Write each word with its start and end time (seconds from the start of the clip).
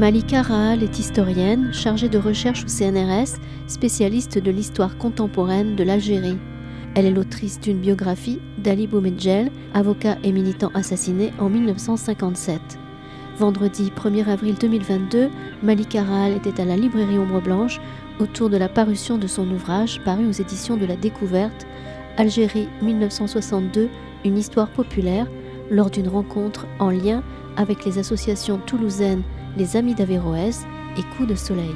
Malika 0.00 0.40
Rahal 0.40 0.82
est 0.82 0.98
historienne, 0.98 1.74
chargée 1.74 2.08
de 2.08 2.16
recherche 2.16 2.64
au 2.64 2.68
CNRS, 2.68 3.38
spécialiste 3.66 4.38
de 4.38 4.50
l'histoire 4.50 4.96
contemporaine 4.96 5.76
de 5.76 5.84
l'Algérie. 5.84 6.38
Elle 6.94 7.04
est 7.04 7.10
l'autrice 7.10 7.60
d'une 7.60 7.80
biographie 7.80 8.40
d'Ali 8.56 8.86
Boumedjel, 8.86 9.50
avocat 9.74 10.16
et 10.24 10.32
militant 10.32 10.70
assassiné 10.72 11.34
en 11.38 11.50
1957. 11.50 12.62
Vendredi 13.36 13.92
1er 13.94 14.26
avril 14.26 14.54
2022, 14.58 15.28
Malika 15.62 16.02
Rahal 16.02 16.32
était 16.32 16.62
à 16.62 16.64
la 16.64 16.76
librairie 16.76 17.18
Ombre 17.18 17.42
Blanche 17.42 17.78
autour 18.20 18.48
de 18.48 18.56
la 18.56 18.70
parution 18.70 19.18
de 19.18 19.26
son 19.26 19.50
ouvrage 19.50 20.00
paru 20.02 20.26
aux 20.26 20.32
éditions 20.32 20.78
de 20.78 20.86
la 20.86 20.96
Découverte, 20.96 21.66
Algérie 22.16 22.68
1962, 22.80 23.90
une 24.24 24.38
histoire 24.38 24.70
populaire, 24.70 25.26
lors 25.70 25.90
d'une 25.90 26.08
rencontre 26.08 26.66
en 26.78 26.88
lien 26.88 27.22
avec 27.58 27.84
les 27.84 27.98
associations 27.98 28.56
toulousaines 28.64 29.24
Les 29.56 29.76
Amis 29.76 29.94
d'Averroès 29.94 30.66
et 30.96 31.02
Coup 31.16 31.26
de 31.26 31.34
Soleil. 31.34 31.74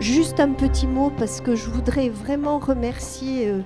juste 0.00 0.40
un 0.40 0.52
petit 0.52 0.86
mot 0.86 1.10
parce 1.16 1.40
que 1.40 1.54
je 1.54 1.68
voudrais 1.70 2.08
vraiment 2.08 2.58
remercier 2.58 3.48
euh, 3.48 3.60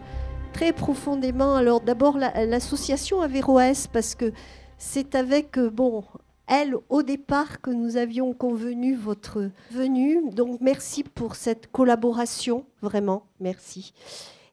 très 0.56 0.72
profondément. 0.72 1.54
Alors 1.54 1.82
d'abord 1.82 2.16
l'association 2.16 3.20
Averroès 3.20 3.88
parce 3.88 4.14
que 4.14 4.32
c'est 4.78 5.14
avec 5.14 5.58
euh, 5.58 5.68
bon 5.68 6.02
elle 6.46 6.76
au 6.88 7.02
départ 7.02 7.60
que 7.60 7.68
nous 7.68 7.98
avions 7.98 8.32
convenu 8.32 8.94
votre 8.94 9.50
venue. 9.70 10.30
Donc 10.30 10.62
merci 10.62 11.04
pour 11.04 11.34
cette 11.34 11.70
collaboration, 11.70 12.64
vraiment 12.80 13.26
merci. 13.38 13.92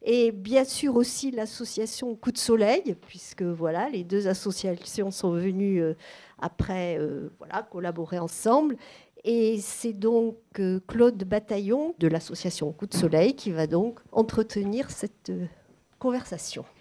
Et 0.02 0.34
bien 0.34 0.66
sûr 0.66 0.98
aussi 0.98 1.32
l'association 1.32 2.14
Coup 2.16 2.34
de 2.34 2.38
Soleil, 2.38 2.98
puisque 3.08 3.44
voilà, 3.44 3.88
les 3.88 4.04
deux 4.04 4.28
associations 4.28 5.10
sont 5.10 5.32
venues 5.32 5.82
euh, 5.82 5.94
après 6.38 7.00
voilà, 7.40 7.64
collaborer 7.64 8.20
ensemble. 8.20 8.76
Et 9.23 9.60
c'est 9.62 9.94
donc 9.94 10.36
euh, 10.60 10.82
Claude 10.86 11.23
Bataillon 11.23 11.95
de 11.98 12.08
l'association 12.08 12.73
Coup 12.73 12.88
de 12.88 12.94
Soleil 12.94 13.36
qui 13.36 13.52
va 13.52 13.67
donc 13.67 14.00
entretenir 14.12 14.92
cette 14.92 15.30
euh, 15.30 15.45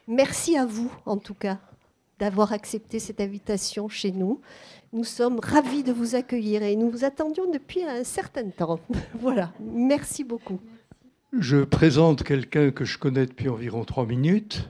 Merci 0.08 0.56
à 0.56 0.66
vous, 0.66 0.90
en 1.06 1.16
tout 1.16 1.34
cas, 1.34 1.58
d'avoir 2.18 2.52
accepté 2.52 2.98
cette 2.98 3.20
invitation 3.20 3.88
chez 3.88 4.10
nous. 4.10 4.40
Nous 4.92 5.04
sommes 5.04 5.38
ravis 5.40 5.82
de 5.82 5.92
vous 5.92 6.14
accueillir 6.14 6.62
et 6.62 6.76
nous 6.76 6.90
vous 6.90 7.04
attendions 7.04 7.50
depuis 7.50 7.84
un 7.84 8.04
certain 8.04 8.48
temps. 8.50 8.80
voilà, 9.20 9.52
merci 9.60 10.24
beaucoup. 10.24 10.60
Je 11.38 11.64
présente 11.64 12.24
quelqu'un 12.24 12.70
que 12.70 12.84
je 12.84 12.98
connais 12.98 13.26
depuis 13.26 13.48
environ 13.48 13.84
trois 13.84 14.06
minutes, 14.06 14.68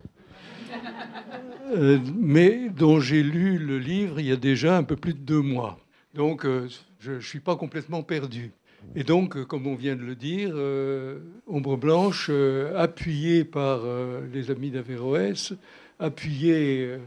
euh, 1.74 1.98
mais 2.14 2.68
dont 2.68 3.00
j'ai 3.00 3.22
lu 3.22 3.58
le 3.58 3.78
livre 3.78 4.20
il 4.20 4.26
y 4.26 4.32
a 4.32 4.36
déjà 4.36 4.76
un 4.76 4.84
peu 4.84 4.96
plus 4.96 5.14
de 5.14 5.18
deux 5.18 5.40
mois. 5.40 5.78
Donc, 6.14 6.46
je 7.00 7.12
ne 7.12 7.20
suis 7.20 7.40
pas 7.40 7.56
complètement 7.56 8.02
perdu. 8.02 8.52
Et 8.94 9.04
donc, 9.04 9.36
euh, 9.36 9.44
comme 9.44 9.66
on 9.66 9.74
vient 9.74 9.96
de 9.96 10.02
le 10.02 10.14
dire, 10.14 10.50
euh, 10.54 11.20
Ombre 11.46 11.76
Blanche, 11.76 12.28
euh, 12.30 12.76
appuyée 12.76 13.44
par 13.44 13.82
les 14.32 14.50
amis 14.50 14.70
d'Averroès, 14.70 15.54
appuyée, 15.98 16.98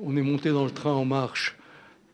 on 0.00 0.16
est 0.16 0.22
monté 0.22 0.50
dans 0.50 0.64
le 0.64 0.70
train 0.70 0.92
en 0.92 1.04
marche 1.04 1.56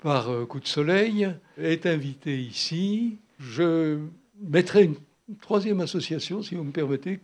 par 0.03 0.47
Coup 0.49 0.61
de 0.61 0.67
Soleil, 0.67 1.35
est 1.59 1.87
invité 1.87 2.39
ici. 2.41 3.19
Je 3.39 3.99
mettrai 4.41 4.85
une 4.85 4.97
troisième 5.41 5.81
association, 5.81 6.43
si 6.43 6.55
vous 6.55 6.65
me 6.65 6.73
permettez, 6.73 7.21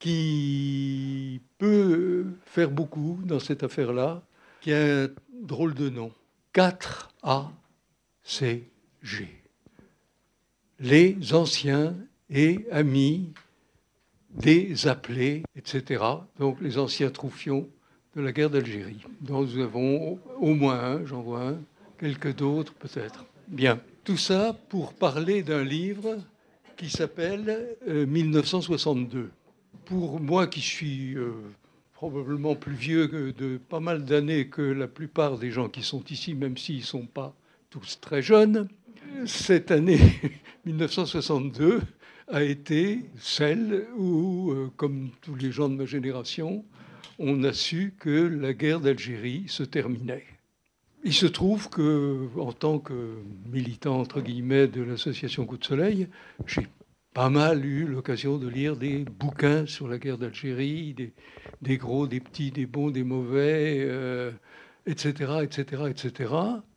qui 0.00 1.40
peut 1.58 2.26
faire 2.44 2.70
beaucoup 2.70 3.20
dans 3.24 3.40
cette 3.40 3.62
affaire-là, 3.62 4.22
qui 4.60 4.72
a 4.72 5.04
un 5.04 5.08
drôle 5.42 5.74
de 5.74 5.88
nom. 5.88 6.12
4A, 6.52 7.46
c'est 8.22 8.64
G. 9.02 9.43
Les 10.84 11.16
anciens 11.32 11.94
et 12.28 12.66
amis 12.70 13.32
des 14.34 14.86
appelés, 14.86 15.42
etc. 15.56 16.04
Donc 16.38 16.60
les 16.60 16.76
anciens 16.76 17.08
troufions 17.08 17.66
de 18.14 18.20
la 18.20 18.32
guerre 18.32 18.50
d'Algérie, 18.50 19.00
dont 19.22 19.40
nous 19.40 19.60
avons 19.60 20.18
au 20.38 20.52
moins 20.52 20.78
un, 20.78 21.06
j'en 21.06 21.22
vois 21.22 21.48
un, 21.48 21.58
quelques 21.98 22.36
d'autres 22.36 22.74
peut-être. 22.74 23.24
Bien, 23.48 23.80
tout 24.04 24.18
ça 24.18 24.54
pour 24.68 24.92
parler 24.92 25.42
d'un 25.42 25.64
livre 25.64 26.18
qui 26.76 26.90
s'appelle 26.90 27.66
1962. 27.86 29.18
Euh, 29.18 29.30
pour 29.86 30.20
moi 30.20 30.46
qui 30.46 30.60
suis 30.60 31.14
euh, 31.14 31.32
probablement 31.94 32.56
plus 32.56 32.74
vieux 32.74 33.06
que 33.06 33.30
de 33.30 33.56
pas 33.56 33.80
mal 33.80 34.04
d'années 34.04 34.48
que 34.48 34.60
la 34.60 34.88
plupart 34.88 35.38
des 35.38 35.50
gens 35.50 35.70
qui 35.70 35.82
sont 35.82 36.04
ici, 36.10 36.34
même 36.34 36.58
s'ils 36.58 36.80
ne 36.80 36.82
sont 36.82 37.06
pas 37.06 37.34
tous 37.70 38.00
très 38.02 38.20
jeunes, 38.20 38.68
cette 39.26 39.70
année 39.70 40.00
1962 40.66 41.82
a 42.28 42.42
été 42.42 43.00
celle 43.18 43.86
où, 43.96 44.50
euh, 44.50 44.70
comme 44.76 45.10
tous 45.20 45.34
les 45.34 45.52
gens 45.52 45.68
de 45.68 45.74
ma 45.74 45.84
génération, 45.84 46.64
on 47.18 47.44
a 47.44 47.52
su 47.52 47.94
que 47.98 48.10
la 48.10 48.54
guerre 48.54 48.80
d'Algérie 48.80 49.44
se 49.46 49.62
terminait. 49.62 50.24
Il 51.04 51.12
se 51.12 51.26
trouve 51.26 51.68
que, 51.68 52.28
en 52.38 52.52
tant 52.52 52.78
que 52.78 53.18
militant 53.52 54.00
entre 54.00 54.22
guillemets 54.22 54.68
de 54.68 54.82
l'association 54.82 55.44
Coup 55.44 55.58
de 55.58 55.64
Soleil, 55.64 56.08
j'ai 56.46 56.66
pas 57.12 57.28
mal 57.28 57.64
eu 57.64 57.84
l'occasion 57.84 58.38
de 58.38 58.48
lire 58.48 58.76
des 58.76 59.04
bouquins 59.04 59.66
sur 59.66 59.86
la 59.86 59.98
guerre 59.98 60.16
d'Algérie, 60.16 60.96
des, 61.60 61.76
gros, 61.76 62.06
des 62.06 62.20
petits, 62.20 62.50
des 62.50 62.66
bons, 62.66 62.90
des 62.90 63.04
mauvais, 63.04 63.86
etc., 64.86 65.40
etc., 65.42 65.82
etc. 65.90 66.34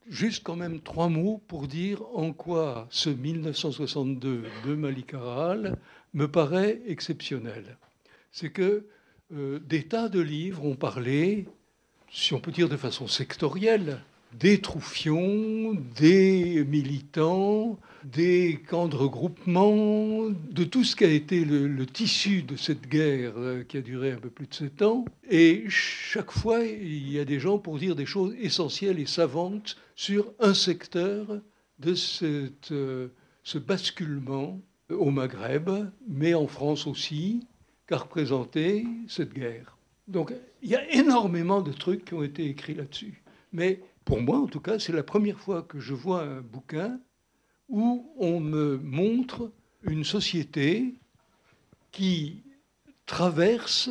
Juste 0.10 0.44
quand 0.44 0.56
même 0.56 0.80
trois 0.80 1.10
mots 1.10 1.42
pour 1.48 1.68
dire 1.68 2.02
en 2.14 2.32
quoi 2.32 2.88
ce 2.90 3.10
1962 3.10 4.44
de 4.66 4.76
Malik 4.76 5.14
Aral 5.14 5.78
me 6.14 6.30
paraît 6.30 6.82
exceptionnel. 6.88 7.78
C'est 8.32 8.52
que 8.52 8.86
euh, 9.34 9.60
des 9.60 9.84
tas 9.84 10.08
de 10.08 10.22
livres 10.22 10.64
ont 10.64 10.78
parlé, 10.78 11.46
si 12.10 12.34
on 12.34 12.40
peut 12.40 12.52
dire 12.52 12.70
de 12.70 12.78
façon 12.78 13.08
sectorielle, 13.08 14.02
des 14.40 14.62
troufions, 14.62 15.76
des 15.96 16.64
militants, 16.66 17.80
des 18.04 18.60
camps 18.68 18.88
de 18.88 18.96
regroupement, 18.96 20.30
de 20.30 20.64
tout 20.64 20.84
ce 20.84 20.96
qui 20.96 21.06
a 21.06 21.10
été 21.10 21.44
le, 21.44 21.86
tissu 21.86 22.44
de 22.44 22.56
cette 22.56 22.88
guerre 22.88 23.34
euh, 23.38 23.64
qui 23.64 23.78
a 23.78 23.82
duré 23.82 24.12
un 24.12 24.18
peu 24.18 24.30
plus 24.30 24.48
de 24.48 24.54
sept 24.54 24.82
ans. 24.82 25.06
Et 25.30 25.66
chaque 25.70 26.32
fois, 26.32 26.64
il 26.64 27.12
y 27.12 27.20
a 27.20 27.26
des 27.26 27.40
gens 27.40 27.58
pour 27.58 27.78
dire 27.80 27.96
des 27.96 28.06
choses 28.06 28.36
essentielles 28.40 29.00
et 29.00 29.06
savantes 29.06 29.76
sur 29.96 30.32
un 30.40 30.54
secteur 30.54 31.40
de 31.80 31.96
euh, 32.24 33.08
ce 33.44 33.58
basculement 33.58 34.60
au 34.90 35.12
Maghreb, 35.12 35.70
mais 36.08 36.34
en 36.34 36.48
France 36.48 36.88
aussi, 36.88 37.46
qu'a 37.88 37.98
représenté 37.98 38.86
cette 39.08 39.34
guerre. 39.34 39.78
Donc 40.08 40.34
il 40.62 40.70
y 40.70 40.76
a 40.76 40.90
énormément 40.94 41.62
de 41.62 41.72
trucs 41.72 42.06
qui 42.06 42.14
ont 42.14 42.24
été 42.24 42.46
écrits 42.46 42.76
là-dessus. 42.76 43.22
Mais 43.52 43.82
pour 44.08 44.22
moi, 44.22 44.40
en 44.40 44.48
tout 44.48 44.62
cas, 44.62 44.80
c'est 44.80 44.94
la 44.94 45.04
première 45.04 45.38
fois 45.38 45.64
que 45.64 45.82
je 45.82 45.94
vois 45.94 46.24
un 46.24 46.40
bouquin 46.40 46.98
où 47.68 48.10
on 48.18 48.40
me 48.40 48.78
montre 48.78 49.52
une 49.84 50.06
société 50.06 50.94
qui 51.92 52.42
traverse 53.06 53.90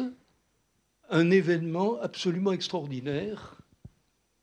un 1.10 1.30
événement 1.30 2.00
absolument 2.00 2.52
extraordinaire, 2.52 3.60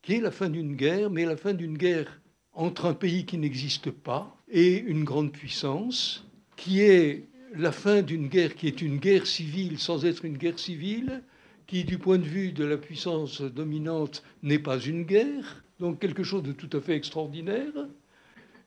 qui 0.00 0.12
est 0.12 0.20
la 0.20 0.30
fin 0.30 0.48
d'une 0.48 0.76
guerre, 0.76 1.10
mais 1.10 1.24
la 1.24 1.36
fin 1.36 1.54
d'une 1.54 1.76
guerre 1.76 2.20
entre 2.52 2.86
un 2.86 2.94
pays 2.94 3.26
qui 3.26 3.36
n'existe 3.36 3.90
pas 3.90 4.36
et 4.48 4.78
une 4.78 5.02
grande 5.02 5.32
puissance, 5.32 6.24
qui 6.54 6.82
est 6.82 7.26
la 7.52 7.72
fin 7.72 8.02
d'une 8.02 8.28
guerre 8.28 8.54
qui 8.54 8.68
est 8.68 8.80
une 8.80 8.98
guerre 8.98 9.26
civile 9.26 9.80
sans 9.80 10.04
être 10.04 10.24
une 10.24 10.38
guerre 10.38 10.60
civile, 10.60 11.24
qui 11.66 11.82
du 11.82 11.98
point 11.98 12.18
de 12.18 12.22
vue 12.22 12.52
de 12.52 12.64
la 12.64 12.76
puissance 12.76 13.42
dominante 13.42 14.22
n'est 14.44 14.60
pas 14.60 14.78
une 14.78 15.02
guerre, 15.02 15.63
donc 15.80 15.98
quelque 15.98 16.22
chose 16.22 16.42
de 16.42 16.52
tout 16.52 16.74
à 16.76 16.80
fait 16.80 16.94
extraordinaire, 16.94 17.72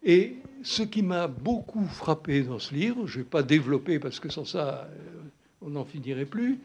et 0.04 0.36
ce 0.63 0.83
qui 0.83 1.01
m'a 1.01 1.27
beaucoup 1.27 1.86
frappé 1.86 2.44
dans 2.44 2.59
ce 2.59 2.74
livre, 2.74 3.07
je 3.07 3.19
ne 3.19 3.24
vais 3.24 3.30
pas 3.30 3.44
développer 3.44 4.00
parce 4.00 4.19
que 4.19 4.30
sans 4.30 4.45
ça, 4.45 4.89
euh, 4.92 5.21
on 5.62 5.71
n'en 5.71 5.86
finirait 5.86 6.25
plus, 6.25 6.59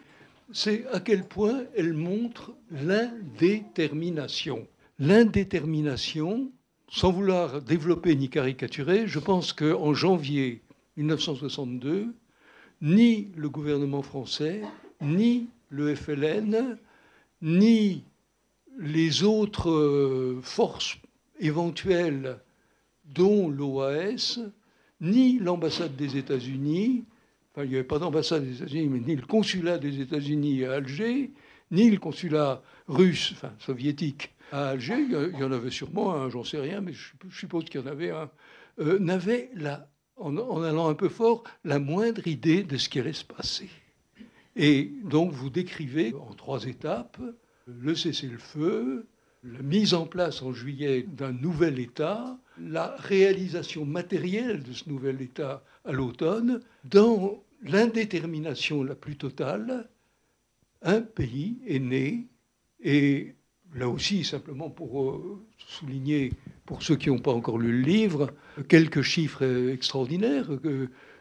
c'est 0.53 0.87
à 0.93 1.00
quel 1.00 1.25
point 1.25 1.62
elle 1.77 1.94
montre 1.94 2.53
l'indétermination. 2.71 4.67
L'indétermination, 4.99 6.50
sans 6.89 7.11
vouloir 7.11 7.62
développer 7.62 8.15
ni 8.15 8.29
caricaturer, 8.29 9.06
je 9.06 9.19
pense 9.19 9.53
qu'en 9.53 9.94
janvier 9.94 10.62
1962, 10.97 12.15
ni 12.83 13.29
le 13.37 13.49
gouvernement 13.49 14.03
français, 14.03 14.62
ni 15.00 15.49
le 15.71 15.94
FLN, 15.94 16.77
ni 17.41 18.05
les 18.82 19.23
autres 19.23 19.70
euh, 19.70 20.40
forces 20.43 20.99
éventuelles, 21.38 22.38
dont 23.05 23.49
l'OAS, 23.49 24.40
ni 25.00 25.38
l'ambassade 25.38 25.96
des 25.96 26.17
États-Unis, 26.17 27.05
enfin 27.52 27.64
il 27.64 27.70
n'y 27.70 27.76
avait 27.76 27.84
pas 27.84 27.99
d'ambassade 27.99 28.44
des 28.44 28.56
États-Unis, 28.56 28.88
mais 28.88 29.00
ni 29.00 29.17
le 29.17 29.26
consulat 29.26 29.79
des 29.79 30.00
États-Unis 30.00 30.64
à 30.64 30.75
Alger, 30.75 31.31
ni 31.70 31.90
le 31.90 31.99
consulat 31.99 32.62
russe, 32.88 33.32
enfin 33.32 33.52
soviétique 33.58 34.34
à 34.50 34.70
Alger, 34.70 34.99
il 34.99 35.38
y 35.38 35.44
en 35.44 35.52
avait 35.52 35.70
sûrement 35.70 36.14
un, 36.14 36.29
j'en 36.29 36.44
sais 36.44 36.61
rien, 36.61 36.81
mais 36.81 36.93
je 36.93 37.12
suppose 37.31 37.64
qu'il 37.64 37.81
y 37.81 37.84
en 37.84 37.87
avait 37.87 38.11
un, 38.11 38.31
euh, 38.81 38.99
n'avait, 38.99 39.50
en, 40.17 40.37
en 40.37 40.62
allant 40.62 40.88
un 40.88 40.94
peu 40.94 41.08
fort, 41.08 41.44
la 41.64 41.79
moindre 41.79 42.26
idée 42.26 42.62
de 42.62 42.76
ce 42.76 42.88
qui 42.88 43.00
allait 43.00 43.12
se 43.12 43.25
passer. 43.25 43.70
Et 44.56 44.93
donc 45.05 45.32
vous 45.32 45.50
décrivez 45.50 46.14
en 46.14 46.34
trois 46.34 46.64
étapes 46.67 47.20
le 47.81 47.95
cessez-le-feu, 47.95 49.07
la 49.45 49.63
mise 49.63 49.95
en 49.95 50.07
place 50.07 50.43
en 50.43 50.53
juillet 50.53 51.03
d'un 51.03 51.33
nouvel 51.33 51.79
État, 51.79 52.39
la 52.61 52.95
réalisation 52.99 53.85
matérielle 53.85 54.63
de 54.63 54.73
ce 54.73 54.89
nouvel 54.89 55.21
État 55.21 55.65
à 55.85 55.93
l'automne, 55.93 56.61
dans 56.85 57.43
l'indétermination 57.63 58.83
la 58.83 58.95
plus 58.95 59.17
totale, 59.17 59.89
un 60.83 61.01
pays 61.01 61.59
est 61.67 61.79
né, 61.79 62.27
et 62.83 63.35
là 63.75 63.89
aussi, 63.89 64.25
simplement 64.25 64.71
pour 64.71 65.03
euh, 65.03 65.45
souligner, 65.57 66.33
pour 66.67 66.83
ceux 66.83 66.97
qui 66.97 67.09
n'ont 67.09 67.19
pas 67.19 67.33
encore 67.33 67.59
lu 67.59 67.73
le 67.73 67.83
livre, 67.83 68.33
quelques 68.69 69.03
chiffres 69.03 69.71
extraordinaires. 69.71 70.51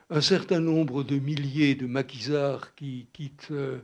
Un 0.09 0.21
certain 0.21 0.59
nombre 0.59 1.04
de 1.04 1.18
milliers 1.18 1.75
de 1.75 1.86
maquisards 1.86 2.75
qui 2.75 3.07
quittent 3.13 3.51
euh, 3.51 3.80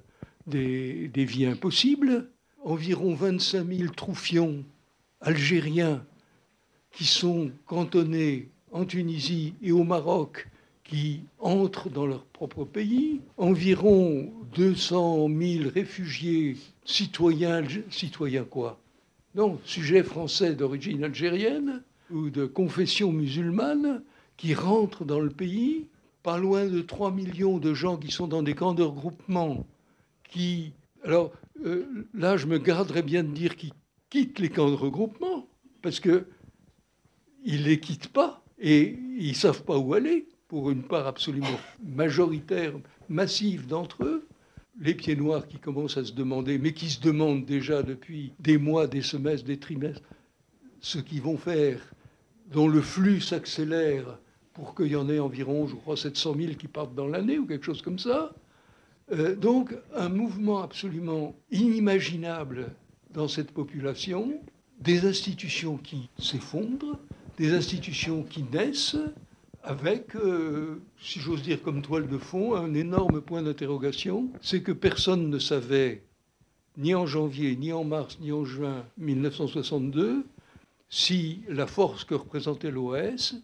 des, 0.45 1.07
des 1.07 1.25
vies 1.25 1.45
impossibles, 1.45 2.29
environ 2.67 3.15
25 3.15 3.65
000 3.65 3.93
troufions 3.93 4.63
algériens 5.21 6.03
qui 6.91 7.05
sont 7.05 7.49
cantonnés 7.65 8.49
en 8.73 8.83
Tunisie 8.83 9.53
et 9.63 9.71
au 9.71 9.83
Maroc, 9.83 10.49
qui 10.83 11.21
entrent 11.39 11.89
dans 11.89 12.05
leur 12.05 12.23
propre 12.25 12.65
pays, 12.65 13.21
environ 13.37 14.31
200 14.55 15.29
000 15.29 15.69
réfugiés 15.73 16.57
citoyens, 16.83 17.63
citoyens 17.89 18.43
quoi? 18.43 18.77
Non, 19.35 19.59
sujets 19.63 20.03
français 20.03 20.53
d'origine 20.53 21.05
algérienne 21.05 21.83
ou 22.11 22.29
de 22.29 22.45
confession 22.45 23.13
musulmane 23.13 24.01
qui 24.35 24.53
rentrent 24.53 25.05
dans 25.05 25.21
le 25.21 25.29
pays, 25.29 25.85
pas 26.21 26.37
loin 26.37 26.65
de 26.65 26.81
3 26.81 27.11
millions 27.11 27.59
de 27.59 27.73
gens 27.73 27.95
qui 27.95 28.11
sont 28.11 28.27
dans 28.27 28.43
des 28.43 28.55
camps 28.55 28.73
de 28.73 28.83
regroupement, 28.83 29.65
qui... 30.29 30.73
Alors, 31.05 31.31
euh, 31.65 32.07
là, 32.13 32.37
je 32.37 32.45
me 32.45 32.57
garderais 32.57 33.03
bien 33.03 33.23
de 33.23 33.31
dire 33.31 33.55
qu'ils 33.55 33.73
quittent 34.09 34.39
les 34.39 34.49
camps 34.49 34.69
de 34.69 34.75
regroupement, 34.75 35.47
parce 35.81 35.99
qu'ils 35.99 36.25
ne 37.45 37.63
les 37.63 37.79
quittent 37.79 38.09
pas 38.09 38.43
et 38.59 38.97
ils 39.17 39.29
ne 39.29 39.35
savent 39.35 39.63
pas 39.63 39.77
où 39.77 39.93
aller, 39.93 40.27
pour 40.47 40.71
une 40.71 40.83
part 40.83 41.07
absolument 41.07 41.59
majoritaire, 41.83 42.73
massive 43.09 43.67
d'entre 43.67 44.03
eux. 44.03 44.27
Les 44.79 44.93
pieds 44.93 45.15
noirs 45.15 45.47
qui 45.47 45.57
commencent 45.57 45.97
à 45.97 46.05
se 46.05 46.13
demander, 46.13 46.57
mais 46.59 46.73
qui 46.73 46.89
se 46.89 47.01
demandent 47.01 47.45
déjà 47.45 47.83
depuis 47.83 48.33
des 48.39 48.57
mois, 48.57 48.87
des 48.87 49.01
semestres, 49.01 49.45
des 49.45 49.59
trimestres, 49.59 50.03
ce 50.79 50.99
qu'ils 50.99 51.21
vont 51.21 51.37
faire, 51.37 51.81
dont 52.51 52.67
le 52.67 52.81
flux 52.81 53.19
s'accélère 53.19 54.19
pour 54.53 54.75
qu'il 54.75 54.87
y 54.87 54.95
en 54.95 55.09
ait 55.09 55.19
environ, 55.19 55.67
je 55.67 55.75
crois, 55.75 55.97
700 55.97 56.35
000 56.37 56.53
qui 56.53 56.67
partent 56.67 56.95
dans 56.95 57.07
l'année 57.07 57.37
ou 57.39 57.45
quelque 57.45 57.65
chose 57.65 57.81
comme 57.81 57.99
ça. 57.99 58.33
Euh, 59.11 59.35
donc 59.35 59.73
un 59.95 60.09
mouvement 60.09 60.61
absolument 60.61 61.35
inimaginable 61.51 62.71
dans 63.11 63.27
cette 63.27 63.51
population, 63.51 64.39
des 64.79 65.05
institutions 65.05 65.77
qui 65.77 66.09
s'effondrent, 66.19 66.99
des 67.37 67.53
institutions 67.53 68.23
qui 68.23 68.43
naissent, 68.43 68.97
avec, 69.63 70.15
euh, 70.15 70.81
si 70.99 71.19
j'ose 71.19 71.41
dire 71.41 71.61
comme 71.61 71.81
toile 71.81 72.07
de 72.07 72.17
fond, 72.17 72.55
un 72.55 72.73
énorme 72.73 73.21
point 73.21 73.41
d'interrogation, 73.41 74.29
c'est 74.41 74.61
que 74.61 74.71
personne 74.71 75.29
ne 75.29 75.39
savait, 75.39 76.03
ni 76.77 76.93
en 76.95 77.05
janvier, 77.05 77.55
ni 77.55 77.73
en 77.73 77.83
mars, 77.83 78.17
ni 78.21 78.31
en 78.31 78.45
juin 78.45 78.85
1962, 78.97 80.25
si 80.89 81.41
la 81.49 81.67
force 81.67 82.03
que 82.05 82.13
représentait 82.15 82.71
l'OAS 82.71 83.35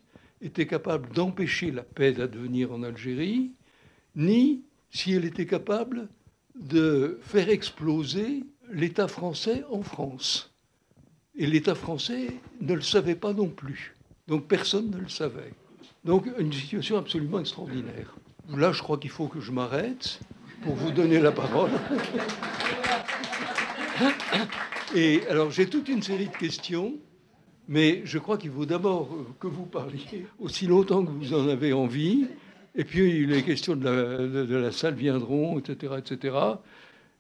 était 0.42 0.68
capable 0.68 1.14
d'empêcher 1.14 1.72
la 1.72 1.84
paix 1.84 2.14
d'advenir 2.14 2.72
en 2.72 2.84
Algérie, 2.84 3.52
ni 4.16 4.62
si 4.94 5.14
elle 5.14 5.26
était 5.26 5.48
capable 5.48 6.08
de 6.56 7.20
faire 7.22 7.50
exploser 7.50 8.44
l'État 8.72 9.08
français 9.08 9.64
en 9.72 9.82
France. 9.82 10.54
Et 11.36 11.48
l'État 11.48 11.76
français 11.76 12.28
ne 12.62 12.76
le 12.76 12.82
savait 12.82 13.16
pas 13.16 13.34
non 13.34 13.50
plus. 13.50 13.96
Donc 14.28 14.48
personne 14.48 14.92
ne 14.92 14.98
le 14.98 15.10
savait. 15.10 15.52
Donc 16.06 16.28
une 16.38 16.54
situation 16.54 16.98
absolument 16.98 17.40
extraordinaire. 17.40 18.16
Là, 18.50 18.72
je 18.72 18.82
crois 18.82 18.98
qu'il 18.98 19.10
faut 19.10 19.28
que 19.28 19.42
je 19.42 19.52
m'arrête 19.52 20.20
pour 20.62 20.76
vous 20.76 20.92
donner 20.92 21.20
la 21.20 21.32
parole. 21.32 21.72
Et 24.96 25.22
alors, 25.28 25.50
j'ai 25.50 25.68
toute 25.68 25.90
une 25.90 26.04
série 26.04 26.28
de 26.28 26.38
questions, 26.38 26.94
mais 27.68 28.02
je 28.06 28.20
crois 28.20 28.38
qu'il 28.38 28.52
faut 28.52 28.66
d'abord 28.66 29.10
que 29.40 29.48
vous 29.48 29.66
parliez 29.66 30.26
aussi 30.40 30.68
longtemps 30.68 31.04
que 31.04 31.12
vous 31.12 31.34
en 31.34 31.48
avez 31.48 31.74
envie. 31.74 32.28
Et 32.76 32.84
puis 32.84 33.26
les 33.26 33.44
questions 33.44 33.76
de 33.76 34.56
la, 34.56 34.72
salle 34.72 34.96
viendront, 34.96 35.60
etc., 35.60 35.94
etc. 35.98 36.36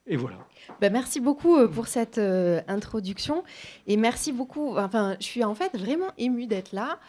Et 0.08 0.18
voilà. 0.18 0.38
Ben 0.82 0.92
merci 0.92 1.20
beaucoup 1.22 1.58
euh, 1.58 1.68
pour 1.68 1.88
cette 1.88 2.18
euh, 2.18 2.62
introduction. 2.68 3.44
Et 3.88 3.96
merci 3.96 4.32
beaucoup. 4.32 4.78
Enfin, 4.78 5.16
je 5.20 5.26
suis 5.26 5.44
en 5.44 5.56
fait 5.56 5.78
vraiment 5.78 6.12
émue 6.18 6.48
d'être 6.48 6.74
là. 6.74 7.00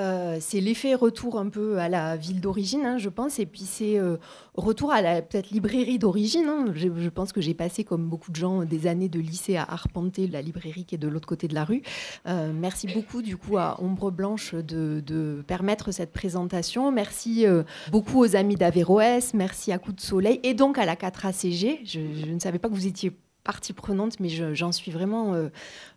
Euh, 0.00 0.38
c'est 0.40 0.60
l'effet 0.60 0.94
retour 0.94 1.38
un 1.38 1.48
peu 1.48 1.78
à 1.78 1.88
la 1.88 2.16
ville 2.16 2.40
d'origine, 2.40 2.84
hein, 2.84 2.98
je 2.98 3.08
pense, 3.08 3.38
et 3.38 3.46
puis 3.46 3.62
c'est 3.62 3.96
euh, 3.98 4.16
retour 4.54 4.90
à 4.92 5.00
la 5.00 5.22
peut-être 5.22 5.50
librairie 5.50 5.98
d'origine. 6.00 6.46
Hein. 6.48 6.72
Je, 6.74 7.08
pense 7.08 7.32
que 7.32 7.40
j'ai 7.40 7.54
passé, 7.54 7.84
comme 7.84 8.08
beaucoup 8.08 8.32
de 8.32 8.36
gens, 8.36 8.64
des 8.64 8.88
années 8.88 9.08
de 9.08 9.20
lycée 9.20 9.56
à 9.56 9.62
arpenter 9.62 10.26
la 10.26 10.42
librairie 10.42 10.84
qui 10.84 10.96
est 10.96 10.98
de 10.98 11.06
l'autre 11.06 11.28
côté 11.28 11.46
de 11.46 11.54
la 11.54 11.64
rue. 11.64 11.82
Euh, 12.26 12.52
merci 12.52 12.88
beaucoup, 12.88 13.22
du 13.22 13.36
coup, 13.36 13.56
à 13.56 13.80
Ombre 13.80 14.10
Blanche 14.10 14.54
de, 14.54 15.44
permettre 15.46 15.92
cette 15.92 16.12
présentation. 16.12 16.90
Merci 16.90 17.46
beaucoup 17.90 18.20
aux 18.20 18.36
amis 18.36 18.56
d'Averroès, 18.56 19.32
merci 19.34 19.70
à 19.70 19.78
Coup 19.78 19.92
de 19.92 20.00
Soleil, 20.00 20.40
et 20.42 20.54
donc 20.54 20.78
à 20.78 20.86
la 20.86 20.96
4ACG. 20.96 21.80
Je, 21.84 22.00
je 22.26 22.32
ne 22.32 22.40
savais 22.40 22.58
pas 22.58 22.68
que 22.68 22.74
vous 22.74 22.86
étiez 22.86 23.12
partie 23.44 23.74
prenante, 23.74 24.18
mais 24.20 24.28
j'en 24.28 24.72
suis 24.72 24.90
vraiment 24.90 25.34
euh, 25.34 25.50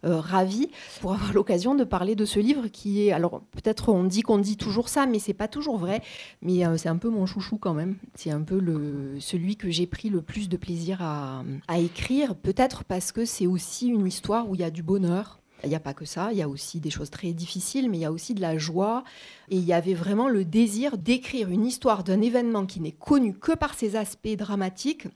euh, 0.06 0.20
ravie 0.20 0.70
pour 1.02 1.14
avoir 1.14 1.34
l'occasion 1.34 1.74
de 1.74 1.84
parler 1.84 2.16
de 2.16 2.26
ce 2.26 2.40
livre 2.40 2.68
qui 2.68 3.08
est, 3.08 3.12
alors 3.12 3.42
peut-être 3.52 3.90
on 3.90 4.04
dit 4.04 4.22
qu'on 4.22 4.38
dit 4.38 4.58
toujours 4.58 4.90
ça, 4.90 5.06
mais 5.08 5.18
c'est 5.18 5.34
pas 5.34 5.48
toujours 5.48 5.78
vrai, 5.78 6.02
mais 6.42 6.66
euh, 6.66 6.78
c'est 6.78 6.90
un 6.90 6.98
peu 6.98 7.10
mon 7.10 7.26
chouchou 7.26 7.58
quand 7.58 7.74
même. 7.74 7.96
C'est 8.16 8.32
un 8.32 8.42
peu 8.42 8.60
le, 8.60 9.16
celui 9.20 9.56
que 9.56 9.70
j'ai 9.70 9.88
pris 9.88 10.10
le 10.10 10.22
plus 10.22 10.50
de 10.50 10.58
plaisir 10.58 11.02
à, 11.02 11.44
à 11.68 11.80
écrire, 11.80 12.36
peut-être 12.36 12.84
parce 12.84 13.12
que 13.12 13.26
c'est 13.26 13.48
aussi 13.48 13.88
une 13.88 14.06
histoire 14.06 14.50
où 14.50 14.56
il 14.56 14.62
y 14.62 14.66
a 14.66 14.72
du 14.72 14.84
bonheur. 14.84 15.40
Il 15.64 15.70
n'y 15.70 15.76
a 15.76 15.80
pas 15.80 15.96
que 15.96 16.06
ça, 16.06 16.30
il 16.32 16.38
y 16.38 16.44
a 16.44 16.50
aussi 16.50 16.80
des 16.80 16.92
choses 16.92 17.10
très 17.10 17.34
difficiles, 17.34 17.90
mais 17.90 17.98
il 17.98 18.02
y 18.02 18.06
a 18.06 18.12
aussi 18.12 18.36
de 18.36 18.42
la 18.42 18.60
joie. 18.60 19.04
Et 19.50 19.56
il 19.56 19.64
y 19.64 19.74
avait 19.74 19.96
vraiment 19.96 20.30
le 20.30 20.46
désir 20.46 21.00
d'écrire 21.00 21.50
une 21.50 21.66
histoire 21.66 22.04
d'un 22.04 22.22
événement 22.22 22.68
qui 22.68 22.80
n'est 22.80 22.92
connu 22.92 23.34
que 23.34 23.54
par 23.54 23.74
ses 23.74 23.96
aspects 23.96 24.36
dramatiques 24.38 25.08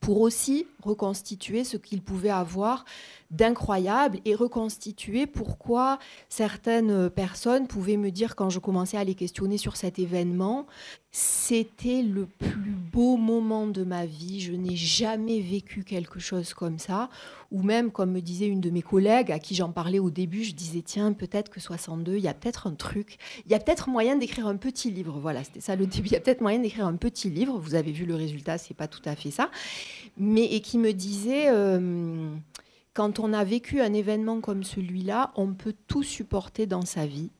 pour 0.00 0.20
aussi 0.20 0.66
reconstituer 0.82 1.62
ce 1.62 1.76
qu'il 1.76 2.02
pouvait 2.02 2.30
avoir 2.30 2.84
d'incroyable 3.30 4.18
et 4.24 4.34
reconstituer 4.34 5.26
pourquoi 5.26 5.98
certaines 6.28 7.10
personnes 7.10 7.68
pouvaient 7.68 7.96
me 7.96 8.10
dire 8.10 8.34
quand 8.34 8.50
je 8.50 8.58
commençais 8.58 8.96
à 8.96 9.04
les 9.04 9.14
questionner 9.14 9.58
sur 9.58 9.76
cet 9.76 9.98
événement, 9.98 10.66
c'était 11.12 12.02
le 12.02 12.26
plus 12.26 12.70
beau 12.92 13.16
moment 13.16 13.66
de 13.66 13.82
ma 13.82 14.06
vie, 14.06 14.40
je 14.40 14.52
n'ai 14.52 14.76
jamais 14.76 15.40
vécu 15.40 15.82
quelque 15.82 16.20
chose 16.20 16.54
comme 16.54 16.78
ça, 16.78 17.10
ou 17.50 17.62
même 17.62 17.90
comme 17.90 18.12
me 18.12 18.20
disait 18.20 18.46
une 18.46 18.60
de 18.60 18.70
mes 18.70 18.82
collègues 18.82 19.32
à 19.32 19.40
qui 19.40 19.56
j'en 19.56 19.72
parlais 19.72 19.98
au 19.98 20.10
début, 20.10 20.44
je 20.44 20.54
disais 20.54 20.82
tiens, 20.82 21.12
peut-être 21.12 21.50
que 21.50 21.58
62, 21.58 22.16
il 22.16 22.22
y 22.22 22.28
a 22.28 22.34
peut-être 22.34 22.68
un 22.68 22.74
truc, 22.74 23.18
il 23.44 23.50
y 23.50 23.56
a 23.56 23.58
peut-être 23.58 23.88
moyen 23.88 24.16
d'écrire 24.16 24.46
un 24.46 24.56
petit 24.56 24.92
livre, 24.92 25.18
voilà, 25.18 25.42
c'était 25.42 25.60
ça 25.60 25.74
le 25.74 25.86
début, 25.86 26.08
il 26.08 26.12
y 26.12 26.16
a 26.16 26.20
peut-être 26.20 26.42
moyen 26.42 26.60
d'écrire 26.60 26.86
un 26.86 26.96
petit 26.96 27.28
livre, 27.28 27.58
vous 27.58 27.74
avez 27.74 27.90
vu 27.90 28.06
le 28.06 28.14
résultat, 28.14 28.56
c'est 28.56 28.74
pas 28.74 28.86
tout 28.86 29.02
à 29.04 29.16
fait 29.16 29.32
ça, 29.32 29.50
mais 30.16 30.44
et 30.44 30.60
qui 30.60 30.78
me 30.78 30.92
disait 30.92 31.48
euh, 31.48 32.32
quand 32.94 33.18
on 33.18 33.32
a 33.32 33.42
vécu 33.42 33.80
un 33.80 33.92
événement 33.94 34.40
comme 34.40 34.62
celui-là, 34.62 35.32
on 35.34 35.54
peut 35.54 35.74
tout 35.88 36.04
supporter 36.04 36.66
dans 36.66 36.84
sa 36.84 37.04
vie. 37.04 37.30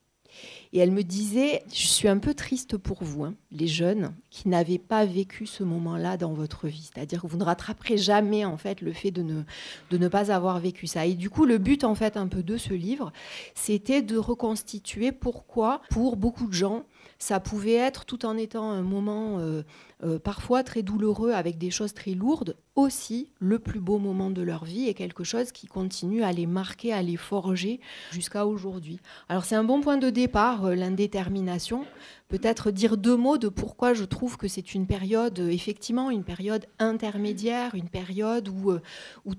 Et 0.73 0.79
elle 0.79 0.93
me 0.93 1.03
disait, 1.03 1.63
je 1.73 1.87
suis 1.87 2.09
un 2.09 2.19
peu 2.19 2.35
triste 2.35 2.77
pour 2.77 3.03
vous, 3.03 3.25
hein, 3.25 3.35
les 3.51 3.67
jeunes, 3.67 4.15
qui 4.31 4.49
n'avez 4.49 4.79
pas 4.79 5.05
vécu 5.05 5.47
ce 5.47 5.65
moment-là 5.65 6.17
dans 6.17 6.33
votre 6.33 6.69
vie. 6.69 6.91
C'est-à-dire 6.93 7.23
que 7.23 7.27
vous 7.27 7.39
ne 7.39 7.45
rattraperez 7.45 7.97
jamais 7.97 8.45
en 8.45 8.57
fait 8.57 8.81
le 8.81 8.93
fait 8.93 9.11
de 9.11 9.23
ne, 9.23 10.09
pas 10.09 10.31
avoir 10.31 10.61
vécu 10.61 10.87
ça. 10.87 11.07
Et 11.07 11.15
du 11.15 11.29
coup, 11.29 11.45
le 11.45 11.59
but 11.59 11.85
en 11.85 11.95
fait 11.95 12.17
un 12.17 12.29
peu 12.29 12.43
de 12.43 12.57
ce 12.57 12.73
livre, 12.73 13.13
c'était 13.55 14.03
de 14.03 14.17
reconstituer 14.17 15.13
pourquoi, 15.13 15.83
pour 15.91 16.17
beaucoup 16.17 16.47
de 16.47 16.53
gens, 16.53 16.85
ça 17.19 17.41
pouvait 17.41 17.75
être, 17.75 18.05
tout 18.05 18.25
en 18.25 18.37
étant 18.37 18.71
un 18.71 18.83
moment 18.83 19.39
euh, 19.39 19.63
euh, 20.03 20.19
parfois 20.19 20.63
très 20.63 20.83
douloureux 20.83 21.33
avec 21.33 21.59
des 21.59 21.71
choses 21.71 21.93
très 21.93 22.13
lourdes, 22.13 22.57
aussi 22.75 23.33
le 23.39 23.59
plus 23.59 23.81
beau 23.81 23.99
moment 23.99 24.31
de 24.31 24.41
leur 24.41 24.65
vie 24.65 24.89
et 24.89 24.95
quelque 24.95 25.25
chose 25.25 25.53
qui 25.53 25.67
continue 25.67 26.23
à 26.23 26.33
les 26.33 26.47
marquer, 26.47 26.93
à 26.93 27.03
les 27.03 27.17
forger 27.17 27.81
jusqu'à 28.11 28.47
aujourd'hui. 28.47 29.01
Alors 29.29 29.45
c'est 29.45 29.57
un 29.57 29.65
bon 29.65 29.83
point 29.83 29.99
de 29.99 30.09
départ, 30.09 30.65
euh, 30.65 30.75
l'indétermination. 30.75 31.85
Peut-être 32.29 32.71
dire 32.71 32.97
deux 32.97 33.17
mots 33.17 33.39
de 33.39 33.49
pourquoi 33.49 33.93
je 33.93 34.05
trouve 34.05 34.37
que 34.37 34.49
c'est 34.49 34.75
une 34.75 34.87
période, 34.87 35.39
effectivement, 35.41 36.11
une 36.11 36.23
période 36.23 36.65
intermédiaire, 36.79 37.75
une 37.75 37.89
période 37.89 38.49
où, 38.49 38.73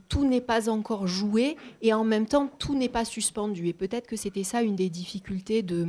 tout 0.10 0.27
n'est 0.27 0.41
pas 0.41 0.70
encore 0.70 1.08
joué 1.08 1.56
et 1.82 1.94
en 1.94 2.03
même 2.03 2.25
temps 2.25 2.50
tout 2.60 2.75
n'est 2.75 2.89
pas 2.89 3.06
suspendu. 3.06 3.68
Et 3.68 3.74
peut-être 3.74 4.08
que 4.08 4.18
c'était 4.18 4.44
ça 4.44 4.62
une 4.62 4.75
des 4.75 4.89
difficultés 4.89 5.63
de, 5.63 5.88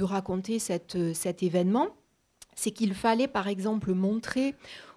raconter 0.00 0.60
cet 0.60 1.42
événement, 1.42 1.88
c'est 2.56 2.72
qu'il 2.72 2.94
fallait 2.94 3.28
par 3.28 3.46
exemple 3.46 3.94
montrer 3.94 4.56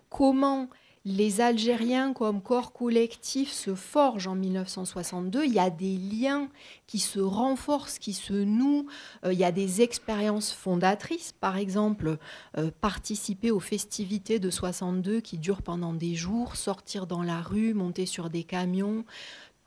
comment 0.09 0.69
les 1.05 1.39
Algériens 1.39 2.13
comme 2.13 2.41
corps 2.41 2.73
collectif 2.73 3.51
se 3.51 3.73
forgent 3.73 4.27
en 4.27 4.35
1962. 4.35 5.45
Il 5.45 5.53
y 5.53 5.59
a 5.59 5.69
des 5.69 5.97
liens 5.97 6.49
qui 6.87 6.99
se 6.99 7.19
renforcent, 7.19 7.99
qui 7.99 8.13
se 8.13 8.33
nouent. 8.33 8.85
Euh, 9.25 9.31
il 9.31 9.39
y 9.39 9.45
a 9.45 9.51
des 9.51 9.81
expériences 9.81 10.51
fondatrices. 10.51 11.33
Par 11.39 11.57
exemple, 11.57 12.17
euh, 12.57 12.69
participer 12.81 13.49
aux 13.49 13.61
festivités 13.61 14.39
de 14.39 14.49
62 14.49 15.21
qui 15.21 15.37
durent 15.37 15.61
pendant 15.61 15.93
des 15.93 16.15
jours, 16.15 16.57
sortir 16.57 17.07
dans 17.07 17.23
la 17.23 17.41
rue, 17.41 17.73
monter 17.73 18.05
sur 18.05 18.29
des 18.29 18.43
camions, 18.43 19.05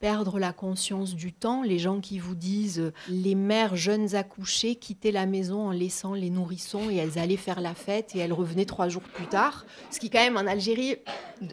perdre 0.02 0.40
la 0.40 0.52
conscience 0.52 1.14
du 1.14 1.32
temps. 1.32 1.62
Les 1.62 1.78
gens 1.78 2.00
qui 2.00 2.18
vous 2.18 2.35
disent 2.35 2.80
euh, 2.80 2.92
les 3.09 3.37
mères 3.37 3.76
jeunes 3.76 4.16
accouchées 4.16 4.75
quittaient 4.75 5.12
la 5.12 5.26
maison 5.26 5.68
en 5.68 5.71
laissant 5.71 6.12
les 6.12 6.28
nourrissons 6.28 6.90
et 6.90 6.97
elles 6.97 7.21
allaient 7.21 7.37
faire 7.37 7.61
la 7.61 7.73
fête 7.73 8.16
et 8.16 8.18
elles 8.18 8.32
revenaient 8.32 8.64
trois 8.64 8.88
jours 8.88 9.04
plus 9.04 9.28
tard. 9.28 9.64
Ce 9.92 10.00
qui 10.00 10.11
quand 10.11 10.18
même 10.18 10.37
en 10.37 10.49
Algérie, 10.49 10.97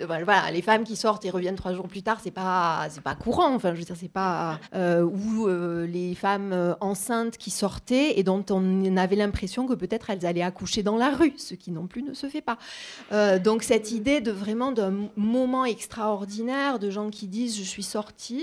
voilà, 0.08 0.50
les 0.50 0.64
femmes 0.64 0.84
qui 0.84 0.96
sortent 0.96 1.26
et 1.26 1.30
reviennent 1.30 1.58
trois 1.58 1.76
jours 1.76 1.88
plus 1.88 2.02
tard, 2.02 2.22
c'est 2.24 2.32
pas 2.32 2.88
c'est 2.90 3.04
pas 3.04 3.14
courant. 3.14 3.54
Enfin, 3.54 3.76
je 3.76 3.80
veux 3.82 3.86
dire, 3.86 3.96
c'est 3.96 4.10
pas 4.10 4.60
euh, 4.74 5.04
ou 5.04 5.48
euh, 5.48 5.86
les 5.86 6.16
femmes 6.16 6.76
enceintes 6.82 7.38
qui 7.38 7.52
sortaient 7.52 8.18
et 8.18 8.24
dont 8.24 8.44
on 8.50 8.98
avait 8.98 9.16
l'impression 9.16 9.68
que 9.68 9.76
peut-être 9.76 10.10
elles 10.10 10.26
allaient 10.26 10.42
accoucher 10.42 10.82
dans 10.82 10.98
la 10.98 11.12
rue, 11.12 11.36
ce 11.38 11.54
qui 11.54 11.70
non 11.70 11.86
plus 11.86 12.02
ne 12.02 12.16
se 12.16 12.28
fait 12.28 12.42
pas. 12.42 12.58
donc 13.38 13.62
cette 13.62 13.92
idée 13.92 14.22
de 14.22 14.32
vraiment 14.32 14.72
d'un 14.72 15.08
moment 15.16 15.66
extraordinaire 15.66 16.80
de 16.80 16.90
gens 16.90 17.12
qui 17.12 17.28
disent 17.28 17.56
je 17.56 17.64
suis 17.64 17.84
sortie 17.84 18.39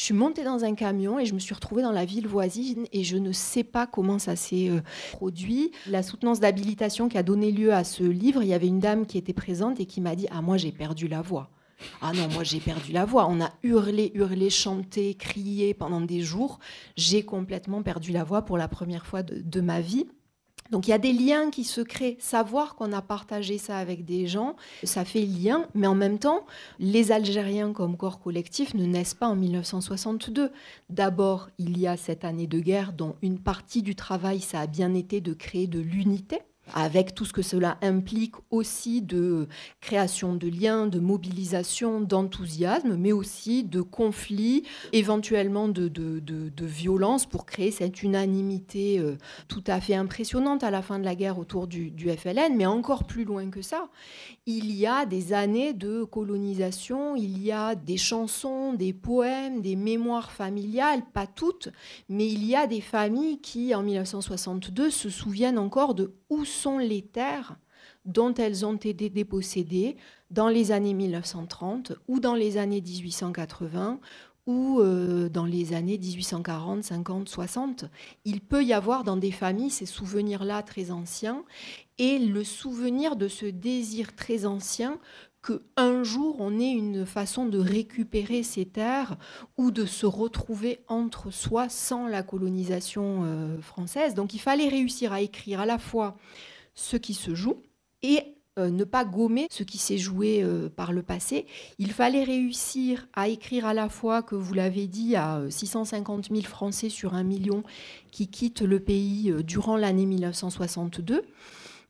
je 0.00 0.06
suis 0.06 0.14
montée 0.14 0.44
dans 0.44 0.64
un 0.64 0.74
camion 0.74 1.18
et 1.18 1.26
je 1.26 1.34
me 1.34 1.38
suis 1.38 1.52
retrouvée 1.52 1.82
dans 1.82 1.92
la 1.92 2.06
ville 2.06 2.26
voisine 2.26 2.86
et 2.90 3.04
je 3.04 3.18
ne 3.18 3.32
sais 3.32 3.64
pas 3.64 3.86
comment 3.86 4.18
ça 4.18 4.34
s'est 4.34 4.70
euh, 4.70 4.80
produit. 5.12 5.72
La 5.86 6.02
soutenance 6.02 6.40
d'habilitation 6.40 7.10
qui 7.10 7.18
a 7.18 7.22
donné 7.22 7.52
lieu 7.52 7.74
à 7.74 7.84
ce 7.84 8.02
livre, 8.02 8.42
il 8.42 8.48
y 8.48 8.54
avait 8.54 8.66
une 8.66 8.80
dame 8.80 9.04
qui 9.04 9.18
était 9.18 9.34
présente 9.34 9.78
et 9.78 9.84
qui 9.84 10.00
m'a 10.00 10.16
dit 10.16 10.26
Ah, 10.30 10.40
moi 10.40 10.56
j'ai 10.56 10.72
perdu 10.72 11.06
la 11.06 11.20
voix. 11.20 11.50
Ah 12.00 12.12
non, 12.14 12.28
moi 12.32 12.44
j'ai 12.44 12.60
perdu 12.60 12.92
la 12.92 13.04
voix. 13.04 13.26
On 13.28 13.42
a 13.42 13.52
hurlé, 13.62 14.10
hurlé, 14.14 14.48
chanté, 14.48 15.12
crié 15.16 15.74
pendant 15.74 16.00
des 16.00 16.22
jours. 16.22 16.60
J'ai 16.96 17.22
complètement 17.22 17.82
perdu 17.82 18.10
la 18.10 18.24
voix 18.24 18.40
pour 18.40 18.56
la 18.56 18.68
première 18.68 19.04
fois 19.04 19.22
de 19.22 19.60
ma 19.60 19.82
vie. 19.82 20.06
Donc 20.70 20.86
il 20.86 20.90
y 20.90 20.94
a 20.94 20.98
des 20.98 21.12
liens 21.12 21.50
qui 21.50 21.64
se 21.64 21.80
créent. 21.80 22.16
Savoir 22.20 22.74
qu'on 22.74 22.92
a 22.92 23.02
partagé 23.02 23.58
ça 23.58 23.78
avec 23.78 24.04
des 24.04 24.26
gens, 24.26 24.56
ça 24.84 25.04
fait 25.04 25.22
lien, 25.22 25.66
mais 25.74 25.86
en 25.86 25.94
même 25.94 26.18
temps, 26.18 26.46
les 26.78 27.12
Algériens 27.12 27.72
comme 27.72 27.96
corps 27.96 28.20
collectif 28.20 28.74
ne 28.74 28.84
naissent 28.84 29.14
pas 29.14 29.28
en 29.28 29.36
1962. 29.36 30.50
D'abord, 30.88 31.48
il 31.58 31.78
y 31.78 31.86
a 31.86 31.96
cette 31.96 32.24
année 32.24 32.46
de 32.46 32.60
guerre 32.60 32.92
dont 32.92 33.16
une 33.22 33.38
partie 33.38 33.82
du 33.82 33.94
travail, 33.94 34.40
ça 34.40 34.60
a 34.60 34.66
bien 34.66 34.94
été 34.94 35.20
de 35.20 35.32
créer 35.32 35.66
de 35.66 35.80
l'unité 35.80 36.40
avec 36.74 37.14
tout 37.14 37.24
ce 37.24 37.32
que 37.32 37.42
cela 37.42 37.78
implique 37.82 38.34
aussi 38.50 39.02
de 39.02 39.48
création 39.80 40.34
de 40.34 40.48
liens, 40.48 40.86
de 40.86 40.98
mobilisation, 40.98 42.00
d'enthousiasme, 42.00 42.96
mais 42.96 43.12
aussi 43.12 43.64
de 43.64 43.80
conflits, 43.80 44.64
éventuellement 44.92 45.68
de, 45.68 45.88
de, 45.88 46.20
violence 46.60 47.26
pour 47.26 47.46
créer 47.46 47.70
cette 47.70 48.02
unanimité 48.02 48.98
euh, 48.98 49.16
tout 49.48 49.64
à 49.66 49.80
fait 49.80 49.94
impressionnante 49.94 50.62
à 50.62 50.70
la 50.70 50.82
fin 50.82 50.98
de 50.98 51.04
la 51.04 51.14
guerre 51.14 51.38
autour 51.38 51.66
du, 51.66 51.90
du 51.90 52.08
FLN, 52.10 52.54
mais 52.56 52.66
encore 52.66 53.04
plus 53.04 53.24
loin 53.24 53.50
que 53.50 53.62
ça. 53.62 53.88
Il 54.46 54.72
y 54.72 54.86
a 54.86 55.04
des 55.06 55.32
années 55.32 55.72
de 55.72 56.04
colonisation, 56.04 57.16
il 57.16 57.42
y 57.42 57.50
a 57.50 57.74
des 57.74 57.96
chansons, 57.96 58.72
des 58.72 58.92
poèmes, 58.92 59.62
des 59.62 59.76
mémoires 59.76 60.30
familiales, 60.30 61.02
pas 61.12 61.26
toutes, 61.26 61.70
mais 62.08 62.28
il 62.28 62.44
y 62.44 62.54
a 62.54 62.66
des 62.66 62.80
familles 62.80 63.40
qui, 63.40 63.74
en 63.74 63.82
1962, 63.82 64.90
se 64.90 65.08
souviennent 65.08 65.58
encore 65.58 65.94
de 65.94 66.14
où 66.30 66.44
sont 66.60 66.78
les 66.78 67.02
terres 67.02 67.56
dont 68.04 68.34
elles 68.34 68.64
ont 68.64 68.76
été 68.76 69.10
dépossédées 69.10 69.96
dans 70.30 70.48
les 70.48 70.72
années 70.72 70.94
1930 70.94 71.92
ou 72.08 72.20
dans 72.20 72.34
les 72.34 72.56
années 72.56 72.80
1880 72.80 74.00
ou 74.46 74.80
euh, 74.80 75.28
dans 75.28 75.44
les 75.44 75.74
années 75.74 75.98
1840, 75.98 76.82
50, 76.82 77.28
60. 77.28 77.84
Il 78.24 78.40
peut 78.40 78.64
y 78.64 78.72
avoir 78.72 79.04
dans 79.04 79.16
des 79.16 79.30
familles 79.30 79.70
ces 79.70 79.86
souvenirs-là 79.86 80.62
très 80.62 80.90
anciens 80.90 81.44
et 81.98 82.18
le 82.18 82.42
souvenir 82.42 83.16
de 83.16 83.28
ce 83.28 83.46
désir 83.46 84.14
très 84.14 84.46
ancien 84.46 84.98
que 85.42 85.62
un 85.76 86.02
jour 86.02 86.36
on 86.38 86.58
ait 86.58 86.72
une 86.72 87.06
façon 87.06 87.46
de 87.46 87.58
récupérer 87.58 88.42
ces 88.42 88.66
terres 88.66 89.16
ou 89.56 89.70
de 89.70 89.86
se 89.86 90.04
retrouver 90.04 90.80
entre 90.88 91.30
soi 91.30 91.68
sans 91.68 92.06
la 92.06 92.22
colonisation 92.22 93.22
euh, 93.24 93.60
française. 93.60 94.14
Donc 94.14 94.34
il 94.34 94.40
fallait 94.40 94.68
réussir 94.68 95.12
à 95.12 95.20
écrire 95.20 95.60
à 95.60 95.66
la 95.66 95.78
fois 95.78 96.16
ce 96.74 96.96
qui 96.96 97.14
se 97.14 97.34
joue 97.34 97.62
et 98.02 98.22
euh, 98.58 98.70
ne 98.70 98.84
pas 98.84 99.04
gommer 99.04 99.46
ce 99.50 99.62
qui 99.62 99.78
s'est 99.78 99.98
joué 99.98 100.42
euh, 100.42 100.68
par 100.68 100.92
le 100.92 101.02
passé. 101.02 101.46
Il 101.78 101.92
fallait 101.92 102.24
réussir 102.24 103.06
à 103.14 103.28
écrire 103.28 103.66
à 103.66 103.74
la 103.74 103.88
fois 103.88 104.22
que 104.22 104.34
vous 104.34 104.54
l'avez 104.54 104.86
dit 104.86 105.16
à 105.16 105.42
650 105.48 106.30
000 106.30 106.42
Français 106.42 106.88
sur 106.88 107.14
un 107.14 107.22
million 107.22 107.62
qui 108.10 108.28
quittent 108.28 108.62
le 108.62 108.80
pays 108.80 109.32
durant 109.44 109.76
l'année 109.76 110.06
1962 110.06 111.22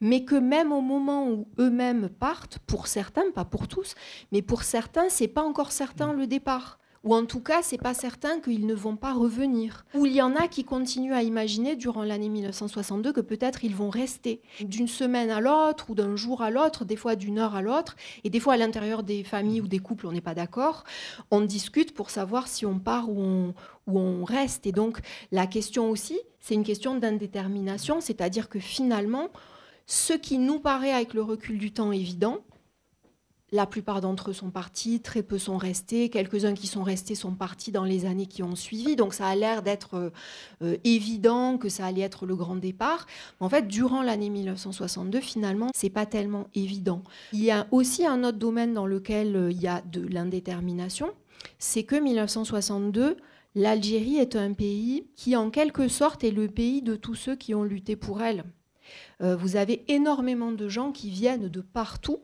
mais 0.00 0.25
que 0.25 0.34
même 0.34 0.72
au 0.72 0.80
moment 0.80 1.28
où 1.28 1.46
eux-mêmes 1.58 2.08
partent, 2.08 2.58
pour 2.60 2.87
certains, 2.87 3.30
pas 3.34 3.44
pour 3.44 3.68
tous, 3.68 3.94
mais 4.32 4.42
pour 4.42 4.62
certains, 4.62 5.08
c'est 5.08 5.28
pas 5.28 5.42
encore 5.42 5.72
certain 5.72 6.12
le 6.12 6.26
départ. 6.26 6.79
Ou 7.02 7.14
en 7.14 7.25
tout 7.25 7.40
cas, 7.40 7.62
c'est 7.62 7.78
pas 7.78 7.95
certain 7.95 8.40
qu'ils 8.40 8.66
ne 8.66 8.75
vont 8.75 8.97
pas 8.97 9.14
revenir. 9.14 9.87
Ou 9.95 10.04
il 10.04 10.12
y 10.12 10.21
en 10.21 10.37
a 10.37 10.49
qui 10.49 10.64
continuent 10.64 11.14
à 11.14 11.23
imaginer 11.23 11.75
durant 11.75 12.02
l'année 12.02 12.28
1962 12.28 13.12
que 13.12 13.23
peut-être 13.23 13.64
ils 13.64 13.75
vont 13.75 13.88
rester 13.88 14.42
d'une 14.61 14.88
semaine 14.88 15.30
à 15.30 15.40
l'autre 15.40 15.87
ou 15.88 15.95
d'un 15.95 16.14
jour 16.14 16.42
à 16.42 16.50
l'autre, 16.50 16.85
des 16.85 16.97
fois 16.97 17.16
d'une 17.16 17.38
heure 17.38 17.54
à 17.54 17.62
l'autre, 17.62 17.97
et 18.23 18.28
des 18.28 18.38
fois 18.38 18.54
à 18.54 18.57
l'intérieur 18.59 19.02
des 19.02 19.25
familles 19.25 19.62
ou 19.62 19.69
des 19.69 19.78
couples, 19.78 20.07
on 20.07 20.12
n'est 20.12 20.21
pas 20.21 20.35
d'accord. 20.35 20.85
On 21.30 21.40
discute 21.40 21.95
pour 21.95 22.11
savoir 22.11 22.49
si 22.49 22.66
on 22.66 22.78
part 22.78 23.09
ou 23.09 23.19
on, 23.19 23.54
ou 23.87 23.99
on 23.99 24.25
reste. 24.25 24.66
Et 24.66 24.73
donc 24.73 25.00
la 25.33 25.47
question 25.47 25.88
aussi, 25.88 26.21
c'est 26.38 26.54
une 26.54 26.64
question 26.64 26.97
d'indétermination, 26.97 28.02
c'est-à-dire 28.02 28.50
que 28.50 28.59
finalement, 28.59 29.28
ce 29.87 30.12
qui 30.12 30.38
nous 30.38 30.61
paraît 30.61 30.92
avec 30.92 31.14
le 31.14 31.23
recul 31.23 31.59
du 31.59 31.73
temps 31.73 31.92
évident, 31.92 32.40
la 33.52 33.66
plupart 33.66 34.00
d'entre 34.00 34.30
eux 34.30 34.33
sont 34.33 34.50
partis, 34.50 35.00
très 35.00 35.23
peu 35.23 35.38
sont 35.38 35.57
restés, 35.57 36.09
quelques-uns 36.09 36.54
qui 36.54 36.66
sont 36.66 36.83
restés 36.83 37.14
sont 37.14 37.35
partis 37.35 37.73
dans 37.73 37.85
les 37.85 38.07
années 38.07 38.26
qui 38.26 38.42
ont 38.42 38.57
suivi, 38.57 38.97
donc 38.97 39.14
ça 39.14 39.26
a 39.26 39.35
l'air 39.35 39.62
d'être 39.62 40.12
euh, 40.62 40.76
évident 40.85 41.59
que 41.59 41.69
ça 41.69 41.87
allait 41.87 42.02
être 42.02 42.26
le 42.26 42.37
grand 42.37 42.57
départ. 42.57 43.07
En 43.40 43.49
fait, 43.49 43.66
durant 43.66 44.02
l'année 44.02 44.30
1962, 44.30 45.21
finalement, 45.21 45.71
c'est 45.75 45.90
pas 45.90 46.07
tellement 46.07 46.47
évident. 46.54 47.02
Il 47.33 47.42
y 47.42 47.50
a 47.50 47.66
aussi 47.71 48.07
un 48.07 48.25
autre 48.25 48.38
domaine 48.38 48.75
dans 48.75 48.87
lequel 48.87 49.37
euh, 49.37 49.50
il 49.50 49.61
y 49.61 49.69
a 49.69 49.83
de 49.83 50.07
l'indétermination, 50.07 51.11
c'est 51.59 51.85
que 51.85 51.97
1962, 51.97 53.16
l'Algérie 53.54 54.16
est 54.16 54.37
un 54.37 54.52
pays 54.52 55.09
qui, 55.16 55.37
en 55.37 55.50
quelque 55.50 55.88
sorte, 55.88 56.25
est 56.25 56.30
le 56.30 56.49
pays 56.49 56.83
de 56.83 56.97
tous 56.97 57.14
ceux 57.14 57.37
qui 57.37 57.54
ont 57.54 57.64
lutté 57.64 57.97
pour 57.97 58.23
elle. 58.23 58.45
Euh, 59.21 59.37
vous 59.37 59.57
avez 59.57 59.85
énormément 59.88 60.52
de 60.52 60.69
gens 60.69 60.92
qui 60.92 61.11
viennent 61.11 61.49
de 61.49 61.61
partout. 61.61 62.19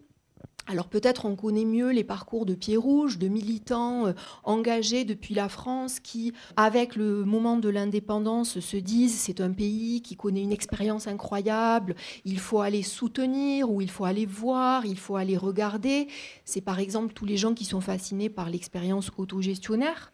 Alors 0.68 0.88
peut-être 0.88 1.26
on 1.26 1.36
connaît 1.36 1.64
mieux 1.64 1.90
les 1.90 2.02
parcours 2.02 2.44
de 2.44 2.54
Pieds 2.54 2.76
Rouges, 2.76 3.18
de 3.18 3.28
militants 3.28 4.08
euh, 4.08 4.12
engagés 4.42 5.04
depuis 5.04 5.32
la 5.32 5.48
France 5.48 6.00
qui, 6.00 6.32
avec 6.56 6.96
le 6.96 7.24
moment 7.24 7.56
de 7.56 7.68
l'indépendance, 7.68 8.58
se 8.58 8.76
disent 8.76 9.14
c'est 9.14 9.40
un 9.40 9.52
pays 9.52 10.02
qui 10.02 10.16
connaît 10.16 10.42
une 10.42 10.52
expérience 10.52 11.06
incroyable, 11.06 11.94
il 12.24 12.40
faut 12.40 12.60
aller 12.60 12.82
soutenir 12.82 13.70
ou 13.70 13.80
il 13.80 13.90
faut 13.90 14.06
aller 14.06 14.26
voir, 14.26 14.84
il 14.86 14.98
faut 14.98 15.14
aller 15.14 15.36
regarder. 15.36 16.08
C'est 16.44 16.62
par 16.62 16.80
exemple 16.80 17.14
tous 17.14 17.26
les 17.26 17.36
gens 17.36 17.54
qui 17.54 17.64
sont 17.64 17.80
fascinés 17.80 18.28
par 18.28 18.50
l'expérience 18.50 19.12
autogestionnaire 19.18 20.12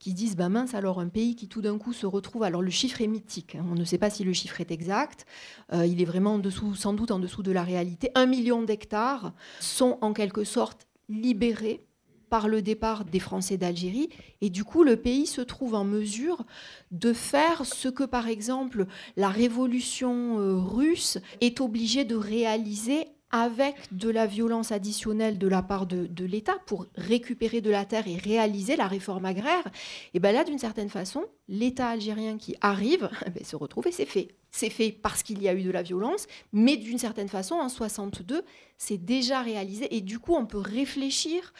qui 0.00 0.14
disent 0.14 0.34
bah 0.34 0.48
mince 0.48 0.74
alors 0.74 0.98
un 0.98 1.08
pays 1.08 1.36
qui 1.36 1.46
tout 1.46 1.60
d'un 1.60 1.78
coup 1.78 1.92
se 1.92 2.06
retrouve 2.06 2.42
alors 2.42 2.62
le 2.62 2.70
chiffre 2.70 3.00
est 3.00 3.06
mythique 3.06 3.54
hein, 3.54 3.64
on 3.70 3.74
ne 3.74 3.84
sait 3.84 3.98
pas 3.98 4.10
si 4.10 4.24
le 4.24 4.32
chiffre 4.32 4.60
est 4.60 4.72
exact. 4.72 5.26
Euh, 5.72 5.86
il 5.86 6.02
est 6.02 6.06
vraiment 6.06 6.34
en 6.34 6.38
dessous 6.40 6.74
sans 6.74 6.94
doute 6.94 7.12
en 7.12 7.20
dessous 7.20 7.44
de 7.44 7.52
la 7.52 7.62
réalité. 7.62 8.10
Un 8.16 8.26
million 8.26 8.62
d'hectares 8.62 9.32
sont 9.60 9.98
en 10.00 10.12
quelque 10.12 10.42
sorte 10.42 10.88
libérés 11.08 11.84
par 12.30 12.48
le 12.48 12.62
départ 12.62 13.04
des 13.04 13.18
Français 13.18 13.58
d'Algérie. 13.58 14.08
Et 14.40 14.48
du 14.48 14.64
coup, 14.64 14.84
le 14.84 14.96
pays 14.96 15.26
se 15.26 15.40
trouve 15.40 15.74
en 15.74 15.84
mesure 15.84 16.46
de 16.92 17.12
faire 17.12 17.66
ce 17.66 17.88
que, 17.88 18.04
par 18.04 18.28
exemple, 18.28 18.86
la 19.16 19.28
révolution 19.28 20.38
euh, 20.38 20.54
russe 20.54 21.18
est 21.40 21.60
obligée 21.60 22.04
de 22.04 22.14
réaliser 22.14 23.08
avec 23.30 23.76
de 23.92 24.10
la 24.10 24.26
violence 24.26 24.72
additionnelle 24.72 25.38
de 25.38 25.48
la 25.48 25.62
part 25.62 25.86
de, 25.86 26.24
l'État 26.24 26.56
pour 26.66 26.86
récupérer 26.96 27.60
de 27.60 27.70
la 27.70 27.84
terre 27.84 28.06
et 28.08 28.16
réaliser 28.16 28.76
la 28.76 28.86
réforme 28.86 29.24
agraire, 29.24 29.64
et 30.14 30.20
bien 30.20 30.32
là, 30.32 30.44
d'une 30.44 30.58
certaine 30.58 30.88
façon, 30.88 31.24
l'État 31.48 31.88
algérien 31.88 32.36
qui 32.36 32.56
arrive 32.60 33.08
eh 33.26 33.30
ben, 33.30 33.44
se 33.44 33.56
retrouve 33.56 33.86
et 33.86 33.92
c'est 33.92 34.06
fait. 34.06 34.28
C'est 34.52 34.70
fait 34.70 34.90
parce 34.90 35.22
qu'il 35.22 35.40
y 35.42 35.48
a 35.48 35.54
eu 35.54 35.62
de 35.62 35.70
la 35.70 35.82
violence, 35.82 36.26
mais 36.52 36.76
d'une 36.76 36.98
certaine 36.98 37.28
façon, 37.28 37.54
en 37.54 37.68
62, 37.68 38.44
c'est 38.78 38.98
déjà 38.98 39.42
réalisé 39.42 39.94
et 39.94 40.00
du 40.00 40.18
coup, 40.18 40.34
on 40.34 40.46
peut 40.46 40.58
réfléchir 40.58 41.52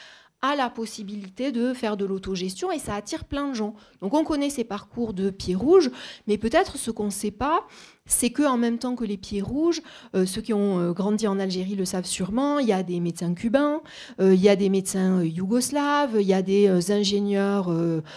à 0.42 0.56
la 0.56 0.70
possibilité 0.70 1.52
de 1.52 1.74
faire 1.74 1.96
de 1.96 2.04
l'autogestion 2.04 2.72
et 2.72 2.78
ça 2.78 2.94
attire 2.94 3.24
plein 3.24 3.48
de 3.48 3.54
gens. 3.54 3.74
Donc 4.00 4.14
on 4.14 4.24
connaît 4.24 4.50
ces 4.50 4.64
parcours 4.64 5.12
de 5.12 5.30
pieds 5.30 5.54
rouges, 5.54 5.90
mais 6.26 6.38
peut-être 6.38 6.78
ce 6.78 6.90
qu'on 6.90 7.06
ne 7.06 7.10
sait 7.10 7.30
pas, 7.30 7.66
c'est 8.06 8.30
que 8.30 8.42
en 8.42 8.56
même 8.56 8.78
temps 8.78 8.96
que 8.96 9.04
les 9.04 9.18
pieds 9.18 9.42
rouges, 9.42 9.82
euh, 10.14 10.24
ceux 10.26 10.40
qui 10.40 10.52
ont 10.54 10.78
euh, 10.78 10.92
grandi 10.92 11.26
en 11.26 11.38
Algérie 11.38 11.76
le 11.76 11.84
savent 11.84 12.06
sûrement, 12.06 12.58
il 12.58 12.66
y 12.66 12.72
a 12.72 12.82
des 12.82 13.00
médecins 13.00 13.34
cubains, 13.34 13.82
euh, 14.20 14.34
il 14.34 14.40
y 14.40 14.48
a 14.48 14.56
des 14.56 14.70
médecins 14.70 15.22
yougoslaves, 15.22 16.16
il 16.18 16.26
y 16.26 16.34
a 16.34 16.42
des 16.42 16.90
ingénieurs 16.90 17.70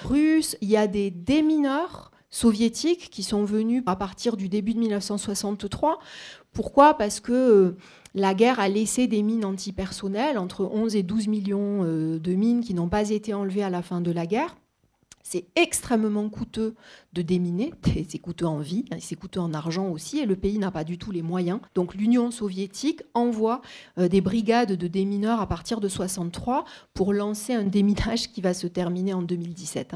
russes, 0.05 0.57
il 0.61 0.69
y 0.69 0.77
a 0.77 0.87
des 0.87 1.11
démineurs 1.11 2.11
soviétiques 2.29 3.09
qui 3.11 3.21
sont 3.21 3.43
venus 3.43 3.83
à 3.85 3.95
partir 3.95 4.37
du 4.37 4.49
début 4.49 4.73
de 4.73 4.79
1963. 4.79 5.99
Pourquoi? 6.51 6.95
Parce 6.95 7.19
que 7.19 7.75
la 8.15 8.33
guerre 8.33 8.59
a 8.59 8.69
laissé 8.69 9.07
des 9.07 9.23
mines 9.23 9.45
antipersonnelles, 9.45 10.37
entre 10.37 10.65
11 10.65 10.95
et 10.95 11.03
12 11.03 11.27
millions 11.27 11.83
euh, 11.83 12.19
de 12.19 12.33
mines 12.33 12.61
qui 12.61 12.73
n'ont 12.73 12.89
pas 12.89 13.09
été 13.09 13.33
enlevées 13.33 13.63
à 13.63 13.69
la 13.69 13.81
fin 13.81 14.01
de 14.01 14.11
la 14.11 14.25
guerre. 14.25 14.55
C'est 15.25 15.45
extrêmement 15.55 16.29
coûteux 16.29 16.75
de 17.13 17.21
déminer, 17.21 17.73
c'est 18.09 18.19
coûteux 18.19 18.45
en 18.45 18.59
vie, 18.59 18.85
hein, 18.91 18.97
c'est 18.99 19.15
coûteux 19.15 19.39
en 19.39 19.53
argent 19.53 19.87
aussi, 19.87 20.19
et 20.19 20.25
le 20.25 20.35
pays 20.35 20.59
n'a 20.59 20.69
pas 20.69 20.83
du 20.83 20.97
tout 20.97 21.11
les 21.11 21.21
moyens. 21.21 21.59
Donc 21.75 21.95
l'Union 21.95 22.29
soviétique 22.29 23.01
envoie 23.13 23.61
euh, 23.97 24.07
des 24.07 24.21
brigades 24.21 24.73
de 24.73 24.87
démineurs 24.87 25.39
à 25.39 25.47
partir 25.47 25.79
de 25.79 25.87
63 25.87 26.65
pour 26.93 27.13
lancer 27.13 27.53
un 27.53 27.63
déminage 27.63 28.31
qui 28.31 28.41
va 28.41 28.53
se 28.53 28.67
terminer 28.67 29.13
en 29.13 29.21
2017. 29.21 29.95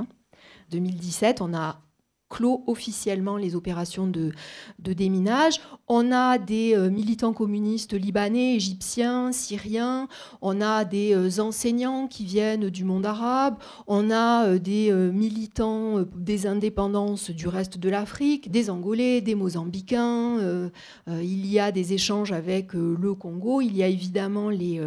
2017, 0.71 1.41
hein. 1.41 1.45
on 1.45 1.53
a 1.53 1.81
clos 2.29 2.63
officiellement 2.67 3.37
les 3.37 3.55
opérations 3.55 4.07
de, 4.07 4.31
déminage. 4.79 5.59
On 5.87 6.11
a 6.11 6.37
des 6.37 6.75
euh, 6.75 6.89
militants 6.89 7.33
communistes 7.33 7.93
libanais, 7.93 8.55
égyptiens, 8.55 9.31
syriens, 9.31 10.07
on 10.41 10.61
a 10.61 10.85
des 10.85 11.13
euh, 11.13 11.41
enseignants 11.41 12.07
qui 12.07 12.25
viennent 12.25 12.69
du 12.69 12.83
monde 12.83 13.05
arabe, 13.05 13.57
on 13.85 14.11
a 14.11 14.45
euh, 14.45 14.59
des 14.59 14.91
militants 14.91 16.05
des 16.15 16.47
indépendances 16.47 17.29
du 17.31 17.47
reste 17.47 17.77
de 17.77 17.89
l'Afrique, 17.89 18.51
des 18.51 18.69
Angolais, 18.69 19.21
des 19.21 19.35
Mozambicains, 19.35 20.69
il 21.07 21.45
y 21.45 21.59
a 21.59 21.71
des 21.71 21.93
échanges 21.93 22.31
avec 22.31 22.73
le 22.73 23.13
Congo, 23.13 23.61
il 23.61 23.75
y 23.75 23.83
a 23.83 23.87
évidemment 23.87 24.49
les, 24.49 24.81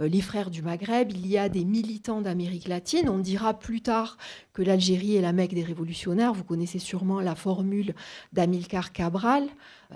les 0.00 0.20
frères 0.20 0.50
du 0.50 0.62
Maghreb, 0.62 1.10
il 1.12 1.26
y 1.26 1.38
a 1.38 1.48
des 1.48 1.64
militants 1.64 2.20
d'Amérique 2.20 2.68
latine. 2.68 3.08
On 3.08 3.18
dira 3.18 3.54
plus 3.54 3.80
tard 3.80 4.16
que 4.52 4.62
l'Algérie 4.62 5.16
est 5.16 5.20
la 5.20 5.32
Mecque 5.32 5.54
des 5.54 5.62
révolutionnaires. 5.62 6.32
Vous 6.32 6.44
connaissez 6.44 6.78
sûrement 6.86 7.20
la 7.20 7.34
formule 7.34 7.94
d'Amilcar 8.32 8.92
Cabral, 8.92 9.48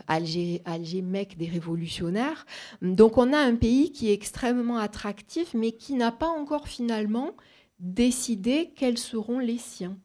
Alger, 0.08 0.60
Mecque 1.02 1.36
des 1.36 1.48
révolutionnaires. 1.48 2.46
Donc 2.82 3.16
on 3.16 3.32
a 3.32 3.38
un 3.38 3.54
pays 3.54 3.92
qui 3.92 4.10
est 4.10 4.12
extrêmement 4.12 4.78
attractif, 4.78 5.54
mais 5.54 5.72
qui 5.72 5.94
n'a 5.94 6.12
pas 6.12 6.28
encore 6.28 6.68
finalement 6.68 7.36
décidé 7.78 8.72
quels 8.76 8.98
seront 8.98 9.38
les 9.38 9.58
siens. 9.58 9.96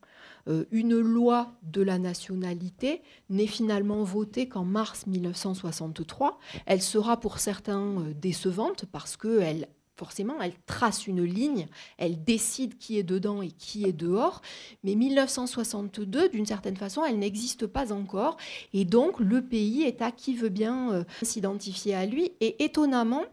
Euh, 0.47 0.65
une 0.71 0.99
loi 0.99 1.53
de 1.63 1.81
la 1.81 1.97
nationalité 1.97 3.01
n'est 3.29 3.47
finalement 3.47 4.03
votée 4.03 4.47
qu'en 4.47 4.63
mars 4.63 5.07
1963. 5.07 6.37
Elle 6.67 6.83
sera 6.83 7.19
pour 7.19 7.39
certains 7.39 7.99
euh, 7.99 8.13
décevante 8.13 8.85
parce 8.91 9.17
qu'elle 9.17 9.67
forcément, 9.95 10.41
elle 10.41 10.53
trace 10.65 11.07
une 11.07 11.23
ligne, 11.23 11.67
elle 11.97 12.23
décide 12.23 12.77
qui 12.77 12.97
est 12.97 13.03
dedans 13.03 13.41
et 13.41 13.51
qui 13.51 13.85
est 13.85 13.93
dehors. 13.93 14.41
Mais 14.83 14.95
1962, 14.95 16.29
d'une 16.29 16.45
certaine 16.45 16.77
façon, 16.77 17.03
elle 17.05 17.19
n'existe 17.19 17.67
pas 17.67 17.93
encore. 17.93 18.37
Et 18.73 18.85
donc, 18.85 19.19
le 19.19 19.41
pays 19.41 19.83
est 19.83 20.01
à 20.01 20.11
qui 20.11 20.35
veut 20.35 20.49
bien 20.49 20.91
euh, 20.91 21.03
s'identifier 21.21 21.95
à 21.95 22.05
lui. 22.05 22.31
Et 22.41 22.63
étonnamment, 22.63 23.23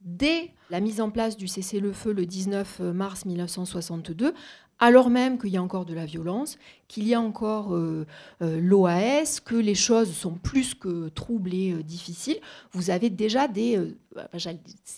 dès 0.00 0.52
la 0.70 0.80
mise 0.80 1.00
en 1.00 1.10
place 1.10 1.36
du 1.36 1.48
cessez-le-feu 1.48 2.12
le 2.12 2.26
19 2.26 2.80
mars 2.80 3.24
1962, 3.24 4.34
alors 4.82 5.10
même 5.10 5.38
qu'il 5.38 5.50
y 5.50 5.56
a 5.56 5.62
encore 5.62 5.84
de 5.84 5.94
la 5.94 6.06
violence, 6.06 6.58
qu'il 6.88 7.06
y 7.06 7.14
a 7.14 7.20
encore 7.20 7.72
euh, 7.72 8.04
euh, 8.42 8.58
l'OAS, 8.60 9.38
que 9.38 9.54
les 9.54 9.76
choses 9.76 10.12
sont 10.12 10.32
plus 10.32 10.74
que 10.74 11.08
troublées, 11.10 11.68
et 11.68 11.72
euh, 11.74 11.82
difficiles, 11.84 12.40
vous 12.72 12.90
avez 12.90 13.08
déjà 13.08 13.46
des, 13.46 13.80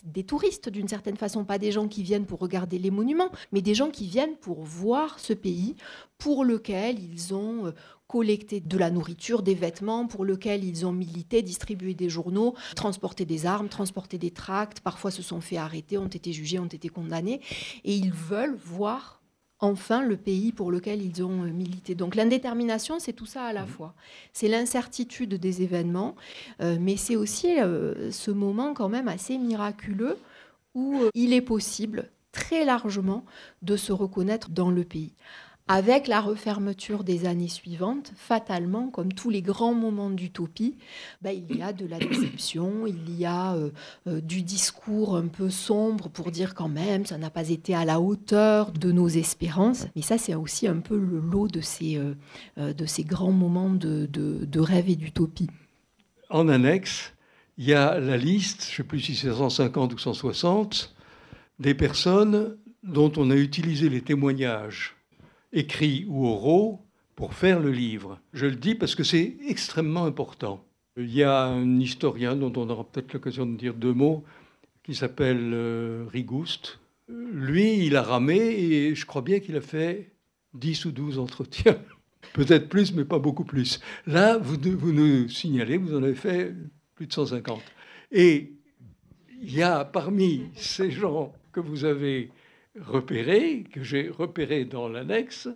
des 0.04 0.24
touristes 0.24 0.70
d'une 0.70 0.88
certaine 0.88 1.18
façon, 1.18 1.44
pas 1.44 1.58
des 1.58 1.70
gens 1.70 1.86
qui 1.86 2.02
viennent 2.02 2.24
pour 2.24 2.38
regarder 2.38 2.78
les 2.78 2.90
monuments, 2.90 3.28
mais 3.52 3.60
des 3.60 3.74
gens 3.74 3.90
qui 3.90 4.06
viennent 4.06 4.36
pour 4.36 4.62
voir 4.62 5.18
ce 5.20 5.34
pays 5.34 5.76
pour 6.16 6.46
lequel 6.46 6.98
ils 6.98 7.34
ont 7.34 7.70
collecté 8.06 8.60
de 8.60 8.78
la 8.78 8.90
nourriture, 8.90 9.42
des 9.42 9.54
vêtements, 9.54 10.06
pour 10.06 10.24
lequel 10.24 10.64
ils 10.64 10.86
ont 10.86 10.92
milité, 10.92 11.42
distribué 11.42 11.92
des 11.92 12.08
journaux, 12.08 12.54
transporté 12.74 13.26
des 13.26 13.44
armes, 13.44 13.68
transporté 13.68 14.16
des 14.16 14.30
tracts, 14.30 14.80
parfois 14.80 15.10
se 15.10 15.20
sont 15.20 15.42
fait 15.42 15.58
arrêter, 15.58 15.98
ont 15.98 16.06
été 16.06 16.32
jugés, 16.32 16.58
ont 16.58 16.64
été 16.64 16.88
condamnés, 16.88 17.42
et 17.84 17.94
ils 17.94 18.12
veulent 18.12 18.56
voir 18.56 19.20
enfin 19.60 20.02
le 20.02 20.16
pays 20.16 20.52
pour 20.52 20.70
lequel 20.70 21.02
ils 21.02 21.22
ont 21.22 21.44
euh, 21.44 21.50
milité. 21.50 21.94
Donc 21.94 22.14
l'indétermination, 22.14 22.98
c'est 22.98 23.12
tout 23.12 23.26
ça 23.26 23.44
à 23.44 23.52
la 23.52 23.64
mmh. 23.64 23.68
fois. 23.68 23.94
C'est 24.32 24.48
l'incertitude 24.48 25.34
des 25.34 25.62
événements, 25.62 26.16
euh, 26.60 26.76
mais 26.80 26.96
c'est 26.96 27.16
aussi 27.16 27.60
euh, 27.60 28.10
ce 28.10 28.30
moment 28.30 28.74
quand 28.74 28.88
même 28.88 29.08
assez 29.08 29.38
miraculeux 29.38 30.18
où 30.74 31.02
il 31.14 31.32
est 31.32 31.40
possible 31.40 32.10
très 32.32 32.64
largement 32.64 33.24
de 33.62 33.76
se 33.76 33.92
reconnaître 33.92 34.50
dans 34.50 34.70
le 34.70 34.82
pays. 34.82 35.12
Avec 35.66 36.08
la 36.08 36.20
refermeture 36.20 37.04
des 37.04 37.24
années 37.24 37.48
suivantes, 37.48 38.12
fatalement, 38.16 38.90
comme 38.90 39.14
tous 39.14 39.30
les 39.30 39.40
grands 39.40 39.72
moments 39.72 40.10
d'utopie, 40.10 40.76
bah, 41.22 41.32
il 41.32 41.56
y 41.56 41.62
a 41.62 41.72
de 41.72 41.86
la 41.86 41.98
déception, 41.98 42.86
il 42.86 43.18
y 43.18 43.24
a 43.24 43.54
euh, 43.54 43.70
euh, 44.06 44.20
du 44.20 44.42
discours 44.42 45.16
un 45.16 45.26
peu 45.26 45.48
sombre 45.48 46.10
pour 46.10 46.30
dire 46.30 46.54
quand 46.54 46.68
même 46.68 47.06
ça 47.06 47.16
n'a 47.16 47.30
pas 47.30 47.48
été 47.48 47.74
à 47.74 47.86
la 47.86 47.98
hauteur 47.98 48.72
de 48.72 48.92
nos 48.92 49.08
espérances. 49.08 49.86
Mais 49.96 50.02
ça, 50.02 50.18
c'est 50.18 50.34
aussi 50.34 50.68
un 50.68 50.80
peu 50.80 50.98
le 50.98 51.18
lot 51.18 51.48
de 51.48 51.62
ces, 51.62 51.96
euh, 51.96 52.74
de 52.74 52.84
ces 52.84 53.04
grands 53.04 53.32
moments 53.32 53.70
de, 53.70 54.04
de, 54.04 54.44
de 54.44 54.60
rêve 54.60 54.90
et 54.90 54.96
d'utopie. 54.96 55.48
En 56.28 56.50
annexe, 56.50 57.14
il 57.56 57.64
y 57.64 57.72
a 57.72 57.98
la 57.98 58.18
liste, 58.18 58.66
je 58.66 58.72
ne 58.72 58.76
sais 58.76 58.84
plus 58.84 59.00
si 59.00 59.14
c'est 59.14 59.32
150 59.32 59.94
ou 59.94 59.98
160, 59.98 60.94
des 61.58 61.72
personnes 61.72 62.58
dont 62.82 63.12
on 63.16 63.30
a 63.30 63.36
utilisé 63.36 63.88
les 63.88 64.02
témoignages 64.02 64.94
écrits 65.54 66.04
ou 66.08 66.26
oraux 66.26 66.80
pour 67.16 67.32
faire 67.32 67.60
le 67.60 67.70
livre. 67.70 68.20
Je 68.32 68.46
le 68.46 68.56
dis 68.56 68.74
parce 68.74 68.94
que 68.94 69.04
c'est 69.04 69.36
extrêmement 69.48 70.04
important. 70.04 70.64
Il 70.96 71.12
y 71.12 71.22
a 71.22 71.44
un 71.44 71.80
historien 71.80 72.36
dont 72.36 72.52
on 72.60 72.68
aura 72.68 72.84
peut-être 72.84 73.12
l'occasion 73.12 73.46
de 73.46 73.56
dire 73.56 73.74
deux 73.74 73.94
mots, 73.94 74.24
qui 74.84 74.94
s'appelle 74.94 75.50
euh, 75.54 76.04
Rigouste. 76.12 76.78
Lui, 77.08 77.86
il 77.86 77.96
a 77.96 78.02
ramé 78.02 78.36
et 78.36 78.94
je 78.94 79.06
crois 79.06 79.22
bien 79.22 79.40
qu'il 79.40 79.56
a 79.56 79.60
fait 79.60 80.12
10 80.52 80.84
ou 80.84 80.92
12 80.92 81.18
entretiens. 81.18 81.78
Peut-être 82.34 82.68
plus, 82.68 82.92
mais 82.92 83.04
pas 83.04 83.18
beaucoup 83.18 83.44
plus. 83.44 83.80
Là, 84.06 84.38
vous, 84.38 84.56
vous 84.76 84.92
nous 84.92 85.28
signalez, 85.28 85.76
vous 85.76 85.94
en 85.94 86.02
avez 86.02 86.14
fait 86.14 86.54
plus 86.94 87.06
de 87.06 87.12
150. 87.12 87.60
Et 88.12 88.52
il 89.42 89.54
y 89.54 89.62
a 89.62 89.84
parmi 89.84 90.46
ces 90.54 90.90
gens 90.90 91.32
que 91.52 91.60
vous 91.60 91.84
avez 91.84 92.30
repéré, 92.80 93.64
que 93.72 93.82
j'ai 93.82 94.08
repéré 94.08 94.64
dans 94.64 94.88
l'annexe, 94.88 95.48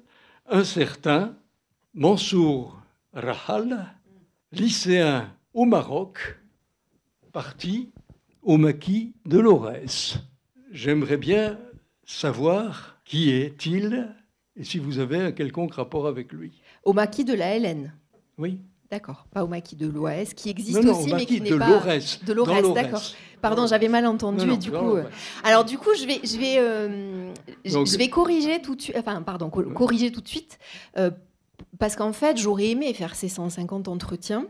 un 0.46 0.64
certain 0.64 1.36
Mansour 1.94 2.80
Rahal, 3.12 3.86
lycéen 4.52 5.34
au 5.54 5.64
Maroc, 5.64 6.38
parti 7.32 7.92
au 8.42 8.56
maquis 8.56 9.14
de 9.26 9.38
Lorès. 9.38 10.18
J'aimerais 10.70 11.16
bien 11.16 11.58
savoir 12.04 13.00
qui 13.04 13.30
est-il 13.30 14.14
et 14.56 14.64
si 14.64 14.78
vous 14.78 14.98
avez 14.98 15.18
un 15.18 15.32
quelconque 15.32 15.74
rapport 15.74 16.06
avec 16.06 16.32
lui. 16.32 16.60
Au 16.84 16.92
maquis 16.92 17.24
de 17.24 17.34
la 17.34 17.54
Hélène 17.54 17.94
Oui. 18.38 18.60
D'accord, 18.90 19.26
pas 19.32 19.44
au 19.44 19.48
maquis 19.48 19.76
de 19.76 19.86
l'Ouest, 19.86 20.32
qui 20.34 20.48
existe 20.48 20.82
non, 20.82 20.98
aussi, 20.98 21.12
au 21.12 21.16
mais 21.16 21.26
qui 21.26 21.40
n'est 21.42 21.50
pas 21.58 21.68
l'Aurès. 21.68 22.20
de 22.24 22.26
dans 22.32 22.34
l'Aurès. 22.46 22.62
l'Aurès. 22.62 22.82
D'accord. 22.84 23.02
Pardon, 23.42 23.66
j'avais 23.66 23.88
mal 23.88 24.06
entendu 24.06 24.46
Non, 24.46 24.54
et 24.54 24.56
du 24.56 24.70
coup. 24.70 24.94
euh, 24.96 25.04
Alors 25.44 25.64
du 25.66 25.76
coup, 25.76 25.90
je 26.00 26.06
vais, 26.06 26.20
je 26.24 26.38
vais, 26.38 26.56
euh, 26.58 27.30
je- 27.66 27.72
Donc- 27.74 27.86
je 27.86 27.98
vais 27.98 28.08
corriger 28.08 28.62
tout 28.62 28.74
de 28.74 28.80
suite. 28.80 28.96
Enfin, 28.98 29.20
pardon, 29.22 29.50
co- 29.50 29.62
corriger 29.62 30.10
tout 30.10 30.20
de 30.22 30.28
suite. 30.28 30.58
euh, 30.96 31.10
parce 31.80 31.96
qu'en 31.96 32.12
fait, 32.12 32.36
j'aurais 32.38 32.68
aimé 32.68 32.94
faire 32.94 33.14
ces 33.16 33.28
150 33.28 33.88
entretiens, 33.88 34.46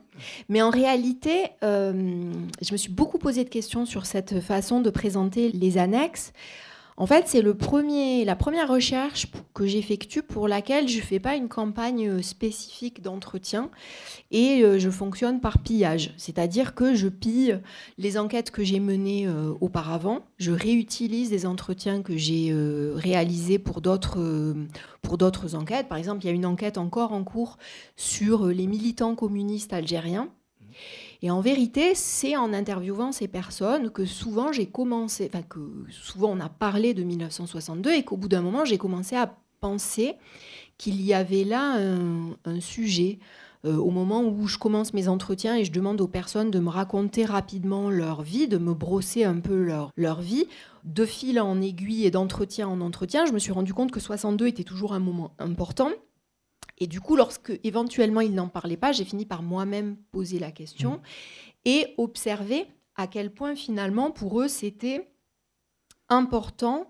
mais 0.50 0.60
en 0.62 0.68
réalité, 0.70 1.44
je 1.62 2.72
me 2.72 2.76
suis 2.76 2.90
beaucoup 2.90 3.18
posé 3.18 3.44
de 3.44 3.48
questions 3.48 3.86
sur 3.86 4.06
cette 4.06 4.40
façon 4.40 4.80
de 4.80 4.90
présenter 4.90 5.50
les 5.52 5.78
annexes. 5.78 6.32
En 7.00 7.06
fait, 7.06 7.28
c'est 7.28 7.42
le 7.42 7.54
premier, 7.54 8.24
la 8.24 8.34
première 8.34 8.68
recherche 8.68 9.28
que 9.54 9.68
j'effectue 9.68 10.20
pour 10.20 10.48
laquelle 10.48 10.88
je 10.88 10.96
ne 10.96 11.02
fais 11.02 11.20
pas 11.20 11.36
une 11.36 11.48
campagne 11.48 12.08
euh, 12.08 12.22
spécifique 12.22 13.02
d'entretien 13.02 13.70
et 14.32 14.64
euh, 14.64 14.80
je 14.80 14.90
fonctionne 14.90 15.40
par 15.40 15.62
pillage. 15.62 16.12
C'est-à-dire 16.16 16.74
que 16.74 16.96
je 16.96 17.06
pille 17.06 17.60
les 17.98 18.18
enquêtes 18.18 18.50
que 18.50 18.64
j'ai 18.64 18.80
menées 18.80 19.28
euh, 19.28 19.54
auparavant, 19.60 20.26
je 20.38 20.50
réutilise 20.50 21.30
des 21.30 21.46
entretiens 21.46 22.02
que 22.02 22.16
j'ai 22.16 22.52
réalisés 22.96 23.60
pour 23.60 23.80
d'autres 23.80 24.54
pour 25.00 25.18
d'autres 25.18 25.54
enquêtes. 25.54 25.88
Par 25.88 25.98
exemple, 25.98 26.24
il 26.24 26.26
y 26.26 26.30
a 26.30 26.34
une 26.34 26.46
enquête 26.46 26.78
encore 26.78 27.12
en 27.12 27.22
cours 27.22 27.58
sur 27.94 28.46
les 28.46 28.66
militants 28.66 29.14
communistes 29.14 29.72
algériens. 29.72 30.30
Et 31.22 31.30
en 31.30 31.40
vérité, 31.40 31.94
c'est 31.94 32.36
en 32.36 32.52
interviewant 32.52 33.10
ces 33.10 33.26
personnes 33.26 33.90
que 33.90 34.04
souvent 34.04 34.52
j'ai 34.52 34.66
commencé, 34.66 35.28
enfin 35.32 35.42
que 35.42 35.58
souvent 35.90 36.30
on 36.30 36.40
a 36.40 36.48
parlé 36.48 36.94
de 36.94 37.02
1962 37.02 37.92
et 37.92 38.04
qu'au 38.04 38.16
bout 38.16 38.28
d'un 38.28 38.40
moment 38.42 38.64
j'ai 38.64 38.78
commencé 38.78 39.16
à 39.16 39.34
penser 39.60 40.14
qu'il 40.76 41.02
y 41.02 41.12
avait 41.12 41.44
là 41.44 41.76
un, 42.44 42.60
sujet. 42.60 43.18
Euh, 43.64 43.76
au 43.76 43.90
moment 43.90 44.22
où 44.22 44.46
je 44.46 44.56
commence 44.56 44.94
mes 44.94 45.08
entretiens 45.08 45.56
et 45.56 45.64
je 45.64 45.72
demande 45.72 46.00
aux 46.00 46.06
personnes 46.06 46.52
de 46.52 46.60
me 46.60 46.68
raconter 46.68 47.24
rapidement 47.24 47.90
leur 47.90 48.22
vie, 48.22 48.46
de 48.46 48.56
me 48.56 48.72
brosser 48.72 49.24
un 49.24 49.40
peu 49.40 49.60
leur, 49.60 49.90
leur 49.96 50.20
vie, 50.20 50.46
de 50.84 51.04
fil 51.04 51.40
en 51.40 51.60
aiguille 51.60 52.06
et 52.06 52.12
d'entretien 52.12 52.68
en 52.68 52.80
entretien, 52.80 53.26
je 53.26 53.32
me 53.32 53.40
suis 53.40 53.50
rendu 53.50 53.74
compte 53.74 53.90
que 53.90 53.98
62 53.98 54.46
était 54.46 54.62
toujours 54.62 54.92
un 54.94 55.00
moment 55.00 55.32
important. 55.40 55.90
Et 56.78 56.86
du 56.86 57.00
coup, 57.00 57.16
lorsque 57.16 57.58
éventuellement 57.64 58.20
ils 58.20 58.34
n'en 58.34 58.48
parlaient 58.48 58.76
pas, 58.76 58.92
j'ai 58.92 59.04
fini 59.04 59.26
par 59.26 59.42
moi-même 59.42 59.96
poser 60.10 60.38
la 60.38 60.52
question 60.52 61.00
et 61.64 61.94
observer 61.98 62.66
à 62.96 63.06
quel 63.06 63.32
point 63.32 63.54
finalement 63.54 64.10
pour 64.10 64.40
eux 64.40 64.48
c'était 64.48 65.10
important 66.08 66.88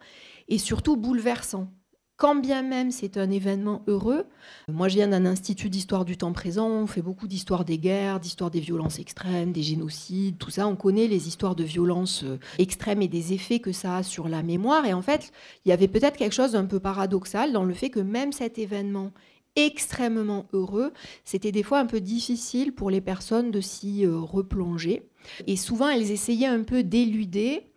et 0.49 0.59
surtout 0.59 0.97
bouleversant. 0.97 1.73
Quand 2.17 2.35
bien 2.35 2.63
même 2.63 2.91
c'est 2.91 3.17
un 3.17 3.31
événement 3.31 3.85
heureux, 3.87 4.27
moi 4.67 4.89
je 4.89 4.97
viens 4.97 5.07
d'un 5.07 5.25
institut 5.25 5.71
d'histoire 5.71 6.05
du 6.05 6.17
temps 6.17 6.33
présent, 6.33 6.69
on 6.69 6.89
fait 6.89 7.03
beaucoup 7.03 7.29
d'histoire 7.29 7.65
des 7.65 7.79
guerres, 7.79 8.19
d'histoire 8.19 8.51
des 8.51 8.59
violences 8.59 8.99
extrêmes, 8.99 9.53
des 9.53 9.63
génocides, 9.63 10.37
tout 10.37 10.51
ça, 10.51 10.67
on 10.67 10.75
connaît 10.75 11.07
les 11.07 11.29
histoires 11.29 11.55
de 11.55 11.63
violences 11.63 12.25
euh, 12.25 12.41
extrêmes 12.59 13.03
et 13.03 13.09
des 13.09 13.35
effets 13.35 13.61
que 13.61 13.71
ça 13.71 13.99
a 13.99 14.03
sur 14.03 14.29
la 14.29 14.43
mémoire. 14.43 14.85
Et 14.85 14.95
en 14.95 15.03
fait, 15.03 15.31
il 15.65 15.69
y 15.69 15.73
avait 15.73 15.87
peut-être 15.87 16.17
quelque 16.17 16.35
chose 16.35 16.53
d'un 16.53 16.67
peu 16.67 16.81
paradoxal 16.81 17.53
dans 17.53 17.65
le 17.65 17.75
fait 17.75 17.91
que 17.91 18.01
même 18.01 18.33
cet 18.33 18.59
événement 18.59 19.13
extrêmement 19.57 20.47
heureux, 20.53 20.93
c'était 21.25 21.53
des 21.53 21.63
fois 21.63 21.81
un 21.81 21.87
peu 21.87 22.01
difficile 22.01 22.73
pour 22.73 22.91
les 22.91 23.01
personnes 23.01 23.51
de 23.51 23.61
s'y 23.61 24.05
euh, 24.07 24.19
replonger. 24.19 25.09
Et 25.47 25.57
souvent, 25.57 25.89
elles 25.89 26.11
essayaient 26.11 26.47
un 26.47 26.63
peu 26.63 26.83
d'éluder 26.83 27.73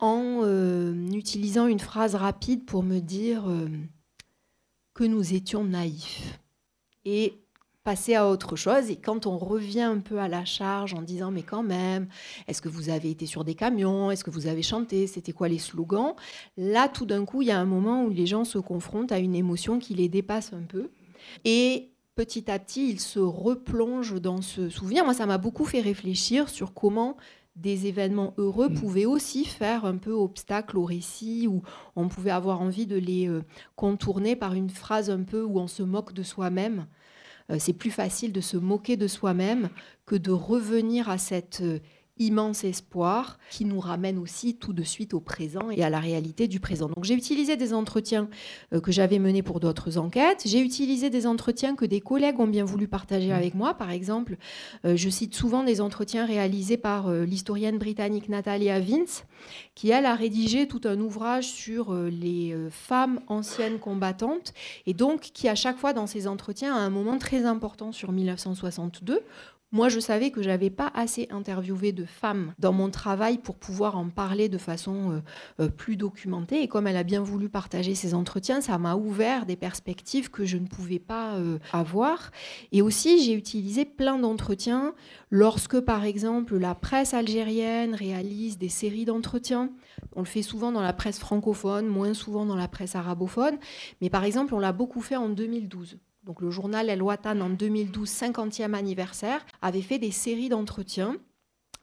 en 0.00 0.40
euh, 0.42 0.94
utilisant 1.12 1.66
une 1.66 1.80
phrase 1.80 2.14
rapide 2.14 2.64
pour 2.64 2.82
me 2.82 3.00
dire 3.00 3.48
euh, 3.48 3.68
que 4.94 5.04
nous 5.04 5.34
étions 5.34 5.64
naïfs. 5.64 6.40
Et 7.04 7.46
passer 7.86 8.16
à 8.16 8.28
autre 8.28 8.56
chose. 8.56 8.90
Et 8.90 8.96
quand 8.96 9.26
on 9.26 9.38
revient 9.38 9.82
un 9.82 10.00
peu 10.00 10.18
à 10.18 10.26
la 10.26 10.44
charge 10.44 10.92
en 10.92 11.02
disant 11.02 11.30
mais 11.30 11.44
quand 11.44 11.62
même, 11.62 12.08
est-ce 12.48 12.60
que 12.60 12.68
vous 12.68 12.88
avez 12.88 13.10
été 13.10 13.26
sur 13.26 13.44
des 13.44 13.54
camions? 13.54 14.10
Est-ce 14.10 14.24
que 14.24 14.30
vous 14.30 14.48
avez 14.48 14.62
chanté? 14.62 15.06
C'était 15.06 15.30
quoi 15.30 15.48
les 15.48 15.60
slogans? 15.60 16.14
Là, 16.56 16.88
tout 16.88 17.06
d'un 17.06 17.24
coup, 17.24 17.42
il 17.42 17.48
y 17.48 17.52
a 17.52 17.60
un 17.60 17.64
moment 17.64 18.02
où 18.02 18.10
les 18.10 18.26
gens 18.26 18.44
se 18.44 18.58
confrontent 18.58 19.12
à 19.12 19.20
une 19.20 19.36
émotion 19.36 19.78
qui 19.78 19.94
les 19.94 20.08
dépasse 20.08 20.52
un 20.52 20.64
peu. 20.64 20.90
Et 21.44 21.92
petit 22.14 22.50
à 22.50 22.58
petit, 22.58 22.88
ils 22.88 23.00
se 23.00 23.18
replongent 23.18 24.20
dans 24.20 24.42
ce 24.42 24.68
souvenir. 24.68 25.04
Moi, 25.04 25.14
ça 25.14 25.26
m'a 25.26 25.38
beaucoup 25.38 25.64
fait 25.64 25.80
réfléchir 25.80 26.48
sur 26.48 26.74
comment 26.74 27.16
des 27.56 27.86
événements 27.86 28.34
heureux 28.36 28.68
pouvaient 28.68 29.06
aussi 29.06 29.46
faire 29.46 29.86
un 29.86 29.96
peu 29.96 30.12
obstacle 30.12 30.76
au 30.76 30.84
récit, 30.84 31.46
où 31.48 31.62
on 31.96 32.08
pouvait 32.08 32.30
avoir 32.30 32.60
envie 32.60 32.86
de 32.86 32.96
les 32.96 33.28
euh, 33.28 33.42
contourner 33.76 34.36
par 34.36 34.52
une 34.52 34.68
phrase 34.68 35.08
un 35.08 35.22
peu 35.22 35.42
où 35.42 35.58
on 35.58 35.66
se 35.66 35.82
moque 35.82 36.12
de 36.12 36.22
soi-même. 36.22 36.86
Euh, 37.50 37.56
c'est 37.58 37.72
plus 37.72 37.90
facile 37.90 38.32
de 38.32 38.42
se 38.42 38.56
moquer 38.58 38.96
de 38.96 39.06
soi-même 39.06 39.70
que 40.04 40.16
de 40.16 40.32
revenir 40.32 41.08
à 41.08 41.16
cet 41.16 41.60
euh, 41.62 41.78
immense 42.18 42.64
espoir 42.64 43.38
qui 43.50 43.64
nous 43.64 43.80
ramène 43.80 44.18
aussi 44.18 44.56
tout 44.56 44.72
de 44.72 44.82
suite 44.82 45.14
au 45.14 45.20
présent 45.20 45.70
et 45.70 45.82
à 45.82 45.90
la 45.90 46.00
réalité 46.00 46.48
du 46.48 46.60
présent. 46.60 46.88
Donc 46.88 47.04
j'ai 47.04 47.14
utilisé 47.14 47.56
des 47.56 47.74
entretiens 47.74 48.28
euh, 48.72 48.80
que 48.80 48.92
j'avais 48.92 49.18
menés 49.18 49.42
pour 49.42 49.60
d'autres 49.60 49.98
enquêtes. 49.98 50.42
J'ai 50.46 50.60
utilisé 50.60 51.10
des 51.10 51.26
entretiens 51.26 51.76
que 51.76 51.84
des 51.84 52.00
collègues 52.00 52.40
ont 52.40 52.46
bien 52.46 52.64
voulu 52.64 52.88
partager 52.88 53.32
avec 53.32 53.54
moi. 53.54 53.74
Par 53.74 53.90
exemple, 53.90 54.36
euh, 54.84 54.96
je 54.96 55.08
cite 55.10 55.34
souvent 55.34 55.62
des 55.62 55.80
entretiens 55.80 56.24
réalisés 56.24 56.78
par 56.78 57.08
euh, 57.08 57.24
l'historienne 57.24 57.78
britannique 57.78 58.28
Natalia 58.28 58.80
Vince, 58.80 59.24
qui 59.74 59.90
elle 59.90 60.06
a 60.06 60.14
rédigé 60.14 60.66
tout 60.66 60.80
un 60.84 60.98
ouvrage 61.00 61.46
sur 61.46 61.94
les 61.94 62.56
femmes 62.70 63.20
anciennes 63.28 63.78
combattantes 63.78 64.54
et 64.86 64.94
donc 64.94 65.20
qui 65.20 65.48
à 65.48 65.54
chaque 65.54 65.76
fois 65.76 65.92
dans 65.92 66.06
ses 66.06 66.26
entretiens 66.26 66.74
a 66.74 66.78
un 66.78 66.90
moment 66.90 67.18
très 67.18 67.44
important 67.44 67.92
sur 67.92 68.12
1962 68.12 69.22
moi, 69.72 69.88
je 69.88 69.98
savais 69.98 70.30
que 70.30 70.42
j'avais 70.42 70.70
pas 70.70 70.92
assez 70.94 71.26
interviewé 71.30 71.90
de 71.90 72.04
femmes 72.04 72.54
dans 72.60 72.72
mon 72.72 72.88
travail 72.88 73.38
pour 73.38 73.56
pouvoir 73.56 73.98
en 73.98 74.08
parler 74.08 74.48
de 74.48 74.58
façon 74.58 75.10
euh, 75.10 75.20
euh, 75.64 75.68
plus 75.68 75.96
documentée. 75.96 76.62
Et 76.62 76.68
comme 76.68 76.86
elle 76.86 76.96
a 76.96 77.02
bien 77.02 77.20
voulu 77.20 77.48
partager 77.48 77.96
ses 77.96 78.14
entretiens, 78.14 78.60
ça 78.60 78.78
m'a 78.78 78.94
ouvert 78.94 79.44
des 79.44 79.56
perspectives 79.56 80.30
que 80.30 80.44
je 80.44 80.56
ne 80.56 80.68
pouvais 80.68 81.00
pas 81.00 81.34
euh, 81.34 81.58
avoir. 81.72 82.30
Et 82.70 82.80
aussi, 82.80 83.20
j'ai 83.24 83.32
utilisé 83.32 83.84
plein 83.84 84.20
d'entretiens 84.20 84.94
lorsque, 85.32 85.80
par 85.80 86.04
exemple, 86.04 86.56
la 86.56 86.76
presse 86.76 87.12
algérienne 87.12 87.96
réalise 87.96 88.58
des 88.58 88.68
séries 88.68 89.04
d'entretiens. 89.04 89.70
On 90.14 90.20
le 90.20 90.26
fait 90.26 90.42
souvent 90.42 90.70
dans 90.70 90.82
la 90.82 90.92
presse 90.92 91.18
francophone, 91.18 91.88
moins 91.88 92.14
souvent 92.14 92.46
dans 92.46 92.56
la 92.56 92.68
presse 92.68 92.94
arabophone. 92.94 93.58
Mais 94.00 94.10
par 94.10 94.22
exemple, 94.22 94.54
on 94.54 94.60
l'a 94.60 94.72
beaucoup 94.72 95.00
fait 95.00 95.16
en 95.16 95.28
2012. 95.28 95.98
Donc 96.26 96.40
le 96.40 96.50
journal 96.50 96.90
El 96.90 97.02
Watan 97.02 97.40
en 97.40 97.50
2012, 97.50 98.10
50e 98.10 98.74
anniversaire, 98.74 99.46
avait 99.62 99.80
fait 99.80 100.00
des 100.00 100.10
séries 100.10 100.48
d'entretiens 100.48 101.16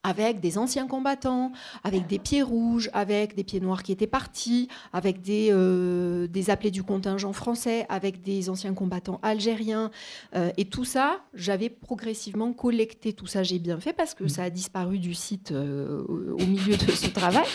avec 0.04 0.42
des 0.42 0.58
anciens 0.58 0.86
combattants, 0.86 1.54
avec 1.86 2.08
des 2.08 2.20
pieds 2.20 2.42
rouges, 2.42 2.90
avec 2.94 3.36
des 3.36 3.44
pieds 3.46 3.62
noirs 3.62 3.84
qui 3.84 3.94
étaient 3.94 4.06
partis, 4.06 4.68
avec 4.92 5.22
des, 5.22 5.48
euh, 5.52 6.28
appelés 6.50 6.72
du 6.72 6.84
contingent 6.84 7.32
français, 7.32 7.86
avec 7.88 8.22
des 8.22 8.50
anciens 8.50 8.74
combattants 8.74 9.20
algériens. 9.24 9.92
Euh, 10.36 10.52
et 10.58 10.66
tout 10.66 10.84
ça, 10.84 11.22
j'avais 11.34 11.70
progressivement 11.70 12.52
collecté 12.52 13.14
tout 13.14 13.28
ça. 13.28 13.44
J'ai 13.44 13.60
bien 13.60 13.80
fait 13.80 13.94
parce 13.94 14.14
que 14.14 14.28
ça 14.28 14.44
a 14.44 14.50
disparu 14.50 15.00
du 15.00 15.14
site 15.14 15.54
euh, 15.54 16.04
au 16.08 16.46
milieu 16.46 16.76
de 16.76 16.92
ce 16.92 17.08
travail. 17.08 17.48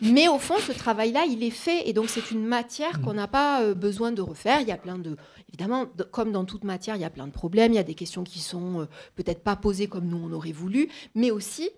Mais 0.00 0.28
au 0.28 0.38
fond, 0.38 0.54
ce 0.58 0.72
travail-là, 0.72 1.24
il 1.28 1.42
est 1.42 1.50
fait. 1.50 1.88
Et 1.88 1.92
donc, 1.92 2.08
c'est 2.08 2.30
une 2.30 2.46
matière 2.46 3.00
qu'on 3.00 3.14
n'a 3.14 3.26
pas 3.26 3.74
besoin 3.74 4.12
de 4.12 4.22
refaire. 4.22 4.60
Il 4.60 4.68
y 4.68 4.72
a 4.72 4.78
plein 4.78 4.96
de. 4.96 5.16
Évidemment, 5.50 5.86
de- 5.96 6.04
comme 6.04 6.32
dans 6.32 6.44
toute 6.44 6.64
matière, 6.64 6.96
il 6.96 7.02
y 7.02 7.04
a 7.04 7.10
plein 7.10 7.26
de 7.26 7.32
problèmes. 7.32 7.72
Il 7.72 7.76
y 7.76 7.78
a 7.78 7.82
des 7.84 7.94
questions 7.94 8.22
qui 8.24 8.38
sont 8.38 8.82
euh, 8.82 8.86
peut-être 9.16 9.42
pas 9.42 9.56
posées 9.56 9.88
comme 9.88 10.06
nous 10.06 10.16
on 10.18 10.32
aurait 10.32 10.52
voulu. 10.52 10.88
Mais 11.14 11.30
aussi, 11.30 11.70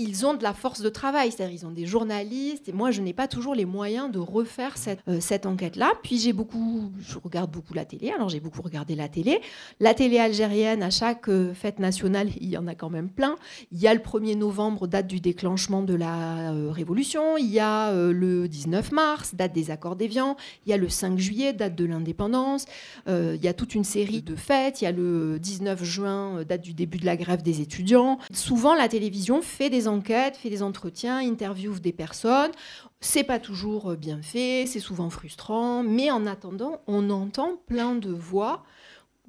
ils 0.00 0.24
ont 0.24 0.32
de 0.32 0.42
la 0.42 0.54
force 0.54 0.80
de 0.80 0.88
travail, 0.88 1.30
c'est-à-dire 1.30 1.54
ils 1.62 1.66
ont 1.66 1.70
des 1.70 1.84
journalistes, 1.84 2.68
et 2.68 2.72
moi 2.72 2.90
je 2.90 3.02
n'ai 3.02 3.12
pas 3.12 3.28
toujours 3.28 3.54
les 3.54 3.66
moyens 3.66 4.10
de 4.10 4.18
refaire 4.18 4.78
cette, 4.78 5.00
euh, 5.08 5.20
enquête-là. 5.44 5.92
Puis 6.02 6.18
j'ai 6.18 6.32
beaucoup, 6.32 6.90
je 7.00 7.18
regarde 7.18 7.50
beaucoup 7.50 7.74
la 7.74 7.84
télé, 7.84 8.10
alors 8.10 8.28
j'ai 8.30 8.40
beaucoup 8.40 8.62
regardé 8.62 8.94
la 8.94 9.08
télé. 9.08 9.40
La 9.78 9.92
télé 9.92 10.18
algérienne, 10.18 10.82
à 10.82 10.90
chaque 10.90 11.28
euh, 11.28 11.52
fête 11.52 11.78
nationale, 11.78 12.30
il 12.40 12.48
y 12.48 12.56
en 12.56 12.66
a 12.66 12.74
quand 12.74 12.88
même 12.88 13.10
plein. 13.10 13.36
Il 13.72 13.78
y 13.78 13.88
a 13.88 13.94
le 13.94 14.00
1er 14.00 14.36
novembre, 14.36 14.86
date 14.86 15.06
du 15.06 15.20
déclenchement 15.20 15.82
de 15.82 15.94
la 15.94 16.52
euh, 16.52 16.70
révolution, 16.70 17.36
il 17.36 17.50
y 17.50 17.60
a 17.60 17.92
le 17.92 18.48
19 18.48 18.92
mars, 18.92 19.34
date 19.34 19.52
des 19.52 19.70
accords 19.70 19.96
d'Évian, 19.96 20.36
il 20.64 20.70
y 20.70 20.72
a 20.72 20.76
le 20.78 20.88
5 20.88 21.18
juillet, 21.18 21.52
date 21.52 21.74
de 21.74 21.84
l'indépendance, 21.84 22.64
il 23.06 23.40
y 23.42 23.48
a 23.48 23.52
toute 23.52 23.74
une 23.74 23.84
série 23.84 24.22
de 24.22 24.36
fêtes, 24.36 24.80
il 24.80 24.84
y 24.84 24.86
a 24.86 24.92
le 24.92 25.38
19 25.38 25.82
juin, 25.84 26.42
date 26.44 26.62
du 26.62 26.72
début 26.72 26.98
de 26.98 27.06
la 27.06 27.16
grève 27.16 27.42
des 27.42 27.60
étudiants. 27.60 28.18
Souvent 28.32 28.74
la 28.74 28.88
télévision 28.88 29.42
fait 29.42 29.68
des 29.68 29.88
enquêtes, 29.90 30.36
fait 30.36 30.48
des 30.48 30.62
entretiens, 30.62 31.18
interviewe 31.18 31.80
des 31.80 31.92
personnes. 31.92 32.52
C'est 33.00 33.24
pas 33.24 33.38
toujours 33.38 33.90
euh, 33.90 33.96
bien 33.96 34.22
fait, 34.22 34.64
c'est 34.66 34.80
souvent 34.80 35.10
frustrant, 35.10 35.82
mais 35.82 36.10
en 36.10 36.26
attendant, 36.26 36.80
on 36.86 37.10
entend 37.10 37.58
plein 37.66 37.94
de 37.94 38.10
voix 38.10 38.62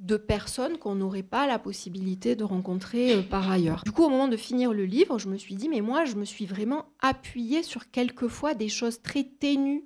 de 0.02 0.18
personnes 0.18 0.78
qu'on 0.78 0.96
n'aurait 0.96 1.22
pas 1.24 1.46
la 1.46 1.60
possibilité 1.60 2.36
de 2.36 2.44
rencontrer 2.44 3.14
euh, 3.14 3.22
par 3.22 3.50
ailleurs. 3.52 3.84
Du 3.86 3.92
coup, 3.92 4.04
au 4.04 4.10
moment 4.10 4.28
de 4.28 4.38
finir 4.38 4.74
le 4.74 4.86
livre, 4.86 5.20
je 5.20 5.28
me 5.28 5.38
suis 5.38 5.56
dit, 5.56 5.70
mais 5.70 5.82
moi, 5.82 6.06
je 6.06 6.16
me 6.16 6.26
suis 6.26 6.46
vraiment 6.46 6.86
appuyée 7.02 7.62
sur 7.64 7.92
quelquefois 7.92 8.56
des 8.56 8.70
choses 8.70 9.02
très 9.02 9.24
ténues, 9.24 9.86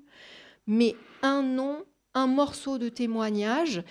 mais 0.68 0.96
un 1.22 1.44
nom, 1.44 1.84
un 2.14 2.28
morceau 2.28 2.78
de 2.78 2.88
témoignage, 2.88 3.84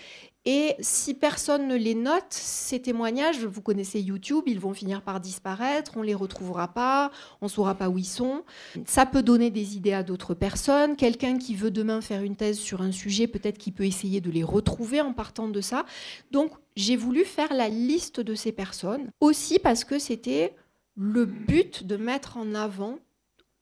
Et 0.46 0.74
si 0.80 1.14
personne 1.14 1.68
ne 1.68 1.74
les 1.74 1.94
note, 1.94 2.26
ces 2.28 2.80
témoignages, 2.80 3.46
vous 3.46 3.62
connaissez 3.62 4.00
YouTube, 4.00 4.44
ils 4.46 4.60
vont 4.60 4.74
finir 4.74 5.00
par 5.00 5.18
disparaître, 5.18 5.92
on 5.96 6.00
ne 6.00 6.06
les 6.06 6.14
retrouvera 6.14 6.68
pas, 6.68 7.10
on 7.40 7.46
ne 7.46 7.50
saura 7.50 7.74
pas 7.74 7.88
où 7.88 7.96
ils 7.96 8.04
sont. 8.04 8.42
Ça 8.84 9.06
peut 9.06 9.22
donner 9.22 9.50
des 9.50 9.76
idées 9.76 9.94
à 9.94 10.02
d'autres 10.02 10.34
personnes. 10.34 10.96
Quelqu'un 10.96 11.38
qui 11.38 11.54
veut 11.54 11.70
demain 11.70 12.02
faire 12.02 12.22
une 12.22 12.36
thèse 12.36 12.58
sur 12.58 12.82
un 12.82 12.92
sujet, 12.92 13.26
peut-être 13.26 13.56
qu'il 13.56 13.72
peut 13.72 13.86
essayer 13.86 14.20
de 14.20 14.30
les 14.30 14.44
retrouver 14.44 15.00
en 15.00 15.14
partant 15.14 15.48
de 15.48 15.60
ça. 15.62 15.86
Donc 16.30 16.50
j'ai 16.76 16.96
voulu 16.96 17.24
faire 17.24 17.54
la 17.54 17.70
liste 17.70 18.20
de 18.20 18.34
ces 18.34 18.52
personnes, 18.52 19.10
aussi 19.20 19.58
parce 19.58 19.84
que 19.84 19.98
c'était 19.98 20.54
le 20.96 21.24
but 21.24 21.86
de 21.86 21.96
mettre 21.96 22.36
en 22.36 22.54
avant 22.54 22.98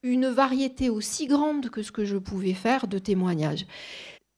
une 0.03 0.27
variété 0.27 0.91
aussi 0.91 1.27
grande 1.27 1.71
que 1.71 1.83
ce 1.83 1.93
que 1.93 2.05
je 2.05 2.17
pouvais 2.17 2.55
faire 2.55 2.89
de 2.89 2.99
témoignages 2.99 3.67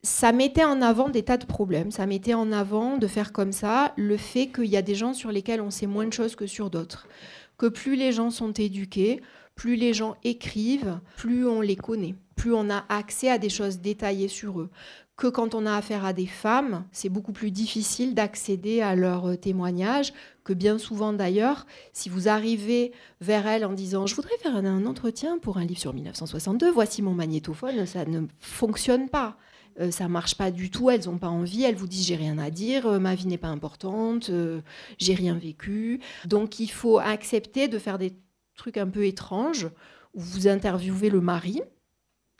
ça 0.05 0.33
mettait 0.33 0.65
en 0.65 0.83
avant 0.83 1.09
des 1.09 1.23
tas 1.23 1.39
de 1.39 1.47
problèmes. 1.47 1.91
Ça 1.91 2.05
mettait 2.07 2.35
en 2.35 2.53
avant 2.53 2.99
de 2.99 3.07
faire 3.07 3.33
comme 3.33 3.53
ça 3.53 3.95
le 3.97 4.19
fait 4.19 4.49
qu'il 4.49 4.67
y 4.67 4.77
a 4.77 4.83
des 4.83 4.95
gens 4.95 5.15
sur 5.15 5.33
lesquels 5.33 5.63
on 5.63 5.71
sait 5.71 5.87
moins 5.87 6.07
de 6.07 6.13
choses 6.13 6.37
que 6.37 6.47
sur 6.47 6.69
d'autres. 6.69 7.09
Que 7.57 7.67
plus 7.67 7.97
les 7.97 8.13
gens 8.13 8.31
sont 8.31 8.53
éduqués, 8.53 9.23
plus 9.55 9.77
les 9.77 9.95
gens 9.95 10.17
écrivent, 10.23 11.01
plus 11.17 11.47
on 11.47 11.63
les 11.63 11.77
connaît, 11.77 12.15
plus 12.37 12.53
on 12.53 12.69
a 12.69 12.85
accès 12.91 13.31
à 13.31 13.39
des 13.39 13.49
choses 13.49 13.79
détaillées 13.79 14.29
sur 14.29 14.61
eux. 14.61 14.71
Que 15.17 15.29
quand 15.29 15.55
on 15.55 15.65
a 15.65 15.75
affaire 15.75 16.05
à 16.05 16.13
des 16.13 16.27
femmes, 16.27 16.85
c'est 16.93 17.09
beaucoup 17.09 17.33
plus 17.33 17.51
difficile 17.51 18.15
d'accéder 18.15 18.83
à 18.83 18.97
leurs 18.97 19.39
témoignages, 19.41 20.13
que 20.43 20.53
bien 20.53 20.77
souvent 20.77 21.15
d'ailleurs, 21.15 21.67
si 21.95 22.11
vous 22.11 22.29
arrivez 22.29 22.93
vers 23.23 23.47
elles 23.47 23.65
en 23.65 23.73
disant 23.73 24.07
je 24.07 24.17
voudrais 24.17 24.37
faire 24.39 24.57
un 24.57 24.85
entretien 24.85 25.39
pour 25.39 25.57
un 25.57 25.65
livre 25.65 25.81
sur 25.81 25.95
1962, 25.95 26.71
voici 26.71 27.01
mon 27.01 27.15
magnétophone, 27.15 27.87
ça 27.87 28.05
ne 28.05 28.27
fonctionne 28.41 29.09
pas. 29.09 29.39
Euh, 29.81 29.91
ça 29.91 30.09
marche 30.09 30.37
pas 30.37 30.51
du 30.51 30.71
tout, 30.71 30.91
elles 30.91 31.07
n'ont 31.07 31.19
pas 31.19 31.29
envie, 31.29 31.65
elles 31.65 31.75
vous 31.75 31.89
disent 31.89 32.07
j'ai 32.07 32.17
rien 32.17 32.39
à 32.39 32.51
dire, 32.51 32.87
euh, 32.87 32.99
ma 32.99 33.15
vie 33.15 33.27
n'est 33.27 33.39
pas 33.39 33.49
importante, 33.49 34.31
euh, 34.31 34.61
j'ai 34.99 35.15
rien 35.15 35.35
vécu. 35.35 36.01
Donc 36.27 36.61
il 36.61 36.71
faut 36.71 36.99
accepter 36.99 37.67
de 37.67 37.79
faire 37.79 37.99
des 37.99 38.13
trucs 38.57 38.77
un 38.77 38.87
peu 38.87 39.05
étranges 39.05 39.67
où 40.15 40.21
vous 40.21 40.47
interviewez 40.47 41.11
le 41.11 41.21
mari 41.21 41.61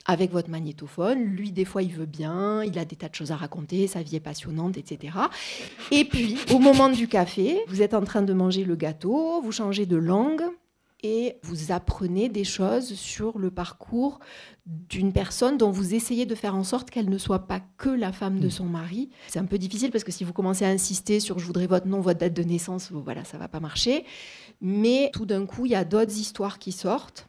avec 0.05 0.31
votre 0.31 0.49
magnétophone. 0.49 1.23
Lui, 1.23 1.51
des 1.51 1.65
fois, 1.65 1.81
il 1.81 1.91
veut 1.91 2.05
bien, 2.05 2.63
il 2.63 2.77
a 2.77 2.85
des 2.85 2.95
tas 2.95 3.09
de 3.09 3.15
choses 3.15 3.31
à 3.31 3.35
raconter, 3.35 3.87
sa 3.87 4.03
vie 4.03 4.15
est 4.15 4.21
passionnante, 4.21 4.77
etc. 4.77 5.17
Et 5.91 6.05
puis, 6.05 6.37
au 6.53 6.59
moment 6.59 6.89
du 6.89 7.07
café, 7.07 7.59
vous 7.67 7.81
êtes 7.81 7.95
en 7.95 8.03
train 8.03 8.21
de 8.21 8.31
manger 8.31 8.63
le 8.63 8.75
gâteau, 8.75 9.41
vous 9.41 9.51
changez 9.51 9.85
de 9.85 9.97
langue 9.97 10.43
et 11.05 11.37
vous 11.43 11.71
apprenez 11.71 12.29
des 12.29 12.43
choses 12.43 12.95
sur 12.95 13.37
le 13.37 13.51
parcours 13.51 14.19
d'une 14.65 15.13
personne 15.13 15.55
dont 15.55 15.69
vous 15.69 15.93
essayez 15.93 16.25
de 16.25 16.33
faire 16.33 16.55
en 16.55 16.63
sorte 16.63 16.89
qu'elle 16.89 17.11
ne 17.11 17.19
soit 17.19 17.45
pas 17.45 17.61
que 17.77 17.89
la 17.89 18.11
femme 18.11 18.39
de 18.39 18.47
mm. 18.47 18.51
son 18.51 18.65
mari. 18.65 19.11
C'est 19.27 19.37
un 19.37 19.45
peu 19.45 19.59
difficile 19.59 19.91
parce 19.91 20.03
que 20.03 20.11
si 20.11 20.23
vous 20.23 20.33
commencez 20.33 20.65
à 20.65 20.69
insister 20.69 21.19
sur 21.19 21.37
je 21.37 21.45
voudrais 21.45 21.67
votre 21.67 21.85
nom, 21.85 22.01
votre 22.01 22.19
date 22.19 22.33
de 22.33 22.41
naissance, 22.41 22.91
voilà, 22.91 23.23
ça 23.23 23.37
va 23.37 23.47
pas 23.47 23.59
marcher. 23.59 24.03
Mais 24.61 25.11
tout 25.13 25.27
d'un 25.27 25.45
coup, 25.45 25.67
il 25.67 25.73
y 25.73 25.75
a 25.75 25.85
d'autres 25.85 26.17
histoires 26.17 26.57
qui 26.57 26.71
sortent 26.71 27.27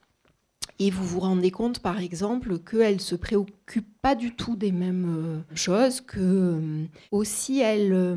et 0.79 0.91
vous 0.91 1.05
vous 1.05 1.21
rendez 1.21 1.51
compte, 1.51 1.79
par 1.79 2.01
exemple, 2.01 2.59
qu'elle 2.59 3.01
se 3.01 3.15
préoccupe 3.15 3.87
pas 4.03 4.15
du 4.15 4.33
tout 4.33 4.55
des 4.55 4.71
mêmes 4.71 5.43
euh, 5.51 5.57
choses, 5.57 6.01
que 6.01 6.21
euh, 6.21 6.85
aussi 7.11 7.61
elle 7.61 7.93
euh, 7.93 8.15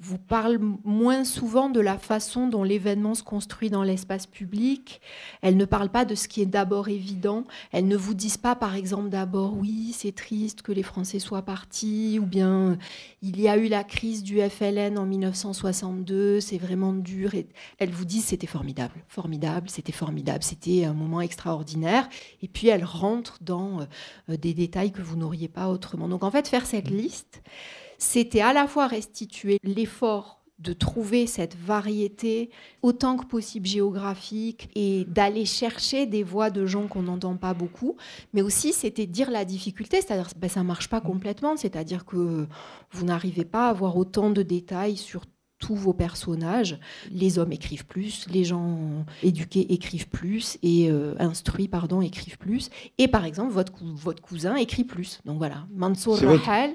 vous 0.00 0.16
parle 0.16 0.58
moins 0.84 1.24
souvent 1.24 1.68
de 1.68 1.80
la 1.80 1.98
façon 1.98 2.46
dont 2.46 2.62
l'événement 2.62 3.14
se 3.14 3.22
construit 3.22 3.68
dans 3.68 3.82
l'espace 3.82 4.26
public. 4.26 5.02
Elle 5.42 5.56
ne 5.56 5.66
parle 5.66 5.90
pas 5.90 6.04
de 6.06 6.14
ce 6.14 6.28
qui 6.28 6.40
est 6.40 6.46
d'abord 6.46 6.88
évident. 6.88 7.44
Elle 7.72 7.86
ne 7.86 7.96
vous 7.96 8.14
dit 8.14 8.32
pas, 8.40 8.54
par 8.54 8.76
exemple, 8.76 9.10
d'abord 9.10 9.54
oui, 9.58 9.92
c'est 9.94 10.14
triste 10.14 10.62
que 10.62 10.72
les 10.72 10.82
Français 10.82 11.18
soient 11.18 11.42
partis, 11.42 12.18
ou 12.18 12.24
bien 12.24 12.78
il 13.20 13.40
y 13.40 13.48
a 13.48 13.58
eu 13.58 13.68
la 13.68 13.84
crise 13.84 14.22
du 14.22 14.40
FLN 14.40 14.96
en 14.96 15.06
1962, 15.06 16.40
c'est 16.40 16.58
vraiment 16.58 16.92
dur. 16.92 17.32
Elle 17.78 17.90
vous 17.90 18.04
dit 18.04 18.20
c'était 18.20 18.46
formidable, 18.46 18.94
formidable, 19.08 19.68
c'était 19.68 19.92
formidable, 19.92 20.44
c'était 20.44 20.84
un 20.84 20.94
moment 20.94 21.20
extraordinaire. 21.20 21.47
Et 22.42 22.48
puis 22.48 22.68
elle 22.68 22.84
rentre 22.84 23.38
dans 23.40 23.86
des 24.28 24.54
détails 24.54 24.92
que 24.92 25.02
vous 25.02 25.16
n'auriez 25.16 25.48
pas 25.48 25.68
autrement. 25.68 26.08
Donc 26.08 26.22
en 26.24 26.30
fait, 26.30 26.48
faire 26.48 26.66
cette 26.66 26.90
liste, 26.90 27.42
c'était 27.98 28.40
à 28.40 28.52
la 28.52 28.66
fois 28.66 28.86
restituer 28.86 29.58
l'effort 29.62 30.38
de 30.58 30.72
trouver 30.72 31.26
cette 31.26 31.56
variété 31.56 32.50
autant 32.82 33.16
que 33.16 33.26
possible 33.26 33.66
géographique 33.66 34.70
et 34.74 35.04
d'aller 35.04 35.44
chercher 35.44 36.06
des 36.06 36.24
voix 36.24 36.50
de 36.50 36.66
gens 36.66 36.88
qu'on 36.88 37.02
n'entend 37.02 37.36
pas 37.36 37.54
beaucoup, 37.54 37.96
mais 38.32 38.42
aussi 38.42 38.72
c'était 38.72 39.06
dire 39.06 39.30
la 39.30 39.44
difficulté, 39.44 40.00
c'est-à-dire 40.00 40.28
ben, 40.36 40.50
ça 40.50 40.64
marche 40.64 40.88
pas 40.88 41.00
complètement, 41.00 41.56
c'est-à-dire 41.56 42.04
que 42.04 42.48
vous 42.90 43.04
n'arrivez 43.04 43.44
pas 43.44 43.66
à 43.66 43.70
avoir 43.70 43.96
autant 43.96 44.30
de 44.30 44.42
détails 44.42 44.96
sur 44.96 45.22
tous 45.58 45.74
vos 45.74 45.92
personnages. 45.92 46.78
Les 47.10 47.38
hommes 47.38 47.52
écrivent 47.52 47.86
plus, 47.86 48.26
les 48.30 48.44
gens 48.44 49.04
éduqués 49.22 49.72
écrivent 49.72 50.08
plus 50.08 50.58
et 50.62 50.90
euh, 50.90 51.14
instruits 51.18 51.68
pardon 51.68 52.00
écrivent 52.00 52.38
plus. 52.38 52.70
Et 52.98 53.08
par 53.08 53.24
exemple, 53.24 53.52
votre, 53.52 53.72
votre 53.82 54.22
cousin 54.22 54.56
écrit 54.56 54.84
plus. 54.84 55.20
Donc 55.24 55.38
voilà, 55.38 55.66
Mansour 55.74 56.18
Rahal 56.18 56.70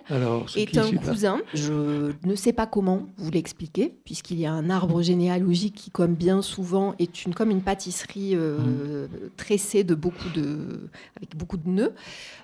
est, 0.56 0.78
un 0.78 0.92
cousin. 0.92 1.42
Je 1.54 2.12
ne 2.24 2.36
sais 2.36 2.54
pas 2.54 2.68
comment 2.68 3.08
vous 3.18 3.32
l'expliquer, 3.32 3.94
puisqu'il 4.06 4.40
y 4.40 4.46
a 4.46 4.52
un 4.52 4.70
arbre 4.70 5.02
généalogique 5.02 5.76
qui, 5.76 5.92
comme 5.92 6.16
bien 6.16 6.42
souvent, 6.42 6.96
est 7.00 7.26
une, 7.26 7.34
comme 7.34 7.52
une 7.52 7.62
pâtisserie 7.62 8.36
euh, 8.36 8.58
mmh. 9.06 9.10
tressée 9.38 9.84
de 9.84 9.96
beaucoup 9.96 10.30
de, 10.36 10.90
avec 11.16 11.36
beaucoup 11.36 11.58
de 11.58 11.70
nœuds. 11.70 11.94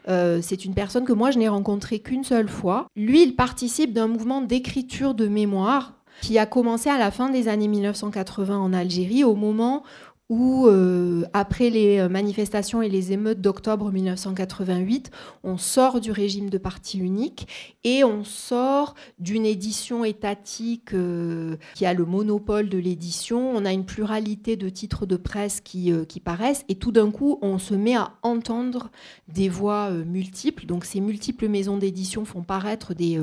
Euh, 0.07 0.39
c'est 0.41 0.65
une 0.65 0.73
personne 0.73 1.05
que 1.05 1.13
moi 1.13 1.31
je 1.31 1.39
n'ai 1.39 1.47
rencontrée 1.47 1.99
qu'une 1.99 2.23
seule 2.23 2.49
fois. 2.49 2.87
Lui, 2.95 3.23
il 3.23 3.35
participe 3.35 3.93
d'un 3.93 4.07
mouvement 4.07 4.41
d'écriture 4.41 5.13
de 5.13 5.27
mémoire 5.27 5.93
qui 6.21 6.37
a 6.37 6.45
commencé 6.45 6.89
à 6.89 6.97
la 6.97 7.11
fin 7.11 7.29
des 7.29 7.47
années 7.47 7.67
1980 7.67 8.57
en 8.57 8.73
Algérie, 8.73 9.23
au 9.23 9.35
moment 9.35 9.83
où, 10.29 10.67
euh, 10.67 11.23
après 11.33 11.71
les 11.71 11.97
euh, 11.97 12.07
manifestations 12.07 12.83
et 12.83 12.89
les 12.89 13.11
émeutes 13.11 13.41
d'octobre 13.41 13.91
1988, 13.91 15.09
on 15.43 15.57
sort 15.57 15.99
du 15.99 16.11
régime 16.11 16.51
de 16.51 16.59
parti 16.59 16.99
unique 16.99 17.47
et 17.83 18.03
on 18.03 18.23
sort 18.23 18.93
d'une 19.17 19.45
édition 19.45 20.05
étatique 20.05 20.93
euh, 20.93 21.57
qui 21.73 21.87
a 21.87 21.95
le 21.95 22.05
monopole 22.05 22.69
de 22.69 22.77
l'édition. 22.77 23.51
On 23.55 23.65
a 23.65 23.73
une 23.73 23.85
pluralité 23.85 24.55
de 24.55 24.69
titres 24.69 25.07
de 25.07 25.17
presse 25.17 25.61
qui, 25.61 25.91
qui 26.07 26.19
paraissent 26.19 26.63
et 26.69 26.75
tout 26.75 26.91
d'un 26.91 27.09
coup, 27.09 27.39
on 27.41 27.57
se 27.57 27.73
met 27.73 27.95
à 27.95 28.13
entendre 28.21 28.91
des 29.27 29.49
voix 29.49 29.89
multiples. 29.89 30.67
Donc 30.67 30.85
ces 30.85 31.01
multiples 31.01 31.47
maisons 31.47 31.77
d'édition 31.77 32.23
font 32.23 32.43
paraître 32.43 32.93
des, 32.93 33.19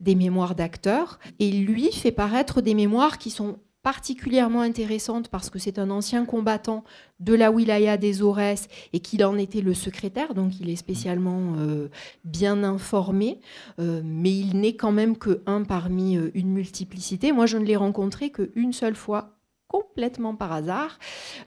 des 0.00 0.14
mémoires 0.14 0.54
d'acteurs 0.54 1.18
et 1.38 1.50
lui 1.50 1.90
fait 1.90 2.12
paraître 2.12 2.60
des 2.60 2.74
mémoires 2.74 3.16
qui 3.16 3.30
sont 3.30 3.56
particulièrement 3.82 4.60
intéressante 4.60 5.28
parce 5.28 5.50
que 5.50 5.58
c'est 5.58 5.78
un 5.78 5.90
ancien 5.90 6.24
combattant 6.24 6.84
de 7.18 7.34
la 7.34 7.50
wilaya 7.50 7.96
des 7.96 8.22
Aurès 8.22 8.68
et 8.92 9.00
qu'il 9.00 9.24
en 9.24 9.38
était 9.38 9.60
le 9.60 9.74
secrétaire, 9.74 10.34
donc 10.34 10.60
il 10.60 10.68
est 10.68 10.76
spécialement 10.76 11.54
euh, 11.58 11.88
bien 12.24 12.62
informé, 12.62 13.40
euh, 13.78 14.02
mais 14.04 14.32
il 14.32 14.60
n'est 14.60 14.76
quand 14.76 14.92
même 14.92 15.16
que 15.16 15.42
un 15.46 15.62
parmi 15.62 16.16
euh, 16.16 16.30
une 16.34 16.50
multiplicité. 16.50 17.32
Moi, 17.32 17.46
je 17.46 17.58
ne 17.58 17.64
l'ai 17.64 17.76
rencontré 17.76 18.30
qu'une 18.30 18.72
seule 18.72 18.96
fois 18.96 19.39
complètement 19.70 20.34
par 20.34 20.52
hasard, 20.52 20.98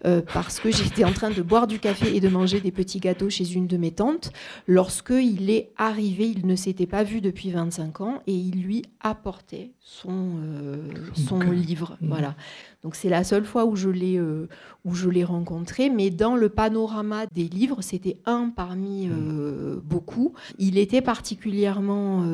euh, 0.05 0.21
parce 0.33 0.61
que 0.61 0.71
j'étais 0.71 1.03
en 1.03 1.11
train 1.11 1.29
de 1.29 1.41
boire 1.41 1.67
du 1.67 1.77
café 1.79 2.15
et 2.15 2.21
de 2.21 2.29
manger 2.29 2.61
des 2.61 2.71
petits 2.71 3.01
gâteaux 3.01 3.29
chez 3.29 3.51
une 3.51 3.67
de 3.67 3.75
mes 3.75 3.91
tantes, 3.91 4.31
lorsque 4.65 5.09
il 5.09 5.49
est 5.49 5.71
arrivé, 5.75 6.29
il 6.29 6.47
ne 6.47 6.55
s'était 6.55 6.85
pas 6.85 7.03
vu 7.03 7.19
depuis 7.19 7.51
25 7.51 7.99
ans, 7.99 8.21
et 8.25 8.33
il 8.33 8.63
lui 8.63 8.83
apportait 9.01 9.71
son, 9.81 10.37
euh, 10.41 10.77
son 11.15 11.41
livre. 11.41 11.97
Mmh. 11.99 12.07
Voilà. 12.07 12.35
Donc 12.81 12.95
c'est 12.95 13.09
la 13.09 13.25
seule 13.25 13.43
fois 13.43 13.65
où 13.65 13.75
je 13.75 13.89
l'ai 13.89 14.17
euh, 14.17 14.47
où 14.85 14.95
je 14.95 15.09
l'ai 15.09 15.25
rencontré, 15.25 15.89
mais 15.89 16.09
dans 16.09 16.37
le 16.37 16.47
panorama 16.47 17.25
des 17.27 17.49
livres, 17.49 17.81
c'était 17.81 18.17
un 18.25 18.49
parmi 18.55 19.07
mmh. 19.07 19.81
beaucoup. 19.83 20.33
Il 20.59 20.77
était 20.77 21.01
particulièrement 21.01 22.25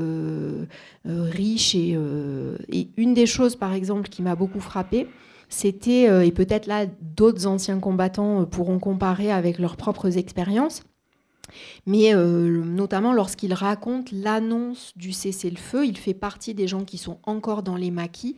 riche 1.05 1.73
et, 1.75 1.97
et 2.69 2.89
une 2.97 3.13
des 3.13 3.25
choses, 3.25 3.55
par 3.55 3.73
exemple, 3.73 4.09
qui 4.09 4.21
m'a 4.21 4.35
beaucoup 4.35 4.59
frappée, 4.59 5.07
c'était, 5.49 6.07
euh, 6.07 6.23
et 6.23 6.31
peut-être 6.31 6.67
là 6.67 6.85
d'autres 7.01 7.47
anciens 7.47 7.79
combattants 7.79 8.41
euh, 8.41 8.45
pourront 8.45 8.79
comparer 8.79 9.31
avec 9.31 9.57
leurs 9.57 9.77
propres 9.77 10.17
expériences, 10.17 10.83
mais 11.87 12.13
euh, 12.13 12.63
notamment 12.63 13.13
lorsqu'il 13.13 13.53
raconte 13.53 14.11
l'annonce 14.11 14.93
du 14.95 15.11
cessez-le-feu, 15.11 15.87
il 15.87 15.97
fait 15.97 16.13
partie 16.13 16.53
des 16.53 16.67
gens 16.67 16.85
qui 16.85 16.99
sont 16.99 17.17
encore 17.23 17.63
dans 17.63 17.75
les 17.75 17.89
maquis 17.89 18.35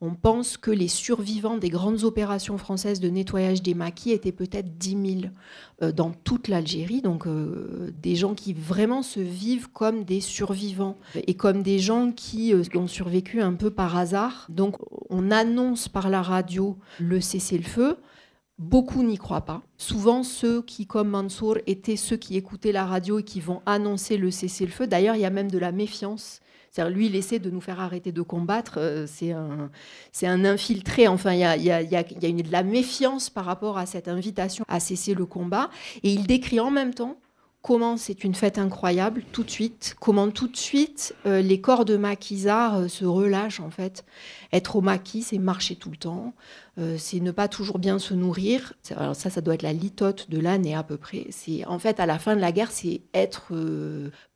on 0.00 0.14
pense 0.14 0.56
que 0.56 0.70
les 0.70 0.88
survivants 0.88 1.56
des 1.56 1.68
grandes 1.68 2.04
opérations 2.04 2.58
françaises 2.58 3.00
de 3.00 3.08
nettoyage 3.08 3.62
des 3.62 3.74
maquis 3.74 4.10
étaient 4.10 4.32
peut-être 4.32 4.76
10 4.78 5.20
000 5.20 5.32
euh, 5.82 5.92
dans 5.92 6.10
toute 6.10 6.48
l'Algérie, 6.48 7.02
donc 7.02 7.26
euh, 7.26 7.90
des 8.02 8.16
gens 8.16 8.34
qui 8.34 8.52
vraiment 8.52 9.02
se 9.02 9.20
vivent 9.20 9.70
comme 9.70 10.04
des 10.04 10.20
survivants 10.20 10.98
et 11.14 11.34
comme 11.34 11.62
des 11.62 11.78
gens 11.78 12.12
qui 12.12 12.52
euh, 12.52 12.62
ont 12.74 12.86
survécu 12.86 13.40
un 13.40 13.54
peu 13.54 13.70
par 13.70 13.96
hasard. 13.96 14.46
Donc 14.48 14.76
on 15.10 15.30
annonce 15.30 15.88
par 15.88 16.10
la 16.10 16.22
radio 16.22 16.76
le 16.98 17.20
cessez-le-feu. 17.20 17.96
Beaucoup 18.58 19.02
n'y 19.02 19.18
croient 19.18 19.44
pas. 19.44 19.62
Souvent, 19.78 20.22
ceux 20.22 20.62
qui, 20.62 20.86
comme 20.86 21.08
Mansour, 21.08 21.58
étaient 21.66 21.96
ceux 21.96 22.16
qui 22.16 22.36
écoutaient 22.36 22.70
la 22.70 22.86
radio 22.86 23.18
et 23.18 23.24
qui 23.24 23.40
vont 23.40 23.62
annoncer 23.66 24.16
le 24.16 24.30
cessez-le-feu. 24.30 24.86
D'ailleurs, 24.86 25.16
il 25.16 25.22
y 25.22 25.24
a 25.24 25.30
même 25.30 25.50
de 25.50 25.58
la 25.58 25.72
méfiance 25.72 26.40
lui, 26.88 27.06
il 27.06 27.16
essaie 27.16 27.38
de 27.38 27.50
nous 27.50 27.60
faire 27.60 27.80
arrêter 27.80 28.12
de 28.12 28.22
combattre. 28.22 28.74
Euh, 28.78 29.06
c'est 29.06 29.32
un, 29.32 29.70
un 30.22 30.44
infiltré. 30.44 31.06
Enfin, 31.08 31.32
il 31.32 31.40
y 31.40 31.44
a, 31.44 31.56
y, 31.56 31.70
a, 31.70 31.82
y 31.82 31.96
a 31.96 32.28
une, 32.28 32.42
de 32.42 32.52
la 32.52 32.62
méfiance 32.62 33.30
par 33.30 33.44
rapport 33.44 33.78
à 33.78 33.86
cette 33.86 34.08
invitation 34.08 34.64
à 34.68 34.80
cesser 34.80 35.14
le 35.14 35.26
combat. 35.26 35.70
Et 36.02 36.10
il 36.12 36.26
décrit 36.26 36.60
en 36.60 36.70
même 36.70 36.92
temps 36.92 37.16
comment 37.64 37.96
c'est 37.96 38.24
une 38.24 38.34
fête 38.34 38.58
incroyable 38.58 39.24
tout 39.32 39.42
de 39.42 39.50
suite, 39.50 39.96
comment 39.98 40.30
tout 40.30 40.48
de 40.48 40.56
suite 40.56 41.14
euh, 41.24 41.40
les 41.40 41.62
corps 41.62 41.86
de 41.86 41.96
maquisards 41.96 42.76
euh, 42.76 42.88
se 42.88 43.06
relâchent 43.06 43.60
en 43.60 43.70
fait. 43.70 44.04
Être 44.52 44.76
au 44.76 44.80
maquis, 44.82 45.22
c'est 45.22 45.38
marcher 45.38 45.74
tout 45.74 45.90
le 45.90 45.96
temps, 45.96 46.34
euh, 46.78 46.96
c'est 46.98 47.20
ne 47.20 47.30
pas 47.30 47.48
toujours 47.48 47.78
bien 47.78 47.98
se 47.98 48.14
nourrir. 48.14 48.74
Alors 48.96 49.16
ça, 49.16 49.30
ça 49.30 49.40
doit 49.40 49.54
être 49.54 49.62
la 49.62 49.72
litote 49.72 50.30
de 50.30 50.38
l'année 50.38 50.74
à 50.74 50.82
peu 50.82 50.96
près. 50.96 51.26
C'est 51.30 51.64
en 51.66 51.78
fait 51.78 52.00
à 52.00 52.06
la 52.06 52.18
fin 52.18 52.34
de 52.36 52.40
la 52.40 52.52
guerre, 52.52 52.70
c'est 52.70 53.02
être 53.12 53.52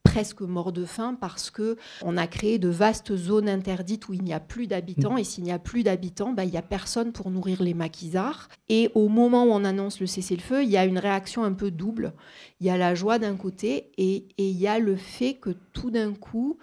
presque 0.09 0.41
mort 0.41 0.73
de 0.73 0.85
faim 0.85 1.17
parce 1.21 1.51
que 1.51 1.77
on 2.03 2.17
a 2.17 2.27
créé 2.27 2.59
de 2.59 2.69
vastes 2.69 3.15
zones 3.15 3.49
interdites 3.49 4.09
où 4.09 4.15
il 4.15 4.23
n'y 4.23 4.33
a 4.33 4.41
plus 4.41 4.67
d'habitants 4.67 5.17
et 5.17 5.25
s'il 5.25 5.45
n'y 5.45 5.53
a 5.53 5.59
plus 5.59 5.83
d'habitants, 5.83 6.33
bah, 6.33 6.45
il 6.45 6.51
n'y 6.51 6.57
a 6.57 6.63
personne 6.63 7.13
pour 7.13 7.31
nourrir 7.31 7.63
les 7.63 7.75
maquisards. 7.75 8.49
Et 8.69 8.91
au 8.95 9.09
moment 9.09 9.45
où 9.45 9.51
on 9.51 9.65
annonce 9.65 10.01
le 10.01 10.07
cessez-le-feu, 10.07 10.65
il 10.65 10.71
y 10.71 10.77
a 10.77 10.87
une 10.87 10.99
réaction 10.99 11.45
un 11.45 11.53
peu 11.53 11.71
double. 11.71 12.15
Il 12.61 12.67
y 12.67 12.71
a 12.71 12.79
la 12.79 12.95
joie 12.95 13.19
d'un 13.19 13.37
côté 13.37 13.91
et, 13.99 14.27
et 14.39 14.49
il 14.49 14.57
y 14.57 14.67
a 14.67 14.79
le 14.79 14.97
fait 14.97 15.35
que 15.35 15.51
tout 15.73 15.91
d'un 15.91 16.15
coup, 16.15 16.59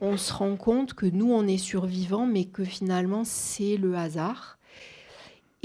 on 0.00 0.16
se 0.16 0.32
rend 0.32 0.56
compte 0.56 0.94
que 0.94 1.06
nous, 1.06 1.30
on 1.30 1.46
est 1.46 1.58
survivants, 1.58 2.26
mais 2.26 2.46
que 2.46 2.64
finalement, 2.64 3.24
c'est 3.24 3.76
le 3.76 3.94
hasard. 3.96 4.55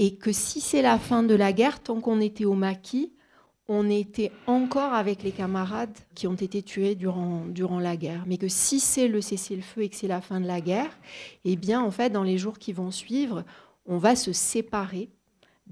Et 0.04 0.16
que 0.16 0.32
si 0.32 0.60
c'est 0.60 0.82
la 0.82 0.98
fin 0.98 1.22
de 1.22 1.36
la 1.36 1.52
guerre, 1.52 1.80
tant 1.80 2.00
qu'on 2.00 2.20
était 2.20 2.44
au 2.44 2.54
maquis, 2.54 3.12
on 3.68 3.88
était 3.88 4.32
encore 4.48 4.94
avec 4.94 5.22
les 5.22 5.30
camarades 5.30 5.96
qui 6.16 6.26
ont 6.26 6.34
été 6.34 6.60
tués 6.60 6.96
durant, 6.96 7.44
durant 7.46 7.78
la 7.78 7.96
guerre. 7.96 8.24
Mais 8.26 8.36
que 8.36 8.48
si 8.48 8.80
c'est 8.80 9.06
le 9.06 9.20
cessez-le-feu 9.20 9.82
et 9.82 9.88
que 9.88 9.94
c'est 9.94 10.08
la 10.08 10.20
fin 10.20 10.40
de 10.40 10.46
la 10.48 10.60
guerre, 10.60 10.90
eh 11.44 11.54
bien, 11.54 11.80
en 11.80 11.92
fait, 11.92 12.10
dans 12.10 12.24
les 12.24 12.36
jours 12.36 12.58
qui 12.58 12.72
vont 12.72 12.90
suivre, 12.90 13.44
on 13.86 13.98
va 13.98 14.16
se 14.16 14.32
séparer 14.32 15.08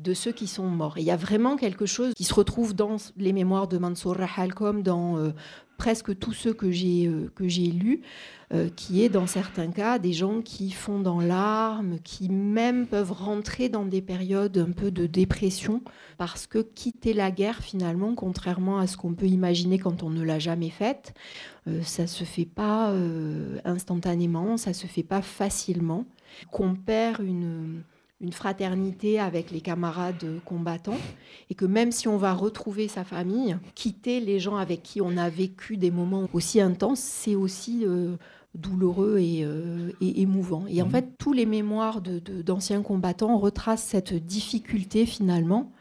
de 0.02 0.14
ceux 0.14 0.32
qui 0.32 0.46
sont 0.46 0.66
morts. 0.66 0.98
Il 0.98 1.04
y 1.04 1.10
a 1.10 1.16
vraiment 1.16 1.56
quelque 1.56 1.86
chose 1.86 2.14
qui 2.14 2.24
se 2.24 2.34
retrouve 2.34 2.74
dans 2.74 2.96
les 3.16 3.32
mémoires 3.32 3.68
de 3.68 3.78
Mansour 3.78 4.16
Rahal, 4.16 4.54
comme 4.54 4.82
dans 4.82 5.18
euh, 5.18 5.30
presque 5.76 6.18
tous 6.18 6.32
ceux 6.32 6.54
que 6.54 6.70
j'ai 6.70 7.06
euh, 7.06 7.30
lus, 7.38 8.00
euh, 8.52 8.68
qui 8.74 9.02
est 9.02 9.10
dans 9.10 9.26
certains 9.26 9.70
cas 9.70 9.98
des 9.98 10.12
gens 10.12 10.40
qui 10.40 10.70
font 10.70 11.00
dans 11.00 11.20
l'arme, 11.20 11.98
qui 12.02 12.30
même 12.30 12.86
peuvent 12.86 13.12
rentrer 13.12 13.68
dans 13.68 13.84
des 13.84 14.00
périodes 14.00 14.56
un 14.56 14.72
peu 14.72 14.90
de 14.90 15.06
dépression 15.06 15.82
parce 16.16 16.46
que 16.46 16.58
quitter 16.58 17.12
la 17.12 17.30
guerre 17.30 17.62
finalement, 17.62 18.14
contrairement 18.14 18.78
à 18.78 18.86
ce 18.86 18.96
qu'on 18.96 19.12
peut 19.12 19.26
imaginer 19.26 19.78
quand 19.78 20.02
on 20.02 20.10
ne 20.10 20.22
l'a 20.22 20.38
jamais 20.38 20.70
faite, 20.70 21.14
ça 21.82 22.06
se 22.06 22.24
fait 22.24 22.46
pas 22.46 22.92
instantanément, 23.64 24.56
ça 24.56 24.72
se 24.72 24.86
fait 24.86 25.02
pas 25.02 25.22
facilement, 25.22 26.04
qu'on 26.50 26.74
perd 26.74 27.22
une 27.22 27.82
une 28.20 28.32
fraternité 28.32 29.18
avec 29.18 29.50
les 29.50 29.60
camarades 29.60 30.26
combattants 30.44 30.98
et 31.48 31.54
que 31.54 31.64
même 31.64 31.90
si 31.90 32.06
on 32.06 32.18
va 32.18 32.34
retrouver 32.34 32.86
sa 32.86 33.02
famille, 33.02 33.56
quitter 33.74 34.20
les 34.20 34.38
gens 34.38 34.56
avec 34.56 34.82
qui 34.82 35.00
on 35.00 35.16
a 35.16 35.30
vécu 35.30 35.76
des 35.76 35.90
moments 35.90 36.28
aussi 36.34 36.60
intenses, 36.60 37.00
c'est 37.00 37.34
aussi 37.34 37.84
euh, 37.86 38.16
douloureux 38.54 39.16
euh, 39.18 39.92
et, 40.00 40.20
émouvant. 40.20 40.66
Et 40.68 40.82
en 40.82 40.86
mmh. 40.86 40.90
fait, 40.90 41.18
tous 41.18 41.32
les 41.32 41.46
mémoires 41.46 42.02
d'anciens 42.02 42.82
combattants 42.82 43.38
retracent 43.38 43.84
cette 43.84 44.14
difficulté 44.14 45.06
finalement, 45.06 45.72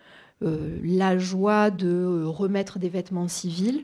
euh, 0.41 0.80
la 0.84 1.17
joie 1.17 1.71
de 1.71 2.23
remettre 2.25 2.80
des 2.80 2.89
vêtements 2.89 3.28
civils, 3.28 3.84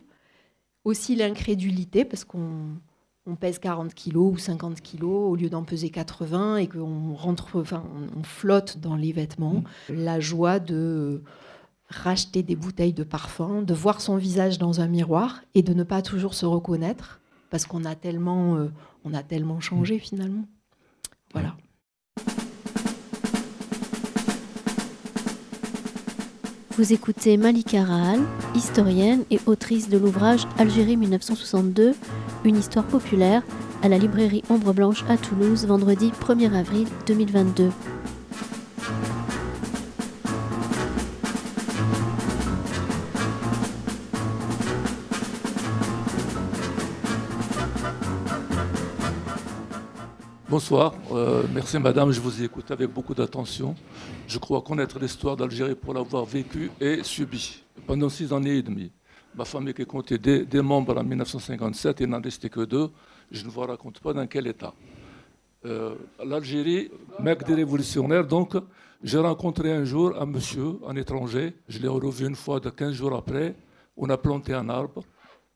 aussi 0.86 1.16
l'incrédulité 1.16 2.06
parce 2.06 2.24
qu'on 2.24 2.78
on 3.28 3.36
pèse 3.36 3.60
40 3.60 3.94
kilos 3.94 4.34
ou 4.34 4.38
50 4.38 4.82
kilos 4.82 5.32
au 5.32 5.36
lieu 5.36 5.50
d'en 5.50 5.64
peser 5.64 5.90
80 5.90 6.58
et 6.58 6.68
qu'on 6.68 7.14
rentre, 7.14 7.60
enfin, 7.60 7.84
on 8.16 8.24
flotte 8.24 8.78
dans 8.80 8.96
les 8.96 9.12
vêtements. 9.12 9.64
Mm. 9.90 9.94
La 9.94 10.20
joie 10.20 10.60
de 10.60 11.24
racheter 11.90 12.44
des 12.44 12.56
bouteilles 12.56 12.94
de 12.94 13.04
parfum, 13.04 13.62
de 13.62 13.74
voir 13.74 14.02
son 14.02 14.18
visage 14.18 14.58
dans 14.58 14.82
un 14.82 14.88
miroir 14.88 15.42
et 15.54 15.62
de 15.62 15.74
ne 15.74 15.84
pas 15.84 16.02
toujours 16.02 16.34
se 16.34 16.46
reconnaître 16.46 17.20
parce 17.50 17.66
qu'on 17.66 17.86
a 17.86 17.96
tellement, 17.96 18.56
euh, 18.56 18.68
on 19.04 19.14
a 19.14 19.24
tellement 19.24 19.60
changé 19.60 20.00
finalement. 20.00 20.46
Voilà. 21.34 21.56
Vous 26.78 26.92
écoutez 26.92 27.38
Malika 27.38 27.86
Rahal, 27.86 28.20
historienne 28.54 29.24
et 29.32 29.40
autrice 29.46 29.88
de 29.88 29.98
l'ouvrage 29.98 30.46
Algérie 30.58 30.98
1962, 30.98 31.96
une 32.44 32.58
histoire 32.58 32.86
populaire, 32.86 33.44
à 33.82 33.88
la 33.88 33.98
librairie 33.98 34.44
Ombre 34.50 34.74
Blanche 34.74 35.06
à 35.08 35.16
Toulouse, 35.16 35.66
vendredi 35.66 36.12
1er 36.20 36.54
avril 36.54 36.86
2022. 37.08 37.70
Bonsoir, 50.56 50.94
euh, 51.12 51.44
merci 51.54 51.78
madame, 51.80 52.14
je 52.14 52.22
vous 52.22 52.42
écoute 52.42 52.72
avec 52.72 52.90
beaucoup 52.90 53.14
d'attention. 53.14 53.76
Je 54.26 54.40
crois 54.40 54.62
connaître 54.62 54.98
l'histoire 54.98 55.36
d'Algérie 55.36 55.76
pour 55.76 55.94
l'avoir 55.94 56.24
vécue 56.24 56.72
et 56.80 57.04
subie 57.04 57.62
pendant 57.86 58.08
six 58.08 58.32
années 58.32 58.56
et 58.60 58.62
demie. 58.62 58.90
Ma 59.36 59.44
famille 59.44 59.74
qui 59.74 59.86
comptait 59.86 60.18
des, 60.18 60.62
membres 60.62 60.98
en 60.98 61.04
1957, 61.04 62.00
il 62.00 62.08
n'en 62.08 62.22
restait 62.22 62.48
que 62.48 62.62
deux. 62.62 62.90
Je 63.32 63.44
ne 63.44 63.50
vous 63.50 63.60
raconte 63.60 64.00
pas 64.00 64.14
dans 64.14 64.26
quel 64.28 64.48
état. 64.48 64.74
Euh, 65.66 65.96
L'Algérie, 66.26 66.90
mec 67.20 67.44
des 67.44 67.56
révolutionnaires, 67.56 68.26
donc 68.26 68.56
j'ai 69.04 69.20
rencontré 69.20 69.74
un 69.74 69.84
jour 69.84 70.14
un 70.18 70.26
monsieur, 70.26 70.80
un 70.88 70.96
étranger, 70.96 71.54
je 71.68 71.80
l'ai 71.80 71.90
revu 71.90 72.28
une 72.28 72.36
fois 72.38 72.62
de 72.62 72.70
15 72.70 72.94
jours 72.94 73.14
après, 73.14 73.56
on 73.98 74.10
a 74.10 74.18
planté 74.18 74.54
un 74.54 74.70
arbre 74.70 75.04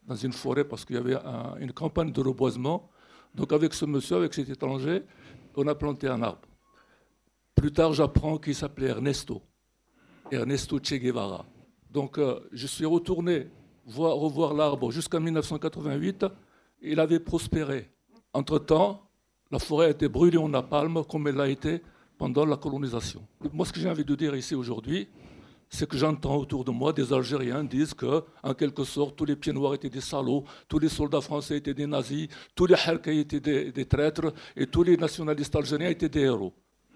dans 0.05 0.17
une 0.17 0.33
forêt 0.33 0.65
parce 0.65 0.83
qu'il 0.83 0.97
y 0.97 0.99
avait 0.99 1.15
une 1.61 1.71
campagne 1.71 2.11
de 2.11 2.19
reboisement 2.19 2.89
donc 3.35 3.53
avec 3.53 3.73
ce 3.73 3.85
monsieur, 3.85 4.17
avec 4.17 4.33
cet 4.33 4.49
étranger, 4.49 5.03
on 5.55 5.67
a 5.67 5.75
planté 5.75 6.07
un 6.07 6.21
arbre. 6.21 6.47
Plus 7.55 7.71
tard, 7.71 7.93
j'apprends 7.93 8.37
qu'il 8.37 8.55
s'appelait 8.55 8.87
Ernesto. 8.87 9.41
Ernesto 10.31 10.79
Che 10.79 10.95
Guevara. 10.95 11.45
Donc 11.91 12.17
euh, 12.17 12.39
je 12.51 12.67
suis 12.67 12.85
retourné 12.85 13.47
voir, 13.85 14.15
revoir 14.15 14.53
l'arbre 14.53 14.91
jusqu'en 14.91 15.19
1988. 15.19 16.25
Il 16.81 16.99
avait 16.99 17.19
prospéré. 17.19 17.89
Entre-temps, 18.33 19.09
la 19.51 19.59
forêt 19.59 19.87
a 19.87 19.89
été 19.89 20.07
brûlée 20.07 20.37
en 20.37 20.49
napalm 20.49 21.03
comme 21.09 21.27
elle 21.27 21.35
l'a 21.35 21.49
été 21.49 21.81
pendant 22.17 22.45
la 22.45 22.57
colonisation. 22.57 23.25
Moi, 23.51 23.65
ce 23.65 23.73
que 23.73 23.79
j'ai 23.79 23.89
envie 23.89 24.05
de 24.05 24.15
dire 24.15 24.35
ici 24.35 24.53
aujourd'hui, 24.53 25.07
c'est 25.69 25.87
que 25.87 25.97
j'entends 25.97 26.35
autour 26.35 26.65
de 26.65 26.71
moi 26.71 26.91
des 26.91 27.13
Algériens 27.13 27.63
disent 27.63 27.93
que, 27.93 28.23
en 28.41 28.53
quelque 28.55 28.83
sorte, 28.83 29.15
tous 29.15 29.25
les 29.25 29.35
pieds 29.35 29.53
noirs 29.53 29.75
étaient 29.75 29.89
des 29.89 30.01
salauds, 30.01 30.43
tous 30.67 30.79
les 30.79 30.89
soldats 30.89 31.21
français 31.21 31.57
étaient 31.57 31.75
des 31.75 31.85
nazis, 31.85 32.27
tous 32.55 32.65
les 32.65 32.73
Harkais 32.73 33.17
étaient 33.17 33.39
des, 33.39 33.85
traîtres 33.85 34.33
et 34.55 34.65
tous 34.65 34.81
les 34.83 34.97
nationalistes 34.97 35.55
algériens 35.55 35.89
étaient 35.89 36.09
des 36.09 36.21
héros. 36.21 36.53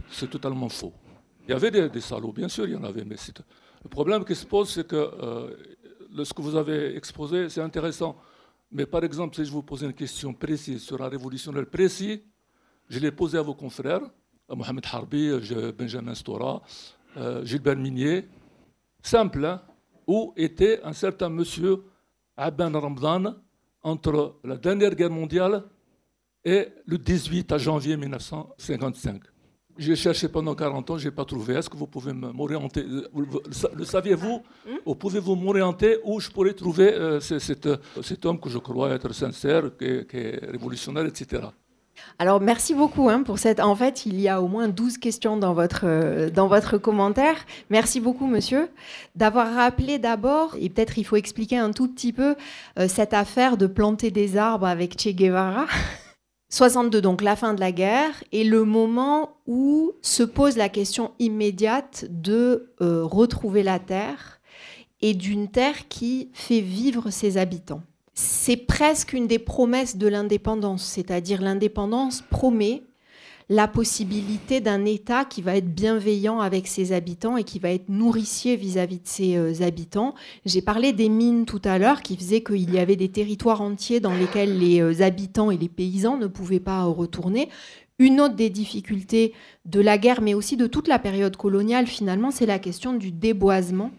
C'est 0.10 0.30
totalement 0.30 0.70
faux. 0.70 0.94
Il 1.48 1.52
y 1.52 1.54
avait 1.54 1.90
des, 1.90 2.02
salauds, 2.02 2.34
bien 2.34 2.48
sûr, 2.48 2.66
il 2.66 2.74
y 2.74 2.76
en 2.76 2.84
avait, 2.84 3.06
mais 3.06 3.16
le 3.84 3.90
problème 3.90 4.26
qui 4.26 4.34
se 4.34 4.46
pose, 4.46 4.70
c'est 4.70 4.88
que 4.88 4.96
euh, 4.96 5.56
ce 6.24 6.34
que 6.34 6.42
vous 6.42 6.56
avez 6.56 6.96
exposé, 6.96 7.50
c'est 7.50 7.62
intéressant. 7.62 8.18
Mais 8.72 8.88
par 8.88 9.04
exemple, 9.04 9.36
si 9.36 9.46
je 9.46 9.52
vous 9.52 9.62
pose 9.62 9.84
une 9.84 9.94
question 9.94 10.34
précise 10.34 10.82
sur 10.82 11.00
un 11.02 11.10
révolutionnaire 11.10 11.68
précis, 11.68 12.24
je 12.90 13.00
l'ai 13.00 13.12
posé 13.12 13.38
à 13.38 13.44
vos 13.44 13.54
confrères, 13.54 14.02
à 14.50 14.56
Mohamed 14.56 14.84
Harbi, 14.92 15.30
Benjamin 15.78 16.16
Stora, 16.16 16.62
euh, 17.18 17.46
Gilbert 17.46 17.78
Minier, 17.78 18.26
simple, 19.04 19.46
hein, 19.46 19.62
où 20.08 20.34
était 20.36 20.82
un 20.84 20.94
certain 20.94 21.30
monsieur 21.30 21.84
Abban 22.36 22.72
Ramdan 22.80 23.36
entre 23.84 24.38
la 24.44 24.58
dernière 24.58 24.96
guerre 24.96 25.12
mondiale 25.12 25.64
et 26.44 26.70
le 26.86 26.98
18 26.98 27.58
janvier 27.58 27.98
1955. 27.98 29.22
J'ai 29.78 29.96
cherché 29.96 30.28
pendant 30.28 30.54
40 30.54 30.92
ans, 30.92 30.98
je 30.98 31.06
n'ai 31.06 31.16
pas 31.16 31.26
trouvé. 31.26 31.56
Est-ce 31.56 31.70
que 31.70 31.78
vous 31.78 31.88
pouvez 31.88 32.14
m'orienter? 32.14 32.86
Le 32.86 33.84
saviez-vous? 33.86 34.44
Hmm? 34.66 34.76
Ou 34.86 34.96
pouvez-vous 34.96 35.36
m'orienter 35.36 35.98
où 36.04 36.20
je 36.20 36.30
pourrais 36.30 36.54
trouver 36.54 36.94
euh, 36.94 37.20
cet, 37.20 38.26
homme 38.26 38.40
que 38.40 38.50
je 38.50 38.60
crois 38.60 38.92
être 38.92 39.12
sincère, 39.14 39.76
qui 39.78 39.86
est 39.86 40.46
révolutionnaire, 40.46 41.06
etc. 41.06 41.48
Alors 42.20 42.40
merci 42.40 42.74
beaucoup 42.74 43.10
hein, 43.10 43.24
pour 43.24 43.40
cette. 43.40 43.60
En 43.60 43.76
fait, 43.76 44.06
il 44.06 44.20
y 44.20 44.30
a 44.30 44.42
au 44.42 44.48
moins 44.48 44.68
12 44.68 44.98
questions 44.98 45.38
dans 45.38 45.54
votre, 45.54 45.82
euh, 45.84 46.30
dans 46.30 46.48
votre 46.48 46.78
commentaire. 46.78 47.36
Merci 47.70 48.00
beaucoup, 48.00 48.28
monsieur, 48.28 48.70
d'avoir 49.16 49.54
rappelé 49.54 50.00
d'abord, 50.00 50.56
et 50.60 50.70
peut-être 50.70 50.98
il 50.98 51.04
faut 51.04 51.16
expliquer 51.16 51.58
un 51.58 51.72
tout 51.72 51.88
petit 51.88 52.14
peu 52.14 52.36
euh, 52.80 52.88
cette 52.88 53.14
affaire 53.14 53.58
de 53.58 53.68
planter 53.68 54.12
des 54.12 54.38
arbres 54.38 54.68
avec 54.68 55.00
Che 55.02 55.10
Guevara. 55.10 55.66
62, 56.50 57.02
donc 57.02 57.24
la 57.24 57.36
fin 57.36 57.56
de 57.56 57.60
la 57.60 57.72
guerre, 57.72 58.24
et 58.32 58.44
le 58.44 58.64
moment 58.64 59.38
où 59.48 59.94
se 60.04 60.22
pose 60.22 60.56
la 60.56 60.70
question 60.70 61.12
immédiate 61.18 62.06
de 62.10 62.72
euh, 62.80 63.04
retrouver 63.04 63.64
la 63.64 63.80
terre 63.80 64.40
et 65.02 65.16
d'une 65.16 65.50
terre 65.50 65.88
qui 65.88 66.30
fait 66.34 66.62
vivre 66.62 67.10
ses 67.10 67.38
habitants. 67.38 67.82
C'est 68.14 68.58
presque 68.58 69.14
une 69.14 69.28
des 69.28 69.40
promesses 69.40 69.98
de 69.98 70.08
l'indépendance, 70.08 70.84
c'est-à-dire 70.84 71.42
l'indépendance 71.42 72.24
promet 72.30 72.84
la 73.50 73.68
possibilité 73.68 74.62
d'un 74.62 74.86
État 74.86 75.26
qui 75.26 75.42
va 75.42 75.58
être 75.58 75.74
bienveillant 75.74 76.40
avec 76.40 76.68
ses 76.68 76.92
habitants 76.92 77.38
et 77.38 77.44
qui 77.44 77.60
va 77.60 77.72
être 77.72 77.90
nourricier 77.90 78.56
vis-à-vis 78.56 79.00
de 79.00 79.08
ses 79.08 79.36
euh, 79.36 79.62
habitants. 79.62 80.16
J'ai 80.46 80.62
parlé 80.62 80.94
des 80.94 81.10
mines 81.10 81.46
tout 81.46 81.62
à 81.64 81.78
l'heure 81.78 82.02
qui 82.02 82.16
faisaient 82.16 82.42
qu'il 82.42 82.74
y 82.74 82.80
avait 82.80 82.96
des 82.96 83.10
territoires 83.10 83.62
entiers 83.62 84.00
dans 84.00 84.14
lesquels 84.14 84.58
les 84.58 84.82
euh, 84.82 85.04
habitants 85.04 85.52
et 85.52 85.58
les 85.58 85.70
paysans 85.70 86.18
ne 86.18 86.28
pouvaient 86.28 86.60
pas 86.60 86.84
retourner. 86.84 87.50
Une 88.00 88.22
autre 88.22 88.36
des 88.36 88.50
difficultés 88.50 89.34
de 89.66 89.80
la 89.80 89.98
guerre, 89.98 90.22
mais 90.22 90.34
aussi 90.34 90.58
de 90.58 90.68
toute 90.68 90.90
la 90.90 91.00
période 91.00 91.38
coloniale, 91.38 91.88
finalement, 91.88 92.32
c'est 92.32 92.46
la 92.46 92.60
question 92.60 92.94
du 92.94 93.12
déboisement 93.12 93.92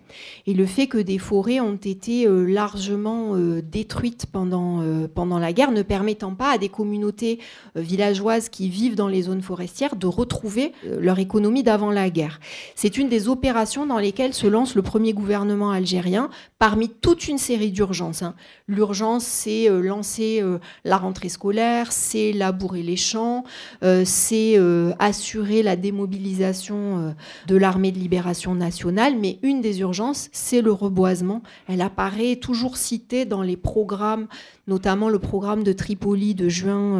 et 0.46 0.52
le 0.52 0.66
fait 0.66 0.86
que 0.86 0.98
des 0.98 1.18
forêts 1.18 1.60
ont 1.60 1.76
été 1.76 2.26
euh, 2.26 2.44
largement 2.44 3.34
euh, 3.34 3.62
détruites 3.62 4.26
pendant, 4.30 4.82
euh, 4.82 5.08
pendant 5.12 5.38
la 5.38 5.52
guerre, 5.52 5.70
ne 5.70 5.82
permettant 5.82 6.34
pas 6.34 6.52
à 6.52 6.58
des 6.58 6.68
communautés 6.68 7.38
villageoises 7.76 8.48
qui 8.48 8.68
vivent 8.68 8.94
dans 8.94 9.08
les 9.08 9.22
zones 9.22 9.42
forestières 9.42 9.96
de 9.96 10.06
retrouver 10.06 10.72
leur 10.84 11.18
économie 11.18 11.62
d'avant 11.62 11.90
la 11.90 12.10
guerre. 12.10 12.40
C'est 12.74 12.98
une 12.98 13.08
des 13.08 13.28
opérations 13.28 13.86
dans 13.86 13.98
lesquelles 13.98 14.34
se 14.34 14.46
lance 14.46 14.74
le 14.74 14.82
premier 14.82 15.12
gouvernement 15.12 15.70
algérien 15.70 16.30
parmi 16.58 16.88
toute 16.88 17.28
une 17.28 17.38
série 17.38 17.70
d'urgences. 17.70 18.22
Hein. 18.22 18.34
L'urgence, 18.68 19.24
c'est 19.24 19.68
lancer 19.68 20.42
la 20.84 20.96
rentrée 20.96 21.28
scolaire, 21.28 21.92
c'est 21.92 22.32
labourer 22.32 22.82
les 22.82 22.96
champs, 22.96 23.44
c'est 24.04 24.58
assurer 24.98 25.53
la 25.62 25.76
démobilisation 25.76 26.98
euh, 26.98 27.10
de 27.46 27.56
l'armée 27.56 27.92
de 27.92 27.98
libération 27.98 28.54
nationale, 28.54 29.14
mais 29.18 29.38
une 29.42 29.60
des 29.60 29.80
urgences, 29.80 30.28
c'est 30.32 30.62
le 30.62 30.72
reboisement. 30.72 31.42
Elle 31.68 31.80
apparaît 31.80 32.36
toujours 32.36 32.76
citée 32.76 33.24
dans 33.24 33.42
les 33.42 33.56
programmes, 33.56 34.26
notamment 34.66 35.08
le 35.08 35.18
programme 35.18 35.62
de 35.62 35.72
Tripoli 35.72 36.34
de 36.34 36.48
juin 36.48 36.98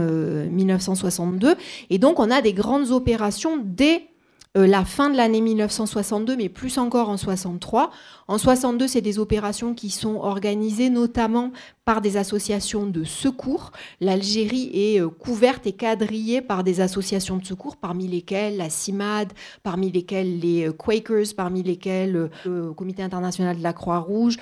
1962. 0.50 1.48
Euh, 1.48 1.54
Et 1.90 1.98
donc 1.98 2.20
on 2.20 2.30
a 2.30 2.40
des 2.40 2.52
grandes 2.52 2.90
opérations 2.90 3.58
dès 3.62 4.08
euh, 4.56 4.68
la 4.68 4.84
fin 4.84 5.10
de 5.10 5.16
l'année 5.16 5.40
1962, 5.40 6.36
mais 6.36 6.48
plus 6.48 6.78
encore 6.78 7.08
en 7.08 7.16
63. 7.16 7.90
En 8.26 8.38
62, 8.38 8.88
c'est 8.88 9.00
des 9.02 9.18
opérations 9.18 9.74
qui 9.74 9.90
sont 9.90 10.16
organisées 10.16 10.88
notamment 10.88 11.52
par 11.84 12.00
des 12.00 12.16
associations 12.16 12.86
de 12.86 13.04
secours. 13.04 13.70
L'Algérie 14.00 14.70
est 14.72 15.00
euh, 15.00 15.08
couverte 15.08 15.66
et 15.66 15.72
quadrillée 15.72 16.40
par 16.40 16.64
des 16.64 16.80
associations 16.80 17.36
de 17.36 17.44
secours, 17.44 17.76
parmi 17.76 18.08
lesquelles 18.08 18.56
la 18.56 18.70
CIMAD, 18.70 19.32
parmi 19.62 19.92
lesquelles 19.92 20.38
les 20.40 20.68
euh, 20.68 20.72
Quakers, 20.72 21.34
parmi 21.36 21.62
lesquelles 21.62 22.16
euh, 22.16 22.28
le 22.46 22.72
Comité 22.72 23.02
international 23.02 23.58
de 23.58 23.62
la 23.62 23.72
Croix-Rouge, 23.72 24.36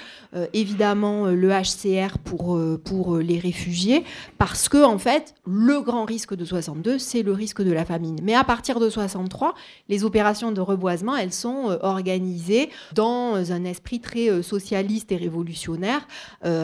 évidemment 0.53 1.27
le 1.27 1.51
HCR 1.51 2.19
pour, 2.19 2.59
pour 2.85 3.19
les 3.19 3.39
réfugiés, 3.39 4.05
parce 4.39 4.69
que 4.69 4.83
en 4.83 4.99
fait, 4.99 5.35
le 5.47 5.81
grand 5.81 6.05
risque 6.05 6.35
de 6.35 6.45
62, 6.45 6.99
c'est 6.99 7.23
le 7.23 7.33
risque 7.33 7.63
de 7.63 7.73
la 7.73 7.85
famine. 7.85 8.19
Mais 8.23 8.35
à 8.35 8.45
partir 8.45 8.81
de 8.81 8.89
63, 8.89 9.55
les 9.89 10.05
opérations 10.05 10.53
de 10.53 10.61
reboisement, 10.61 11.17
elles 11.17 11.33
sont 11.33 11.79
organisées 11.83 12.71
dans 12.95 13.53
un 13.53 13.65
esprit 13.73 14.01
très 14.01 14.43
socialiste 14.43 15.11
et 15.11 15.17
révolutionnaire, 15.17 16.07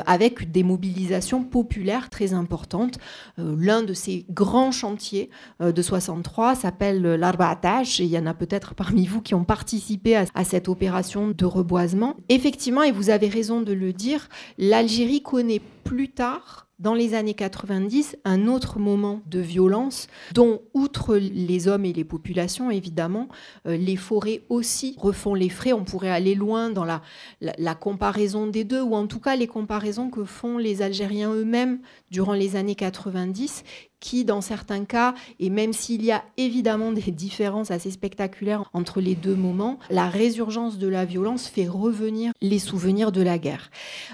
avec 0.06 0.52
des 0.52 0.62
mobilisation 0.68 1.42
populaire 1.42 2.10
très 2.10 2.34
importante. 2.34 2.98
Euh, 3.38 3.56
l'un 3.58 3.82
de 3.82 3.94
ces 3.94 4.26
grands 4.30 4.70
chantiers 4.70 5.30
euh, 5.60 5.72
de 5.72 5.82
63 5.82 6.54
s'appelle 6.54 7.02
l'Arba'atash 7.02 8.00
et 8.00 8.04
il 8.04 8.10
y 8.10 8.18
en 8.18 8.26
a 8.26 8.34
peut-être 8.34 8.74
parmi 8.74 9.06
vous 9.06 9.22
qui 9.22 9.34
ont 9.34 9.44
participé 9.44 10.16
à 10.16 10.44
cette 10.44 10.68
opération 10.68 11.28
de 11.28 11.44
reboisement. 11.44 12.16
Effectivement, 12.28 12.82
et 12.82 12.92
vous 12.92 13.10
avez 13.10 13.28
raison 13.28 13.62
de 13.62 13.72
le 13.72 13.92
dire, 13.92 14.28
l'Algérie 14.58 15.22
connaît 15.22 15.62
plus 15.84 16.10
tard 16.10 16.67
dans 16.78 16.94
les 16.94 17.14
années 17.14 17.34
90 17.34 18.16
un 18.24 18.46
autre 18.46 18.78
moment 18.78 19.20
de 19.26 19.40
violence 19.40 20.06
dont, 20.32 20.62
outre 20.74 21.16
les 21.16 21.68
hommes 21.68 21.84
et 21.84 21.92
les 21.92 22.04
populations, 22.04 22.70
évidemment, 22.70 23.28
euh, 23.66 23.76
les 23.76 23.96
forêts 23.96 24.42
aussi 24.48 24.94
refont 24.98 25.34
les 25.34 25.48
frais. 25.48 25.72
On 25.72 25.84
pourrait 25.84 26.10
aller 26.10 26.34
loin 26.34 26.70
dans 26.70 26.84
la, 26.84 27.02
la, 27.40 27.74
comparaison 27.74 28.46
des 28.46 28.64
deux, 28.64 28.80
ou 28.80 28.94
en 28.94 29.06
tout 29.06 29.20
cas 29.20 29.36
les 29.36 29.46
comparaisons 29.46 30.10
que 30.10 30.24
font 30.24 30.58
les 30.58 30.82
Algériens 30.82 31.32
eux-mêmes 31.32 31.80
durant 32.10 32.34
les 32.34 32.56
années 32.56 32.74
90 32.74 33.64
qui, 34.00 34.24
dans 34.24 34.40
certains 34.40 34.84
cas, 34.84 35.14
et 35.40 35.50
même 35.50 35.72
s'il 35.72 36.04
y 36.04 36.12
a 36.12 36.22
évidemment 36.36 36.92
des 36.92 37.10
différences 37.10 37.70
assez 37.70 37.90
spectaculaires 37.90 38.64
entre 38.72 39.00
les 39.00 39.14
deux 39.14 39.34
moments, 39.34 39.78
la 39.90 40.08
résurgence 40.08 40.78
de 40.78 40.88
la 40.88 41.04
violence 41.04 41.48
fait 41.48 41.66
revenir 41.68 42.32
les 42.40 42.58
souvenirs 42.58 43.12
de 43.12 43.22
la 43.22 43.38
guerre. 43.38 43.70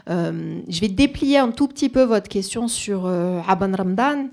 Euh, 0.09 0.61
je 0.69 0.81
vais 0.81 0.89
déplier 0.89 1.39
un 1.39 1.51
tout 1.51 1.69
petit 1.69 1.89
peu 1.89 2.03
votre 2.03 2.29
question 2.29 2.69
sur 2.69 3.07
euh, 3.07 3.41
Aban 3.47 3.73
Ramdan. 3.77 4.29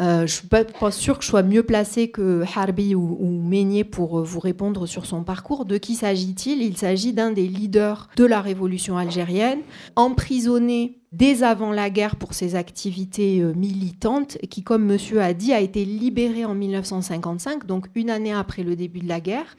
Euh, 0.00 0.18
je 0.18 0.22
ne 0.22 0.26
suis 0.26 0.48
pas, 0.48 0.90
sûre 0.90 1.18
que 1.18 1.24
je 1.24 1.28
sois 1.28 1.42
mieux 1.42 1.62
placée 1.62 2.08
que 2.08 2.42
Harbi 2.56 2.94
ou, 2.94 3.18
ou 3.20 3.42
Meignet 3.42 3.84
pour 3.84 4.20
euh, 4.20 4.22
vous 4.22 4.40
répondre 4.40 4.86
sur 4.86 5.04
son 5.04 5.22
parcours. 5.22 5.66
De 5.66 5.76
qui 5.76 5.94
s'agit-il? 5.96 6.62
Il 6.62 6.78
s'agit 6.78 7.12
d'un 7.12 7.30
des 7.30 7.46
leaders 7.46 8.08
de 8.16 8.24
la 8.24 8.40
révolution 8.40 8.96
algérienne, 8.96 9.60
emprisonné 9.96 10.98
dès 11.12 11.42
avant 11.42 11.72
la 11.72 11.90
guerre 11.90 12.16
pour 12.16 12.32
ses 12.32 12.54
activités 12.54 13.40
euh, 13.40 13.52
militantes, 13.52 14.38
qui, 14.48 14.62
comme 14.62 14.86
monsieur 14.86 15.20
a 15.20 15.34
dit, 15.34 15.52
a 15.52 15.60
été 15.60 15.84
libéré 15.84 16.46
en 16.46 16.54
1955, 16.54 17.66
donc 17.66 17.88
une 17.94 18.08
année 18.08 18.32
après 18.32 18.62
le 18.62 18.76
début 18.76 19.00
de 19.00 19.08
la 19.08 19.20
guerre 19.20 19.56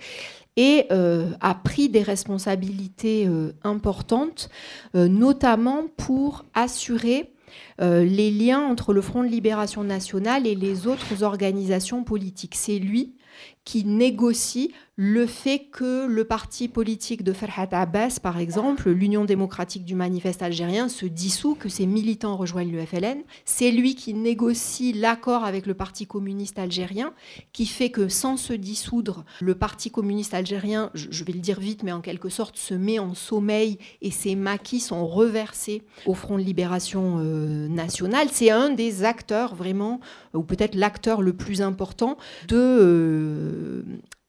et 0.55 0.85
a 0.91 1.55
pris 1.55 1.89
des 1.89 2.03
responsabilités 2.03 3.27
importantes, 3.63 4.51
notamment 4.93 5.85
pour 5.97 6.45
assurer 6.53 7.32
euh, 7.81 8.03
les 8.03 8.31
liens 8.31 8.61
entre 8.61 8.93
le 8.93 9.01
Front 9.01 9.23
de 9.23 9.29
libération 9.29 9.83
nationale 9.83 10.47
et 10.47 10.55
les 10.55 10.87
autres 10.87 11.23
organisations 11.23 12.03
politiques. 12.03 12.55
C'est 12.55 12.79
lui 12.79 13.15
qui 13.65 13.85
négocie 13.85 14.73
le 14.95 15.25
fait 15.25 15.65
que 15.71 16.05
le 16.05 16.23
parti 16.23 16.67
politique 16.67 17.23
de 17.23 17.33
Farhat 17.33 17.69
Abbas, 17.71 18.19
par 18.21 18.37
exemple, 18.37 18.91
l'Union 18.91 19.25
démocratique 19.25 19.85
du 19.85 19.95
manifeste 19.95 20.43
algérien, 20.43 20.87
se 20.87 21.07
dissout, 21.07 21.55
que 21.55 21.67
ses 21.67 21.87
militants 21.87 22.37
rejoignent 22.37 22.71
le 22.71 22.85
FLN. 22.85 23.23
C'est 23.43 23.71
lui 23.71 23.95
qui 23.95 24.13
négocie 24.13 24.93
l'accord 24.93 25.45
avec 25.45 25.65
le 25.65 25.73
Parti 25.73 26.05
communiste 26.05 26.59
algérien, 26.59 27.13
qui 27.53 27.65
fait 27.65 27.89
que 27.89 28.07
sans 28.07 28.37
se 28.37 28.53
dissoudre, 28.53 29.25
le 29.41 29.55
Parti 29.55 29.89
communiste 29.89 30.35
algérien, 30.35 30.91
je 30.93 31.23
vais 31.23 31.33
le 31.33 31.39
dire 31.39 31.59
vite, 31.59 31.81
mais 31.81 31.91
en 31.91 32.01
quelque 32.01 32.29
sorte, 32.29 32.57
se 32.57 32.75
met 32.75 32.99
en 32.99 33.15
sommeil 33.15 33.79
et 34.01 34.11
ses 34.11 34.35
maquis 34.35 34.79
sont 34.79 35.07
reversés 35.07 35.81
au 36.05 36.13
Front 36.13 36.37
de 36.37 36.43
libération 36.43 37.17
euh, 37.17 37.67
nationale. 37.67 38.27
C'est 38.31 38.51
un 38.51 38.69
des 38.69 39.03
acteurs 39.03 39.55
vraiment, 39.55 39.99
ou 40.35 40.43
peut-être 40.43 40.75
l'acteur 40.75 41.23
le 41.23 41.33
plus 41.33 41.63
important 41.63 42.17
de... 42.47 42.57
Euh, 42.57 43.83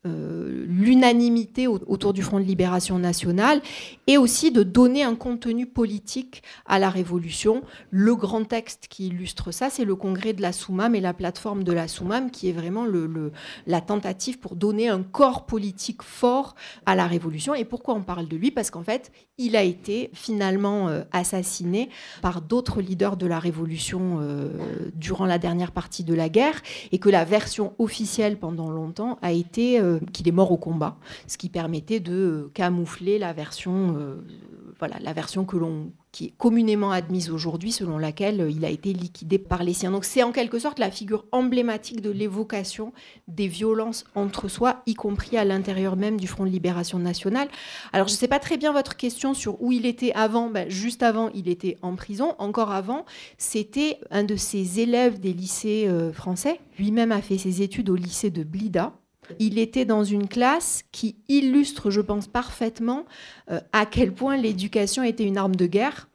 euh, 0.06 0.64
l'unanimité 0.68 1.66
autour 1.66 2.12
du 2.12 2.22
Front 2.22 2.38
de 2.38 2.44
libération 2.44 2.98
nationale 2.98 3.62
et 4.06 4.18
aussi 4.18 4.50
de 4.50 4.62
donner 4.62 5.02
un 5.02 5.14
contenu 5.14 5.66
politique 5.66 6.42
à 6.66 6.78
la 6.78 6.90
révolution. 6.90 7.62
Le 7.90 8.14
grand 8.14 8.44
texte 8.44 8.86
qui 8.88 9.06
illustre 9.06 9.50
ça, 9.50 9.70
c'est 9.70 9.84
le 9.84 9.96
congrès 9.96 10.32
de 10.32 10.42
la 10.42 10.52
Soumam 10.52 10.94
et 10.94 11.00
la 11.00 11.14
plateforme 11.14 11.64
de 11.64 11.72
la 11.72 11.88
Soumam 11.88 12.30
qui 12.30 12.48
est 12.48 12.52
vraiment 12.52 12.84
la 13.66 13.80
tentative 13.80 14.38
pour 14.38 14.56
donner 14.56 14.88
un 14.88 15.02
corps 15.02 15.46
politique 15.46 16.02
fort 16.02 16.54
à 16.86 16.96
la 16.96 17.06
révolution. 17.06 17.54
Et 17.54 17.64
pourquoi 17.64 17.94
on 17.94 18.02
parle 18.02 18.28
de 18.28 18.36
lui? 18.36 18.50
Parce 18.50 18.70
qu'en 18.70 18.82
fait, 18.82 19.10
il 19.38 19.56
a 19.56 19.62
été 19.62 20.10
finalement 20.12 20.88
euh, 20.88 21.02
assassiné 21.12 21.88
par 22.22 22.40
d'autres 22.40 22.80
leaders 22.80 23.16
de 23.16 23.26
la 23.26 23.38
révolution 23.38 24.18
euh, 24.20 24.50
durant 24.94 25.26
la 25.26 25.38
dernière 25.38 25.72
partie 25.72 26.04
de 26.04 26.14
la 26.14 26.28
guerre 26.28 26.60
et 26.92 26.98
que 26.98 27.08
la 27.08 27.24
version 27.24 27.72
officielle 27.78 28.36
pendant 28.38 28.70
longtemps 28.70 29.18
a 29.22 29.32
été 29.32 29.80
qu'il 30.12 30.28
est 30.28 30.32
mort 30.32 30.52
au 30.52 30.56
combat, 30.56 30.96
ce 31.26 31.36
qui 31.36 31.48
permettait 31.48 32.00
de 32.00 32.50
camoufler 32.54 33.18
la 33.18 33.32
version, 33.32 33.96
euh, 33.98 34.16
voilà, 34.78 34.96
la 35.00 35.12
version 35.12 35.44
que 35.44 35.56
l'on 35.56 35.92
qui 36.14 36.26
est 36.26 36.34
communément 36.38 36.92
admise 36.92 37.28
aujourd'hui, 37.28 37.72
selon 37.72 37.98
laquelle 37.98 38.46
il 38.48 38.64
a 38.64 38.70
été 38.70 38.92
liquidé 38.92 39.36
par 39.36 39.64
les 39.64 39.72
siens. 39.72 39.90
Donc 39.90 40.04
c'est 40.04 40.22
en 40.22 40.30
quelque 40.30 40.60
sorte 40.60 40.78
la 40.78 40.92
figure 40.92 41.24
emblématique 41.32 42.00
de 42.02 42.10
l'évocation 42.10 42.92
des 43.26 43.48
violences 43.48 44.04
entre 44.14 44.46
soi, 44.46 44.82
y 44.86 44.94
compris 44.94 45.36
à 45.36 45.44
l'intérieur 45.44 45.96
même 45.96 46.16
du 46.16 46.28
Front 46.28 46.44
de 46.44 46.50
Libération 46.50 47.00
Nationale. 47.00 47.48
Alors 47.92 48.06
je 48.06 48.12
ne 48.12 48.18
sais 48.18 48.28
pas 48.28 48.38
très 48.38 48.56
bien 48.56 48.72
votre 48.72 48.96
question 48.96 49.34
sur 49.34 49.60
où 49.60 49.72
il 49.72 49.86
était 49.86 50.12
avant. 50.12 50.50
Ben, 50.50 50.70
juste 50.70 51.02
avant, 51.02 51.30
il 51.34 51.48
était 51.48 51.78
en 51.82 51.96
prison. 51.96 52.36
Encore 52.38 52.70
avant, 52.70 53.04
c'était 53.36 53.98
un 54.12 54.22
de 54.22 54.36
ses 54.36 54.78
élèves 54.78 55.18
des 55.18 55.32
lycées 55.32 55.86
euh, 55.88 56.12
français. 56.12 56.60
Lui-même 56.78 57.10
a 57.10 57.22
fait 57.22 57.38
ses 57.38 57.60
études 57.60 57.90
au 57.90 57.96
lycée 57.96 58.30
de 58.30 58.44
Blida 58.44 58.92
il 59.38 59.58
était 59.58 59.84
dans 59.84 60.04
une 60.04 60.28
classe 60.28 60.84
qui 60.92 61.16
illustre, 61.28 61.90
je 61.90 62.00
pense, 62.00 62.26
parfaitement 62.26 63.04
euh, 63.50 63.60
à 63.72 63.86
quel 63.86 64.12
point 64.12 64.36
l'éducation 64.36 65.02
était 65.02 65.24
une 65.24 65.38
arme 65.38 65.56
de 65.56 65.66
guerre, 65.66 66.08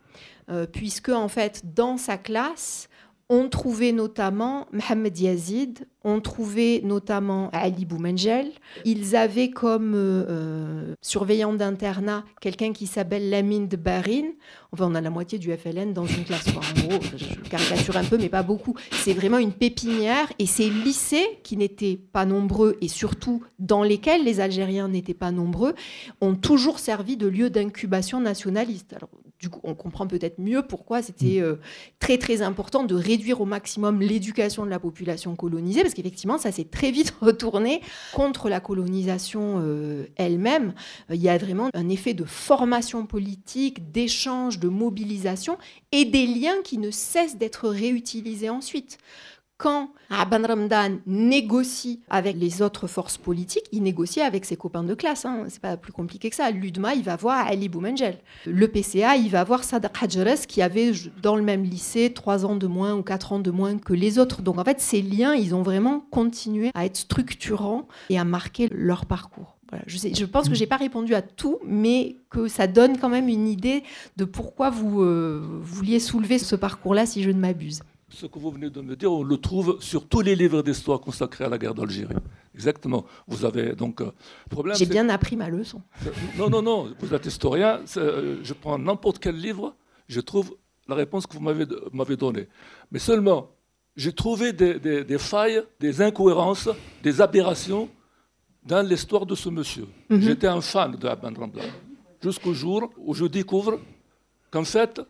euh, 0.50 0.66
puisque 0.66 1.10
en 1.10 1.28
fait, 1.28 1.74
dans 1.76 1.98
sa 1.98 2.18
classe, 2.18 2.90
on 3.30 3.48
trouvait 3.48 3.92
notamment 3.92 4.68
Mohamed 4.72 5.18
Yazid, 5.20 5.88
on 6.04 6.22
trouvait 6.22 6.82
notamment 6.84 7.50
Ali 7.52 7.86
Boumengel. 7.86 8.52
Ils 8.86 9.16
avaient 9.16 9.50
comme 9.50 9.96
euh, 9.96 10.26
euh, 10.30 10.96
surveillant 11.02 11.54
d'internat 11.54 12.24
quelqu'un 12.40 12.72
qui 12.72 12.88
s'appelle 12.88 13.30
Lamine 13.30 13.68
de 13.68 13.76
Barin. 13.76 14.30
Enfin, 14.72 14.86
on 14.88 14.96
a 14.96 15.02
la 15.02 15.10
moitié 15.10 15.40
du 15.40 15.52
FLN 15.52 15.94
dans 15.94 16.06
une 16.06 16.24
classe. 16.24 16.48
en 16.50 16.88
gros, 16.88 17.00
je 17.18 17.50
caricature 17.50 17.98
un 17.98 18.04
peu, 18.04 18.18
mais 18.18 18.30
pas 18.30 18.44
beaucoup. 18.44 18.76
C'est 18.92 19.14
vraiment 19.14 19.40
une 19.40 19.52
pépinière. 19.52 20.32
Et 20.40 20.46
ces 20.46 20.70
lycées, 20.70 21.40
qui 21.44 21.58
n'étaient 21.58 21.98
pas 21.98 22.26
nombreux 22.26 22.78
et 22.82 22.88
surtout 22.88 23.44
dans 23.58 23.84
lesquels 23.84 24.24
les 24.24 24.40
Algériens 24.40 24.88
n'étaient 24.88 25.14
pas 25.14 25.32
nombreux, 25.32 25.74
ont 26.22 26.36
toujours 26.36 26.80
servi 26.80 27.18
de 27.18 27.28
lieu 27.28 27.50
d'incubation 27.50 28.22
nationaliste. 28.22 28.94
Alors, 28.94 29.10
du 29.40 29.50
coup, 29.50 29.62
on 29.64 29.74
comprend 29.74 30.06
peut-être 30.06 30.38
mieux 30.38 30.64
pourquoi 30.64 31.02
c'était 31.02 31.40
mm. 31.40 31.44
euh, 31.44 31.56
très 32.00 32.18
très 32.18 32.42
important 32.42 32.84
de 32.84 32.94
réduire 32.94 33.40
au 33.40 33.46
maximum 33.46 34.02
l'éducation 34.02 34.66
de 34.66 34.70
la 34.70 34.80
population 34.80 35.36
colonisée, 35.36 35.82
parce 35.90 35.96
qu'effectivement, 35.96 36.38
ça 36.38 36.52
s'est 36.52 36.66
très 36.66 36.92
vite 36.92 37.16
retourné 37.22 37.82
contre 38.14 38.48
la 38.48 38.60
colonisation 38.60 39.60
euh, 39.60 40.06
elle-même. 40.18 40.74
Euh, 41.10 41.16
il 41.16 41.22
y 41.22 41.30
a 41.30 41.38
vraiment 41.38 41.70
un 41.74 41.90
effet 41.90 42.14
de 42.14 42.26
formation 42.26 43.08
politique, 43.08 43.92
d'échange, 43.92 44.60
de 44.60 44.68
mobilisation 44.68 45.58
et 45.92 46.06
des 46.06 46.28
liens 46.28 46.62
qui 46.64 46.78
ne 46.78 46.92
cessent 46.92 47.38
d'être 47.38 47.70
réutilisés 47.70 48.52
ensuite 48.52 49.00
quand 49.60 49.90
Aban 50.10 50.48
Ramdan 50.48 51.00
négocie 51.06 52.00
avec 52.10 52.38
les 52.38 52.62
autres 52.62 52.88
forces 52.88 53.18
politiques, 53.18 53.66
il 53.74 53.84
négocie 53.84 54.22
avec 54.22 54.46
ses 54.46 54.56
copains 54.56 54.84
de 54.84 54.94
classe. 54.94 55.26
Hein. 55.26 55.44
C'est 55.50 55.62
pas 55.62 55.76
plus 55.76 55.92
compliqué 55.92 56.30
que 56.30 56.36
ça. 56.36 56.50
L'UDMA, 56.50 56.96
il 56.96 57.04
va 57.04 57.18
voir 57.18 57.46
Ali 57.46 57.68
Boumengel. 57.68 58.18
Le 58.48 58.68
PCA, 58.70 59.18
il 59.18 59.30
va 59.30 59.44
voir 59.44 59.66
Sadaq 59.66 60.02
Hadjares, 60.02 60.48
qui 60.48 60.62
avait 60.62 60.94
dans 61.22 61.36
le 61.36 61.44
même 61.44 61.64
lycée 61.64 62.14
trois 62.14 62.46
ans 62.46 62.56
de 62.56 62.68
moins 62.68 62.96
ou 62.96 63.04
quatre 63.04 63.34
ans 63.34 63.40
de 63.40 63.52
moins 63.52 63.78
que 63.78 63.94
les 63.94 64.18
autres. 64.18 64.42
Donc 64.42 64.58
en 64.58 64.64
fait, 64.64 64.80
ces 64.80 65.02
liens, 65.02 65.36
ils 65.36 65.54
ont 65.54 65.62
vraiment 65.62 66.06
continué 66.10 66.72
à 66.74 66.86
être 66.86 66.98
structurants 66.98 67.86
et 68.10 68.18
à 68.18 68.24
marquer 68.24 68.70
leur 68.72 69.06
parcours. 69.06 69.58
Je, 69.86 70.26
pense 70.26 70.48
que 70.48 70.56
je 70.56 70.62
n'ai 70.62 70.68
pas 70.68 70.78
répondu 70.78 71.14
à 71.14 71.22
tout, 71.22 71.60
mais 71.66 72.16
que 72.32 72.48
ça 72.48 72.66
donne 72.66 72.98
quand 72.98 73.10
même 73.10 73.28
une 73.28 73.48
idée 73.48 73.84
de 74.16 74.24
pourquoi 74.24 74.70
vous 74.70 75.04
euh, 75.04 75.46
vouliez 75.62 76.00
soulever 76.00 76.40
ce 76.40 76.56
parcours-là, 76.56 77.06
si 77.06 77.22
je 77.22 77.30
ne 77.30 77.40
m'abuse 77.40 77.82
ce 78.10 78.26
que 78.26 78.40
vous 78.40 78.52
venez 78.52 78.70
de 78.70 78.82
me 78.82 78.96
dire, 78.96 79.12
on 79.12 79.24
le 79.24 79.38
trouve 79.38 79.78
sur 79.82 80.08
tous 80.08 80.22
les 80.22 80.36
livres 80.36 80.62
d'histoire 80.62 81.00
consacrés 81.00 81.46
à 81.46 81.50
la 81.50 81.58
guerre 81.58 81.74
d'Algérie. 81.74 82.16
Exactement. 82.54 83.06
Vous 83.28 83.46
avez 83.46 83.74
donc 83.74 84.02
euh, 84.02 84.12
problème. 84.50 84.76
J'ai 84.76 84.86
bien 84.86 85.08
appris 85.10 85.36
ma 85.36 85.50
leçon. 85.50 85.82
Non, 86.38 86.50
non, 86.50 86.62
non. 86.62 86.94
Vous 87.00 87.14
êtes 87.14 87.26
historien. 87.26 87.82
Euh, 87.98 88.40
je 88.44 88.54
prends 88.54 88.78
n'importe 88.78 89.20
quel 89.20 89.36
livre, 89.36 89.76
je 90.08 90.20
trouve 90.20 90.56
la 90.88 90.96
réponse 90.96 91.28
que 91.28 91.38
vous 91.38 91.44
m'avez 91.94 92.18
donnée. 92.18 92.48
Mais 92.92 93.00
seulement, 93.00 93.52
j'ai 93.96 94.14
trouvé 94.14 94.54
des, 94.54 95.18
failles, 95.20 95.62
des 95.80 96.02
incohérences, 96.02 96.70
des 97.04 97.22
aberrations 97.22 97.90
dans 98.64 98.86
l'histoire 98.86 99.26
de 99.26 99.36
ce 99.36 99.50
monsieur. 99.50 99.88
Mhm. 100.10 100.22
J'étais 100.22 100.48
un 100.48 100.62
fan 100.62 100.96
de 100.96 101.08
Abban 101.08 101.34
Rambla 101.38 101.64
jusqu'au 102.22 102.54
jour 102.54 102.90
où 102.98 103.14
je 103.14 103.26
découvre 103.26 103.80
qu'en 104.52 104.64
fait, 104.64 105.02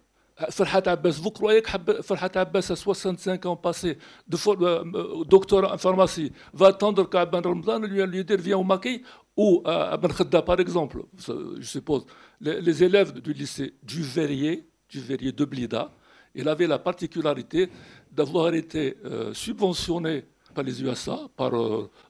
Abbas, 0.86 1.20
vous 1.22 1.32
croyez 1.32 1.62
que 1.62 2.02
Farhat 2.02 2.32
Abbas, 2.36 2.72
à 2.72 2.76
65 2.76 3.46
ans 3.46 3.56
passés, 3.56 3.98
de 4.28 4.38
euh, 4.48 4.84
euh, 4.96 5.66
en 5.66 5.78
pharmacie, 5.78 6.32
va 6.54 6.68
attendre 6.68 7.10
qu'Abban 7.10 7.42
Ramdan 7.42 7.80
lui, 7.80 8.02
lui 8.06 8.24
dire 8.24 8.38
viens 8.38 8.58
au 8.58 8.64
maquis 8.64 9.04
ou 9.36 9.62
à 9.66 9.98
Khadda, 9.98 10.42
par 10.42 10.60
exemple, 10.60 11.04
je 11.18 11.62
suppose, 11.62 12.06
les, 12.42 12.84
élèves 12.84 13.22
du 13.22 13.32
lycée 13.34 13.74
du 13.82 14.02
Verrier, 14.02 14.68
du 14.90 15.00
Verrier 15.00 15.32
de 15.32 15.46
Blida, 15.46 15.92
il 16.36 16.48
avait 16.48 16.68
la 16.68 16.80
particularité 16.80 17.70
d'avoir 18.12 18.54
été 18.54 18.98
euh, 19.06 19.34
subventionné 19.34 20.26
par 20.54 20.64
les 20.64 20.82
USA, 20.84 21.20
par 21.38 21.52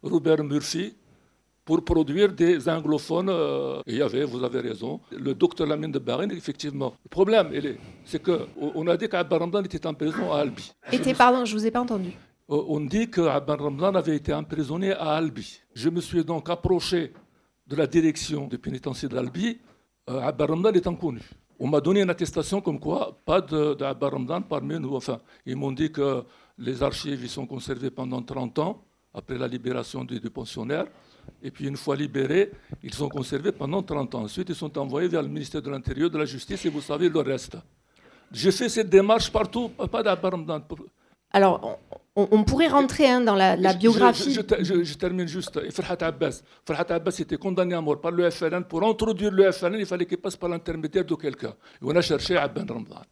Robert 0.01 0.43
Murphy, 0.43 0.95
pour 1.69 1.85
produire 1.85 2.33
des 2.33 2.67
anglophones. 2.67 3.29
Euh, 3.29 3.83
il 3.85 3.97
y 3.97 4.01
avait, 4.01 4.23
vous 4.23 4.43
avez 4.43 4.59
raison, 4.59 4.99
le 5.11 5.35
docteur 5.35 5.67
Lamine 5.67 5.91
de 5.91 5.99
Barin, 5.99 6.27
effectivement. 6.29 6.93
Le 7.05 7.09
problème, 7.09 7.47
c'est 8.05 8.23
qu'on 8.23 8.87
a 8.87 8.97
dit 8.97 9.07
qu'Abban 9.07 9.37
Ramdan 9.37 9.63
était 9.65 9.85
en 9.85 9.93
prison 9.93 10.33
à 10.33 10.39
Albi. 10.39 10.71
Était, 10.91 11.13
pardon, 11.13 11.45
je 11.45 11.53
ne 11.53 11.59
vous 11.59 11.67
ai 11.67 11.69
pas 11.69 11.81
entendu. 11.81 12.09
Euh, 12.49 12.63
on 12.75 12.79
dit 12.79 13.07
qu'Abban 13.11 13.57
Ramdan 13.57 13.93
avait 13.93 14.15
été 14.15 14.33
emprisonné 14.33 14.93
à 14.93 15.09
Albi. 15.21 15.59
Je 15.75 15.89
me 15.91 16.01
suis 16.01 16.25
donc 16.25 16.49
approché 16.49 17.13
de 17.67 17.75
la 17.75 17.85
direction 17.85 18.47
du 18.47 18.57
pénitencier 18.57 19.07
d'Albi. 19.07 19.59
Euh, 20.09 20.21
Abban 20.21 20.47
Ramdan 20.47 20.73
est 20.73 20.87
inconnu. 20.87 21.21
On 21.59 21.67
m'a 21.67 21.81
donné 21.81 22.01
une 22.01 22.09
attestation 22.09 22.61
comme 22.61 22.79
quoi 22.79 23.15
pas 23.23 23.41
d'Abban 23.41 24.09
Ramdan 24.09 24.41
parmi 24.41 24.79
nous. 24.79 24.95
Enfin, 24.95 25.19
ils 25.45 25.55
m'ont 25.55 25.71
dit 25.71 25.91
que 25.91 26.23
les 26.57 26.81
archives 26.81 27.23
y 27.23 27.29
sont 27.29 27.45
conservées 27.45 27.91
pendant 27.91 28.23
30 28.23 28.57
ans 28.57 28.83
après 29.13 29.37
la 29.37 29.47
libération 29.47 30.03
du 30.03 30.19
pensionnaire. 30.31 30.87
Et 31.41 31.51
puis, 31.51 31.67
une 31.67 31.77
fois 31.77 31.95
libérés, 31.95 32.51
ils 32.83 32.93
sont 32.93 33.07
conservés 33.09 33.51
pendant 33.51 33.81
30 33.81 34.15
ans. 34.15 34.23
Ensuite, 34.23 34.49
ils 34.49 34.55
sont 34.55 34.77
envoyés 34.77 35.07
vers 35.07 35.21
le 35.21 35.29
ministère 35.29 35.61
de 35.61 35.69
l'Intérieur, 35.69 36.09
de 36.09 36.17
la 36.17 36.25
Justice, 36.25 36.65
et 36.65 36.69
vous 36.69 36.81
savez 36.81 37.09
le 37.09 37.19
reste. 37.19 37.57
J'ai 38.31 38.51
fait 38.51 38.69
cette 38.69 38.89
démarche 38.89 39.31
partout, 39.31 39.69
pas 39.69 40.03
d'Abaramdan. 40.03 40.61
Alors, 41.31 41.79
on, 42.15 42.43
pourrait 42.43 42.67
rentrer 42.67 43.07
hein, 43.07 43.21
dans 43.21 43.35
la, 43.35 43.55
biographie. 43.73 44.33
Je, 44.33 44.93
termine 44.95 45.27
juste. 45.27 45.71
Farhat 45.71 45.97
Abbas. 46.01 46.41
Farhat 46.65 46.91
Abbas 46.93 47.15
était 47.19 47.37
condamné 47.37 47.75
à 47.75 47.81
mort 47.81 48.01
par 48.01 48.11
le 48.11 48.29
FLN. 48.29 48.63
Pour 48.63 48.83
introduire 48.83 49.31
le 49.31 49.51
FLN, 49.51 49.79
il 49.79 49.85
fallait 49.85 50.05
qu'il 50.05 50.17
passe 50.17 50.35
par 50.35 50.49
l'intermédiaire 50.49 51.05
de 51.05 51.15
quelqu'un. 51.15 51.53
Et 51.81 51.83
on 51.83 51.95
a 51.95 52.01
cherché 52.01 52.35
Abban 52.35 52.65
Ramdan. 52.67 53.03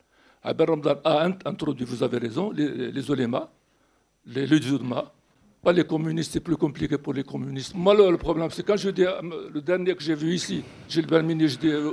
Abban 0.43 0.65
Ramdan 0.65 0.95
a 1.03 1.27
introduit, 1.45 1.85
vous 1.85 2.03
avez 2.03 2.17
raison, 2.17 2.51
les, 2.51 2.91
les 2.91 3.09
ulémas, 3.09 3.49
les, 4.25 4.45
les 4.45 4.71
pas 5.61 5.73
les 5.73 5.83
communistes, 5.83 6.33
c'est 6.33 6.39
plus 6.39 6.55
compliqué 6.57 6.97
pour 6.97 7.13
les 7.13 7.23
communistes. 7.23 7.73
Moi, 7.75 7.93
le, 7.93 8.17
problème, 8.17 8.49
c'est 8.51 8.63
quand 8.63 8.77
je 8.77 8.89
dis, 8.89 9.05
euh, 9.05 9.21
le 9.53 9.61
dernier 9.61 9.95
que 9.95 10.03
j'ai 10.03 10.15
vu 10.15 10.33
ici, 10.33 10.63
Gilbert 10.87 11.23
Mini, 11.23 11.47
je 11.47 11.57
dis, 11.57 11.69
euh, 11.69 11.91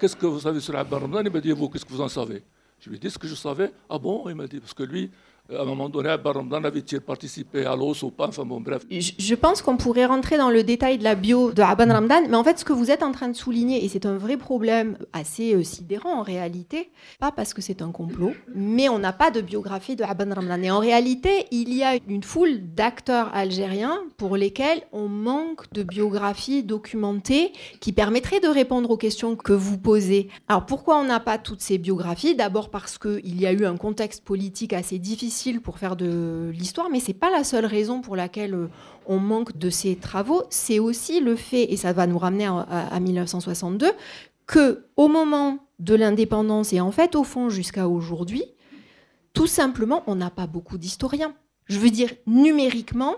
qu'est-ce 0.00 0.16
que 0.16 0.26
vous 0.26 0.40
savez 0.40 0.60
sur 0.60 0.74
Abba 0.76 1.00
Il 1.24 1.30
m'a 1.30 1.40
dit, 1.40 1.52
vous, 1.52 1.68
qu'est-ce 1.68 1.84
que 1.84 1.92
vous 1.92 2.00
en 2.00 2.08
savez? 2.08 2.42
Je 2.80 2.90
lui 2.90 2.96
ai 2.96 2.98
dit 3.00 3.10
ce 3.10 3.18
que 3.18 3.28
je 3.28 3.34
savais. 3.34 3.70
Ah 3.88 3.98
bon? 3.98 4.24
Il 4.28 4.34
m'a 4.34 4.46
dit, 4.46 4.60
parce 4.60 4.74
que 4.74 4.82
lui, 4.82 5.10
à 5.52 5.60
un 5.60 5.64
moment 5.66 5.90
donné, 5.90 6.16
Baramdan 6.16 6.64
avait-il 6.64 7.02
participé 7.02 7.66
à 7.66 7.76
l'os 7.76 8.02
ou 8.02 8.10
pas 8.10 8.28
Enfin 8.28 8.46
bon, 8.46 8.62
bref. 8.62 8.82
Je 8.90 9.34
pense 9.34 9.60
qu'on 9.60 9.76
pourrait 9.76 10.06
rentrer 10.06 10.38
dans 10.38 10.48
le 10.48 10.62
détail 10.62 10.96
de 10.96 11.04
la 11.04 11.14
bio 11.14 11.52
de 11.52 11.60
Abban 11.60 11.92
Ramdan, 11.92 12.28
mais 12.30 12.36
en 12.36 12.42
fait, 12.42 12.58
ce 12.58 12.64
que 12.64 12.72
vous 12.72 12.90
êtes 12.90 13.02
en 13.02 13.12
train 13.12 13.28
de 13.28 13.34
souligner, 13.34 13.84
et 13.84 13.88
c'est 13.88 14.06
un 14.06 14.16
vrai 14.16 14.38
problème 14.38 14.96
assez 15.12 15.54
euh, 15.54 15.62
sidérant 15.62 16.20
en 16.20 16.22
réalité, 16.22 16.90
pas 17.20 17.30
parce 17.30 17.52
que 17.52 17.60
c'est 17.60 17.82
un 17.82 17.90
complot, 17.90 18.32
mais 18.54 18.88
on 18.88 18.98
n'a 18.98 19.12
pas 19.12 19.30
de 19.30 19.42
biographie 19.42 19.96
de 19.96 20.02
Abban 20.02 20.34
Ramdan. 20.34 20.62
Et 20.64 20.70
en 20.70 20.78
réalité, 20.78 21.46
il 21.50 21.74
y 21.74 21.82
a 21.82 21.98
une 22.08 22.22
foule 22.22 22.74
d'acteurs 22.74 23.30
algériens 23.34 24.00
pour 24.16 24.38
lesquels 24.38 24.82
on 24.92 25.08
manque 25.08 25.70
de 25.74 25.82
biographies 25.82 26.62
documentées 26.62 27.52
qui 27.80 27.92
permettraient 27.92 28.40
de 28.40 28.48
répondre 28.48 28.88
aux 28.88 28.96
questions 28.96 29.36
que 29.36 29.52
vous 29.52 29.76
posez. 29.76 30.28
Alors 30.48 30.64
pourquoi 30.64 30.98
on 30.98 31.04
n'a 31.04 31.20
pas 31.20 31.36
toutes 31.36 31.60
ces 31.60 31.76
biographies? 31.76 32.34
D'abord 32.34 32.70
parce 32.70 32.96
qu'il 32.96 33.38
y 33.38 33.46
a 33.46 33.52
eu 33.52 33.66
un 33.66 33.76
contexte 33.76 34.24
politique 34.24 34.72
assez 34.72 34.98
difficile 34.98 35.33
pour 35.62 35.78
faire 35.78 35.96
de 35.96 36.50
l'histoire, 36.52 36.88
mais 36.90 37.00
c'est 37.00 37.14
pas 37.14 37.30
la 37.30 37.44
seule 37.44 37.66
raison 37.66 38.00
pour 38.00 38.16
laquelle 38.16 38.54
euh, 38.54 38.68
on 39.06 39.18
manque 39.18 39.56
de 39.56 39.70
ces 39.70 39.96
travaux. 39.96 40.42
C'est 40.50 40.78
aussi 40.78 41.20
le 41.20 41.36
fait, 41.36 41.72
et 41.72 41.76
ça 41.76 41.92
va 41.92 42.06
nous 42.06 42.18
ramener 42.18 42.46
à, 42.46 43.00
1962, 43.00 43.90
que 44.46 44.86
au 44.96 45.08
moment 45.08 45.58
de 45.78 45.94
l'indépendance 45.94 46.72
et 46.72 46.80
en 46.80 46.92
fait 46.92 47.16
au 47.16 47.24
fond 47.24 47.48
jusqu'à 47.48 47.88
aujourd'hui, 47.88 48.44
tout 49.32 49.46
simplement, 49.46 50.02
on 50.06 50.14
n'a 50.14 50.30
pas 50.30 50.46
beaucoup 50.46 50.78
d'historiens. 50.78 51.34
Je 51.66 51.78
veux 51.78 51.90
dire, 51.90 52.10
numériquement, 52.26 53.16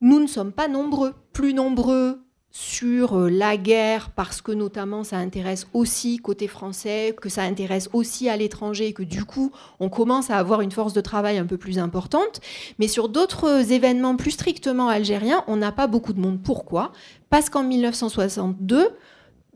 nous 0.00 0.20
ne 0.20 0.26
sommes 0.26 0.52
pas 0.52 0.68
nombreux. 0.68 1.14
Plus 1.32 1.52
nombreux 1.52 2.20
sur 2.50 3.16
euh, 3.16 3.30
la 3.30 3.56
guerre 3.56 4.10
parce 4.10 4.42
que 4.42 4.52
notamment 4.52 5.04
ça 5.04 5.16
intéresse 5.18 5.68
aussi 5.72 6.18
côté 6.18 6.48
français, 6.48 7.14
que 7.20 7.28
ça 7.28 7.42
intéresse 7.42 7.88
aussi 7.92 8.28
à 8.28 8.36
l'étranger 8.36 8.92
que 8.92 9.02
du 9.02 9.24
coup 9.24 9.52
on 9.78 9.88
commence 9.88 10.30
à 10.30 10.36
avoir 10.36 10.60
une 10.60 10.72
force 10.72 10.92
de 10.92 11.00
travail 11.00 11.38
un 11.38 11.46
peu 11.46 11.56
plus 11.56 11.78
importante. 11.78 12.40
Mais 12.78 12.88
sur 12.88 13.08
d'autres 13.08 13.72
événements 13.72 14.16
plus 14.16 14.32
strictement 14.32 14.88
algériens, 14.88 15.44
on 15.46 15.56
n'a 15.56 15.72
pas 15.72 15.86
beaucoup 15.86 16.12
de 16.12 16.20
monde. 16.20 16.42
Pourquoi? 16.42 16.92
Parce 17.28 17.50
qu'en 17.50 17.62
1962, 17.62 18.88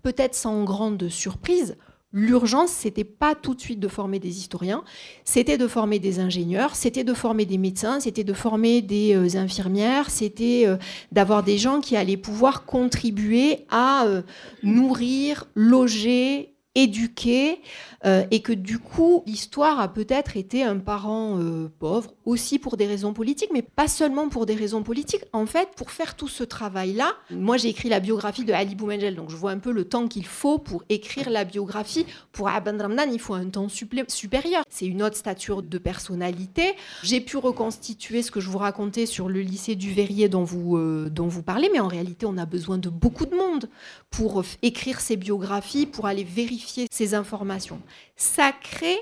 peut-être 0.03 0.34
sans 0.34 0.62
grande 0.62 1.09
surprise, 1.09 1.76
L'urgence, 2.16 2.70
c'était 2.70 3.02
pas 3.02 3.34
tout 3.34 3.56
de 3.56 3.60
suite 3.60 3.80
de 3.80 3.88
former 3.88 4.20
des 4.20 4.38
historiens, 4.38 4.84
c'était 5.24 5.58
de 5.58 5.66
former 5.66 5.98
des 5.98 6.20
ingénieurs, 6.20 6.76
c'était 6.76 7.02
de 7.02 7.12
former 7.12 7.44
des 7.44 7.58
médecins, 7.58 7.98
c'était 7.98 8.22
de 8.22 8.32
former 8.32 8.82
des 8.82 9.16
euh, 9.16 9.36
infirmières, 9.36 10.10
c'était 10.10 10.62
euh, 10.64 10.76
d'avoir 11.10 11.42
des 11.42 11.58
gens 11.58 11.80
qui 11.80 11.96
allaient 11.96 12.16
pouvoir 12.16 12.66
contribuer 12.66 13.66
à 13.68 14.04
euh, 14.06 14.22
nourrir, 14.62 15.46
loger 15.56 16.53
éduqué 16.74 17.60
euh, 18.04 18.24
et 18.30 18.42
que 18.42 18.52
du 18.52 18.78
coup 18.78 19.22
l'histoire 19.26 19.78
a 19.78 19.92
peut-être 19.92 20.36
été 20.36 20.64
un 20.64 20.78
parent 20.78 21.38
euh, 21.38 21.70
pauvre 21.78 22.14
aussi 22.24 22.58
pour 22.58 22.76
des 22.76 22.86
raisons 22.86 23.12
politiques 23.12 23.50
mais 23.52 23.62
pas 23.62 23.86
seulement 23.86 24.28
pour 24.28 24.44
des 24.44 24.56
raisons 24.56 24.82
politiques. 24.82 25.22
En 25.32 25.46
fait 25.46 25.68
pour 25.76 25.92
faire 25.92 26.16
tout 26.16 26.26
ce 26.26 26.42
travail 26.42 26.92
là 26.92 27.12
moi 27.30 27.56
j'ai 27.58 27.68
écrit 27.68 27.88
la 27.88 28.00
biographie 28.00 28.44
de 28.44 28.52
Ali 28.52 28.74
Boumengel 28.74 29.14
donc 29.14 29.30
je 29.30 29.36
vois 29.36 29.52
un 29.52 29.58
peu 29.58 29.70
le 29.70 29.84
temps 29.84 30.08
qu'il 30.08 30.26
faut 30.26 30.58
pour 30.58 30.82
écrire 30.88 31.30
la 31.30 31.44
biographie. 31.44 32.06
Pour 32.32 32.48
Abd 32.48 32.80
Ramdan 32.80 33.08
il 33.12 33.20
faut 33.20 33.34
un 33.34 33.48
temps 33.48 33.68
supérieur. 33.68 34.64
C'est 34.68 34.86
une 34.86 35.02
autre 35.02 35.16
stature 35.16 35.62
de 35.62 35.78
personnalité. 35.78 36.74
J'ai 37.04 37.20
pu 37.20 37.36
reconstituer 37.36 38.22
ce 38.22 38.32
que 38.32 38.40
je 38.40 38.50
vous 38.50 38.58
racontais 38.58 39.06
sur 39.06 39.28
le 39.28 39.40
lycée 39.42 39.76
du 39.76 39.92
Verrier 39.92 40.28
dont 40.28 40.44
vous 40.44 40.76
euh, 40.76 41.08
dont 41.08 41.28
vous 41.28 41.42
parlez 41.44 41.70
mais 41.72 41.80
en 41.80 41.88
réalité 41.88 42.26
on 42.26 42.36
a 42.36 42.46
besoin 42.46 42.78
de 42.78 42.88
beaucoup 42.88 43.26
de 43.26 43.36
monde 43.36 43.70
pour 44.10 44.42
écrire 44.62 45.00
ces 45.00 45.16
biographies 45.16 45.86
pour 45.86 46.06
aller 46.06 46.24
vérifier 46.24 46.63
ces 46.90 47.14
informations. 47.14 47.80
Ça 48.16 48.52
crée 48.52 48.98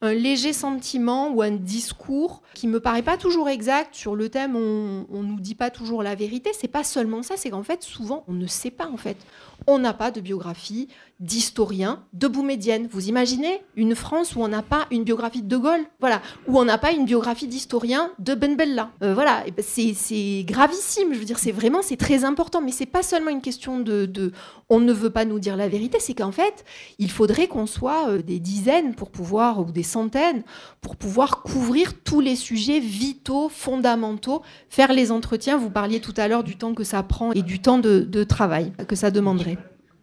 un 0.00 0.12
léger 0.12 0.52
sentiment 0.52 1.30
ou 1.30 1.42
un 1.42 1.50
discours 1.50 2.42
qui 2.54 2.68
me 2.68 2.78
paraît 2.78 3.02
pas 3.02 3.16
toujours 3.16 3.48
exact 3.48 3.94
sur 3.94 4.14
le 4.14 4.28
thème 4.28 4.54
on, 4.54 5.06
on 5.10 5.22
nous 5.24 5.40
dit 5.40 5.56
pas 5.56 5.70
toujours 5.70 6.04
la 6.04 6.14
vérité 6.14 6.50
c'est 6.56 6.68
pas 6.68 6.84
seulement 6.84 7.24
ça 7.24 7.36
c'est 7.36 7.50
qu'en 7.50 7.64
fait 7.64 7.82
souvent 7.82 8.22
on 8.28 8.32
ne 8.32 8.46
sait 8.46 8.70
pas 8.70 8.86
en 8.86 8.96
fait 8.96 9.16
on 9.66 9.80
n'a 9.80 9.92
pas 9.92 10.12
de 10.12 10.20
biographie 10.20 10.88
d'historien 11.20 12.04
de 12.12 12.28
Boumedienne. 12.28 12.88
Vous 12.90 13.08
imaginez 13.08 13.60
une 13.74 13.94
France 13.94 14.36
où 14.36 14.42
on 14.42 14.48
n'a 14.48 14.62
pas 14.62 14.86
une 14.90 15.02
biographie 15.02 15.42
de 15.42 15.48
De 15.48 15.56
Gaulle, 15.56 15.84
voilà, 15.98 16.22
où 16.46 16.58
on 16.58 16.64
n'a 16.64 16.78
pas 16.78 16.92
une 16.92 17.04
biographie 17.04 17.48
d'historien 17.48 18.10
de 18.18 18.34
Ben 18.34 18.56
Bella. 18.56 18.90
Euh, 19.02 19.14
voilà, 19.14 19.44
ben, 19.56 19.64
c'est 19.64 20.44
gravissime. 20.44 21.12
Je 21.12 21.18
veux 21.18 21.24
dire, 21.24 21.38
c'est 21.38 21.52
vraiment, 21.52 21.82
c'est 21.82 21.96
très 21.96 22.24
important. 22.24 22.60
Mais 22.60 22.70
c'est 22.70 22.86
pas 22.86 23.02
seulement 23.02 23.30
une 23.30 23.40
question 23.40 23.80
de, 23.80 24.32
on 24.68 24.78
ne 24.78 24.92
veut 24.92 25.10
pas 25.10 25.24
nous 25.24 25.40
dire 25.40 25.56
la 25.56 25.68
vérité, 25.68 25.98
c'est 26.00 26.14
qu'en 26.14 26.32
fait, 26.32 26.64
il 26.98 27.10
faudrait 27.10 27.48
qu'on 27.48 27.66
soit 27.66 28.08
euh, 28.08 28.22
des 28.22 28.38
dizaines 28.38 28.94
pour 28.94 29.10
pouvoir 29.10 29.60
ou 29.60 29.72
des 29.72 29.82
centaines 29.82 30.42
pour 30.80 30.96
pouvoir 30.96 31.42
couvrir 31.42 31.94
tous 32.04 32.20
les 32.20 32.36
sujets 32.36 32.78
vitaux, 32.78 33.48
fondamentaux, 33.48 34.42
faire 34.68 34.92
les 34.92 35.10
entretiens. 35.10 35.56
Vous 35.56 35.70
parliez 35.70 36.00
tout 36.00 36.14
à 36.16 36.28
l'heure 36.28 36.44
du 36.44 36.56
temps 36.56 36.74
que 36.74 36.84
ça 36.84 37.02
prend 37.02 37.32
et 37.32 37.42
du 37.42 37.60
temps 37.60 37.78
de 37.78 38.24
travail 38.24 38.72
que 38.86 38.94
ça 38.94 39.10
demanderait. 39.10 39.58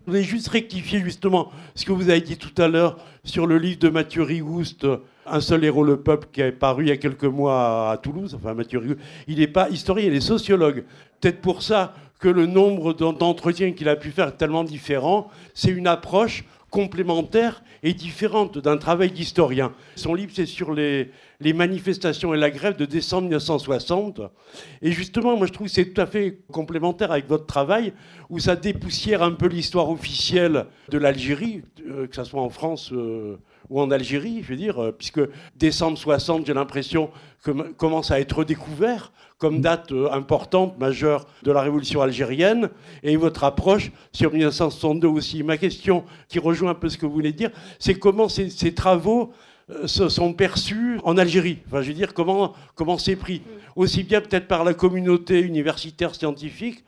Je 0.06 0.12
voulais 0.12 0.24
juste 0.24 0.50
rectifier 0.50 1.00
justement 1.00 1.52
ce 1.74 1.84
que 1.84 1.92
vous 1.92 2.12
avez 2.12 2.22
dit 2.22 2.38
tout 2.38 2.62
à 2.62 2.68
l'heure 2.68 2.98
sur 3.24 3.48
le 3.48 3.58
livre 3.58 3.80
de 3.80 3.90
Mathieu 3.90 4.22
Rigouste, 4.22 4.86
Un 5.26 5.42
seul 5.42 5.64
héros, 5.66 5.84
le 5.84 5.98
peuple, 5.98 6.28
qui 6.32 6.42
est 6.42 6.52
paru 6.52 6.84
il 6.84 6.90
y 6.90 6.92
a 6.92 6.98
quelques 6.98 7.24
mois 7.24 7.90
à 7.90 7.98
Toulouse. 7.98 8.36
Enfin, 8.36 8.54
Mathieu 8.54 8.78
Rigouste, 8.78 9.00
il 9.28 9.40
n'est 9.40 9.48
pas 9.48 9.68
historien, 9.68 10.06
il 10.06 10.14
est 10.14 10.22
sociologue. 10.22 10.84
Peut-être 11.20 11.42
pour 11.42 11.64
ça 11.64 11.96
que 12.20 12.28
le 12.28 12.46
nombre 12.46 12.94
d'entretiens 12.94 13.72
qu'il 13.72 13.90
a 13.90 13.96
pu 13.96 14.12
faire 14.12 14.28
est 14.28 14.38
tellement 14.38 14.64
différent. 14.64 15.32
C'est 15.56 15.72
une 15.72 15.88
approche 15.88 16.44
complémentaire 16.76 17.64
et 17.84 17.94
différente 17.94 18.58
d'un 18.58 18.76
travail 18.76 19.10
d'historien. 19.10 19.72
Son 19.96 20.14
livre, 20.14 20.34
c'est 20.36 20.46
sur 20.46 20.74
les, 20.74 21.10
manifestations 21.54 22.34
et 22.34 22.38
la 22.38 22.50
grève 22.50 22.76
de 22.76 22.84
décembre 22.84 23.30
1960. 23.30 24.20
Et 24.82 24.92
justement, 24.92 25.38
moi, 25.38 25.48
je 25.48 25.54
trouve 25.54 25.68
que 25.68 25.74
c'est 25.74 25.94
tout 25.94 26.02
à 26.02 26.06
fait 26.06 26.40
complémentaire 26.52 27.14
avec 27.14 27.30
votre 27.30 27.46
travail, 27.46 27.94
où 28.30 28.40
ça 28.40 28.58
dépoussière 28.58 29.24
un 29.24 29.32
peu 29.32 29.48
l'histoire 29.48 29.90
officielle 29.90 30.66
de 30.90 30.98
l'Algérie, 30.98 31.62
euh, 31.88 32.08
que 32.08 32.16
ce 32.18 32.26
soit 32.26 32.42
en 32.42 32.50
France. 32.50 32.92
Euh, 32.92 33.38
ou 33.70 33.80
en 33.80 33.90
Algérie, 33.90 34.42
je 34.44 34.50
veux 34.50 34.58
dire, 34.58 34.80
euh, 34.80 34.92
puisque 34.92 35.22
décembre 35.56 35.98
60, 35.98 36.46
j'ai 36.46 36.54
l'impression 36.54 37.10
que 37.42 37.52
commence 37.72 38.12
à 38.12 38.20
être 38.20 38.44
découvert 38.44 39.14
comme 39.46 39.62
date 39.62 39.92
euh, 39.92 40.12
importante, 40.12 40.80
majeure 40.80 41.28
de 41.44 41.52
la 41.52 41.62
révolution 41.62 42.02
algérienne, 42.02 42.72
et 43.04 43.16
votre 43.16 43.44
approche 43.44 43.92
sur 44.12 44.32
1962 44.32 45.08
aussi. 45.08 45.44
Ma 45.44 45.58
question, 45.58 46.04
qui 46.30 46.40
rejoint 46.40 46.72
un 46.72 46.74
peu 46.74 46.90
ce 46.90 46.98
que 46.98 47.06
vous 47.06 47.12
voulez 47.12 47.32
dire, 47.32 47.52
c'est 47.78 47.94
comment 47.94 48.28
ces, 48.28 48.50
ces 48.50 48.74
travaux 48.74 49.34
euh, 49.70 49.86
se 49.86 50.10
sont 50.10 50.34
perçus 50.34 51.00
en 51.04 51.16
Algérie? 51.16 51.60
Enfin, 51.68 51.84
je 51.84 51.90
veux 51.90 51.94
dire, 51.94 52.16
comment 52.16 52.54
comment 52.74 52.98
c'est 52.98 53.16
pris? 53.16 53.44
Aussi 53.76 54.02
bien 54.02 54.20
peut-être 54.20 54.48
par 54.48 54.64
la 54.64 54.74
communauté 54.74 55.42
universitaire 55.42 56.16
scientifique 56.16 56.84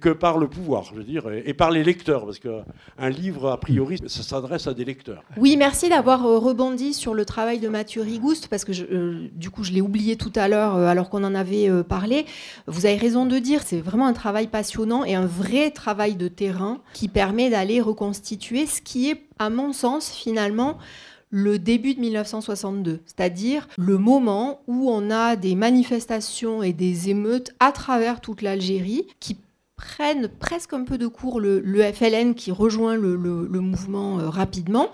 que 0.00 0.10
par 0.10 0.38
le 0.38 0.48
pouvoir, 0.48 0.84
je 0.84 0.94
veux 0.94 1.04
dire, 1.04 1.24
et 1.44 1.54
par 1.54 1.70
les 1.70 1.84
lecteurs, 1.84 2.24
parce 2.24 2.38
qu'un 2.38 3.10
livre, 3.10 3.50
a 3.50 3.60
priori, 3.60 3.98
ça 4.06 4.22
s'adresse 4.22 4.66
à 4.66 4.74
des 4.74 4.84
lecteurs. 4.84 5.22
Oui, 5.36 5.56
merci 5.56 5.88
d'avoir 5.88 6.24
euh, 6.26 6.38
rebondi 6.38 6.94
sur 6.94 7.14
le 7.14 7.24
travail 7.24 7.58
de 7.58 7.68
Mathieu 7.68 8.02
Rigouste, 8.02 8.48
parce 8.48 8.64
que 8.64 8.72
euh, 8.72 9.28
du 9.34 9.50
coup, 9.50 9.64
je 9.64 9.72
l'ai 9.72 9.80
oublié 9.80 10.16
tout 10.16 10.32
à 10.34 10.48
l'heure, 10.48 10.76
euh, 10.76 10.86
alors 10.86 11.10
qu'on 11.10 11.24
en 11.24 11.34
avait 11.34 11.68
parlé. 11.84 12.26
Vous 12.66 12.86
avez 12.86 12.96
raison 12.96 13.26
de 13.26 13.38
dire, 13.38 13.62
c'est 13.64 13.80
vraiment 13.80 14.06
un 14.06 14.12
travail 14.12 14.48
passionnant 14.48 15.04
et 15.04 15.14
un 15.14 15.26
vrai 15.26 15.70
travail 15.70 16.16
de 16.16 16.28
terrain 16.28 16.78
qui 16.92 17.08
permet 17.08 17.50
d'aller 17.50 17.80
reconstituer 17.80 18.66
ce 18.66 18.80
qui 18.80 19.10
est, 19.10 19.22
à 19.38 19.50
mon 19.50 19.72
sens, 19.72 20.10
finalement, 20.10 20.78
le 21.30 21.58
début 21.58 21.94
de 21.94 22.00
1962, 22.00 23.00
c'est-à-dire 23.04 23.68
le 23.76 23.98
moment 23.98 24.62
où 24.66 24.90
on 24.90 25.10
a 25.10 25.36
des 25.36 25.54
manifestations 25.54 26.62
et 26.62 26.72
des 26.72 27.10
émeutes 27.10 27.54
à 27.60 27.72
travers 27.72 28.20
toute 28.20 28.40
l'Algérie 28.40 29.06
qui 29.20 29.36
prennent 29.78 30.28
presque 30.28 30.74
un 30.74 30.84
peu 30.84 30.98
de 30.98 31.06
cours 31.06 31.40
le, 31.40 31.62
FLN 31.92 32.34
qui 32.34 32.50
rejoint 32.50 32.96
le, 32.96 33.16
mouvement 33.16 34.18
euh, 34.18 34.28
rapidement, 34.28 34.88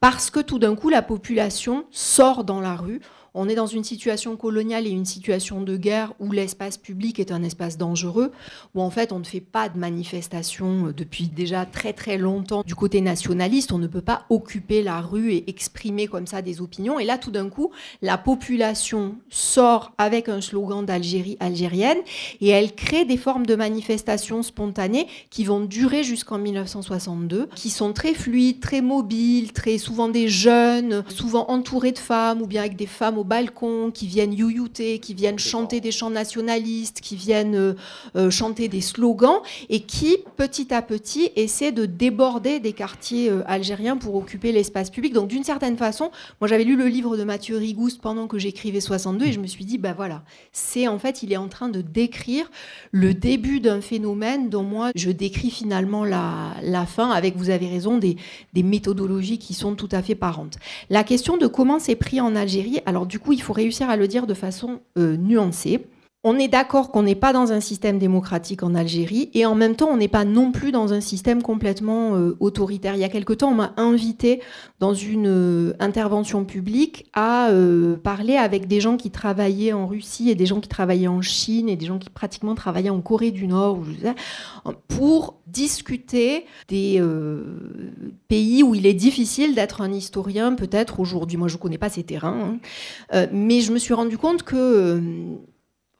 parce 0.00 0.30
que 0.30 0.40
tout 0.40 0.58
d'un 0.58 0.74
coup 0.74 0.88
la 0.88 1.02
population 1.02 1.84
sort 1.90 2.42
dans 2.42 2.60
la 2.60 2.74
rue 2.74 3.00
on 3.34 3.48
est 3.48 3.54
dans 3.54 3.66
une 3.66 3.84
situation 3.84 4.36
coloniale 4.36 4.86
et 4.86 4.90
une 4.90 5.04
situation 5.04 5.60
de 5.62 5.76
guerre 5.76 6.12
où 6.18 6.32
l'espace 6.32 6.76
public 6.76 7.20
est 7.20 7.32
un 7.32 7.42
espace 7.42 7.78
dangereux, 7.78 8.32
où 8.74 8.82
en 8.82 8.90
fait 8.90 9.12
on 9.12 9.18
ne 9.18 9.24
fait 9.24 9.40
pas 9.40 9.68
de 9.68 9.78
manifestations 9.78 10.86
euh, 10.86 10.92
depuis 10.92 11.28
déjà 11.28 11.64
très 11.66 11.92
très 11.92 12.18
longtemps 12.18 12.62
du 12.64 12.74
côté 12.74 13.00
nationaliste. 13.00 13.72
On 13.72 13.78
ne 13.78 13.86
peut 13.86 14.00
pas 14.00 14.24
occuper 14.30 14.82
la 14.82 15.00
rue 15.00 15.32
et 15.32 15.48
exprimer 15.48 16.06
comme 16.06 16.26
ça 16.26 16.42
des 16.42 16.60
opinions. 16.60 16.98
Et 16.98 17.04
là, 17.04 17.18
tout 17.18 17.30
d'un 17.30 17.48
coup, 17.48 17.70
la 18.02 18.18
population 18.18 19.16
sort 19.28 19.92
avec 19.98 20.28
un 20.28 20.40
slogan 20.40 20.84
d'Algérie 20.84 21.36
algérienne 21.40 21.98
et 22.40 22.48
elle 22.48 22.74
crée 22.74 23.04
des 23.04 23.16
formes 23.16 23.46
de 23.46 23.54
manifestations 23.54 24.42
spontanées 24.42 25.06
qui 25.30 25.44
vont 25.44 25.60
durer 25.60 26.02
jusqu'en 26.02 26.38
1962, 26.38 27.48
qui 27.54 27.70
sont 27.70 27.92
très 27.92 28.14
fluides, 28.14 28.60
très 28.60 28.80
mobiles, 28.80 29.52
très 29.52 29.78
souvent 29.78 30.08
des 30.08 30.28
jeunes, 30.28 31.04
souvent 31.08 31.48
entourés 31.48 31.92
de 31.92 31.98
femmes 31.98 32.42
ou 32.42 32.46
bien 32.46 32.62
avec 32.62 32.76
des 32.76 32.86
femmes 32.86 33.18
au 33.20 33.24
balcon, 33.24 33.90
qui 33.92 34.06
viennent 34.06 34.32
youyouter, 34.32 34.98
qui 34.98 35.14
viennent 35.14 35.38
chanter 35.38 35.80
des 35.80 35.92
chants 35.92 36.10
nationalistes, 36.10 37.00
qui 37.00 37.16
viennent 37.16 37.54
euh, 37.54 37.74
euh, 38.16 38.30
chanter 38.30 38.68
des 38.68 38.80
slogans, 38.80 39.40
et 39.68 39.80
qui, 39.80 40.18
petit 40.36 40.72
à 40.72 40.80
petit, 40.80 41.30
essaient 41.36 41.72
de 41.72 41.84
déborder 41.86 42.60
des 42.60 42.72
quartiers 42.72 43.30
euh, 43.30 43.42
algériens 43.46 43.98
pour 43.98 44.14
occuper 44.14 44.52
l'espace 44.52 44.90
public. 44.90 45.12
Donc, 45.12 45.28
d'une 45.28 45.44
certaine 45.44 45.76
façon, 45.76 46.10
moi 46.40 46.48
j'avais 46.48 46.64
lu 46.64 46.76
le 46.76 46.86
livre 46.86 47.16
de 47.16 47.24
Mathieu 47.24 47.58
Rigouste 47.58 48.00
pendant 48.00 48.26
que 48.26 48.38
j'écrivais 48.38 48.80
62, 48.80 49.26
et 49.26 49.32
je 49.32 49.40
me 49.40 49.46
suis 49.46 49.64
dit, 49.64 49.76
ben 49.76 49.92
voilà, 49.94 50.22
c'est 50.52 50.88
en 50.88 50.98
fait, 50.98 51.22
il 51.22 51.32
est 51.32 51.36
en 51.36 51.48
train 51.48 51.68
de 51.68 51.82
décrire 51.82 52.50
le 52.90 53.12
début 53.12 53.60
d'un 53.60 53.82
phénomène 53.82 54.48
dont 54.48 54.62
moi 54.62 54.90
je 54.94 55.10
décris 55.10 55.50
finalement 55.50 56.04
la, 56.04 56.54
la 56.62 56.86
fin, 56.86 57.10
avec, 57.10 57.36
vous 57.36 57.50
avez 57.50 57.68
raison, 57.68 57.98
des, 57.98 58.16
des 58.54 58.62
méthodologies 58.62 59.38
qui 59.38 59.52
sont 59.52 59.74
tout 59.74 59.88
à 59.92 60.02
fait 60.02 60.14
parentes. 60.14 60.56
La 60.88 61.04
question 61.04 61.36
de 61.36 61.46
comment 61.46 61.78
c'est 61.78 61.96
pris 61.96 62.20
en 62.20 62.34
Algérie, 62.34 62.80
alors 62.86 63.06
du 63.10 63.18
coup, 63.18 63.32
il 63.32 63.42
faut 63.42 63.52
réussir 63.52 63.90
à 63.90 63.96
le 63.96 64.06
dire 64.06 64.26
de 64.26 64.34
façon 64.34 64.80
euh, 64.96 65.16
nuancée. 65.16 65.86
On 66.22 66.38
est 66.38 66.48
d'accord 66.48 66.90
qu'on 66.90 67.04
n'est 67.04 67.14
pas 67.14 67.32
dans 67.32 67.50
un 67.50 67.60
système 67.60 67.98
démocratique 67.98 68.62
en 68.62 68.74
Algérie 68.74 69.30
et 69.32 69.46
en 69.46 69.54
même 69.54 69.74
temps 69.74 69.88
on 69.88 69.96
n'est 69.96 70.06
pas 70.06 70.26
non 70.26 70.52
plus 70.52 70.70
dans 70.70 70.92
un 70.92 71.00
système 71.00 71.42
complètement 71.42 72.14
euh, 72.14 72.36
autoritaire. 72.40 72.94
Il 72.94 73.00
y 73.00 73.04
a 73.04 73.08
quelque 73.08 73.32
temps 73.32 73.52
on 73.52 73.54
m'a 73.54 73.72
invité 73.78 74.42
dans 74.80 74.92
une 74.92 75.28
euh, 75.28 75.72
intervention 75.78 76.44
publique 76.44 77.06
à 77.14 77.48
parler 78.02 78.36
avec 78.36 78.68
des 78.68 78.82
gens 78.82 78.98
qui 78.98 79.10
travaillaient 79.10 79.72
en 79.72 79.86
Russie 79.86 80.28
et 80.28 80.34
des 80.34 80.44
gens 80.44 80.60
qui 80.60 80.68
travaillaient 80.68 81.08
en 81.08 81.22
Chine 81.22 81.70
et 81.70 81.76
des 81.76 81.86
gens 81.86 81.98
qui 81.98 82.10
pratiquement 82.10 82.54
travaillaient 82.54 82.90
en 82.90 83.00
Corée 83.00 83.30
du 83.30 83.46
Nord 83.46 83.80
pour 84.88 85.40
discuter 85.46 86.44
des 86.68 87.02
pays 88.28 88.62
où 88.62 88.74
il 88.74 88.86
est 88.86 88.94
difficile 88.94 89.54
d'être 89.54 89.80
un 89.80 89.92
historien 89.92 90.54
peut-être 90.54 91.00
aujourd'hui. 91.00 91.38
Moi 91.38 91.48
je 91.48 91.56
ne 91.56 91.60
connais 91.60 91.78
pas 91.78 91.88
ces 91.88 92.02
terrains, 92.02 92.58
hein. 93.12 93.26
mais 93.32 93.60
je 93.62 93.72
me 93.72 93.78
suis 93.78 93.94
rendu 93.94 94.18
compte 94.18 94.42
que 94.42 95.00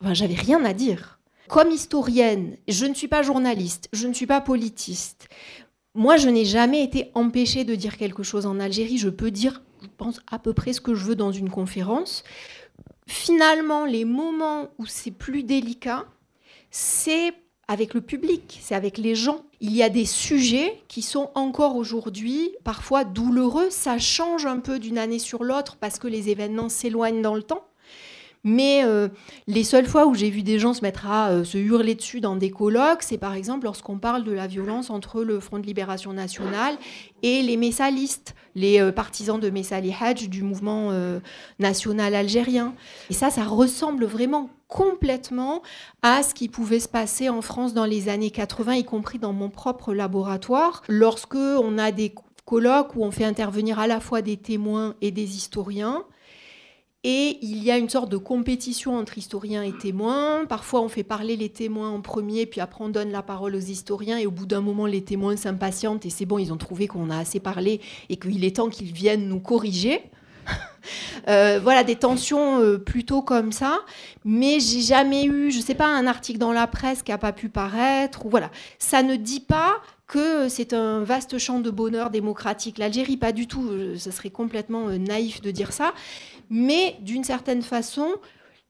Enfin, 0.01 0.15
j'avais 0.15 0.35
rien 0.35 0.65
à 0.65 0.73
dire. 0.73 1.21
Comme 1.49 1.71
historienne, 1.71 2.57
je 2.69 2.87
ne 2.87 2.95
suis 2.95 3.09
pas 3.09 3.23
journaliste, 3.23 3.89
je 3.93 4.07
ne 4.07 4.15
suis 4.15 4.27
pas 4.27 4.41
politiste. 4.41 5.29
Moi, 5.95 6.17
je 6.17 6.29
n'ai 6.29 6.45
jamais 6.45 6.85
été 6.85 7.11
empêchée 7.15 7.65
de 7.65 7.75
dire 7.75 7.97
quelque 7.97 8.23
chose 8.23 8.47
en 8.47 8.61
Algérie. 8.61 8.99
Je 8.99 9.09
peux 9.09 9.33
dire, 9.33 9.63
je 9.83 9.89
pense, 9.97 10.21
à 10.31 10.39
peu 10.39 10.53
près 10.53 10.73
ce 10.73 10.81
que 10.81 10.95
je 10.95 11.05
veux 11.05 11.17
dans 11.17 11.33
une 11.33 11.51
conférence. 11.51 12.23
Finalement, 13.09 13.85
les 13.85 14.05
moments 14.05 14.69
où 14.79 14.87
c'est 14.87 15.11
plus 15.11 15.43
délicat, 15.43 16.07
c'est 16.71 17.35
avec 17.67 17.95
le 17.95 18.01
public, 18.01 18.61
c'est 18.63 18.75
avec 18.77 18.99
les 18.99 19.17
gens. 19.17 19.45
Il 19.61 19.75
y 19.75 19.83
a 19.83 19.89
des 19.89 20.07
sujets 20.07 20.83
qui 20.89 21.03
sont 21.03 21.31
encore 21.35 21.77
aujourd'hui 21.77 22.51
parfois 22.65 23.05
douloureux. 23.05 23.71
Ça 23.71 23.99
change 23.99 24.47
un 24.47 24.61
peu 24.61 24.79
d'une 24.79 24.99
année 24.99 25.19
sur 25.19 25.43
l'autre 25.43 25.77
parce 25.77 25.99
que 25.99 26.09
les 26.09 26.31
événements 26.31 26.69
s'éloignent 26.69 27.23
dans 27.23 27.35
le 27.35 27.43
temps. 27.43 27.65
Mais 28.43 28.83
euh, 28.85 29.09
les 29.47 29.65
seules 29.65 29.87
fois 29.87 30.07
où 30.07 30.15
j'ai 30.15 30.31
vu 30.31 30.43
des 30.43 30.59
gens 30.59 30.73
se 30.73 30.81
mettre 30.81 31.07
à 31.07 31.31
euh, 31.31 31.45
se 31.45 31.59
hurler 31.59 31.95
dessus 31.95 32.21
dans 32.21 32.37
des 32.37 32.51
colloques, 32.51 33.03
c'est 33.03 33.19
par 33.19 33.35
exemple 33.35 33.65
lorsqu'on 33.65 33.99
parle 33.99 34.25
de 34.25 34.33
la 34.33 34.47
violence 34.47 34.89
entre 34.89 35.23
le 35.23 35.41
Front 35.41 35.59
de 35.59 35.67
Libération 35.67 36.15
Nationale 36.15 36.77
et 37.23 37.43
les 37.43 37.59
messalistes, 37.59 38.35
les 38.55 38.81
euh, 38.81 38.93
partisans 38.93 39.39
de 39.39 39.51
Messali 39.51 39.95
Hadj 39.99 40.29
du 40.29 40.43
mouvement 40.43 40.91
national 41.59 42.15
algérien. 42.15 42.75
Et 43.11 43.15
ça, 43.15 43.31
ça 43.31 43.45
ressemble 43.45 44.05
vraiment 44.05 44.51
complètement 44.69 45.63
à 46.03 46.23
ce 46.23 46.33
qui 46.33 46.49
pouvait 46.49 46.81
se 46.81 46.89
passer 46.89 47.29
en 47.29 47.43
France 47.43 47.75
dans 47.75 47.85
les 47.85 48.09
années 48.09 48.31
80, 48.31 48.75
y 48.75 48.85
compris 48.85 49.19
dans 49.19 49.33
mon 49.33 49.51
propre 49.51 49.93
laboratoire, 49.93 50.83
lorsque 50.89 51.35
on 51.35 51.77
a 51.77 51.91
des 51.91 52.15
colloques 52.47 52.97
où 52.97 53.05
on 53.05 53.11
fait 53.11 53.25
intervenir 53.25 53.79
à 53.79 53.87
la 53.87 54.01
fois 54.01 54.23
des 54.23 54.37
témoins 54.37 54.95
et 55.01 55.11
des 55.11 55.37
historiens 55.37 56.05
et 57.03 57.39
il 57.41 57.63
y 57.65 57.71
a 57.71 57.79
une 57.79 57.89
sorte 57.89 58.11
de 58.11 58.19
compétition 58.19 58.99
entre 58.99 59.17
historiens 59.17 59.63
et 59.63 59.73
témoins. 59.73 60.45
Parfois, 60.47 60.83
on 60.83 60.89
fait 60.89 61.03
parler 61.03 61.35
les 61.35 61.49
témoins 61.49 61.89
en 61.89 62.03
premier, 62.03 62.45
puis 62.45 62.61
après, 62.61 62.85
on 62.85 62.91
donne 62.91 63.11
la 63.11 63.23
parole 63.23 63.55
aux 63.55 63.59
historiens. 63.59 64.19
Et 64.19 64.27
au 64.27 64.31
bout 64.31 64.45
d'un 64.45 64.61
moment, 64.61 64.85
les 64.85 65.03
témoins 65.03 65.37
s'impatientent 65.37 66.05
et 66.05 66.11
c'est 66.11 66.27
bon, 66.27 66.39
ils 66.39 66.53
ont 66.53 66.59
trouvé 66.59 66.89
qu'on 66.89 67.09
a 67.09 67.17
assez 67.17 67.41
parlé 67.41 67.81
et 68.11 68.17
qu'il 68.17 68.45
est 68.45 68.57
temps 68.57 68.69
qu'ils 68.69 68.93
viennent 68.93 69.29
nous 69.29 69.41
corriger. 69.41 70.03
Euh, 71.29 71.61
voilà, 71.63 71.85
des 71.85 71.97
tensions 71.97 72.61
euh, 72.61 72.79
plutôt 72.79 73.21
comme 73.21 73.53
ça. 73.53 73.81
Mais 74.25 74.59
j'ai 74.59 74.81
jamais 74.81 75.27
eu, 75.27 75.51
je 75.51 75.59
ne 75.59 75.63
sais 75.63 75.75
pas, 75.75 75.87
un 75.87 76.07
article 76.07 76.39
dans 76.39 76.53
la 76.53 76.67
presse 76.67 77.03
qui 77.03 77.11
n'a 77.11 77.19
pas 77.19 77.33
pu 77.33 77.51
paraître. 77.51 78.23
Voilà, 78.27 78.51
ça 78.79 79.03
ne 79.03 79.17
dit 79.17 79.41
pas 79.41 79.83
que 80.07 80.49
c'est 80.49 80.73
un 80.73 81.05
vaste 81.05 81.37
champ 81.37 81.61
de 81.61 81.71
bonheur 81.71 82.09
démocratique. 82.09 82.79
L'Algérie, 82.79 83.19
pas 83.19 83.33
du 83.33 83.47
tout. 83.47 83.69
Euh, 83.69 83.99
ce 83.99 84.11
serait 84.11 84.31
complètement 84.31 84.89
naïf 84.89 85.43
de 85.43 85.51
dire 85.51 85.75
ça 85.75 85.93
mais 86.51 86.97
d'une 87.01 87.25
certaine 87.25 87.63
façon, 87.63 88.09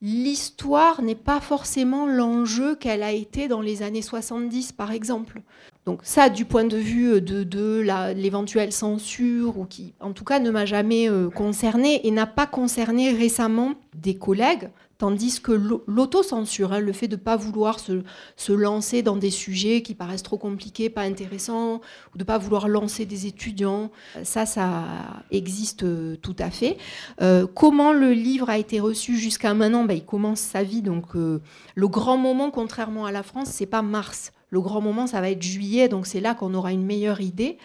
l'histoire 0.02 1.02
n'est 1.02 1.14
pas 1.14 1.40
forcément 1.40 2.06
l'enjeu 2.06 2.74
qu'elle 2.74 3.02
a 3.02 3.12
été 3.12 3.48
dans 3.48 3.60
les 3.60 3.82
années 3.82 4.02
70, 4.02 4.72
par 4.72 4.92
exemple. 4.92 5.40
Donc 5.86 6.00
ça, 6.02 6.28
du 6.28 6.44
point 6.44 6.64
de 6.64 6.76
vue 6.76 7.20
de, 7.20 8.12
l'éventuelle 8.14 8.72
censure, 8.72 9.58
ou 9.58 9.64
qui, 9.64 9.94
en 10.00 10.12
tout 10.12 10.24
cas, 10.24 10.38
ne 10.38 10.50
m'a 10.50 10.66
jamais 10.66 11.08
euh, 11.10 11.30
concerné 11.30 12.06
et 12.06 12.10
n'a 12.10 12.26
pas 12.26 12.46
concerné 12.46 13.12
récemment 13.12 13.72
des 13.94 14.16
collègues, 14.16 14.70
Tandis 15.00 15.40
que 15.40 15.52
l'autocensure, 15.86 16.74
hein, 16.74 16.78
le 16.78 16.92
fait 16.92 17.08
de 17.08 17.16
ne 17.16 17.20
pas 17.22 17.34
vouloir 17.34 17.80
se, 17.80 18.52
lancer 18.52 19.00
dans 19.00 19.16
des 19.16 19.30
sujets 19.30 19.80
qui 19.80 19.94
paraissent 19.94 20.22
trop 20.22 20.36
compliqués, 20.36 20.90
pas 20.90 21.00
intéressants, 21.00 21.76
ou 22.12 22.18
de 22.18 22.22
ne 22.22 22.24
pas 22.24 22.36
vouloir 22.36 22.68
lancer 22.68 23.06
des 23.06 23.26
étudiants, 23.26 23.90
ça, 24.24 24.44
ça 24.44 24.84
existe 25.30 25.84
euh, 25.84 26.16
tout 26.20 26.36
à 26.38 26.50
fait. 26.50 26.76
Euh, 27.22 27.46
comment 27.46 27.94
le 27.94 28.12
livre 28.12 28.50
a 28.50 28.58
été 28.58 28.78
reçu 28.78 29.16
jusqu'à 29.16 29.54
maintenant? 29.54 29.84
Ben, 29.84 29.96
Il 29.96 30.04
commence 30.04 30.40
sa 30.40 30.62
vie, 30.62 30.82
donc 30.82 31.16
euh, 31.16 31.40
le 31.74 31.88
grand 31.88 32.18
moment, 32.18 32.50
contrairement 32.50 33.06
à 33.06 33.10
la 33.10 33.22
France, 33.22 33.48
c'est 33.48 33.64
pas 33.64 33.80
mars. 33.80 34.34
Le 34.50 34.60
grand 34.60 34.82
moment, 34.82 35.06
ça 35.06 35.22
va 35.22 35.30
être 35.30 35.42
juillet, 35.42 35.88
donc 35.88 36.06
c'est 36.06 36.20
là 36.20 36.34
qu'on 36.34 36.52
aura 36.52 36.72
une 36.72 36.84
meilleure 36.84 37.22
idée. 37.22 37.56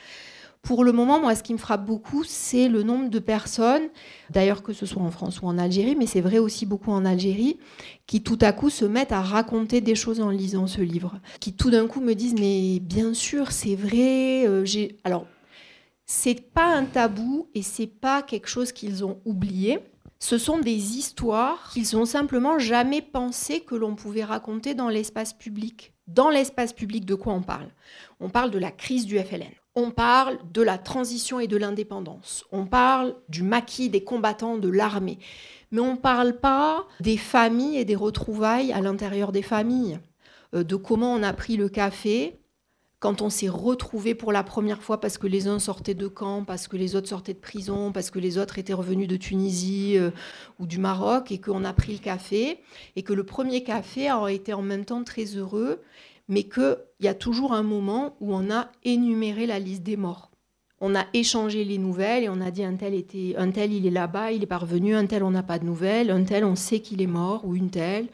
Pour 0.66 0.84
le 0.84 0.92
moment, 0.92 1.22
moi, 1.22 1.36
ce 1.36 1.44
qui 1.44 1.54
me 1.54 1.60
frappe 1.60 1.86
beaucoup, 1.86 2.24
c'est 2.24 2.70
le 2.70 2.82
nombre 2.82 3.12
de 3.12 3.20
personnes, 3.20 3.84
d'ailleurs 4.32 4.64
que 4.64 4.74
ce 4.74 4.88
soit 4.88 5.04
en 5.04 5.12
France 5.12 5.44
ou 5.44 5.46
en 5.46 5.60
Algérie, 5.60 5.96
mais 5.96 6.08
c'est 6.08 6.22
vrai 6.22 6.40
aussi 6.40 6.66
beaucoup 6.66 6.90
en 6.92 7.06
Algérie, 7.06 7.60
qui 8.08 8.24
tout 8.24 8.40
à 8.42 8.52
coup 8.52 8.72
se 8.72 8.84
mettent 8.84 9.12
à 9.12 9.22
raconter 9.22 9.80
des 9.80 9.94
choses 9.94 10.22
en 10.22 10.32
lisant 10.32 10.66
ce 10.66 10.82
livre, 10.82 11.20
qui 11.40 11.54
tout 11.54 11.70
d'un 11.70 11.86
coup 11.86 12.02
me 12.02 12.14
disent 12.16 12.34
mais 12.34 12.80
bien 12.80 13.14
sûr, 13.14 13.52
c'est 13.52 13.76
vrai. 13.76 14.48
Euh, 14.48 14.66
alors 15.04 15.28
c'est 16.08 16.42
pas 16.52 16.74
un 16.74 16.86
tabou 16.86 17.48
et 17.54 17.62
c'est 17.62 17.86
pas 17.86 18.24
quelque 18.24 18.48
chose 18.48 18.72
qu'ils 18.72 19.06
ont 19.06 19.20
oublié. 19.24 19.78
Ce 20.18 20.40
sont 20.40 20.58
des 20.58 20.98
histoires 20.98 21.70
qu'ils 21.74 21.96
ont 21.96 22.06
simplement 22.06 22.58
jamais 22.58 23.04
pensé 23.04 23.60
que 23.60 23.76
l'on 23.76 23.94
pouvait 23.94 24.24
raconter 24.24 24.74
dans 24.74 24.90
l'espace 24.90 25.34
public. 25.34 25.94
Dans 26.08 26.32
l'espace 26.32 26.74
public, 26.74 27.06
de 27.06 27.14
quoi 27.14 27.34
on 27.34 27.44
parle? 27.44 27.70
On 28.20 28.30
parle 28.30 28.50
de 28.50 28.58
la 28.58 28.72
crise 28.72 29.06
du 29.06 29.20
FLN 29.20 29.54
on 29.76 29.92
parle 29.92 30.38
de 30.54 30.62
la 30.62 30.78
transition 30.78 31.40
et 31.40 31.48
de 31.48 31.58
l'indépendance. 31.58 32.46
On 32.52 32.66
parle 32.66 33.16
du 33.28 33.44
maquis 33.44 33.90
des 33.90 34.04
combattants 34.04 34.58
de 34.58 34.70
l'armée. 34.70 35.20
Mais 35.72 35.82
on 35.82 35.94
ne 35.94 35.98
parle 35.98 36.38
pas 36.38 36.88
des 37.02 37.18
familles 37.18 37.78
et 37.78 37.86
des 37.86 37.96
retrouvailles 37.96 38.72
à 38.72 38.80
l'intérieur 38.80 39.32
des 39.32 39.42
familles, 39.42 40.00
euh, 40.54 40.64
de 40.64 40.76
comment 40.76 41.14
on 41.14 41.24
a 41.24 41.34
pris 41.34 41.58
le 41.58 41.68
café 41.68 42.40
quand 43.00 43.22
on 43.22 43.30
s'est 43.30 43.50
retrouvé 43.50 44.16
pour 44.16 44.32
la 44.32 44.44
première 44.44 44.82
fois 44.82 45.00
parce 45.00 45.18
que 45.18 45.28
les 45.28 45.48
uns 45.48 45.60
sortaient 45.60 45.94
de 45.94 46.08
camp, 46.08 46.44
parce 46.44 46.68
que 46.68 46.78
les 46.78 46.96
autres 46.96 47.10
sortaient 47.10 47.34
de 47.34 47.40
prison, 47.40 47.92
parce 47.92 48.10
que 48.10 48.20
les 48.20 48.38
autres 48.38 48.58
étaient 48.58 48.74
revenus 48.74 49.08
de 49.08 49.18
Tunisie 49.18 49.98
euh, 49.98 50.12
ou 50.60 50.66
du 50.66 50.80
Maroc 50.80 51.32
et 51.32 51.40
qu'on 51.40 51.66
a 51.66 51.74
pris 51.74 51.94
le 51.94 52.00
café 52.00 52.62
et 52.96 53.04
que 53.04 53.14
le 53.14 53.24
premier 53.26 53.64
café 53.64 54.08
a 54.08 54.26
été 54.32 54.54
en 54.54 54.62
même 54.62 54.86
temps 54.86 55.04
très 55.04 55.26
heureux 55.26 55.82
mais 56.28 56.44
qu'il 56.44 56.78
y 57.00 57.08
a 57.08 57.14
toujours 57.14 57.54
un 57.54 57.64
moment 57.64 58.16
où 58.20 58.34
on 58.34 58.52
a 58.52 58.70
énuméré 58.84 59.46
la 59.46 59.60
liste 59.60 59.84
des 59.84 59.98
morts. 59.98 60.32
On 60.82 60.96
a 60.96 61.06
échangé 61.14 61.64
les 61.64 61.78
nouvelles 61.78 62.26
et 62.26 62.30
on 62.30 62.42
a 62.42 62.52
dit 62.52 62.64
un 62.64 62.76
tel, 62.76 62.94
était, 62.94 63.36
un 63.38 63.52
tel 63.52 63.72
il 63.72 63.88
est 63.88 63.92
là-bas, 63.92 64.32
il 64.32 64.44
est 64.44 64.48
parvenu, 64.48 64.96
un 64.96 65.06
tel 65.06 65.24
on 65.24 65.32
n'a 65.32 65.44
pas 65.44 65.58
de 65.58 65.66
nouvelles, 65.66 66.12
un 66.12 66.24
tel 66.24 66.44
on 66.44 66.56
sait 66.56 66.80
qu'il 66.80 67.02
est 67.02 67.08
mort, 67.08 67.46
ou 67.46 67.56
une 67.56 67.70
telle, 67.70 68.08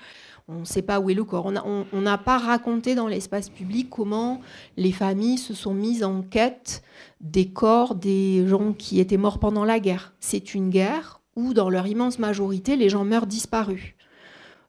on 0.48 0.60
ne 0.60 0.66
sait 0.66 0.82
pas 0.82 1.00
où 1.00 1.10
est 1.10 1.16
le 1.16 1.24
corps. 1.24 1.52
On 1.66 2.02
n'a 2.02 2.18
pas 2.18 2.38
raconté 2.38 2.94
dans 2.94 3.08
l'espace 3.08 3.50
public 3.50 3.90
comment 3.90 4.42
les 4.78 4.92
familles 4.92 5.38
se 5.38 5.54
sont 5.54 5.74
mises 5.74 6.04
en 6.04 6.22
quête 6.22 6.84
des 7.22 7.48
corps 7.48 7.96
des 7.96 8.46
gens 8.48 8.74
qui 8.74 9.00
étaient 9.00 9.18
morts 9.18 9.40
pendant 9.40 9.66
la 9.66 9.80
guerre. 9.80 10.14
C'est 10.20 10.54
une 10.54 10.70
guerre 10.70 11.22
où, 11.36 11.54
dans 11.54 11.70
leur 11.70 11.88
immense 11.88 12.20
majorité, 12.20 12.76
les 12.76 12.90
gens 12.90 13.06
meurent 13.06 13.28
disparus. 13.28 13.96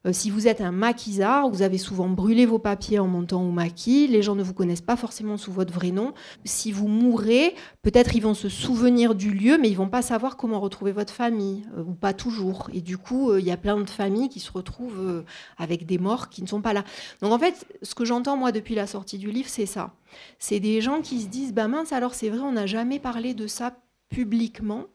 Euh, 0.05 0.13
si 0.13 0.29
vous 0.29 0.47
êtes 0.47 0.61
un 0.61 0.71
maquisard, 0.71 1.49
vous 1.49 1.61
avez 1.61 1.77
souvent 1.77 2.09
brûlé 2.09 2.45
vos 2.45 2.59
papiers 2.59 2.99
en 2.99 3.07
montant 3.07 3.43
au 3.43 3.51
maquis, 3.51 4.07
les 4.07 4.21
gens 4.21 4.35
ne 4.35 4.43
vous 4.43 4.53
connaissent 4.53 4.81
pas 4.81 4.97
forcément 4.97 5.37
sous 5.37 5.51
votre 5.51 5.73
vrai 5.73 5.91
nom. 5.91 6.13
Si 6.43 6.71
vous 6.71 6.87
mourrez, 6.87 7.55
peut-être 7.81 8.15
ils 8.15 8.21
vont 8.21 8.33
se 8.33 8.49
souvenir 8.49 9.15
du 9.15 9.31
lieu, 9.31 9.57
mais 9.57 9.69
ils 9.69 9.77
vont 9.77 9.89
pas 9.89 10.01
savoir 10.01 10.35
comment 10.35 10.59
retrouver 10.59 10.91
votre 10.91 11.13
famille, 11.13 11.65
euh, 11.77 11.83
ou 11.83 11.93
pas 11.93 12.13
toujours. 12.13 12.69
Et 12.73 12.81
du 12.81 12.97
coup, 12.97 13.31
euh, 13.31 13.39
il 13.39 13.45
y 13.45 13.51
a 13.51 13.57
plein 13.57 13.79
de 13.79 13.89
familles 13.89 14.29
qui 14.29 14.39
se 14.39 14.51
retrouvent 14.51 15.23
avec 15.57 15.85
des 15.85 15.97
morts 15.97 16.29
qui 16.29 16.41
ne 16.41 16.47
sont 16.47 16.61
pas 16.61 16.73
là. 16.73 16.83
Donc 17.21 17.31
en 17.31 17.39
fait, 17.39 17.65
ce 17.81 17.95
que 17.95 18.05
j'entends 18.05 18.37
moi 18.37 18.51
depuis 18.51 18.75
la 18.75 18.87
sortie 18.87 19.17
du 19.17 19.31
livre, 19.31 19.49
c'est 19.49 19.65
ça. 19.65 19.93
C'est 20.39 20.59
des 20.59 20.81
gens 20.81 21.01
qui 21.01 21.21
se 21.21 21.27
disent, 21.27 21.53
bah 21.53 21.67
mince, 21.67 21.93
alors 21.93 22.13
c'est 22.13 22.29
vrai, 22.29 22.39
on 22.39 22.53
n'a 22.53 22.65
jamais 22.65 22.99
parlé 22.99 23.33
de 23.33 23.47
ça 23.47 23.73
publiquement 24.09 24.85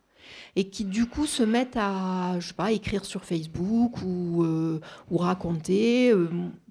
et 0.58 0.70
qui 0.70 0.84
du 0.84 1.06
coup 1.06 1.26
se 1.26 1.44
mettent 1.44 1.76
à, 1.76 2.36
je 2.40 2.48
sais 2.48 2.54
pas, 2.54 2.72
écrire 2.72 3.04
sur 3.04 3.24
Facebook 3.24 4.02
ou, 4.04 4.42
euh, 4.42 4.80
raconter. 5.10 6.10
Euh, 6.10 6.28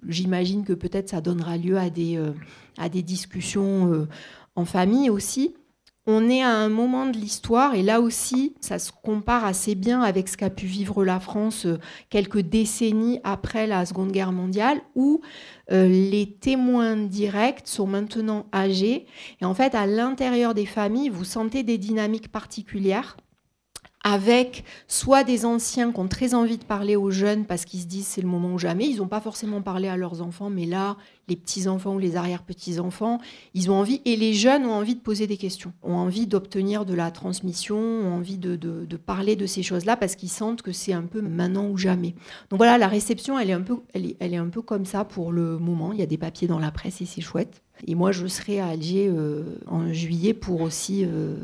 j'imagine 0.08 0.66
que 0.66 0.74
peut-être 0.74 1.10
ça 1.10 1.22
donnera 1.22 1.58
lieu 1.58 1.78
à 1.78 1.90
des, 1.90 2.18
euh, 2.18 2.34
à 2.78 2.90
des 2.90 3.02
discussions 3.02 4.08
en 4.56 4.66
famille 4.66 5.10
aussi. 5.10 5.56
On 6.10 6.30
est 6.30 6.42
à 6.42 6.52
un 6.52 6.70
moment 6.70 7.06
de 7.06 7.18
l'histoire, 7.18 7.76
et 7.76 7.84
là 7.84 8.00
aussi, 8.00 8.56
ça 8.62 8.80
se 8.80 8.92
compare 9.04 9.44
assez 9.44 9.76
bien 9.76 10.02
avec 10.02 10.30
ce 10.30 10.38
qu'a 10.38 10.50
pu 10.50 10.66
vivre 10.66 11.04
la 11.04 11.20
France 11.20 11.68
quelques 12.10 12.40
décennies 12.40 13.20
après 13.26 13.68
la 13.68 13.86
Seconde 13.86 14.14
Guerre 14.14 14.32
mondiale, 14.32 14.80
où 14.96 15.20
les 15.70 16.38
témoins 16.40 16.96
directs 16.96 17.68
sont 17.68 17.88
maintenant 17.88 18.46
âgés. 18.54 19.06
Et 19.42 19.46
en 19.46 19.54
fait, 19.54 19.76
à 19.76 19.86
l'intérieur 19.86 20.54
des 20.54 20.66
familles, 20.66 21.10
vous 21.10 21.26
sentez 21.26 21.64
des 21.64 21.78
dynamiques 21.78 22.32
particulières 22.32 23.18
avec 24.08 24.64
soit 24.88 25.26
des 25.26 25.44
anciens 25.44 25.92
qui 25.92 26.00
ont 26.00 26.08
très 26.08 26.34
envie 26.34 26.58
de 26.58 26.64
parler 26.64 26.96
aux 26.96 27.12
jeunes 27.12 27.44
parce 27.44 27.66
qu'ils 27.66 27.82
se 27.82 27.88
disent 27.88 28.08
c'est 28.08 28.22
le 28.22 28.28
moment 28.30 28.54
ou 28.54 28.58
jamais. 28.58 28.88
Ils 28.88 29.00
n'ont 29.00 29.08
pas 29.10 29.20
forcément 29.20 29.62
parlé 29.62 29.90
à 29.90 29.98
leurs 29.98 30.22
enfants, 30.22 30.50
mais 30.50 30.66
là, 30.66 30.96
les 31.28 31.36
petits-enfants 31.36 31.96
ou 31.96 32.00
les 32.00 32.16
arrière-petits-enfants, 32.16 33.20
ils 33.54 33.70
ont 33.70 33.74
envie, 33.76 34.02
et 34.06 34.16
les 34.16 34.34
jeunes 34.34 34.66
ont 34.66 34.72
envie 34.72 34.96
de 34.96 35.02
poser 35.02 35.28
des 35.28 35.36
questions, 35.36 35.74
ont 35.84 35.96
envie 35.96 36.26
d'obtenir 36.26 36.86
de 36.86 36.94
la 36.94 37.12
transmission, 37.12 37.78
ont 37.78 38.14
envie 38.14 38.38
de, 38.38 38.56
parler 38.96 39.36
de 39.36 39.46
ces 39.46 39.62
choses-là 39.62 39.98
parce 39.98 40.16
qu'ils 40.16 40.30
sentent 40.30 40.62
que 40.62 40.72
c'est 40.72 40.94
un 40.94 41.04
peu 41.04 41.20
maintenant 41.20 41.68
ou 41.68 41.76
jamais. 41.76 42.16
Donc 42.50 42.60
voilà, 42.60 42.78
la 42.78 42.88
réception, 42.88 43.38
elle 43.38 43.50
est, 43.50 43.54
un 43.54 43.62
peu, 43.62 43.76
elle 43.94 44.06
est, 44.06 44.38
un 44.38 44.48
peu 44.48 44.62
comme 44.62 44.86
ça 44.86 45.04
pour 45.04 45.34
le 45.34 45.60
moment. 45.60 45.92
Il 45.92 46.00
y 46.00 46.04
a 46.04 46.08
des 46.08 46.18
papiers 46.18 46.48
dans 46.48 46.60
la 46.60 46.72
presse 46.72 47.02
et 47.02 47.06
c'est 47.06 47.20
chouette. 47.20 47.62
Et 47.86 47.94
moi, 47.94 48.14
je 48.14 48.26
serai 48.26 48.62
à 48.62 48.68
Alger 48.68 49.10
euh, 49.10 49.60
en 49.68 49.92
juillet 49.92 50.34
pour 50.34 50.62
aussi 50.62 51.04
euh, 51.04 51.36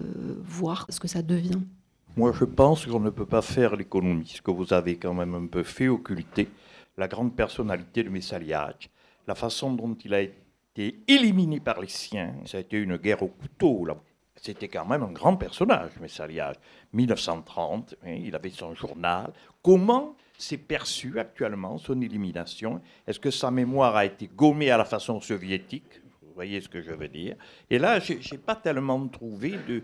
voir 0.43 0.87
ce 0.89 1.01
que 1.01 1.09
ça 1.09 1.21
devient. 1.21 1.59
Moi, 2.15 2.31
je 2.31 2.45
pense 2.45 2.85
qu'on 2.85 2.99
ne 2.99 3.09
peut 3.09 3.25
pas 3.25 3.41
faire 3.41 3.75
l'économie, 3.75 4.27
ce 4.35 4.41
que 4.43 4.51
vous 4.51 4.71
avez 4.71 4.97
quand 4.97 5.15
même 5.15 5.33
un 5.33 5.47
peu 5.47 5.63
fait, 5.63 5.87
occulter 5.87 6.47
la 6.95 7.07
grande 7.07 7.35
personnalité 7.35 8.03
de 8.03 8.09
Messaliage, 8.09 8.91
la 9.27 9.33
façon 9.33 9.73
dont 9.73 9.95
il 10.05 10.13
a 10.13 10.21
été 10.21 10.99
éliminé 11.07 11.59
par 11.59 11.81
les 11.81 11.87
siens. 11.87 12.35
Ça 12.45 12.57
a 12.57 12.59
été 12.59 12.77
une 12.77 12.97
guerre 12.97 13.23
au 13.23 13.29
couteau. 13.29 13.87
C'était 14.35 14.67
quand 14.67 14.85
même 14.85 15.01
un 15.01 15.11
grand 15.11 15.37
personnage, 15.37 15.89
Messaliage. 15.99 16.57
1930, 16.93 17.95
hein, 18.05 18.11
il 18.11 18.35
avait 18.35 18.51
son 18.51 18.75
journal. 18.75 19.33
Comment 19.63 20.15
s'est 20.37 20.57
perçu 20.57 21.17
actuellement 21.17 21.79
son 21.79 21.99
élimination? 21.99 22.79
Est-ce 23.07 23.19
que 23.19 23.31
sa 23.31 23.49
mémoire 23.49 23.95
a 23.95 24.05
été 24.05 24.27
gommée 24.27 24.69
à 24.69 24.77
la 24.77 24.85
façon 24.85 25.19
soviétique? 25.19 26.01
Vous 26.21 26.35
voyez 26.35 26.61
ce 26.61 26.69
que 26.69 26.83
je 26.83 26.91
veux 26.91 27.07
dire 27.07 27.37
Et 27.71 27.79
là, 27.79 27.99
je 27.99 28.13
n'ai 28.13 28.37
pas 28.37 28.55
tellement 28.55 29.07
trouvé 29.07 29.55
de 29.67 29.81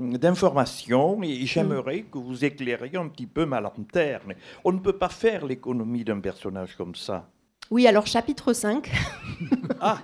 d'informations 0.00 1.22
et 1.22 1.46
j'aimerais 1.46 2.02
que 2.02 2.18
vous 2.18 2.44
éclairiez 2.44 2.96
un 2.96 3.08
petit 3.08 3.26
peu 3.26 3.44
ma 3.44 3.60
lanterne. 3.60 4.34
On 4.64 4.72
ne 4.72 4.78
peut 4.78 4.96
pas 4.96 5.08
faire 5.08 5.46
l'économie 5.46 6.04
d'un 6.04 6.20
personnage 6.20 6.76
comme 6.76 6.94
ça. 6.94 7.28
Oui, 7.70 7.86
alors 7.86 8.04
chapitre 8.08 8.52
5. 8.52 8.90
ah 9.80 9.98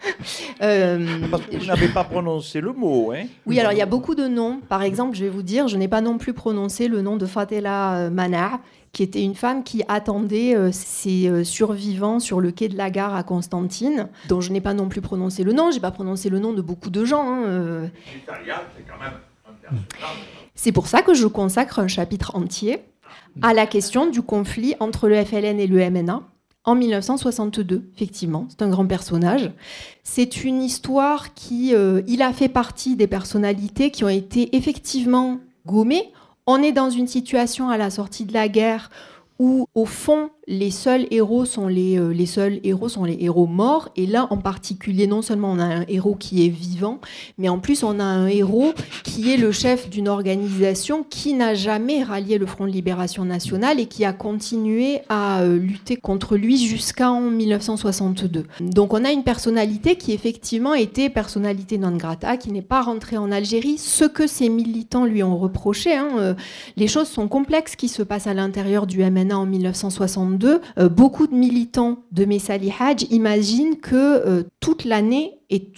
euh, 0.62 1.18
Parce 1.30 1.42
que 1.42 1.56
vous 1.58 1.66
n'avez 1.66 1.88
pas 1.88 2.04
prononcé 2.04 2.62
le 2.62 2.72
mot. 2.72 3.12
Hein 3.12 3.24
oui, 3.44 3.60
alors 3.60 3.72
il 3.72 3.78
y 3.78 3.82
a 3.82 3.86
beaucoup 3.86 4.14
de 4.14 4.26
noms. 4.26 4.60
Par 4.66 4.82
exemple, 4.82 5.14
je 5.14 5.24
vais 5.24 5.30
vous 5.30 5.42
dire, 5.42 5.68
je 5.68 5.76
n'ai 5.76 5.88
pas 5.88 6.00
non 6.00 6.16
plus 6.16 6.32
prononcé 6.32 6.88
le 6.88 7.02
nom 7.02 7.18
de 7.18 7.26
Fatela 7.26 7.98
euh, 7.98 8.10
Manar, 8.10 8.60
qui 8.92 9.02
était 9.02 9.22
une 9.22 9.34
femme 9.34 9.62
qui 9.62 9.82
attendait 9.88 10.56
euh, 10.56 10.72
ses 10.72 11.44
survivants 11.44 12.18
sur 12.18 12.40
le 12.40 12.50
quai 12.50 12.68
de 12.68 12.78
la 12.78 12.88
gare 12.88 13.14
à 13.14 13.22
Constantine, 13.24 14.08
dont 14.28 14.40
je 14.40 14.50
n'ai 14.50 14.62
pas 14.62 14.72
non 14.72 14.88
plus 14.88 15.02
prononcé 15.02 15.44
le 15.44 15.52
nom. 15.52 15.70
Je 15.70 15.76
n'ai 15.76 15.82
pas 15.82 15.90
prononcé 15.90 16.30
le 16.30 16.38
nom 16.38 16.54
de 16.54 16.62
beaucoup 16.62 16.88
de 16.88 17.04
gens. 17.04 17.44
Hein, 17.44 17.90
c'est 18.26 18.86
pour 20.72 20.86
ça 20.86 21.02
que 21.02 21.14
je 21.14 21.26
consacre 21.26 21.78
un 21.78 21.88
chapitre 21.88 22.36
entier 22.36 22.80
à 23.40 23.54
la 23.54 23.66
question 23.66 24.10
du 24.10 24.22
conflit 24.22 24.74
entre 24.80 25.08
le 25.08 25.24
FLN 25.24 25.58
et 25.58 25.66
le 25.66 25.90
MNA 25.90 26.22
en 26.64 26.74
1962, 26.76 27.90
effectivement. 27.94 28.46
C'est 28.48 28.62
un 28.62 28.68
grand 28.68 28.86
personnage. 28.86 29.50
C'est 30.04 30.44
une 30.44 30.62
histoire 30.62 31.34
qui, 31.34 31.74
euh, 31.74 32.02
il 32.06 32.22
a 32.22 32.32
fait 32.32 32.48
partie 32.48 32.94
des 32.94 33.08
personnalités 33.08 33.90
qui 33.90 34.04
ont 34.04 34.08
été 34.08 34.54
effectivement 34.56 35.40
gommées. 35.66 36.12
On 36.46 36.62
est 36.62 36.72
dans 36.72 36.90
une 36.90 37.08
situation 37.08 37.68
à 37.68 37.76
la 37.76 37.90
sortie 37.90 38.24
de 38.24 38.32
la 38.32 38.48
guerre 38.48 38.90
où, 39.38 39.66
au 39.74 39.86
fond, 39.86 40.30
les 40.48 40.72
seuls 40.72 41.06
héros 41.12 41.44
sont 41.44 41.68
les, 41.68 41.98
euh, 41.98 42.12
les 42.12 42.26
seuls 42.26 42.58
héros 42.64 42.88
sont 42.88 43.04
les 43.04 43.16
héros 43.20 43.46
morts. 43.46 43.90
Et 43.94 44.06
là, 44.06 44.26
en 44.30 44.38
particulier, 44.38 45.06
non 45.06 45.22
seulement 45.22 45.52
on 45.52 45.58
a 45.60 45.64
un 45.64 45.84
héros 45.86 46.16
qui 46.16 46.44
est 46.44 46.48
vivant, 46.48 47.00
mais 47.38 47.48
en 47.48 47.58
plus 47.58 47.84
on 47.84 48.00
a 48.00 48.04
un 48.04 48.26
héros 48.26 48.72
qui 49.04 49.32
est 49.32 49.36
le 49.36 49.52
chef 49.52 49.88
d'une 49.88 50.08
organisation 50.08 51.04
qui 51.08 51.34
n'a 51.34 51.54
jamais 51.54 52.02
rallié 52.02 52.38
le 52.38 52.46
Front 52.46 52.66
de 52.66 52.72
Libération 52.72 53.24
Nationale 53.24 53.78
et 53.78 53.86
qui 53.86 54.04
a 54.04 54.12
continué 54.12 55.02
à 55.08 55.42
euh, 55.42 55.58
lutter 55.58 55.96
contre 55.96 56.36
lui 56.36 56.58
jusqu'en 56.58 57.20
1962. 57.20 58.46
Donc 58.60 58.94
on 58.94 59.04
a 59.04 59.12
une 59.12 59.22
personnalité 59.22 59.96
qui 59.96 60.12
effectivement 60.12 60.74
était 60.74 61.08
personnalité 61.08 61.78
non 61.78 61.96
grata, 61.96 62.36
qui 62.36 62.50
n'est 62.50 62.62
pas 62.62 62.82
rentrée 62.82 63.16
en 63.16 63.30
Algérie, 63.30 63.78
ce 63.78 64.04
que 64.04 64.26
ses 64.26 64.48
militants 64.48 65.04
lui 65.04 65.22
ont 65.22 65.38
reproché. 65.38 65.94
Hein, 65.94 66.08
euh, 66.18 66.34
les 66.76 66.88
choses 66.88 67.08
sont 67.08 67.28
complexes 67.28 67.76
qui 67.76 67.88
se 67.88 68.02
passent 68.02 68.26
à 68.26 68.34
l'intérieur 68.34 68.88
du 68.88 68.98
MNA 69.08 69.38
en 69.38 69.46
1962 69.46 70.31
euh, 70.78 70.88
beaucoup 70.88 71.26
de 71.26 71.34
militants 71.34 71.98
de 72.12 72.24
Messali 72.24 72.72
Hajj 72.78 73.06
imaginent 73.10 73.78
que 73.78 73.96
euh, 73.96 74.42
toute 74.60 74.84
l'année 74.84 75.38
et 75.50 75.72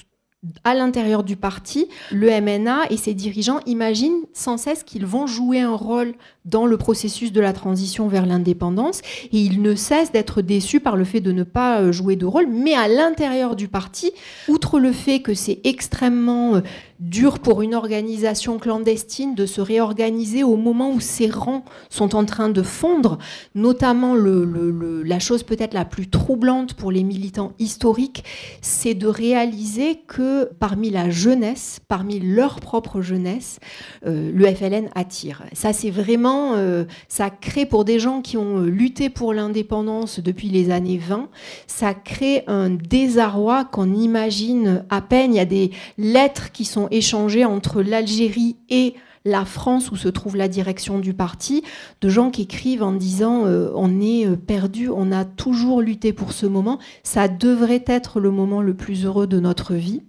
à 0.63 0.75
l'intérieur 0.75 1.25
du 1.25 1.37
parti, 1.37 1.89
le 2.13 2.29
MNA 2.29 2.91
et 2.91 2.97
ses 2.97 3.15
dirigeants 3.15 3.61
imaginent 3.67 4.25
sans 4.33 4.57
cesse 4.57 4.83
qu'ils 4.83 5.07
vont 5.07 5.27
jouer 5.27 5.61
un 5.61 5.75
rôle 5.75 6.15
dans 6.45 6.67
le 6.67 6.77
processus 6.77 7.33
de 7.33 7.41
la 7.41 7.53
transition 7.53 8.09
vers 8.09 8.27
l'indépendance 8.27 9.01
et 9.33 9.39
ils 9.39 9.63
ne 9.63 9.75
cessent 9.75 10.13
d'être 10.13 10.43
déçus 10.43 10.81
par 10.81 10.97
le 10.97 11.05
fait 11.05 11.21
de 11.21 11.33
ne 11.33 11.45
pas 11.45 11.81
euh, 11.81 11.93
jouer 11.93 12.17
de 12.17 12.27
rôle. 12.27 12.47
Mais 12.49 12.75
à 12.75 12.89
l'intérieur 12.89 13.57
du 13.57 13.69
parti, 13.69 14.13
outre 14.49 14.79
le 14.79 14.93
fait 14.93 15.21
que 15.21 15.35
c'est 15.35 15.61
extrêmement 15.65 16.61
dur 17.01 17.39
pour 17.41 17.63
une 17.63 17.75
organisation 17.75 18.59
clandestine 18.59 19.35
de 19.35 19.47
se 19.47 19.61
réorganiser 19.61 20.45
au 20.45 20.57
moment 20.57 20.93
où 20.93 21.01
ses 21.01 21.29
rangs 21.29 21.65
sont 21.91 22.15
en 22.15 22.25
train 22.25 22.49
de 22.49 22.63
fondre, 22.63 23.19
notamment 23.55 24.15
la 24.15 25.19
chose 25.19 25.43
peut-être 25.43 25.75
la 25.75 25.85
plus 25.85 26.09
troublante 26.09 26.75
pour 26.75 26.93
les 26.93 27.03
militants 27.03 27.53
historiques, 27.59 28.25
c'est 28.61 28.95
de 28.95 29.07
réaliser 29.07 30.01
que 30.07 30.51
parmi 30.59 30.91
la 30.91 31.11
jeunesse, 31.11 31.81
parmi 31.89 32.21
leur 32.21 32.61
propre 32.61 33.01
jeunesse, 33.01 33.59
euh, 34.07 34.31
le 34.33 34.47
FLN 34.47 34.89
attire. 34.95 35.43
Ça, 35.53 35.73
c'est 35.73 35.91
vraiment, 35.91 36.55
euh, 36.55 36.85
ça 37.09 37.31
crée 37.31 37.67
pour 37.67 37.85
des 37.85 37.99
gens 37.99 38.23
qui 38.23 38.37
ont 38.37 38.61
lutté 38.61 39.11
pour 39.11 39.35
l'indépendance 39.35 40.21
depuis 40.21 40.49
les 40.49 40.71
années 40.71 40.99
20, 40.99 41.29
ça 41.67 41.95
crée 41.95 42.45
un 42.47 42.71
désarroi 42.71 43.65
qu'on 43.65 43.93
imagine 43.93 44.85
à 44.91 45.01
peine. 45.01 45.35
Il 45.35 45.37
y 45.37 45.41
a 45.41 45.45
des 45.45 45.71
lettres 45.99 46.53
qui 46.53 46.65
sont 46.65 46.84
échangé 46.91 47.45
entre 47.45 47.83
l'Algérie 47.83 48.57
et 48.69 48.95
la 49.25 49.45
France 49.45 49.91
où 49.91 49.97
se 49.97 50.09
trouve 50.09 50.37
la 50.37 50.49
direction 50.49 50.99
du 50.99 51.15
parti, 51.15 51.63
de 52.01 52.09
gens 52.09 52.31
qui 52.31 52.43
écrivent 52.43 52.83
en 52.83 52.93
disant 52.93 53.47
euh, 53.47 53.71
on 53.75 54.01
est 54.01 54.27
euh, 54.27 54.37
perdu, 54.37 54.91
on 54.91 55.13
a 55.13 55.25
toujours 55.25 55.81
lutté 55.81 56.13
pour 56.13 56.33
ce 56.33 56.47
moment, 56.47 56.79
ça 57.03 57.29
devrait 57.29 57.85
être 57.87 58.21
le 58.21 58.31
moment 58.31 58.61
le 58.61 58.75
plus 58.75 59.07
heureux 59.07 59.27
de 59.27 59.41
notre 59.41 59.75
vie. 59.75 60.03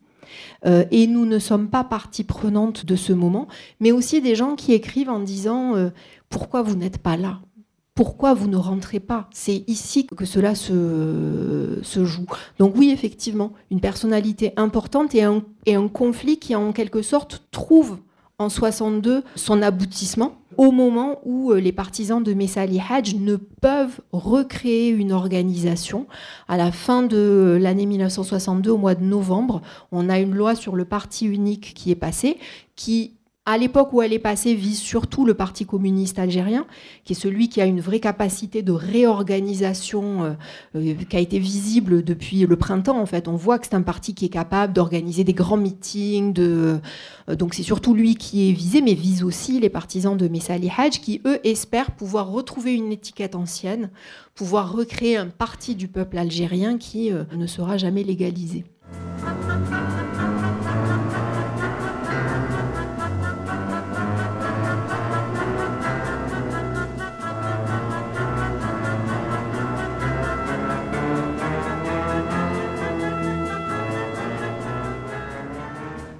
Euh, 0.66 0.84
et 0.92 1.08
nous 1.08 1.26
ne 1.26 1.40
sommes 1.40 1.70
pas 1.70 1.84
partie 1.84 2.24
prenante 2.24 2.86
de 2.86 2.96
ce 2.96 3.14
moment, 3.14 3.48
mais 3.80 3.92
aussi 3.92 4.22
des 4.22 4.36
gens 4.36 4.56
qui 4.56 4.74
écrivent 4.74 5.10
en 5.10 5.20
disant 5.20 5.74
pourquoi 6.30 6.62
vous 6.62 6.76
n'êtes 6.76 6.98
pas 6.98 7.16
là? 7.16 7.40
Pourquoi 7.96 8.34
vous 8.34 8.50
ne 8.50 8.58
rentrez 8.58 9.00
pas? 9.00 9.30
C'est 9.32 9.64
ici 9.68 10.06
que 10.06 10.26
cela 10.26 10.54
se, 10.54 11.80
se, 11.82 12.04
joue. 12.04 12.26
Donc 12.60 12.76
oui, 12.76 12.92
effectivement, 12.92 13.54
une 13.72 13.80
personnalité 13.80 14.52
importante 14.58 15.16
et 15.16 15.24
un, 15.24 15.44
et 15.66 15.76
un 15.76 15.88
conflit 15.88 16.38
qui, 16.38 16.56
en 16.56 16.74
quelque 16.74 17.02
sorte, 17.02 17.44
trouve 17.52 17.98
en 18.38 18.50
62 18.50 19.24
son 19.36 19.62
aboutissement 19.62 20.36
au 20.58 20.72
moment 20.72 21.20
où 21.24 21.52
euh, 21.52 21.60
les 21.60 21.72
partisans 21.72 22.22
de 22.22 22.34
Messali 22.34 22.82
Hadj 22.82 23.16
ne 23.16 23.38
peuvent 23.38 24.02
recréer 24.12 24.90
une 24.90 25.12
organisation. 25.14 26.06
À 26.50 26.58
la 26.58 26.74
fin 26.74 27.04
de 27.04 27.58
l'année 27.60 27.86
1962, 27.86 28.72
au 28.72 28.78
mois 28.78 28.96
de 28.96 29.04
novembre, 29.04 29.62
on 29.94 30.10
a 30.10 30.20
une 30.20 30.36
loi 30.36 30.56
sur 30.56 30.76
le 30.76 30.86
parti 30.86 31.26
unique 31.26 31.74
qui 31.74 31.92
est 31.92 31.96
passée, 31.96 32.38
qui 32.76 33.14
à 33.48 33.60
l'époque 33.60 33.94
où 33.94 34.02
elle 34.02 34.12
est 34.12 34.20
passée, 34.20 34.56
vise 34.56 34.80
surtout 34.80 35.24
le 35.24 35.36
Parti 35.36 35.68
communiste 35.68 36.18
algérien, 36.18 36.66
qui 37.04 37.14
est 37.14 37.16
celui 37.16 37.48
qui 37.48 37.62
a 37.62 37.66
une 37.66 37.80
vraie 37.80 38.00
capacité 38.00 38.64
de 38.64 38.72
réorganisation 38.72 40.24
euh, 40.24 40.32
euh, 40.76 40.96
qui 41.08 41.16
a 41.16 41.20
été 41.20 41.38
visible 41.38 42.04
depuis 42.04 42.48
le 42.48 42.56
printemps. 42.56 43.00
En 43.00 43.06
fait, 43.06 43.28
on 43.28 43.36
voit 43.36 43.60
que 43.60 43.68
c'est 43.68 43.76
un 43.76 43.84
parti 43.84 44.16
qui 44.16 44.26
est 44.26 44.30
capable 44.30 44.74
d'organiser 44.74 45.24
des 45.24 45.34
grands 45.34 45.58
meetings. 45.58 46.34
Euh, 46.40 46.80
donc 47.28 47.54
c'est 47.54 47.64
surtout 47.64 47.94
lui 47.94 48.16
qui 48.16 48.50
est 48.50 48.54
visé, 48.54 48.82
mais 48.82 48.96
vise 48.96 49.24
aussi 49.24 49.60
les 49.60 49.70
partisans 49.70 50.18
de 50.18 50.28
Messali 50.28 50.72
Hajj, 50.76 51.00
qui 51.00 51.22
eux 51.26 51.40
espèrent 51.44 51.92
pouvoir 51.92 52.32
retrouver 52.32 52.74
une 52.74 52.92
étiquette 52.92 53.36
ancienne, 53.36 53.92
pouvoir 54.34 54.74
recréer 54.74 55.18
un 55.18 55.28
parti 55.28 55.76
du 55.76 55.88
peuple 55.88 56.18
algérien 56.18 56.80
qui 56.80 57.12
ne 57.12 57.48
sera 57.48 57.78
jamais 57.78 58.04
légalisé. 58.04 58.66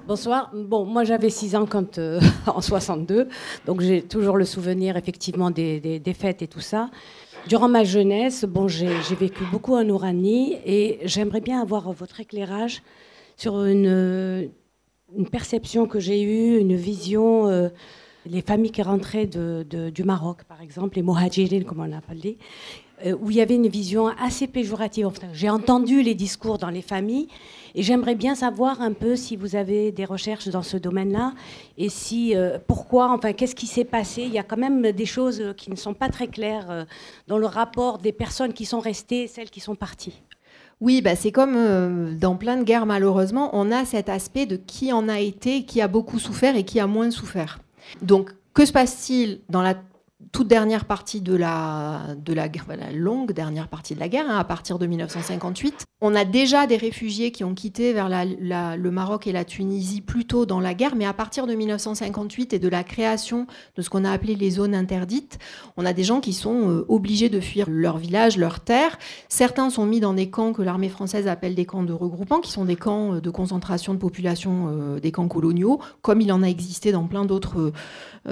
Bonsoir. 0.06 0.52
Bon, 0.54 0.84
moi 0.84 1.02
j'avais 1.02 1.30
6 1.30 1.56
ans 1.56 1.66
quand, 1.66 1.98
euh, 1.98 2.20
en 2.46 2.60
62, 2.60 3.26
donc 3.66 3.80
j'ai 3.80 4.02
toujours 4.02 4.36
le 4.36 4.44
souvenir 4.44 4.96
effectivement 4.96 5.50
des, 5.50 6.00
fêtes 6.16 6.42
et 6.42 6.46
tout 6.46 6.60
ça. 6.60 6.90
Durant 7.48 7.68
ma 7.68 7.82
jeunesse, 7.82 8.44
bon, 8.44 8.68
j'ai 8.68 8.86
vécu 9.18 9.42
beaucoup 9.50 9.74
en 9.74 9.88
Ouranie 9.88 10.58
et 10.64 11.00
j'aimerais 11.02 11.40
bien 11.40 11.60
avoir 11.60 11.90
votre 11.90 12.20
éclairage 12.20 12.84
sur 13.36 13.64
une, 13.64 14.48
une 15.16 15.28
perception 15.28 15.86
que 15.86 15.98
j'ai 15.98 16.22
eue, 16.22 16.60
une 16.60 16.76
vision. 16.76 17.48
Euh, 17.48 17.68
les 18.26 18.42
familles 18.42 18.72
qui 18.72 18.82
rentraient 18.82 19.26
du 19.26 20.04
Maroc, 20.04 20.44
par 20.44 20.62
exemple, 20.62 20.96
les 20.96 21.02
Mohadjirines, 21.02 21.64
comme 21.64 21.80
on 21.80 21.92
a 21.92 21.98
appelé, 21.98 22.38
euh, 23.04 23.14
où 23.20 23.30
il 23.30 23.36
y 23.36 23.40
avait 23.40 23.56
une 23.56 23.68
vision 23.68 24.08
assez 24.08 24.46
péjorative. 24.46 25.10
j'ai 25.34 25.50
entendu 25.50 26.00
les 26.02 26.14
discours 26.14 26.56
dans 26.56 26.70
les 26.70 26.80
familles 26.80 27.28
et 27.76 27.82
j'aimerais 27.82 28.14
bien 28.14 28.34
savoir 28.34 28.80
un 28.80 28.92
peu 28.92 29.14
si 29.14 29.36
vous 29.36 29.54
avez 29.54 29.92
des 29.92 30.06
recherches 30.06 30.48
dans 30.48 30.62
ce 30.62 30.78
domaine-là 30.78 31.34
et 31.76 31.90
si 31.90 32.34
euh, 32.34 32.58
pourquoi, 32.66 33.12
enfin, 33.12 33.34
qu'est-ce 33.34 33.54
qui 33.54 33.66
s'est 33.66 33.84
passé? 33.84 34.22
Il 34.22 34.32
y 34.32 34.38
a 34.38 34.42
quand 34.42 34.56
même 34.56 34.90
des 34.90 35.06
choses 35.06 35.54
qui 35.56 35.70
ne 35.70 35.76
sont 35.76 35.94
pas 35.94 36.08
très 36.08 36.26
claires 36.26 36.70
euh, 36.70 36.84
dans 37.28 37.38
le 37.38 37.46
rapport 37.46 37.98
des 37.98 38.12
personnes 38.12 38.54
qui 38.54 38.64
sont 38.64 38.80
restées 38.80 39.24
et 39.24 39.26
celles 39.28 39.50
qui 39.50 39.60
sont 39.60 39.76
parties. 39.76 40.22
Oui, 40.80 41.00
bah 41.00 41.16
c'est 41.16 41.32
comme 41.32 42.18
dans 42.18 42.36
plein 42.36 42.58
de 42.58 42.62
guerres, 42.62 42.84
malheureusement, 42.84 43.50
on 43.54 43.72
a 43.72 43.84
cet 43.86 44.10
aspect 44.10 44.44
de 44.44 44.56
qui 44.56 44.92
en 44.92 45.08
a 45.08 45.20
été, 45.20 45.64
qui 45.64 45.80
a 45.80 45.88
beaucoup 45.88 46.18
souffert 46.18 46.54
et 46.56 46.64
qui 46.64 46.80
a 46.80 46.86
moins 46.86 47.10
souffert. 47.10 47.60
Donc, 48.02 48.32
que 48.52 48.66
se 48.66 48.72
passe-t-il 48.72 49.40
dans 49.48 49.62
la 49.62 49.74
toute 50.32 50.48
dernière 50.48 50.86
partie 50.86 51.20
de 51.20 51.34
la, 51.34 52.14
de 52.16 52.32
la, 52.32 52.48
longue 52.92 53.32
dernière 53.32 53.68
partie 53.68 53.94
de 53.94 54.00
la 54.00 54.08
guerre, 54.08 54.24
hein, 54.28 54.38
à 54.38 54.44
partir 54.44 54.78
de 54.78 54.86
1958. 54.86 55.84
On 56.00 56.14
a 56.14 56.24
déjà 56.24 56.66
des 56.66 56.76
réfugiés 56.76 57.32
qui 57.32 57.44
ont 57.44 57.54
quitté 57.54 57.92
vers 57.92 58.08
le 58.10 58.90
Maroc 58.90 59.26
et 59.26 59.32
la 59.32 59.44
Tunisie 59.44 60.00
plus 60.00 60.26
tôt 60.26 60.46
dans 60.46 60.60
la 60.60 60.74
guerre, 60.74 60.94
mais 60.96 61.04
à 61.04 61.12
partir 61.12 61.46
de 61.46 61.54
1958 61.54 62.54
et 62.54 62.58
de 62.58 62.68
la 62.68 62.82
création 62.82 63.46
de 63.76 63.82
ce 63.82 63.90
qu'on 63.90 64.04
a 64.04 64.10
appelé 64.10 64.34
les 64.34 64.50
zones 64.50 64.74
interdites, 64.74 65.38
on 65.76 65.84
a 65.84 65.92
des 65.92 66.04
gens 66.04 66.20
qui 66.20 66.32
sont 66.32 66.70
euh, 66.70 66.86
obligés 66.88 67.28
de 67.28 67.40
fuir 67.40 67.68
leur 67.68 67.98
village, 67.98 68.38
leur 68.38 68.60
terre. 68.60 68.98
Certains 69.28 69.68
sont 69.70 69.86
mis 69.86 70.00
dans 70.00 70.14
des 70.14 70.30
camps 70.30 70.52
que 70.52 70.62
l'armée 70.62 70.88
française 70.88 71.28
appelle 71.28 71.54
des 71.54 71.66
camps 71.66 71.82
de 71.82 71.92
regroupement, 71.92 72.40
qui 72.40 72.52
sont 72.52 72.64
des 72.64 72.76
camps 72.76 73.14
euh, 73.14 73.20
de 73.20 73.30
concentration 73.30 73.92
de 73.92 73.98
population, 73.98 74.68
euh, 74.68 75.00
des 75.00 75.12
camps 75.12 75.28
coloniaux, 75.28 75.80
comme 76.02 76.20
il 76.20 76.32
en 76.32 76.42
a 76.42 76.46
existé 76.46 76.92
dans 76.92 77.06
plein 77.06 77.24
d'autres 77.24 77.72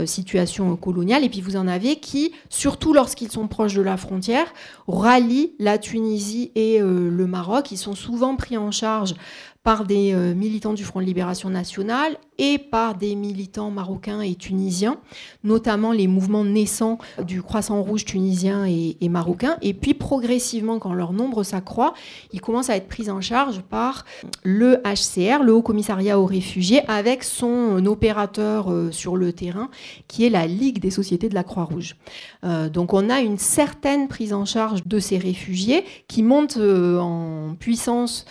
situations 0.06 0.74
coloniales. 0.76 1.22
Et 1.22 1.28
puis 1.28 1.40
vous 1.40 1.56
en 1.56 1.68
avez 1.68 1.83
qui, 1.92 2.32
surtout 2.48 2.92
lorsqu'ils 2.92 3.30
sont 3.30 3.48
proches 3.48 3.74
de 3.74 3.82
la 3.82 3.96
frontière, 3.96 4.52
rallient 4.88 5.52
la 5.58 5.78
Tunisie 5.78 6.50
et 6.54 6.80
euh, 6.80 7.10
le 7.10 7.26
Maroc. 7.26 7.70
Ils 7.70 7.78
sont 7.78 7.94
souvent 7.94 8.36
pris 8.36 8.56
en 8.56 8.70
charge 8.70 9.14
par 9.64 9.86
des 9.86 10.12
euh, 10.12 10.34
militants 10.34 10.74
du 10.74 10.84
Front 10.84 11.00
de 11.00 11.06
Libération 11.06 11.48
Nationale 11.48 12.18
et 12.36 12.58
par 12.58 12.96
des 12.96 13.14
militants 13.14 13.70
marocains 13.70 14.20
et 14.20 14.34
tunisiens, 14.34 14.98
notamment 15.42 15.92
les 15.92 16.06
mouvements 16.06 16.44
naissants 16.44 16.98
du 17.24 17.42
Croissant 17.42 17.82
Rouge 17.82 18.04
tunisien 18.04 18.66
et, 18.66 19.08
marocain. 19.08 19.56
Et 19.62 19.72
puis 19.72 19.94
progressivement, 19.94 20.78
quand 20.78 20.92
leur 20.92 21.12
nombre 21.12 21.44
s'accroît, 21.44 21.94
ils 22.32 22.40
commencent 22.40 22.68
à 22.68 22.76
être 22.76 22.88
pris 22.88 23.08
en 23.08 23.20
charge 23.20 23.60
par 23.62 24.04
le 24.42 24.82
HCR, 24.84 25.42
le 25.42 25.54
Haut 25.54 25.62
Commissariat 25.62 26.18
aux 26.18 26.26
réfugiés, 26.26 26.82
avec 26.88 27.22
son 27.22 27.86
opérateur 27.86 28.70
euh, 28.70 28.90
sur 28.90 29.16
le 29.16 29.32
terrain, 29.32 29.70
qui 30.08 30.26
est 30.26 30.30
la 30.30 30.46
Ligue 30.46 30.80
des 30.80 30.90
sociétés 30.90 31.28
de 31.28 31.34
la 31.34 31.44
Croix-Rouge. 31.44 31.96
Euh, 32.44 32.68
donc 32.68 32.92
on 32.92 33.08
a 33.08 33.20
une 33.20 33.38
certaine 33.38 34.08
prise 34.08 34.34
en 34.34 34.44
charge 34.44 34.84
de 34.84 34.98
ces 34.98 35.16
réfugiés 35.16 35.84
qui 36.08 36.22
montent 36.22 36.58
en 36.58 37.54
puissance 37.58 38.26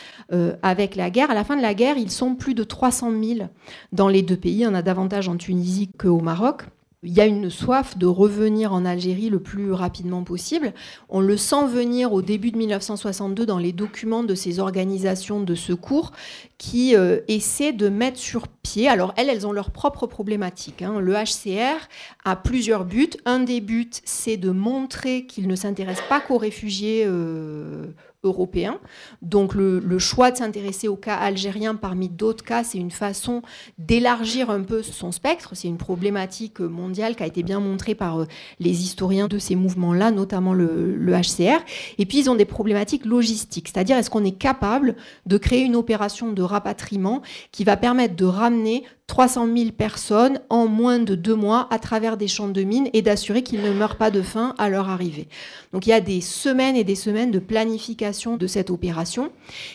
avec 0.62 0.96
la 0.96 1.10
guerre 1.10 1.23
à 1.30 1.34
la 1.34 1.44
fin 1.44 1.56
de 1.56 1.62
la 1.62 1.74
guerre, 1.74 1.98
ils 1.98 2.12
sont 2.12 2.36
plus 2.36 2.54
de 2.54 2.64
300 2.64 3.12
000 3.12 3.50
dans 3.92 4.08
les 4.08 4.22
deux 4.22 4.38
pays. 4.38 4.54
Il 4.54 4.60
y 4.60 4.68
en 4.68 4.74
a 4.74 4.82
davantage 4.82 5.28
en 5.28 5.38
Tunisie 5.38 5.90
qu'au 5.98 6.20
Maroc. 6.20 6.64
Il 7.06 7.12
y 7.12 7.20
a 7.20 7.26
une 7.26 7.50
soif 7.50 7.98
de 7.98 8.06
revenir 8.06 8.72
en 8.72 8.86
Algérie 8.86 9.30
le 9.30 9.42
plus 9.42 9.74
rapidement 9.74 10.24
possible. 10.24 10.74
On 11.10 11.20
le 11.20 11.36
sent 11.36 11.68
venir 11.68 12.14
au 12.14 12.22
début 12.22 12.52
de 12.52 12.58
1962 12.58 13.46
dans 13.46 13.58
les 13.58 13.74
documents 13.74 14.24
de 14.24 14.36
ces 14.36 14.60
organisations 14.60 15.42
de 15.42 15.54
secours 15.54 16.14
qui 16.58 16.96
euh, 16.96 17.20
essaient 17.28 17.74
de 17.74 17.90
mettre 17.90 18.20
sur 18.20 18.48
pied. 18.48 18.88
Alors 18.88 19.14
elles, 19.18 19.30
elles 19.30 19.46
ont 19.46 19.52
leurs 19.52 19.72
propres 19.72 20.08
problématiques. 20.08 20.82
Hein. 20.82 21.02
Le 21.02 21.14
HCR 21.14 21.90
a 22.24 22.38
plusieurs 22.38 22.86
buts. 22.86 23.10
Un 23.26 23.40
des 23.40 23.60
buts, 23.60 23.92
c'est 24.06 24.38
de 24.38 24.52
montrer 24.52 25.26
qu'il 25.26 25.50
ne 25.50 25.56
s'intéresse 25.58 26.02
pas 26.08 26.22
qu'aux 26.22 26.38
réfugiés 26.38 27.04
euh, 27.06 27.88
européen. 28.24 28.80
Donc 29.22 29.54
le, 29.54 30.00
choix 30.00 30.32
de 30.32 30.38
s'intéresser 30.38 30.88
au 30.88 30.96
cas 30.96 31.16
algérien 31.16 31.76
parmi 31.76 32.10
d'autres 32.10 32.44
cas, 32.44 32.64
c'est 32.64 32.78
une 32.78 32.92
façon 32.92 33.42
d'élargir 33.78 34.50
un 34.50 34.62
peu 34.62 34.82
son 34.82 35.12
spectre. 35.12 35.52
C'est 35.54 35.68
une 35.68 35.78
problématique 35.78 36.60
mondiale 36.60 37.16
qui 37.16 37.24
a 37.24 37.28
été 37.28 37.44
bien 37.44 37.60
montrée 37.60 37.96
par 37.96 38.22
euh, 38.22 38.28
les 38.60 38.84
historiens 38.84 39.28
de 39.28 39.38
ces 39.38 39.56
mouvements-là, 39.56 40.12
notamment 40.12 40.54
le, 40.54 40.96
le, 40.96 41.14
HCR. 41.14 41.64
Et 41.98 42.06
puis 42.06 42.20
ils 42.20 42.30
ont 42.30 42.36
des 42.36 42.46
problématiques 42.46 43.06
logistiques, 43.06 43.68
c'est-à-dire 43.68 43.98
est-ce 43.98 44.10
qu'on 44.10 44.24
est 44.24 44.38
capable 44.38 44.96
de 45.26 45.38
créer 45.38 45.62
une 45.62 45.76
opération 45.76 46.32
de 46.32 46.42
rapatriement 46.42 47.22
qui 47.52 47.64
va 47.64 47.78
permettre 47.78 48.16
de 48.16 48.26
ramener 48.26 48.84
300 49.08 49.48
000 49.56 49.72
personnes 49.72 50.40
en 50.50 50.68
moins 50.68 51.00
de 51.00 51.16
deux 51.16 51.36
mois 51.36 51.68
à 51.72 51.80
travers 51.80 52.18
des 52.18 52.28
champs 52.28 52.48
de 52.48 52.64
mines 52.64 52.90
et 52.94 53.02
d'assurer 53.02 53.44
qu'ils 53.44 53.62
ne 53.62 53.74
meurent 53.74 53.98
pas 53.98 54.12
de 54.12 54.22
faim 54.22 54.56
à 54.58 54.70
leur 54.70 54.90
arrivée. 54.90 55.28
Donc 55.74 55.86
il 55.86 55.90
y 55.90 55.94
a 55.94 56.02
des 56.02 56.22
semaines 56.22 56.76
et 56.76 56.84
des 56.84 56.96
semaines 56.96 57.32
de 57.32 57.40
planification 57.40 58.38
de 58.38 58.48
cette 58.48 58.70
opération 58.70 59.32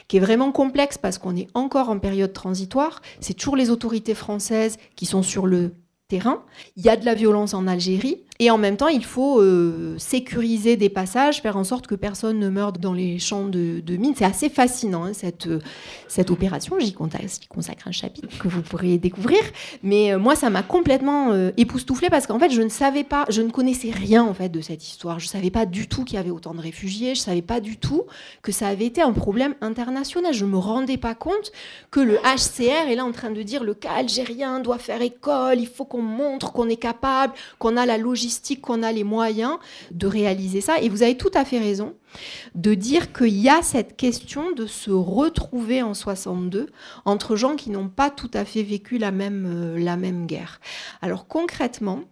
qui 0.08 0.16
est 0.16 0.20
vraiment 0.20 0.50
complexe 0.50 0.98
parce 0.98 1.18
qu'on 1.18 1.36
est 1.36 1.48
encore 1.54 1.90
en 1.90 1.98
période 1.98 2.32
transitoire. 2.32 3.02
C'est 3.20 3.34
toujours 3.34 3.56
les 3.56 3.70
autorités 3.70 4.14
françaises 4.14 4.76
qui 4.96 5.06
sont 5.06 5.22
sur 5.22 5.46
le 5.46 5.74
terrain. 6.08 6.42
Il 6.76 6.84
y 6.84 6.88
a 6.88 6.96
de 6.96 7.04
la 7.04 7.14
violence 7.14 7.52
en 7.52 7.66
Algérie. 7.66 8.24
Et 8.40 8.52
en 8.52 8.58
même 8.58 8.76
temps, 8.76 8.86
il 8.86 9.04
faut 9.04 9.40
euh, 9.40 9.96
sécuriser 9.98 10.76
des 10.76 10.88
passages, 10.88 11.42
faire 11.42 11.56
en 11.56 11.64
sorte 11.64 11.88
que 11.88 11.96
personne 11.96 12.38
ne 12.38 12.48
meure 12.48 12.72
dans 12.72 12.92
les 12.92 13.18
champs 13.18 13.46
de, 13.46 13.82
mines. 13.96 14.14
C'est 14.16 14.24
assez 14.24 14.48
fascinant, 14.48 15.04
hein, 15.04 15.12
cette, 15.12 15.48
euh, 15.48 15.58
cette 16.06 16.30
opération. 16.30 16.76
J'y 16.78 16.92
consacre 16.92 17.88
un 17.88 17.92
chapitre 17.92 18.28
que 18.38 18.46
vous 18.46 18.62
pourrez 18.62 18.96
découvrir. 18.98 19.40
Mais 19.82 20.12
euh, 20.12 20.20
moi, 20.20 20.36
ça 20.36 20.50
m'a 20.50 20.62
complètement 20.62 21.32
époustouflée 21.56 22.10
parce 22.10 22.28
qu'en 22.28 22.38
fait, 22.38 22.50
je 22.50 22.62
ne 22.62 22.68
savais 22.68 23.02
pas, 23.02 23.24
je 23.28 23.42
ne 23.42 23.50
connaissais 23.50 23.90
rien 23.90 24.22
en 24.22 24.34
fait 24.34 24.50
de 24.50 24.60
cette 24.60 24.86
histoire. 24.86 25.18
Je 25.18 25.24
ne 25.24 25.30
savais 25.30 25.50
pas 25.50 25.66
du 25.66 25.88
tout 25.88 26.04
qu'il 26.04 26.14
y 26.14 26.20
avait 26.20 26.30
autant 26.30 26.54
de 26.54 26.60
réfugiés. 26.60 27.16
Je 27.16 27.20
ne 27.20 27.24
savais 27.24 27.42
pas 27.42 27.58
du 27.58 27.76
tout 27.76 28.04
que 28.42 28.52
ça 28.52 28.68
avait 28.68 28.86
été 28.86 29.02
un 29.02 29.12
problème 29.12 29.56
international. 29.60 30.32
Je 30.32 30.44
ne 30.44 30.50
me 30.50 30.58
rendais 30.58 30.96
pas 30.96 31.16
compte 31.16 31.50
que 31.90 31.98
le 31.98 32.18
HCR 32.18 32.88
est 32.88 32.94
là 32.94 33.04
en 33.04 33.12
train 33.12 33.30
de 33.30 33.42
dire 33.42 33.64
le 33.64 33.74
cas 33.74 33.94
algérien 33.96 34.60
doit 34.60 34.78
faire 34.78 35.02
école, 35.02 35.58
il 35.58 35.66
faut 35.66 35.84
qu'on 35.84 36.02
montre 36.02 36.52
qu'on 36.52 36.68
est 36.68 36.76
capable, 36.76 37.32
qu'on 37.58 37.76
a 37.76 37.84
la 37.84 37.98
logique 37.98 38.27
qu'on 38.60 38.82
a 38.82 38.92
les 38.92 39.04
moyens 39.04 39.58
de 39.90 40.06
réaliser 40.06 40.60
ça. 40.60 40.80
Et 40.80 40.88
vous 40.88 41.02
avez 41.02 41.16
tout 41.16 41.30
à 41.34 41.44
fait 41.44 41.58
raison 41.58 41.94
de 42.54 42.74
dire 42.74 43.12
qu'il 43.12 43.36
y 43.36 43.48
a 43.48 43.62
cette 43.62 43.96
question 43.96 44.52
de 44.52 44.66
se 44.66 44.90
retrouver 44.90 45.82
en 45.82 45.94
62 45.94 46.68
entre 47.04 47.36
gens 47.36 47.56
qui 47.56 47.70
n'ont 47.70 47.88
pas 47.88 48.10
tout 48.10 48.30
à 48.34 48.44
fait 48.44 48.62
vécu 48.62 48.98
la 48.98 49.10
même, 49.10 49.46
euh, 49.46 49.78
la 49.78 49.96
même 49.96 50.26
guerre. 50.26 50.60
Alors 51.02 51.26
concrètement, 51.26 52.04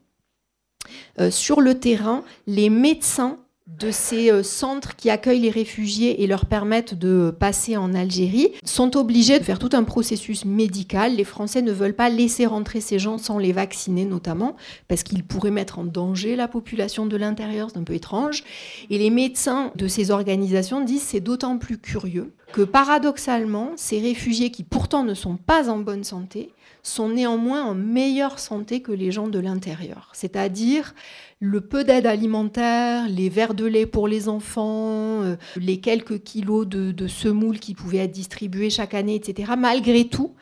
euh, 1.20 1.30
sur 1.30 1.60
le 1.60 1.78
terrain, 1.78 2.22
les 2.46 2.70
médecins 2.70 3.38
de 3.66 3.90
ces 3.90 4.30
euh, 4.30 4.44
centres 4.44 4.94
qui 4.94 5.10
accueillent 5.10 5.40
les 5.40 5.50
réfugiés 5.50 6.22
et 6.22 6.26
leur 6.28 6.46
permettent 6.46 6.94
de 6.94 7.34
passer 7.36 7.76
en 7.76 7.94
Algérie 7.94 8.52
sont 8.64 8.96
obligés 8.96 9.40
de 9.40 9.44
faire 9.44 9.58
tout 9.58 9.70
un 9.72 9.82
processus 9.82 10.44
médical. 10.44 11.16
Les 11.16 11.24
Français 11.24 11.62
ne 11.62 11.72
veulent 11.72 11.96
pas 11.96 12.08
laisser 12.08 12.46
rentrer 12.46 12.80
ces 12.80 13.00
gens 13.00 13.18
sans 13.18 13.38
les 13.38 13.52
vacciner 13.52 14.04
notamment 14.04 14.54
parce 14.86 15.02
qu'ils 15.02 15.24
pourraient 15.24 15.50
mettre 15.50 15.80
en 15.80 15.84
danger 15.84 16.36
la 16.36 16.46
population 16.46 17.06
de 17.06 17.16
l'intérieur, 17.16 17.70
c'est 17.72 17.78
un 17.78 17.84
peu 17.84 17.94
étrange. 17.94 18.44
Et 18.88 18.98
les 18.98 19.10
médecins 19.10 19.72
de 19.74 19.88
ces 19.88 20.12
organisations 20.12 20.80
disent 20.80 21.02
c'est 21.02 21.20
d'autant 21.20 21.58
plus 21.58 21.78
curieux 21.78 22.34
que 22.52 22.62
paradoxalement, 22.62 23.72
ces 23.76 24.00
réfugiés 24.00 24.50
qui 24.52 24.62
pourtant 24.62 25.02
ne 25.02 25.14
sont 25.14 25.36
pas 25.36 25.68
en 25.68 25.78
bonne 25.78 26.04
santé 26.04 26.52
sont 26.86 27.08
néanmoins 27.08 27.64
en 27.64 27.74
meilleure 27.74 28.38
santé 28.38 28.80
que 28.80 28.92
les 28.92 29.10
gens 29.10 29.28
de 29.28 29.38
l'intérieur. 29.38 30.10
C'est-à-dire 30.12 30.94
le 31.40 31.60
peu 31.60 31.84
d'aide 31.84 32.06
alimentaire, 32.06 33.08
les 33.08 33.28
verres 33.28 33.54
de 33.54 33.66
lait 33.66 33.86
pour 33.86 34.08
les 34.08 34.28
enfants, 34.28 35.22
euh, 35.22 35.36
les 35.56 35.80
quelques 35.80 36.22
kilos 36.22 36.66
de, 36.66 37.08
semoule 37.08 37.58
qui 37.58 37.74
pouvaient 37.74 37.98
être 37.98 38.12
distribués 38.12 38.70
chaque 38.70 38.94
année, 38.94 39.16
etc. 39.16 39.52
Malgré 39.58 40.06
tout, 40.06 40.34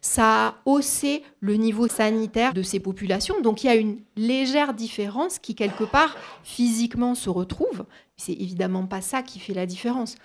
ça 0.00 0.48
a 0.48 0.54
haussé 0.66 1.22
le 1.40 1.54
niveau 1.54 1.88
sanitaire 1.88 2.52
de 2.52 2.62
ces 2.62 2.80
populations. 2.80 3.40
Donc 3.40 3.62
il 3.62 3.68
y 3.68 3.70
a 3.70 3.76
une 3.76 3.98
légère 4.16 4.74
différence 4.74 5.38
qui, 5.38 5.54
quelque 5.54 5.84
part, 5.84 6.16
physiquement 6.42 7.14
se 7.14 7.30
retrouve. 7.30 7.84
C'est 8.16 8.32
évidemment 8.32 8.86
pas 8.86 9.00
ça 9.00 9.22
qui 9.22 9.38
fait 9.38 9.54
la 9.54 9.66
différence. 9.66 10.16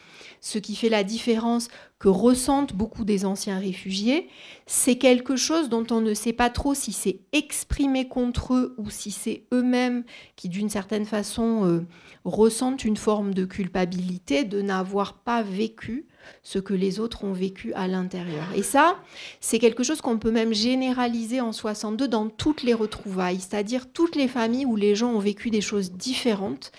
Ce 0.41 0.59
qui 0.59 0.75
fait 0.75 0.89
la 0.89 1.03
différence 1.03 1.69
que 1.99 2.09
ressentent 2.09 2.73
beaucoup 2.73 3.05
des 3.05 3.25
anciens 3.25 3.57
réfugiés, 3.57 4.29
c'est 4.67 4.97
quelque 4.97 5.35
chose 5.35 5.67
dont 5.67 5.85
on 5.89 5.99
ne 5.99 6.13
sait 6.13 6.33
pas 6.33 6.51
trop 6.51 6.75
si 6.75 6.91
c'est 6.91 7.21
exprimé 7.33 8.07
contre 8.07 8.53
eux 8.53 8.75
ou 8.77 8.91
si 8.91 9.09
c'est 9.09 9.45
eux-mêmes 9.51 10.03
qui, 10.35 10.47
d'une 10.47 10.69
certaine 10.69 11.05
façon, 11.05 11.65
euh, 11.65 11.85
ressentent 12.23 12.85
une 12.85 12.97
forme 12.97 13.33
de 13.33 13.45
culpabilité 13.45 14.43
de 14.43 14.61
n'avoir 14.61 15.15
pas 15.15 15.41
vécu 15.41 16.05
ce 16.43 16.59
que 16.59 16.73
les 16.73 16.99
autres 16.99 17.23
ont 17.23 17.33
vécu 17.33 17.73
à 17.73 17.87
l'intérieur. 17.87 18.45
Et 18.55 18.63
ça, 18.63 18.97
c'est 19.39 19.59
quelque 19.59 19.83
chose 19.83 20.01
qu'on 20.01 20.19
peut 20.19 20.31
même 20.31 20.53
généraliser 20.53 21.41
en 21.41 21.53
62 21.53 22.07
dans 22.07 22.29
toutes 22.29 22.63
les 22.63 22.73
retrouvailles, 22.73 23.39
c'est-à-dire 23.39 23.91
toutes 23.91 24.15
les 24.15 24.27
familles 24.27 24.65
où 24.65 24.75
les 24.75 24.95
gens 24.95 25.11
ont 25.11 25.19
vécu 25.19 25.49
des 25.49 25.61
choses 25.61 25.91
différentes. 25.93 26.71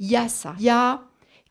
Il 0.00 0.08
y 0.08 0.16
a 0.16 0.28
ça. 0.28 0.54
Il 0.58 0.64
y 0.64 0.70
a 0.70 1.02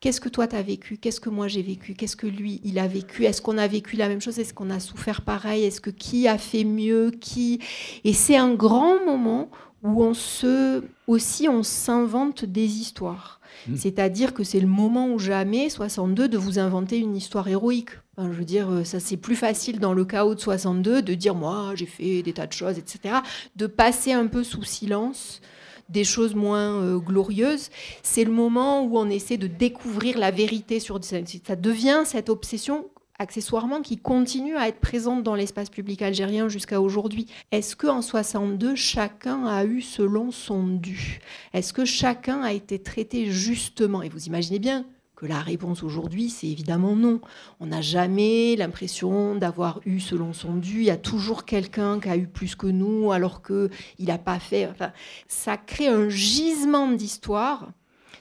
Qu'est-ce 0.02 0.20
que 0.20 0.30
toi, 0.30 0.48
tu 0.48 0.56
as 0.56 0.64
vécu? 0.64 0.98
Qu'est-ce 0.98 1.22
que 1.22 1.30
moi, 1.30 1.48
j'ai 1.48 1.62
vécu? 1.62 1.94
Qu'est-ce 1.94 2.16
que 2.16 2.26
lui, 2.26 2.60
il 2.64 2.80
a 2.80 2.88
vécu? 2.88 3.26
Est-ce 3.26 3.40
qu'on 3.40 3.60
a 3.60 3.68
vécu 3.68 3.98
la 3.98 4.08
même 4.08 4.20
chose? 4.20 4.40
Est-ce 4.40 4.52
qu'on 4.52 4.72
a 4.72 4.80
souffert 4.80 5.22
pareil? 5.22 5.64
Est-ce 5.64 5.80
que 5.80 5.92
qui 5.92 6.28
a 6.28 6.40
fait 6.40 6.64
mieux? 6.64 7.12
Qui? 7.12 7.60
Et 8.04 8.14
c'est 8.14 8.36
un 8.36 8.56
grand 8.56 9.06
moment 9.06 9.52
où 9.84 10.04
on 10.04 10.16
se 10.16 10.84
aussi 11.06 11.48
on 11.48 11.62
s'invente 11.62 12.46
des 12.46 12.66
histoires. 12.66 13.42
Mmh. 13.68 13.76
C'est-à-dire 13.76 14.34
que 14.34 14.44
c'est 14.44 14.60
le 14.60 14.68
moment 14.68 15.08
ou 15.08 15.20
jamais, 15.20 15.70
62, 15.70 16.28
de 16.28 16.38
vous 16.38 16.58
inventer 16.58 16.98
une 16.98 17.16
histoire 17.16 17.48
héroïque. 17.48 17.92
je 18.18 18.24
veux 18.24 18.46
dire, 18.46 18.72
euh, 18.72 18.84
ça 18.84 19.00
c'est 19.00 19.18
plus 19.18 19.36
facile 19.36 19.80
dans 19.80 19.94
le 19.94 20.04
chaos 20.04 20.34
de 20.34 20.40
62 20.40 21.04
de 21.04 21.14
dire 21.14 21.36
moi 21.36 21.74
j'ai 21.76 21.86
fait 21.86 22.24
des 22.24 22.34
tas 22.34 22.48
de 22.48 22.54
choses, 22.54 22.80
etc. 22.80 23.18
De 23.56 23.68
passer 23.68 24.14
un 24.14 24.26
peu 24.26 24.44
sous 24.44 24.64
silence 24.64 25.42
des 25.90 26.04
choses 26.04 26.36
moins 26.36 26.82
euh, 26.82 26.98
glorieuses. 26.98 27.70
C'est 28.04 28.24
le 28.24 28.32
moment 28.32 28.84
où 28.84 28.98
on 28.98 29.10
essaie 29.10 29.38
de 29.38 29.48
découvrir 29.48 30.18
la 30.18 30.32
vérité 30.32 30.80
sur 30.80 31.00
ça 31.04 31.56
devient 31.56 32.04
cette 32.06 32.30
obsession 32.30 32.86
accessoirement 33.22 33.82
qui 33.82 33.98
continue 33.98 34.58
à 34.58 34.68
être 34.68 34.80
présente 34.80 35.24
dans 35.24 35.36
l'espace 35.36 35.70
public 35.70 36.02
algérien 36.02 36.50
jusqu'à 36.50 36.82
aujourd'hui. 36.82 37.28
Est-ce 37.52 37.76
qu'en 37.76 38.02
62, 38.02 38.76
chacun 38.76 39.46
a 39.46 39.64
eu 39.64 39.82
selon 39.82 40.32
son 40.32 40.68
dû? 40.68 41.20
Est-ce 41.54 41.72
que 41.72 41.86
chacun 41.86 42.42
a 42.42 42.52
été 42.52 42.80
traité 42.80 43.28
justement? 43.28 44.02
Et 44.02 44.10
vous 44.10 44.26
imaginez 44.26 44.60
bien 44.60 44.86
que 45.22 45.28
la 45.28 45.40
réponse 45.40 45.84
aujourd'hui, 45.84 46.32
c'est 46.32 46.48
évidemment 46.48 46.96
non. 46.96 47.22
On 47.60 47.68
n'a 47.68 47.82
jamais 47.82 48.56
l'impression 48.56 49.36
d'avoir 49.36 49.80
eu 49.86 50.00
selon 50.00 50.34
son 50.34 50.56
dû. 50.56 50.80
Il 50.80 50.86
y 50.86 50.90
a 50.90 50.98
toujours 50.98 51.46
quelqu'un 51.46 52.00
qui 52.00 52.10
a 52.10 52.18
eu 52.18 52.26
plus 52.26 52.56
que 52.56 52.66
nous 52.66 53.12
alors 53.12 53.44
qu'il 53.44 53.70
n'a 54.00 54.18
pas 54.18 54.40
fait. 54.40 54.66
Enfin, 54.66 54.92
ça 55.28 55.58
crée 55.58 55.88
un 55.88 56.10
gisement 56.10 56.88
d'histoire 56.92 57.70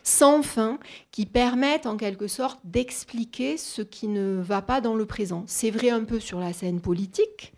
sans 0.03 0.43
fin 0.43 0.79
qui 1.11 1.25
permettent 1.25 1.87
en 1.87 1.97
quelque 1.97 2.29
sorte 2.29 2.61
d'expliquer 2.65 3.57
ce 3.57 3.81
qui 3.81 4.07
ne 4.07 4.39
va 4.39 4.61
pas 4.61 4.83
dans 4.83 4.95
le 4.95 5.07
présent. 5.07 5.45
C'est 5.47 5.71
vrai 5.71 5.89
un 5.89 6.05
peu 6.05 6.21
sur 6.21 6.39
la 6.39 6.53
scène 6.53 6.83
politique. 6.83 7.55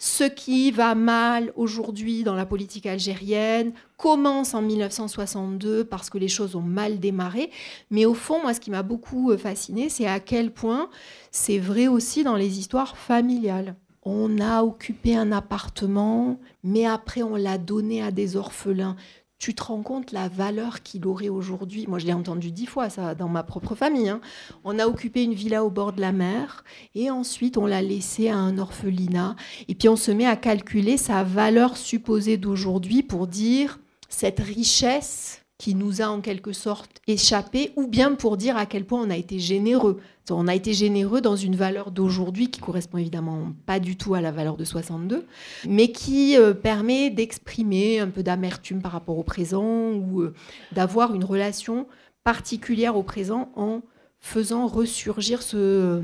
Ce 0.00 0.22
qui 0.22 0.70
va 0.70 0.94
mal 0.94 1.52
aujourd'hui 1.56 2.22
dans 2.22 2.36
la 2.36 2.46
politique 2.46 2.86
algérienne 2.86 3.72
commence 3.96 4.54
en 4.54 4.62
1962 4.62 5.84
parce 5.84 6.08
que 6.08 6.18
les 6.18 6.28
choses 6.28 6.54
ont 6.54 6.62
mal 6.62 7.00
démarré. 7.00 7.50
Mais 7.90 8.06
au 8.06 8.14
fond, 8.14 8.40
moi, 8.40 8.54
ce 8.54 8.60
qui 8.60 8.70
m'a 8.70 8.84
beaucoup 8.84 9.32
euh, 9.32 9.36
fasciné, 9.36 9.88
c'est 9.88 10.06
à 10.06 10.20
quel 10.20 10.52
point 10.52 10.88
c'est 11.32 11.58
vrai 11.58 11.88
aussi 11.88 12.22
dans 12.22 12.36
les 12.36 12.60
histoires 12.60 12.96
familiales. 12.96 13.74
On 14.04 14.38
a 14.38 14.62
occupé 14.62 15.16
un 15.16 15.32
appartement, 15.32 16.38
mais 16.62 16.86
après 16.86 17.22
on 17.22 17.34
l'a 17.34 17.58
donné 17.58 18.00
à 18.00 18.12
des 18.12 18.36
orphelins 18.36 18.94
tu 19.38 19.54
te 19.54 19.62
rends 19.62 19.82
compte 19.82 20.12
la 20.12 20.28
valeur 20.28 20.82
qu'il 20.82 21.06
aurait 21.06 21.28
aujourd'hui. 21.28 21.86
Moi, 21.86 21.98
je 21.98 22.06
l'ai 22.06 22.12
entendu 22.12 22.50
dix 22.50 22.66
fois, 22.66 22.90
ça, 22.90 23.14
dans 23.14 23.28
ma 23.28 23.42
propre 23.42 23.74
famille. 23.74 24.08
Hein. 24.08 24.20
On 24.64 24.78
a 24.78 24.86
occupé 24.86 25.22
une 25.22 25.34
villa 25.34 25.64
au 25.64 25.70
bord 25.70 25.92
de 25.92 26.00
la 26.00 26.12
mer 26.12 26.64
et 26.94 27.10
ensuite 27.10 27.56
on 27.56 27.66
l'a 27.66 27.82
laissé 27.82 28.28
à 28.28 28.36
un 28.36 28.58
orphelinat. 28.58 29.36
Et 29.68 29.74
puis 29.74 29.88
on 29.88 29.96
se 29.96 30.10
met 30.10 30.26
à 30.26 30.36
calculer 30.36 30.96
sa 30.96 31.22
valeur 31.22 31.76
supposée 31.76 32.36
d'aujourd'hui 32.36 33.02
pour 33.02 33.26
dire 33.26 33.78
cette 34.08 34.40
richesse 34.40 35.42
qui 35.58 35.74
nous 35.74 36.00
a 36.02 36.06
en 36.06 36.20
quelque 36.20 36.52
sorte 36.52 37.02
échappé, 37.08 37.72
ou 37.76 37.88
bien 37.88 38.14
pour 38.14 38.36
dire 38.36 38.56
à 38.56 38.64
quel 38.64 38.84
point 38.84 39.02
on 39.02 39.10
a 39.10 39.16
été 39.16 39.40
généreux. 39.40 40.00
On 40.30 40.48
a 40.48 40.54
été 40.54 40.72
généreux 40.72 41.20
dans 41.20 41.36
une 41.36 41.56
valeur 41.56 41.90
d'aujourd'hui 41.90 42.50
qui 42.50 42.60
correspond 42.60 42.98
évidemment 42.98 43.52
pas 43.66 43.80
du 43.80 43.96
tout 43.96 44.14
à 44.14 44.20
la 44.20 44.30
valeur 44.30 44.56
de 44.56 44.64
62, 44.64 45.26
mais 45.66 45.92
qui 45.92 46.36
euh, 46.36 46.54
permet 46.54 47.10
d'exprimer 47.10 48.00
un 48.00 48.08
peu 48.08 48.22
d'amertume 48.22 48.82
par 48.82 48.92
rapport 48.92 49.18
au 49.18 49.22
présent 49.22 49.92
ou 49.92 50.22
euh, 50.22 50.34
d'avoir 50.72 51.14
une 51.14 51.24
relation 51.24 51.86
particulière 52.24 52.96
au 52.96 53.02
présent 53.02 53.50
en 53.56 53.82
faisant 54.20 54.66
ressurgir 54.66 55.42
ce, 55.42 56.02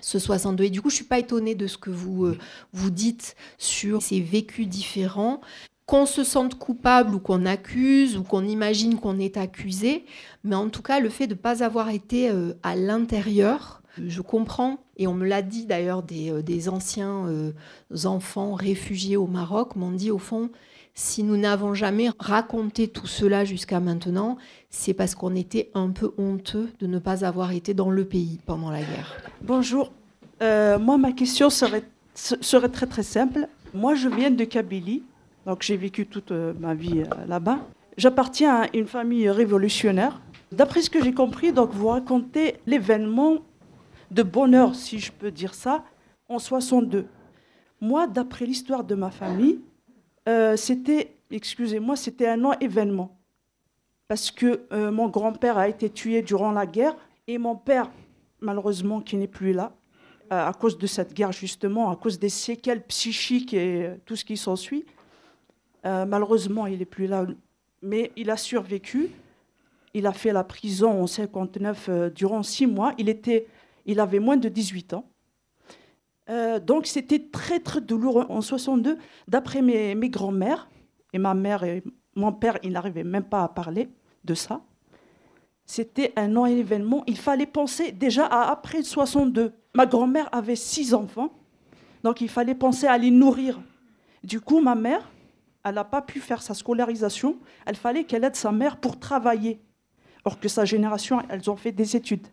ce 0.00 0.18
62. 0.18 0.64
Et 0.64 0.70
du 0.70 0.82
coup, 0.82 0.90
je 0.90 0.96
suis 0.96 1.04
pas 1.04 1.18
étonnée 1.18 1.54
de 1.54 1.66
ce 1.66 1.78
que 1.78 1.90
vous, 1.90 2.26
euh, 2.26 2.38
vous 2.72 2.90
dites 2.90 3.36
sur 3.58 4.02
ces 4.02 4.20
vécus 4.20 4.68
différents 4.68 5.40
qu'on 5.88 6.04
se 6.04 6.22
sente 6.22 6.56
coupable 6.56 7.14
ou 7.14 7.18
qu'on 7.18 7.46
accuse 7.46 8.18
ou 8.18 8.22
qu'on 8.22 8.44
imagine 8.44 8.96
qu'on 8.96 9.18
est 9.18 9.38
accusé, 9.38 10.04
mais 10.44 10.54
en 10.54 10.68
tout 10.68 10.82
cas 10.82 11.00
le 11.00 11.08
fait 11.08 11.26
de 11.26 11.32
ne 11.32 11.38
pas 11.38 11.64
avoir 11.64 11.88
été 11.88 12.28
euh, 12.28 12.52
à 12.62 12.76
l'intérieur, 12.76 13.80
je 13.96 14.20
comprends, 14.20 14.80
et 14.98 15.06
on 15.06 15.14
me 15.14 15.26
l'a 15.26 15.40
dit 15.40 15.64
d'ailleurs 15.64 16.02
des, 16.02 16.30
euh, 16.30 16.70
anciens 16.70 17.26
euh, 17.28 17.52
enfants 18.04 18.52
réfugiés 18.52 19.16
au 19.16 19.26
Maroc, 19.26 19.76
m'ont 19.76 19.90
dit 19.90 20.10
au 20.10 20.18
fond, 20.18 20.50
si 20.94 21.22
nous 21.22 21.38
n'avons 21.38 21.72
jamais 21.72 22.10
raconté 22.18 22.88
tout 22.88 23.06
cela 23.06 23.46
jusqu'à 23.46 23.80
maintenant, 23.80 24.36
c'est 24.68 24.92
parce 24.92 25.14
qu'on 25.14 25.34
était 25.34 25.70
un 25.72 25.88
peu 25.88 26.12
honteux 26.18 26.68
de 26.80 26.86
ne 26.86 26.98
pas 26.98 27.24
avoir 27.24 27.52
été 27.52 27.72
dans 27.72 27.88
le 27.88 28.04
pays 28.04 28.40
pendant 28.44 28.70
la 28.70 28.80
guerre. 28.80 29.16
Bonjour, 29.40 29.90
moi 30.42 30.98
ma 30.98 31.12
question 31.12 31.48
serait, 31.48 31.84
serait 32.14 32.68
très 32.68 32.86
très 32.86 33.02
simple. 33.02 33.48
Moi 33.72 33.94
je 33.94 34.08
viens 34.08 34.30
de 34.30 34.44
Kabylie, 34.44 35.02
donc 35.48 35.62
j'ai 35.62 35.78
vécu 35.78 36.06
toute 36.06 36.30
euh, 36.30 36.52
ma 36.60 36.74
vie 36.74 37.00
euh, 37.00 37.26
là-bas. 37.26 37.60
J'appartiens 37.96 38.64
à 38.64 38.76
une 38.76 38.86
famille 38.86 39.30
révolutionnaire. 39.30 40.20
D'après 40.52 40.82
ce 40.82 40.90
que 40.90 41.02
j'ai 41.02 41.14
compris, 41.14 41.54
donc 41.54 41.70
vous 41.72 41.88
racontez 41.88 42.56
l'événement 42.66 43.38
de 44.10 44.22
bonheur, 44.22 44.74
si 44.74 44.98
je 44.98 45.10
peux 45.10 45.30
dire 45.30 45.54
ça, 45.54 45.84
en 46.28 46.38
62. 46.38 47.06
Moi, 47.80 48.06
d'après 48.06 48.44
l'histoire 48.44 48.84
de 48.84 48.94
ma 48.94 49.10
famille, 49.10 49.60
euh, 50.28 50.54
c'était, 50.56 51.16
excusez-moi, 51.30 51.96
c'était 51.96 52.28
un 52.28 52.36
non-événement. 52.36 53.18
Parce 54.06 54.30
que 54.30 54.62
mon 54.90 55.08
grand-père 55.08 55.58
a 55.58 55.68
été 55.68 55.90
tué 55.90 56.22
durant 56.22 56.50
la 56.50 56.64
guerre 56.64 56.96
et 57.26 57.36
mon 57.36 57.56
père, 57.56 57.90
malheureusement, 58.40 59.02
qui 59.02 59.18
n'est 59.18 59.26
plus 59.26 59.52
là, 59.52 59.74
à 60.30 60.50
cause 60.58 60.78
de 60.78 60.86
cette 60.86 61.12
guerre 61.12 61.32
justement, 61.32 61.90
à 61.90 61.96
cause 61.96 62.18
des 62.18 62.30
séquelles 62.30 62.82
psychiques 62.84 63.52
et 63.52 63.90
tout 64.06 64.16
ce 64.16 64.24
qui 64.24 64.38
s'ensuit, 64.38 64.86
euh, 65.88 66.04
malheureusement, 66.04 66.66
il 66.66 66.80
n'est 66.80 66.84
plus 66.84 67.06
là, 67.06 67.26
mais 67.82 68.12
il 68.16 68.30
a 68.30 68.36
survécu. 68.36 69.10
Il 69.94 70.06
a 70.06 70.12
fait 70.12 70.32
la 70.32 70.44
prison 70.44 71.02
en 71.02 71.06
59 71.06 71.86
euh, 71.88 72.10
durant 72.10 72.42
six 72.42 72.66
mois. 72.66 72.92
Il, 72.98 73.08
était, 73.08 73.46
il 73.86 73.98
avait 74.00 74.18
moins 74.18 74.36
de 74.36 74.48
18 74.48 74.92
ans. 74.92 75.08
Euh, 76.28 76.60
donc 76.60 76.86
c'était 76.86 77.30
très 77.32 77.58
très 77.58 77.80
douloureux 77.80 78.26
en 78.28 78.42
62. 78.42 78.98
D'après 79.28 79.62
mes, 79.62 79.94
mes 79.94 80.10
grands-mères 80.10 80.68
et 81.14 81.18
ma 81.18 81.32
mère 81.32 81.64
et 81.64 81.82
mon 82.14 82.32
père, 82.32 82.58
ils 82.62 82.72
n'arrivaient 82.72 83.04
même 83.04 83.24
pas 83.24 83.42
à 83.42 83.48
parler 83.48 83.88
de 84.24 84.34
ça. 84.34 84.60
C'était 85.64 86.12
un 86.16 86.28
non-événement. 86.28 87.02
Il 87.06 87.16
fallait 87.16 87.46
penser 87.46 87.92
déjà 87.92 88.26
à 88.26 88.50
après 88.50 88.82
62. 88.82 89.52
Ma 89.74 89.86
grand-mère 89.86 90.28
avait 90.32 90.56
six 90.56 90.92
enfants, 90.92 91.32
donc 92.02 92.20
il 92.20 92.28
fallait 92.28 92.54
penser 92.54 92.86
à 92.86 92.98
les 92.98 93.10
nourrir. 93.10 93.58
Du 94.22 94.40
coup, 94.40 94.60
ma 94.60 94.74
mère, 94.74 95.08
elle 95.64 95.74
n'a 95.74 95.84
pas 95.84 96.02
pu 96.02 96.20
faire 96.20 96.42
sa 96.42 96.54
scolarisation. 96.54 97.38
Elle 97.66 97.76
fallait 97.76 98.04
qu'elle 98.04 98.24
aide 98.24 98.36
sa 98.36 98.52
mère 98.52 98.76
pour 98.76 98.98
travailler. 98.98 99.60
Or 100.24 100.38
que 100.38 100.48
sa 100.48 100.64
génération, 100.64 101.22
elles 101.28 101.50
ont 101.50 101.56
fait 101.56 101.72
des 101.72 101.96
études. 101.96 102.26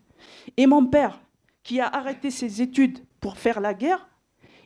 Et 0.56 0.66
mon 0.66 0.86
père, 0.86 1.20
qui 1.62 1.80
a 1.80 1.88
arrêté 1.88 2.30
ses 2.30 2.62
études 2.62 2.98
pour 3.20 3.38
faire 3.38 3.60
la 3.60 3.74
guerre, 3.74 4.08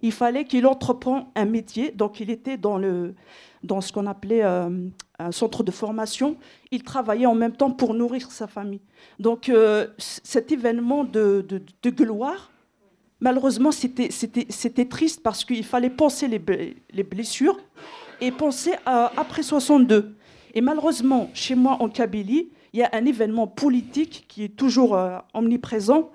il 0.02 0.12
fallait 0.12 0.44
qu'il 0.44 0.66
entreprend 0.66 1.30
un 1.34 1.44
métier. 1.44 1.90
Donc 1.90 2.20
il 2.20 2.30
était 2.30 2.56
dans, 2.56 2.78
le, 2.78 3.14
dans 3.62 3.80
ce 3.80 3.92
qu'on 3.92 4.06
appelait 4.06 4.42
euh, 4.42 4.88
un 5.18 5.32
centre 5.32 5.62
de 5.62 5.70
formation. 5.70 6.36
Il 6.70 6.82
travaillait 6.82 7.26
en 7.26 7.34
même 7.34 7.52
temps 7.52 7.70
pour 7.70 7.94
nourrir 7.94 8.30
sa 8.30 8.46
famille. 8.46 8.80
Donc 9.18 9.48
euh, 9.48 9.88
cet 9.98 10.52
événement 10.52 11.04
de, 11.04 11.44
de, 11.48 11.90
gloire, 11.90 12.50
malheureusement, 13.20 13.72
c'était 13.72 14.84
triste 14.88 15.22
parce 15.22 15.44
qu'il 15.44 15.64
fallait 15.64 15.90
penser 15.90 16.28
les 16.28 17.02
blessures 17.02 17.58
et 18.20 18.30
penser 18.30 18.72
à 18.86 19.12
après 19.16 19.42
62. 19.42 20.16
Et 20.54 20.60
malheureusement, 20.60 21.30
chez 21.34 21.54
moi 21.54 21.76
en 21.80 21.88
Kabylie, 21.88 22.50
il 22.72 22.80
y 22.80 22.82
a 22.82 22.90
un 22.92 23.04
événement 23.04 23.46
politique 23.46 24.26
qui 24.28 24.44
est 24.44 24.56
toujours 24.56 24.94
euh, 24.94 25.18
omniprésent. 25.34 26.10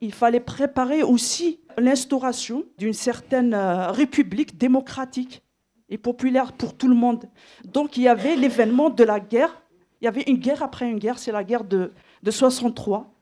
Il 0.00 0.12
fallait 0.12 0.40
préparer 0.40 1.02
aussi 1.02 1.60
l'instauration 1.78 2.64
d'une 2.78 2.92
certaine 2.92 3.54
euh, 3.54 3.90
république 3.90 4.58
démocratique 4.58 5.42
et 5.88 5.98
populaire 5.98 6.52
pour 6.52 6.74
tout 6.74 6.88
le 6.88 6.94
monde. 6.94 7.24
Donc 7.64 7.96
il 7.96 8.02
y 8.02 8.08
avait 8.08 8.36
l'événement 8.36 8.90
de 8.90 9.04
la 9.04 9.20
guerre. 9.20 9.62
Il 10.00 10.04
y 10.04 10.08
avait 10.08 10.24
une 10.26 10.36
guerre 10.36 10.62
après 10.62 10.88
une 10.88 10.98
guerre, 10.98 11.18
c'est 11.18 11.32
la 11.32 11.44
guerre 11.44 11.64
de, 11.64 11.92
de 12.22 12.30
63. 12.30 13.12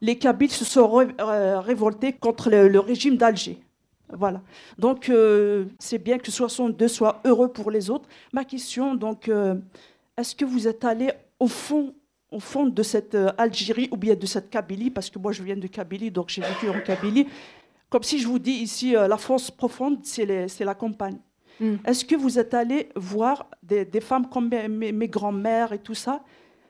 Les 0.00 0.16
Kabyles 0.16 0.50
se 0.52 0.64
sont 0.64 1.06
euh, 1.20 1.60
révoltés 1.60 2.12
contre 2.12 2.50
le 2.50 2.80
régime 2.80 3.16
d'Alger. 3.16 3.58
Voilà. 4.12 4.42
Donc, 4.78 5.08
euh, 5.08 5.66
c'est 5.78 5.98
bien 5.98 6.18
que 6.18 6.30
62 6.30 6.88
soit 6.88 7.20
heureux 7.24 7.52
pour 7.52 7.70
les 7.70 7.90
autres. 7.90 8.08
Ma 8.32 8.44
question, 8.44 8.94
donc, 8.94 9.28
euh, 9.28 9.54
est-ce 10.16 10.34
que 10.34 10.44
vous 10.44 10.66
êtes 10.66 10.84
allé 10.84 11.10
au 11.38 11.46
fond, 11.46 11.94
au 12.30 12.40
fond 12.40 12.66
de 12.66 12.82
cette 12.82 13.14
euh, 13.14 13.30
Algérie 13.36 13.88
ou 13.92 13.96
bien 13.96 14.14
de 14.14 14.26
cette 14.26 14.50
Kabylie? 14.50 14.90
Parce 14.90 15.10
que 15.10 15.18
moi, 15.18 15.32
je 15.32 15.42
viens 15.42 15.56
de 15.56 15.66
Kabylie, 15.66 16.10
donc 16.10 16.30
j'ai 16.30 16.42
vécu 16.42 16.68
en 16.68 16.80
Kabylie. 16.80 17.26
Comme 17.90 18.02
si 18.02 18.18
je 18.18 18.26
vous 18.26 18.38
dis 18.38 18.52
ici, 18.52 18.92
la 18.92 19.16
France 19.16 19.50
profonde, 19.50 20.00
c'est 20.04 20.26
la 20.26 20.74
campagne. 20.74 21.18
Hmm. 21.58 21.76
Est-ce 21.86 22.04
que 22.04 22.14
vous 22.14 22.38
êtes 22.38 22.52
allé 22.52 22.90
voir 22.94 23.48
des, 23.62 23.86
femmes 24.00 24.28
comme 24.28 24.50
mes, 24.50 24.92
mes, 24.92 25.08
grands-mères 25.08 25.72
et 25.72 25.78
tout 25.78 25.94
ça? 25.94 26.22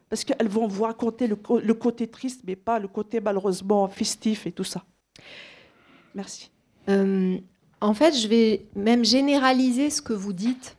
Parce 0.08 0.24
qu'elles 0.24 0.48
vont 0.48 0.68
vous 0.68 0.84
raconter 0.84 1.26
le, 1.26 1.36
le 1.60 1.74
côté 1.74 2.06
triste, 2.06 2.42
mais 2.46 2.54
pas 2.54 2.78
le 2.78 2.86
côté 2.86 3.20
malheureusement 3.20 3.88
festif 3.88 4.46
et 4.46 4.52
tout 4.52 4.62
ça. 4.62 4.84
Merci. 6.14 6.52
Euh, 6.88 7.38
en 7.80 7.94
fait, 7.94 8.16
je 8.16 8.28
vais 8.28 8.66
même 8.74 9.04
généraliser 9.04 9.90
ce 9.90 10.02
que 10.02 10.12
vous 10.12 10.32
dites, 10.32 10.76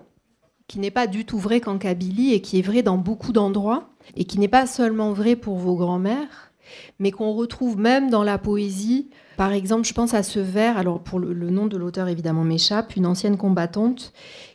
qui 0.68 0.80
n'est 0.80 0.92
pas 0.92 1.08
du 1.08 1.26
tout 1.26 1.40
vrai 1.40 1.62
qu'en 1.62 1.78
Kabylie 1.78 2.34
et 2.34 2.42
qui 2.42 2.60
est 2.60 2.64
vrai 2.64 2.84
dans 2.84 2.98
beaucoup 2.98 3.32
d'endroits, 3.32 3.90
et 4.16 4.26
qui 4.26 4.40
n'est 4.40 4.48
pas 4.48 4.68
seulement 4.68 5.14
vrai 5.14 5.36
pour 5.36 5.58
vos 5.58 5.76
grands-mères, 5.76 6.52
mais 7.00 7.12
qu'on 7.12 7.34
retrouve 7.34 7.78
même 7.78 8.10
dans 8.10 8.24
la 8.24 8.38
poésie. 8.38 9.10
Par 9.38 9.54
exemple, 9.54 9.88
je 9.88 9.94
pense 9.94 10.14
à 10.14 10.24
ce 10.24 10.40
vers, 10.40 10.78
alors 10.78 11.00
pour 11.00 11.20
le, 11.20 11.34
le 11.34 11.50
nom 11.50 11.68
de 11.68 11.78
l'auteur 11.78 12.08
évidemment 12.08 12.44
m'échappe, 12.44 12.96
une 12.96 13.06
ancienne 13.06 13.38
combattante 13.38 14.14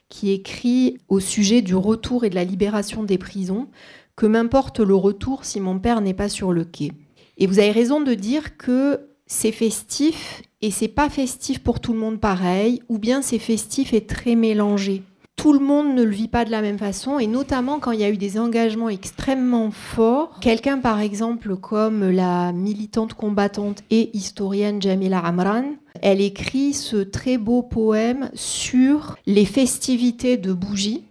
qui 0.09 0.31
écrit 0.31 0.99
au 1.09 1.19
sujet 1.19 1.63
du 1.63 1.75
retour 1.75 2.25
et 2.25 2.31
de 2.31 2.35
la 2.35 2.45
libération 2.45 3.03
des 3.03 3.19
prisons, 3.19 3.69
que 4.17 4.27
m'importe 4.27 4.79
le 4.79 4.95
retour 4.95 5.45
si 5.45 5.59
mon 5.59 5.79
père 5.79 6.01
n'est 6.01 6.15
pas 6.15 6.29
sur 6.29 6.53
le 6.53 6.65
quai? 6.65 6.93
Et 7.39 7.47
vous 7.47 7.59
avez 7.59 7.73
raison 7.73 8.01
de 8.01 8.15
dire 8.15 8.57
que 8.57 9.01
c'est 9.27 9.53
festif 9.53 10.43
et 10.63 10.71
c'est 10.71 10.89
pas 10.89 11.11
festif 11.11 11.59
pour 11.61 11.81
tout 11.81 11.93
le 11.93 11.99
monde 11.99 12.21
pareil, 12.21 12.83
ou 12.89 12.99
bien 12.99 13.23
c'est 13.23 13.39
festif 13.39 13.93
et 13.93 14.07
très 14.07 14.35
mélangé. 14.35 15.03
Tout 15.37 15.53
le 15.53 15.59
monde 15.59 15.95
ne 15.95 16.05
le 16.05 16.11
vit 16.11 16.29
pas 16.29 16.45
de 16.45 16.51
la 16.51 16.63
même 16.63 16.79
façon, 16.79 17.19
et 17.19 17.27
notamment 17.27 17.81
quand 17.81 17.91
il 17.91 18.01
y 18.01 18.05
a 18.05 18.11
eu 18.11 18.17
des 18.17 18.39
engagements 18.39 18.89
extrêmement 18.89 19.71
forts. 19.71 20.39
Quelqu'un, 20.41 20.79
par 20.79 21.01
exemple, 21.01 21.57
comme 21.57 22.09
la 22.09 22.53
militante 22.53 23.15
combattante 23.15 23.83
et 23.91 24.17
historienne 24.17 24.81
Jamila 24.81 25.19
Amran, 25.19 25.65
elle 26.01 26.21
écrit 26.21 26.73
ce 26.73 26.97
très 26.97 27.37
beau 27.37 27.63
poème 27.63 28.31
sur 28.35 29.17
les 29.27 29.45
festivités 29.45 30.37
de 30.37 30.53
Bougie, 30.53 31.05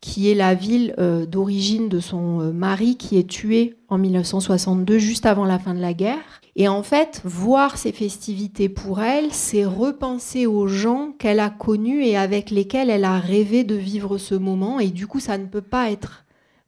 qui 0.00 0.30
est 0.30 0.34
la 0.34 0.54
ville 0.54 0.94
euh, 0.98 1.26
d'origine 1.26 1.88
de 1.88 1.98
son 1.98 2.40
euh, 2.40 2.52
mari 2.52 2.96
qui 2.96 3.18
est 3.18 3.28
tué 3.28 3.74
en 3.88 3.98
1962, 3.98 4.98
juste 4.98 5.26
avant 5.26 5.46
la 5.46 5.58
fin 5.58 5.74
de 5.74 5.80
la 5.80 5.94
guerre. 5.94 6.40
Et 6.56 6.68
en 6.68 6.82
fait, 6.82 7.20
voir 7.24 7.78
ces 7.78 7.90
festivités 7.90 8.68
pour 8.68 9.00
elle, 9.00 9.32
c'est 9.32 9.64
repenser 9.64 10.46
aux 10.46 10.68
gens 10.68 11.12
qu'elle 11.18 11.40
a 11.40 11.50
connus 11.50 12.04
et 12.04 12.16
avec 12.16 12.50
lesquels 12.50 12.90
elle 12.90 13.04
a 13.04 13.18
rêvé 13.18 13.64
de 13.64 13.74
vivre 13.74 14.18
ce 14.18 14.36
moment. 14.36 14.78
Et 14.78 14.90
du 14.90 15.08
coup, 15.08 15.18
ça 15.18 15.36
ne 15.36 15.46
peut 15.46 15.60
pas 15.60 15.90
être 15.90 16.23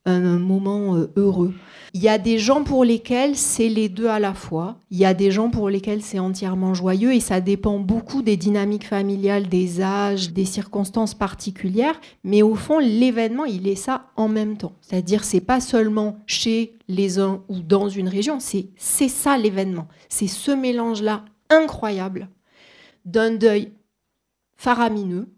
un 0.07 0.39
moment 0.39 0.97
euh, 0.97 1.13
heureux. 1.17 1.53
Il 1.95 2.03
y 2.03 2.09
a 2.09 2.19
des 2.19 2.39
gens 2.39 2.63
pour 2.63 2.85
lesquels 2.85 3.37
c'est 3.37 3.69
les 3.69 3.89
deux 3.89 4.09
à 4.09 4.19
la 4.19 4.35
fois. 4.35 4.77
Il 4.91 4.99
y 4.99 5.05
a 5.05 5.15
des 5.15 5.31
gens 5.31 5.51
pour 5.51 5.71
lesquels 5.71 6.03
c'est 6.03 6.19
entièrement 6.19 6.75
joyeux 6.75 7.15
et 7.15 7.21
ça 7.21 7.41
dépend 7.41 7.79
beaucoup 7.79 8.23
des 8.23 8.37
dynamiques 8.37 8.87
familiales, 8.87 9.49
des 9.49 9.81
âges, 9.81 10.33
des 10.33 10.45
circonstances 10.45 11.15
particulières. 11.15 11.99
Mais 12.23 12.43
au 12.43 12.55
fond, 12.55 12.79
l'événement, 12.79 13.47
il 13.47 13.67
est 13.67 13.77
ça 13.77 14.07
en 14.17 14.29
même 14.29 14.57
temps. 14.57 14.75
C'est-à-dire, 14.83 15.25
c'est 15.25 15.41
pas 15.41 15.61
seulement 15.61 16.19
chez 16.27 16.75
les 16.89 17.19
uns 17.19 17.43
ou 17.49 17.61
dans 17.61 17.89
une 17.89 18.09
région, 18.09 18.41
c'est 18.41 18.69
c'est 18.77 19.09
ça 19.09 19.39
l'événement. 19.39 19.89
C'est 20.09 20.29
ce 20.29 20.51
mélange-là 20.51 21.25
incroyable 21.51 22.29
d'un 23.05 23.35
deuil 23.35 23.73
faramineux 24.57 25.29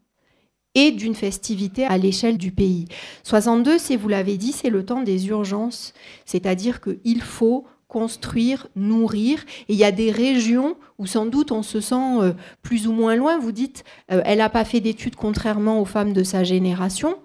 et 0.79 0.93
d'une 0.93 1.17
festivité 1.17 1.85
à 1.85 1.99
l'échelle 1.99 2.39
du 2.39 2.53
pays. 2.53 2.87
62, 3.25 3.79
c'est, 3.79 3.97
vous 3.97 4.09
l'avez 4.09 4.37
dit, 4.37 4.53
c'est 4.53 4.71
le 4.71 4.85
temps 4.85 5.03
des 5.03 5.27
urgences, 5.27 5.93
c'est-à-dire 6.25 6.81
qu'il 6.81 7.21
faut 7.21 7.67
construire, 7.89 8.69
nourrir. 8.77 9.45
Et 9.69 9.73
il 9.73 9.77
y 9.77 9.83
a 9.83 9.91
des 9.91 10.13
régions 10.13 10.77
où 10.99 11.07
sans 11.07 11.27
doute 11.27 11.51
on 11.51 11.65
se 11.65 11.81
sent 11.81 12.21
euh, 12.21 12.33
plus 12.63 12.87
ou 12.87 12.93
moins 12.93 13.17
loin. 13.17 13.39
Vous 13.39 13.51
dites, 13.51 13.83
euh, 14.13 14.23
elle 14.25 14.39
n'a 14.39 14.51
pas 14.51 14.65
fait 14.65 14.79
d'études 14.79 15.17
contrairement 15.17 15.81
aux 15.81 15.85
femmes 15.85 16.13
de 16.13 16.23
sa 16.23 16.45
génération 16.45 17.17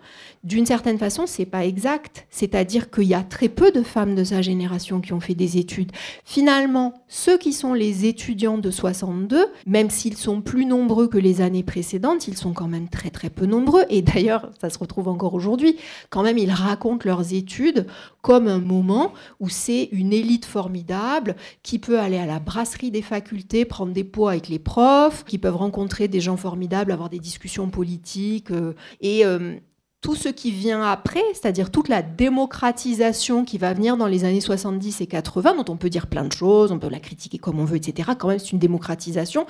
d'une 0.43 0.65
certaine 0.65 0.97
façon, 0.97 1.25
c'est 1.25 1.45
pas 1.45 1.65
exact. 1.65 2.27
C'est-à-dire 2.29 2.91
qu'il 2.91 3.05
y 3.05 3.13
a 3.13 3.23
très 3.23 3.47
peu 3.47 3.71
de 3.71 3.81
femmes 3.81 4.13
de 4.13 4.25
sa 4.25 4.41
génération 4.41 4.99
qui 4.99 5.13
ont 5.13 5.21
fait 5.21 5.35
des 5.35 5.57
études. 5.57 5.91
Finalement, 6.25 6.93
ceux 7.07 7.37
qui 7.37 7.53
sont 7.53 7.73
les 7.73 8.05
étudiants 8.05 8.57
de 8.57 8.69
62, 8.69 9.45
même 9.65 9.89
s'ils 9.89 10.17
sont 10.17 10.41
plus 10.41 10.65
nombreux 10.65 11.07
que 11.07 11.17
les 11.17 11.39
années 11.39 11.63
précédentes, 11.63 12.27
ils 12.27 12.35
sont 12.35 12.51
quand 12.51 12.67
même 12.67 12.89
très 12.89 13.09
très 13.09 13.29
peu 13.29 13.45
nombreux. 13.45 13.85
Et 13.89 14.01
d'ailleurs, 14.01 14.51
ça 14.59 14.69
se 14.69 14.77
retrouve 14.77 15.07
encore 15.07 15.33
aujourd'hui. 15.33 15.77
Quand 16.09 16.23
même, 16.23 16.37
ils 16.37 16.51
racontent 16.51 17.07
leurs 17.07 17.33
études 17.33 17.87
comme 18.21 18.49
un 18.49 18.59
moment 18.59 19.13
où 19.39 19.47
c'est 19.47 19.89
une 19.91 20.11
élite 20.11 20.45
formidable 20.45 21.37
qui 21.61 21.79
peut 21.79 21.99
aller 21.99 22.17
à 22.17 22.25
la 22.25 22.39
brasserie 22.39 22.91
des 22.91 23.01
facultés, 23.01 23.63
prendre 23.63 23.93
des 23.93 24.03
pots 24.03 24.27
avec 24.27 24.49
les 24.49 24.59
profs, 24.59 25.23
qui 25.23 25.37
peuvent 25.37 25.55
rencontrer 25.55 26.09
des 26.09 26.19
gens 26.19 26.37
formidables, 26.37 26.91
avoir 26.91 27.09
des 27.09 27.19
discussions 27.19 27.69
politiques. 27.69 28.51
Euh, 28.51 28.73
et 29.01 29.25
euh, 29.25 29.55
tout 30.03 30.15
ce 30.15 30.27
qui 30.27 30.51
vient 30.51 30.84
après, 30.84 31.23
c'est-à-dire 31.31 31.71
toute 31.71 31.88
la 31.88 32.01
démocratisation 32.01 33.45
qui 33.45 33.57
va 33.57 33.73
venir 33.73 33.95
dans 33.95 34.05
les 34.05 34.25
années 34.25 34.41
70 34.41 34.99
et 34.99 35.07
80, 35.07 35.55
dont 35.55 35.73
on 35.73 35.77
peut 35.77 35.89
dire 35.89 36.07
plein 36.07 36.25
de 36.25 36.34
choses, 36.34 36.73
on 36.73 36.77
peut 36.77 36.89
la 36.89 36.99
critiquer 36.99 37.38
comme 37.38 37.57
on 37.57 37.63
veut, 37.63 37.77
etc. 37.77 38.11
Quand 38.19 38.27
même, 38.27 38.38
c'est 38.38 38.51
une 38.51 38.59
démocratisation. 38.59 39.47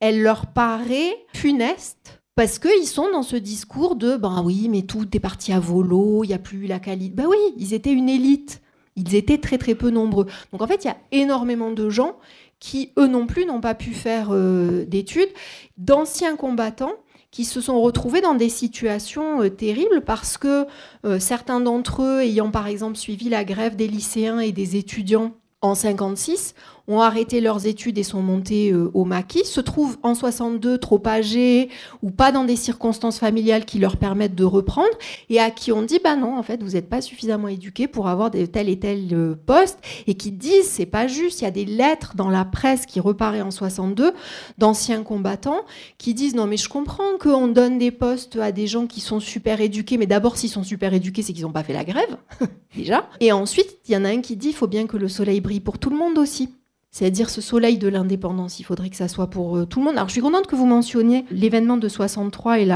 Elle 0.00 0.20
leur 0.20 0.46
paraît 0.46 1.16
funeste 1.32 2.20
parce 2.34 2.58
qu'ils 2.58 2.88
sont 2.88 3.08
dans 3.12 3.22
ce 3.22 3.36
discours 3.36 3.94
de 3.94 4.16
ben 4.16 4.42
oui, 4.44 4.68
mais 4.68 4.82
tout 4.82 5.06
est 5.16 5.20
parti 5.20 5.52
à 5.52 5.60
volo, 5.60 6.24
il 6.24 6.28
n'y 6.28 6.34
a 6.34 6.40
plus 6.40 6.66
la 6.66 6.80
qualité. 6.80 7.14
Ben 7.14 7.26
oui, 7.28 7.38
ils 7.56 7.72
étaient 7.72 7.92
une 7.92 8.08
élite. 8.08 8.62
Ils 8.96 9.14
étaient 9.14 9.38
très 9.38 9.58
très 9.58 9.76
peu 9.76 9.90
nombreux. 9.90 10.26
Donc 10.50 10.60
en 10.60 10.66
fait, 10.66 10.84
il 10.84 10.88
y 10.88 10.90
a 10.90 10.96
énormément 11.12 11.70
de 11.70 11.88
gens 11.88 12.16
qui, 12.58 12.90
eux 12.98 13.06
non 13.06 13.28
plus, 13.28 13.46
n'ont 13.46 13.60
pas 13.60 13.74
pu 13.74 13.94
faire 13.94 14.28
euh, 14.32 14.84
d'études, 14.86 15.30
d'anciens 15.78 16.34
combattants 16.34 16.94
qui 17.34 17.44
se 17.44 17.60
sont 17.60 17.80
retrouvés 17.80 18.20
dans 18.20 18.36
des 18.36 18.48
situations 18.48 19.42
euh, 19.42 19.50
terribles 19.50 20.02
parce 20.02 20.38
que 20.38 20.68
euh, 21.04 21.18
certains 21.18 21.58
d'entre 21.58 22.04
eux, 22.04 22.20
ayant 22.20 22.52
par 22.52 22.68
exemple 22.68 22.96
suivi 22.96 23.28
la 23.28 23.44
grève 23.44 23.74
des 23.74 23.88
lycéens 23.88 24.38
et 24.38 24.52
des 24.52 24.76
étudiants 24.76 25.32
en 25.60 25.74
56, 25.74 26.54
ont 26.88 27.00
arrêté 27.00 27.40
leurs 27.40 27.66
études 27.66 27.98
et 27.98 28.02
sont 28.02 28.22
montés 28.22 28.70
euh, 28.72 28.90
au 28.94 29.04
maquis, 29.04 29.44
se 29.44 29.60
trouvent 29.60 29.96
en 30.02 30.14
62 30.14 30.78
trop 30.78 31.02
âgés 31.06 31.70
ou 32.02 32.10
pas 32.10 32.32
dans 32.32 32.44
des 32.44 32.56
circonstances 32.56 33.18
familiales 33.18 33.64
qui 33.64 33.78
leur 33.78 33.96
permettent 33.96 34.34
de 34.34 34.44
reprendre, 34.44 34.88
et 35.30 35.40
à 35.40 35.50
qui 35.50 35.72
on 35.72 35.82
dit 35.82 35.98
bah 36.02 36.16
non, 36.16 36.36
en 36.36 36.42
fait, 36.42 36.62
vous 36.62 36.72
n'êtes 36.72 36.88
pas 36.88 37.00
suffisamment 37.00 37.48
éduqués 37.48 37.88
pour 37.88 38.08
avoir 38.08 38.30
tel 38.30 38.68
et 38.68 38.78
tel 38.78 39.08
euh, 39.12 39.34
poste, 39.46 39.78
et 40.06 40.14
qui 40.14 40.30
disent 40.30 40.68
c'est 40.68 40.86
pas 40.86 41.06
juste. 41.06 41.40
Il 41.40 41.44
y 41.44 41.46
a 41.46 41.50
des 41.50 41.64
lettres 41.64 42.14
dans 42.16 42.30
la 42.30 42.44
presse 42.44 42.86
qui 42.86 43.00
reparaît 43.00 43.42
en 43.42 43.50
62 43.50 44.12
d'anciens 44.58 45.02
combattants 45.02 45.62
qui 45.98 46.14
disent 46.14 46.34
non 46.34 46.46
mais 46.46 46.56
je 46.56 46.68
comprends 46.68 47.18
qu'on 47.18 47.48
donne 47.48 47.78
des 47.78 47.90
postes 47.90 48.36
à 48.36 48.52
des 48.52 48.66
gens 48.66 48.86
qui 48.86 49.00
sont 49.00 49.20
super 49.20 49.60
éduqués, 49.60 49.96
mais 49.96 50.06
d'abord 50.06 50.36
s'ils 50.36 50.50
sont 50.50 50.62
super 50.62 50.92
éduqués, 50.92 51.22
c'est 51.22 51.32
qu'ils 51.32 51.44
n'ont 51.44 51.52
pas 51.52 51.64
fait 51.64 51.72
la 51.72 51.84
grève 51.84 52.16
déjà, 52.76 53.08
et 53.20 53.32
ensuite 53.32 53.78
il 53.88 53.94
y 53.94 53.96
en 53.96 54.04
a 54.04 54.08
un 54.08 54.20
qui 54.20 54.36
dit 54.36 54.48
il 54.48 54.54
faut 54.54 54.66
bien 54.66 54.86
que 54.86 54.96
le 54.96 55.08
soleil 55.08 55.40
brille 55.40 55.60
pour 55.60 55.78
tout 55.78 55.90
le 55.90 55.96
monde 55.96 56.18
aussi. 56.18 56.50
C'est-à-dire 56.94 57.28
ce 57.28 57.40
soleil 57.40 57.76
de 57.76 57.88
l'indépendance, 57.88 58.60
il 58.60 58.62
faudrait 58.62 58.88
que 58.88 58.94
ça 58.94 59.08
soit 59.08 59.26
pour 59.26 59.56
euh, 59.56 59.66
tout 59.66 59.80
le 59.80 59.86
monde. 59.86 59.96
Alors 59.96 60.06
je 60.06 60.12
suis 60.12 60.20
contente 60.20 60.46
que 60.46 60.54
vous 60.54 60.64
mentionniez 60.64 61.24
l'événement 61.32 61.76
de 61.76 61.88
63 61.88 62.60
et 62.60 62.68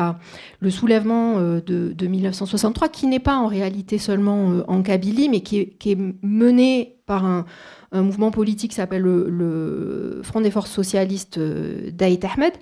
le 0.59 0.70
soulèvement 0.70 1.39
euh, 1.39 1.61
de, 1.65 1.93
de, 1.93 2.07
1963, 2.09 2.89
qui 2.89 3.07
n'est 3.07 3.20
pas 3.20 3.36
en 3.36 3.47
réalité 3.47 3.97
seulement 3.97 4.51
euh, 4.51 4.65
en 4.66 4.82
Kabylie, 4.82 5.28
mais 5.28 5.40
qui 5.43 5.61
est 5.61 5.99
mené 6.23 6.97
par 7.07 7.24
un, 7.24 7.45
un 7.93 8.02
mouvement 8.02 8.31
politique 8.31 8.73
s'appelle 8.73 9.02
le, 9.02 10.20
Front 10.23 10.40
des 10.40 10.51
forces 10.51 10.70
socialistes 10.70 11.39
euh, 11.39 11.90
d'Aït 11.93 12.24
Ahmed. 12.24 12.52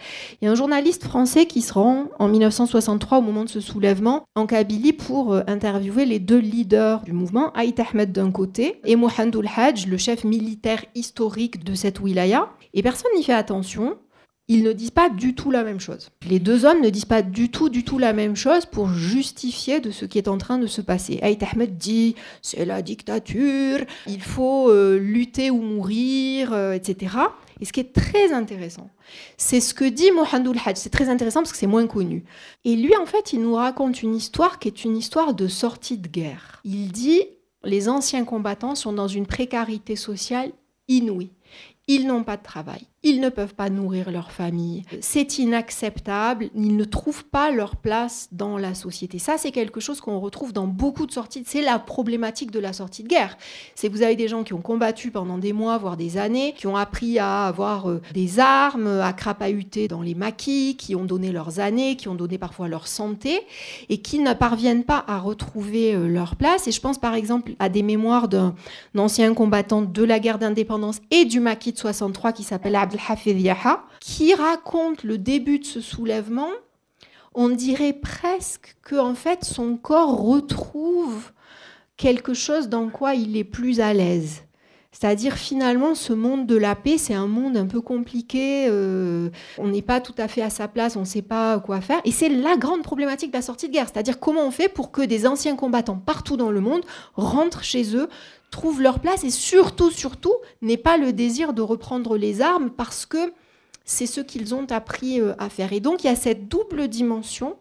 Il 0.40 0.44
y 0.44 0.48
a 0.48 0.53
un 0.53 0.55
journaliste 0.55 1.05
français 1.05 1.47
qui 1.47 1.62
se 1.62 1.73
rend 1.73 2.09
en 2.19 2.28
1963 2.28 3.19
au 3.19 3.23
moment 3.23 3.44
de 3.44 3.48
ce 3.48 3.61
soulèvement 3.61 4.24
en 4.35 4.47
Kabylie 4.47 4.93
pour 4.93 5.32
euh, 5.32 5.43
interviewer 5.47 6.05
les 6.05 6.19
deux 6.19 6.39
leaders 6.39 7.03
du 7.03 7.12
mouvement, 7.12 7.53
Aït 7.55 7.81
Ahmed 7.81 8.12
d'un 8.12 8.31
côté 8.31 8.81
et 8.85 8.94
Mohandoul 8.94 9.48
Hajj, 9.57 9.86
le 9.86 9.97
chef 9.97 10.24
militaire 10.24 10.85
historique 10.94 11.65
de 11.65 11.74
cette 11.74 12.01
wilaya. 12.01 12.51
Et 12.74 12.82
personne 12.82 13.11
n'y 13.16 13.24
fait 13.24 13.32
attention 13.32 13.97
ils 14.48 14.62
ne 14.62 14.73
disent 14.73 14.90
pas 14.93 15.10
du 15.10 15.35
tout 15.35 15.51
la 15.51 15.64
même 15.64 15.81
chose. 15.81 16.10
Les 16.28 16.39
deux 16.39 16.64
hommes 16.64 16.81
ne 16.81 16.90
disent 16.90 17.05
pas 17.05 17.23
du 17.23 17.51
tout, 17.51 17.68
du 17.68 17.85
tout 17.85 17.98
la 17.98 18.12
même 18.12 18.36
chose 18.36 18.64
pour 18.64 18.89
justifier 18.89 19.81
de 19.81 19.90
ce 19.90 20.05
qui 20.05 20.18
est 20.18 20.28
en 20.28 20.39
train 20.39 20.59
de 20.59 20.66
se 20.66 20.81
passer. 20.81 21.18
Aït 21.23 21.43
Ahmed 21.43 21.77
dit 21.77 22.14
c'est 22.43 22.64
la 22.64 22.81
dictature, 22.82 23.81
il 24.06 24.23
faut 24.23 24.70
euh, 24.70 24.98
lutter 24.98 25.51
ou 25.51 25.60
mourir, 25.60 26.52
euh, 26.52 26.73
etc. 26.73 27.16
Et 27.60 27.64
ce 27.64 27.73
qui 27.73 27.81
est 27.81 27.93
très 27.93 28.32
intéressant, 28.32 28.90
c'est 29.36 29.60
ce 29.60 29.74
que 29.74 29.85
dit 29.85 30.10
Mohandoul 30.12 30.56
Hajj. 30.64 30.77
C'est 30.77 30.90
très 30.90 31.09
intéressant 31.09 31.40
parce 31.40 31.52
que 31.52 31.59
c'est 31.59 31.66
moins 31.66 31.86
connu. 31.86 32.24
Et 32.64 32.77
lui, 32.77 32.94
en 32.97 33.06
fait, 33.06 33.32
il 33.32 33.40
nous 33.40 33.55
raconte 33.55 34.02
une 34.02 34.14
histoire 34.14 34.59
qui 34.59 34.68
est 34.68 34.85
une 34.85 34.97
histoire 34.97 35.35
de 35.35 35.48
sortie 35.48 35.98
de 35.98 36.06
guerre. 36.06 36.60
Il 36.64 36.93
dit 36.93 37.23
les 37.64 37.89
anciens 37.89 38.24
combattants 38.24 38.77
sont 38.77 38.93
dans 38.93 39.09
une 39.09 39.27
précarité 39.27 39.97
sociale 39.97 40.52
inouïe. 40.86 41.32
Ils 41.89 42.06
n'ont 42.06 42.24
pas 42.24 42.36
de 42.36 42.43
travail 42.43 42.82
ils 43.07 43.20
ne 43.20 43.28
peuvent 43.28 43.55
pas 43.55 43.70
nourrir 43.70 44.11
leur 44.11 44.33
famille. 44.33 44.83
C'est 45.01 45.39
inacceptable, 45.39 46.51
ils 46.57 46.77
ne 46.77 46.83
trouvent 46.83 47.24
pas 47.24 47.53
leur 47.53 47.77
place 47.77 48.28
dans 48.33 48.59
la 48.59 48.74
société. 48.74 49.20
Ça, 49.20 49.39
c'est 49.39 49.53
quelque 49.53 49.78
chose 49.78 50.01
qu'on 50.01 50.19
retrouve 50.19 50.53
dans 50.53 50.66
beaucoup 50.66 51.07
de 51.07 51.12
sorties. 51.12 51.45
C'est 51.47 51.62
la 51.62 51.78
problématique 51.78 52.51
de 52.51 52.59
la 52.59 52.73
sortie 52.73 53.05
de 53.05 53.09
guerre. 53.09 53.39
C'est 53.77 53.89
vous 53.89 54.03
avez 54.03 54.16
des 54.16 54.27
gens 54.27 54.43
qui 54.43 54.55
ont 54.55 54.61
combattu 54.61 55.12
pendant 55.12 55.39
des 55.39 55.53
mois, 55.53 55.78
voire 55.78 55.97
des 55.97 56.19
années, 56.19 56.53
qui 56.57 56.66
ont 56.66 56.74
appris 56.74 57.20
à 57.20 57.47
avoir 57.47 57.89
euh, 57.89 58.03
des 58.12 58.41
armes, 58.41 58.89
à 58.89 59.12
crapahuter 59.12 59.87
dans 59.87 60.03
les 60.03 60.16
maquis, 60.16 60.77
qui 60.77 60.97
ont 60.97 61.05
donné 61.05 61.31
leurs 61.31 61.61
années, 61.61 61.95
qui 61.95 62.09
ont 62.09 62.16
donné 62.16 62.39
parfois 62.39 62.66
leur 62.66 62.89
santé, 62.89 63.39
et 63.89 63.99
qui 63.99 64.19
ne 64.19 64.35
parviennent 64.35 64.83
pas 64.83 65.05
à 65.07 65.20
retrouver 65.20 65.95
euh, 65.95 66.09
leur 66.09 66.35
place. 66.35 66.66
Et 66.66 66.73
je 66.73 66.81
pense 66.81 66.99
par 66.99 67.15
exemple 67.15 67.53
à 67.61 67.69
des 67.69 67.85
mémoires 67.85 68.27
d'un 68.27 68.57
ancien 68.99 69.33
combattant 69.33 69.83
de 69.83 70.03
la 70.03 70.19
guerre 70.19 70.41
d'indépendance 70.41 70.99
et 71.12 71.24
du 71.24 71.39
maquis 71.39 71.70
de 71.70 71.78
63 71.78 72.33
qui 72.33 72.43
s'appelle 72.43 72.74
Abdel 72.74 72.95
Qui 74.01 74.35
raconte 74.35 75.02
le 75.05 75.18
début 75.18 75.59
de 75.59 75.64
ce 75.64 75.81
soulèvement, 75.81 76.51
on 77.35 77.51
dirait 77.51 77.93
presque 77.93 78.77
que 78.82 78.97
en 78.97 79.14
fait 79.14 79.44
son 79.44 79.77
corps 79.77 80.20
retrouve 80.20 81.32
quelque 81.97 82.35
chose 82.35 82.68
dans 82.68 82.89
quoi 82.89 83.14
il 83.14 83.36
est 83.36 83.44
plus 83.44 83.81
à 83.81 83.93
l'aise. 83.93 84.43
C'est-à-dire 84.98 85.35
finalement, 85.35 85.94
ce 85.94 86.14
monde 86.14 86.47
de 86.47 86.56
la 86.56 86.74
paix, 86.74 86.97
c'est 86.97 87.12
un 87.12 87.27
monde 87.27 87.59
un 87.59 87.66
peu 87.66 87.82
compliqué. 87.82 88.66
Euh, 88.70 89.28
on 89.59 89.68
n'est 89.68 89.82
pas 89.82 90.01
tout 90.01 90.14
à 90.16 90.27
fait 90.27 90.40
à 90.40 90.48
sa 90.48 90.68
place, 90.68 90.97
on 90.97 91.01
ne 91.01 91.05
sait 91.05 91.20
pas 91.20 91.60
quoi 91.60 91.82
faire. 91.82 92.01
Et 92.06 92.10
c'est 92.10 92.31
la 92.31 92.56
grande 92.56 92.82
problématique 92.82 93.31
de 93.31 93.36
la 93.36 93.43
sortie 93.43 93.68
de 93.68 93.74
guerre. 93.74 93.89
C'est-à-dire 93.93 94.18
comment 94.18 94.47
on 94.47 94.51
fait 94.51 94.70
pour 94.70 94.93
que 94.93 95.02
des 95.02 95.27
anciens 95.27 95.55
combattants 95.55 95.98
partout 95.98 96.39
dans 96.39 96.51
le 96.51 96.62
monde 96.62 96.81
rentrent 97.14 97.62
chez 97.62 97.94
eux 97.94 98.09
trouvent 98.51 98.81
leur 98.81 99.01
place 99.01 99.24
et 99.24 99.31
surtout, 99.31 99.90
surtout, 99.90 100.35
n'est 100.62 100.77
pas 100.77 100.97
le 100.97 101.12
désir 101.12 101.52
de 101.52 101.62
reprendre 101.62 102.16
les 102.16 102.40
armes 102.40 102.70
parce 102.70 103.06
que 103.06 103.32
c'est 103.85 104.06
ce 104.06 104.20
qu'ils 104.20 104.55
ont 104.55 104.66
appris 104.70 105.20
euh, 105.20 105.35
à 105.39 105.48
faire. 105.48 105.73
Et 105.73 105.81
donc 105.81 106.05
il 106.05 106.09
y 106.09 106.10
a 106.10 106.16
cette 106.16 106.48
double 106.48 106.89
dimension 106.89 107.56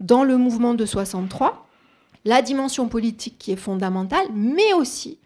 dans 0.00 0.24
le 0.24 0.36
mouvement 0.36 0.74
de 0.74 0.84
63, 0.84 1.66
la 2.24 2.42
dimension 2.42 2.88
politique 2.88 3.36
qui 3.38 3.52
est 3.52 3.56
fondamentale, 3.56 4.26
mais 4.34 4.72
aussi 4.74 5.18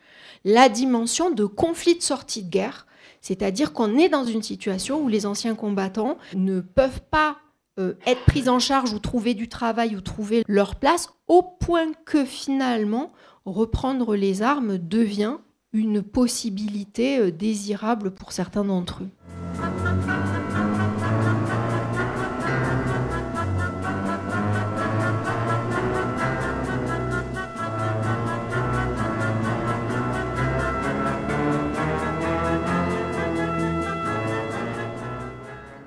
la 0.44 0.68
dimension 0.68 1.30
de 1.30 1.44
conflit 1.44 1.96
de 1.96 2.02
sortie 2.02 2.44
de 2.44 2.50
guerre, 2.50 2.86
c'est-à-dire 3.20 3.72
qu'on 3.72 3.98
est 3.98 4.08
dans 4.08 4.24
une 4.24 4.42
situation 4.42 5.02
où 5.02 5.08
les 5.08 5.26
anciens 5.26 5.56
combattants 5.56 6.18
ne 6.34 6.60
peuvent 6.60 7.00
pas 7.10 7.38
euh, 7.80 7.94
être 8.06 8.24
pris 8.24 8.48
en 8.48 8.58
charge 8.58 8.92
ou 8.92 8.98
trouver 8.98 9.34
du 9.34 9.48
travail 9.48 9.96
ou 9.96 10.00
trouver 10.00 10.44
leur 10.46 10.76
place, 10.76 11.08
au 11.26 11.42
point 11.42 11.92
que 12.04 12.24
finalement 12.24 13.12
reprendre 13.46 14.16
les 14.16 14.42
armes 14.42 14.76
devient 14.76 15.38
une 15.72 16.02
possibilité 16.02 17.18
euh, 17.18 17.30
désirable 17.30 18.10
pour 18.10 18.32
certains 18.32 18.64
d'entre 18.64 19.04
eux. 19.04 19.10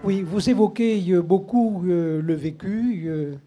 Oui, 0.03 0.23
vous 0.23 0.49
évoquez 0.49 1.11
euh, 1.11 1.21
beaucoup 1.21 1.81
le 1.83 2.33
vécu 2.33 3.37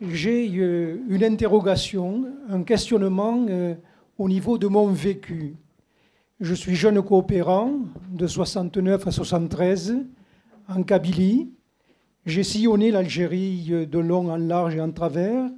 j'ai 0.00 0.48
euh, 0.58 0.98
une 1.08 1.24
interrogation, 1.24 2.26
un 2.48 2.62
questionnement 2.62 3.46
euh, 3.48 3.74
au 4.16 4.28
niveau 4.28 4.56
de 4.56 4.68
mon 4.68 4.86
vécu. 4.88 5.56
Je 6.40 6.54
suis 6.54 6.76
jeune 6.76 7.02
coopérant 7.02 7.72
de 8.10 8.26
69 8.26 9.08
à 9.08 9.10
73 9.10 9.96
en 10.68 10.82
Kabylie. 10.84 11.50
J'ai 12.26 12.44
sillonné 12.44 12.92
l'Algérie 12.92 13.66
euh, 13.70 13.86
de 13.86 13.98
long 13.98 14.30
en 14.30 14.36
large 14.36 14.76
et 14.76 14.80
en 14.80 14.92
travers. 14.92 15.50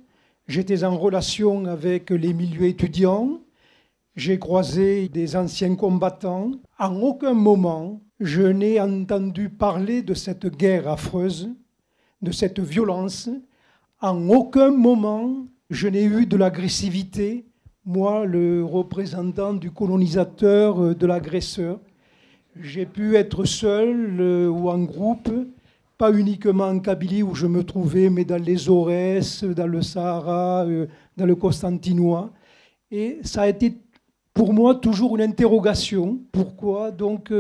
J'étais 0.47 0.85
en 0.85 0.97
relation 0.97 1.67
avec 1.67 2.11
les 2.11 2.33
milieux 2.33 2.67
étudiants. 2.67 3.41
J'ai 4.17 4.39
croisé 4.39 5.09
des 5.09 5.37
anciens 5.37 5.77
combattants. 5.77 6.53
En 6.79 6.97
aucun 6.97 7.35
moment, 7.35 8.01
je 8.19 8.43
n'ai 8.43 8.81
entendu 8.81 9.51
parler 9.51 10.03
de 10.03 10.15
cette 10.15 10.47
guerre 10.47 10.89
affreuse, 10.89 11.51
de 12.21 12.33
cette 12.33 12.59
violence, 12.59 13.31
en 14.01 14.29
aucun 14.29 14.71
moment, 14.71 15.47
je 15.69 15.89
n'ai 15.89 16.05
eu 16.05 16.27
de 16.27 16.37
l'agressivité, 16.37 17.45
moi, 17.85 18.25
le 18.25 18.65
représentant 18.65 19.55
du 19.55 19.71
colonisateur, 19.71 20.83
euh, 20.83 20.95
de 20.95 21.07
l'agresseur. 21.07 21.81
J'ai 22.61 22.87
pu 22.87 23.17
être 23.17 23.45
seul 23.45 24.17
euh, 24.21 24.49
ou 24.49 24.69
en 24.71 24.79
groupe, 24.81 25.31
pas 25.99 26.13
uniquement 26.13 26.69
en 26.69 26.79
Kabylie 26.79 27.23
où 27.23 27.35
je 27.35 27.47
me 27.47 27.65
trouvais, 27.65 28.11
mais 28.11 28.25
dans 28.25 28.43
les 28.43 28.69
Aurès, 28.69 29.45
dans 29.45 29.67
le 29.67 29.83
Sahara, 29.83 30.65
euh, 30.67 30.87
dans 31.17 31.27
le 31.27 31.35
Constantinois. 31.35 32.31
Et 32.91 33.19
ça 33.23 33.43
a 33.43 33.49
été 33.49 33.77
pour 34.35 34.53
moi 34.53 34.75
toujours 34.75 35.17
une 35.17 35.23
interrogation. 35.23 36.21
Pourquoi? 36.33 36.91
Donc 36.91 37.33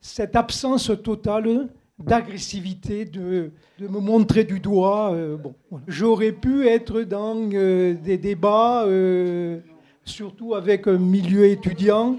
cette 0.00 0.36
absence 0.36 0.90
totale 1.02 1.68
d'agressivité, 1.98 3.04
de, 3.04 3.52
de, 3.78 3.88
me 3.88 4.00
montrer 4.00 4.44
du 4.44 4.60
doigt. 4.60 5.12
Euh, 5.12 5.36
bon, 5.36 5.54
J'aurais 5.88 6.32
pu 6.32 6.68
être 6.68 7.02
dans 7.02 7.36
euh, 7.52 7.94
des 7.94 8.18
débats, 8.18 8.84
euh, 8.84 9.60
surtout 10.04 10.54
avec 10.54 10.86
un 10.86 10.98
milieu 10.98 11.46
étudiant. 11.46 12.16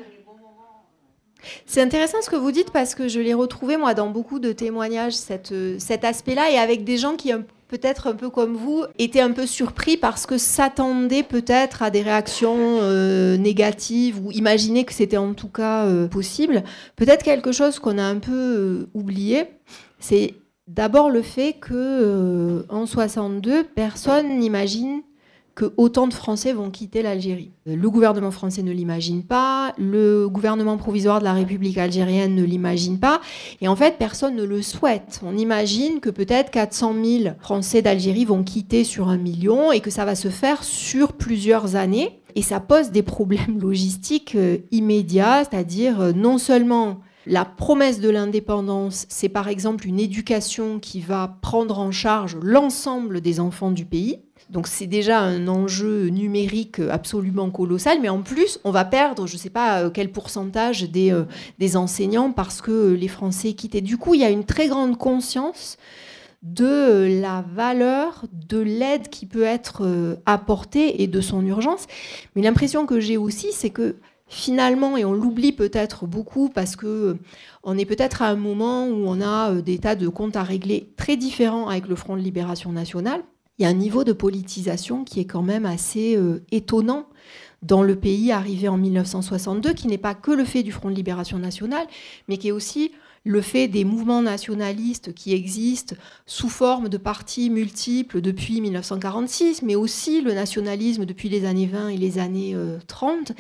C'est 1.65 1.81
intéressant 1.81 2.17
ce 2.21 2.29
que 2.29 2.35
vous 2.35 2.51
dites 2.51 2.71
parce 2.71 2.95
que 2.95 3.07
je 3.07 3.19
l'ai 3.19 3.33
retrouvé 3.33 3.77
moi 3.77 3.93
dans 3.93 4.09
beaucoup 4.09 4.39
de 4.39 4.51
témoignages 4.51 5.13
cet 5.13 6.03
aspect-là 6.03 6.51
et 6.51 6.57
avec 6.57 6.83
des 6.83 6.97
gens 6.97 7.15
qui 7.15 7.31
peut-être 7.67 8.07
un 8.07 8.15
peu 8.15 8.29
comme 8.29 8.55
vous 8.55 8.85
étaient 8.97 9.21
un 9.21 9.31
peu 9.31 9.45
surpris 9.45 9.97
parce 9.97 10.25
que 10.25 10.37
s'attendaient 10.37 11.23
peut-être 11.23 11.83
à 11.83 11.89
des 11.89 12.01
réactions 12.01 12.81
négatives 13.37 14.25
ou 14.25 14.31
imaginaient 14.31 14.85
que 14.85 14.93
c'était 14.93 15.17
en 15.17 15.33
tout 15.33 15.49
cas 15.49 15.85
possible. 16.07 16.63
Peut-être 16.95 17.23
quelque 17.23 17.51
chose 17.51 17.79
qu'on 17.79 17.97
a 17.97 18.03
un 18.03 18.19
peu 18.19 18.87
oublié, 18.93 19.45
c'est 19.99 20.33
d'abord 20.67 21.09
le 21.09 21.21
fait 21.21 21.53
que 21.53 21.73
euh, 21.73 22.63
en 22.69 22.85
62, 22.85 23.63
personne 23.63 24.39
n'imagine 24.39 25.01
que 25.57 25.73
autant 25.75 26.07
de 26.07 26.13
Français 26.13 26.53
vont 26.53 26.69
quitter 26.69 27.01
l'Algérie. 27.01 27.49
Le 27.65 27.89
gouvernement 27.89 28.29
français 28.29 28.61
ne 28.61 28.71
l'imagine 28.71 29.23
pas, 29.23 29.73
le 29.79 30.29
gouvernement 30.29 30.77
provisoire 30.77 31.17
de 31.17 31.23
la 31.23 31.33
République 31.33 31.79
algérienne 31.79 32.35
ne 32.35 32.43
l'imagine 32.43 32.99
pas, 32.99 33.21
et 33.59 33.67
en 33.67 33.75
fait, 33.75 33.97
personne 33.97 34.35
ne 34.35 34.43
le 34.43 34.61
souhaite. 34.61 35.19
On 35.25 35.35
imagine 35.35 35.99
que 35.99 36.11
peut-être 36.11 36.51
400 36.51 36.93
000 37.03 37.35
Français 37.39 37.81
d'Algérie 37.81 38.23
vont 38.23 38.43
quitter 38.43 38.83
sur 38.83 39.09
un 39.09 39.17
million 39.17 39.71
et 39.71 39.79
que 39.79 39.89
ça 39.89 40.05
va 40.05 40.13
se 40.13 40.29
faire 40.29 40.63
sur 40.63 41.13
plusieurs 41.13 41.75
années. 41.75 42.21
Et 42.35 42.43
ça 42.43 42.59
pose 42.59 42.91
des 42.91 43.01
problèmes 43.01 43.57
logistiques 43.59 44.35
euh, 44.35 44.59
immédiats, 44.69 45.43
c'est-à-dire 45.43 45.99
euh, 46.01 46.11
non 46.11 46.37
seulement 46.37 46.99
la 47.25 47.45
promesse 47.45 47.99
de 47.99 48.09
l'indépendance, 48.09 49.07
c'est 49.09 49.27
par 49.27 49.47
exemple 49.47 49.87
une 49.87 49.99
éducation 49.99 50.79
qui 50.79 51.01
va 51.01 51.35
prendre 51.41 51.79
en 51.79 51.91
charge 51.91 52.37
l'ensemble 52.41 53.21
des 53.21 53.39
enfants 53.39 53.71
du 53.71 53.85
pays. 53.85 54.19
Donc 54.49 54.67
c'est 54.67 54.87
déjà 54.87 55.19
un 55.19 55.47
enjeu 55.47 56.07
numérique 56.07 56.79
absolument 56.79 57.49
colossal, 57.49 57.99
mais 58.01 58.09
en 58.09 58.21
plus, 58.21 58.59
on 58.63 58.71
va 58.71 58.85
perdre, 58.85 59.27
je 59.27 59.33
ne 59.33 59.39
sais 59.39 59.49
pas 59.49 59.81
euh, 59.81 59.89
quel 59.89 60.11
pourcentage 60.11 60.83
des, 60.83 61.11
euh, 61.11 61.23
des 61.59 61.75
enseignants 61.75 62.31
parce 62.31 62.61
que 62.61 62.93
les 62.93 63.09
Français 63.09 63.53
quittent. 63.53 63.75
Et 63.75 63.81
du 63.81 63.97
coup, 63.97 64.13
il 64.13 64.21
y 64.21 64.23
a 64.23 64.29
une 64.29 64.45
très 64.45 64.67
grande 64.67 64.97
conscience 64.97 65.77
de 66.43 67.19
la 67.21 67.43
valeur 67.53 68.23
de 68.31 68.59
l'aide 68.59 69.09
qui 69.09 69.25
peut 69.25 69.43
être 69.43 69.83
euh, 69.83 70.15
apportée 70.25 71.01
et 71.01 71.07
de 71.07 71.19
son 71.19 71.45
urgence. 71.45 71.85
Mais 72.35 72.41
l'impression 72.41 72.85
que 72.85 73.01
j'ai 73.01 73.17
aussi, 73.17 73.51
c'est 73.51 73.71
que 73.71 73.97
finalement, 74.27 74.95
et 74.95 75.03
on 75.03 75.11
l'oublie 75.11 75.51
peut-être 75.51 76.05
beaucoup 76.05 76.47
parce 76.47 76.77
que 76.77 77.17
on 77.63 77.77
est 77.77 77.85
peut-être 77.85 78.21
à 78.21 78.27
un 78.27 78.35
moment 78.35 78.87
où 78.87 79.07
on 79.07 79.19
a 79.19 79.55
des 79.55 79.79
tas 79.79 79.95
de 79.95 80.07
comptes 80.07 80.37
à 80.37 80.43
régler 80.43 80.93
très 80.95 81.17
différents 81.17 81.67
avec 81.67 81.87
le 81.87 81.95
Front 81.95 82.15
de 82.15 82.21
Libération 82.21 82.71
Nationale. 82.71 83.23
Il 83.57 83.63
y 83.63 83.65
a 83.65 83.69
un 83.69 83.73
niveau 83.73 84.03
de 84.03 84.13
politisation 84.13 85.03
qui 85.03 85.19
est 85.19 85.25
quand 85.25 85.41
même 85.41 85.65
assez 85.65 86.15
euh, 86.15 86.43
étonnant 86.51 87.07
dans 87.63 87.81
le 87.81 87.95
pays 87.95 88.31
arrivé 88.31 88.67
en 88.67 88.77
1962, 88.77 89.73
qui 89.73 89.87
n'est 89.87 89.97
pas 89.97 90.13
que 90.13 90.31
le 90.31 90.45
fait 90.45 90.61
du 90.61 90.71
Front 90.71 90.89
de 90.89 90.95
Libération 90.95 91.39
Nationale, 91.39 91.87
mais 92.27 92.37
qui 92.37 92.49
est 92.49 92.51
aussi 92.51 92.91
le 93.27 93.41
fait 93.41 93.67
des 93.67 93.83
mouvements 93.83 94.21
nationalistes 94.21 95.13
qui 95.13 95.33
existent 95.33 95.95
sous 96.25 96.49
forme 96.49 96.87
de 96.87 96.97
partis 96.97 97.49
multiples 97.49 98.21
depuis 98.21 98.61
1946, 98.61 99.63
mais 99.63 99.75
aussi 99.75 100.21
le 100.21 100.33
nationalisme 100.33 101.05
depuis 101.05 101.27
les 101.27 101.45
années 101.45 101.65
20 101.65 101.89
et 101.89 101.97
les 101.97 102.19
années 102.19 102.55
30. 102.87 103.31
Euh, 103.31 103.33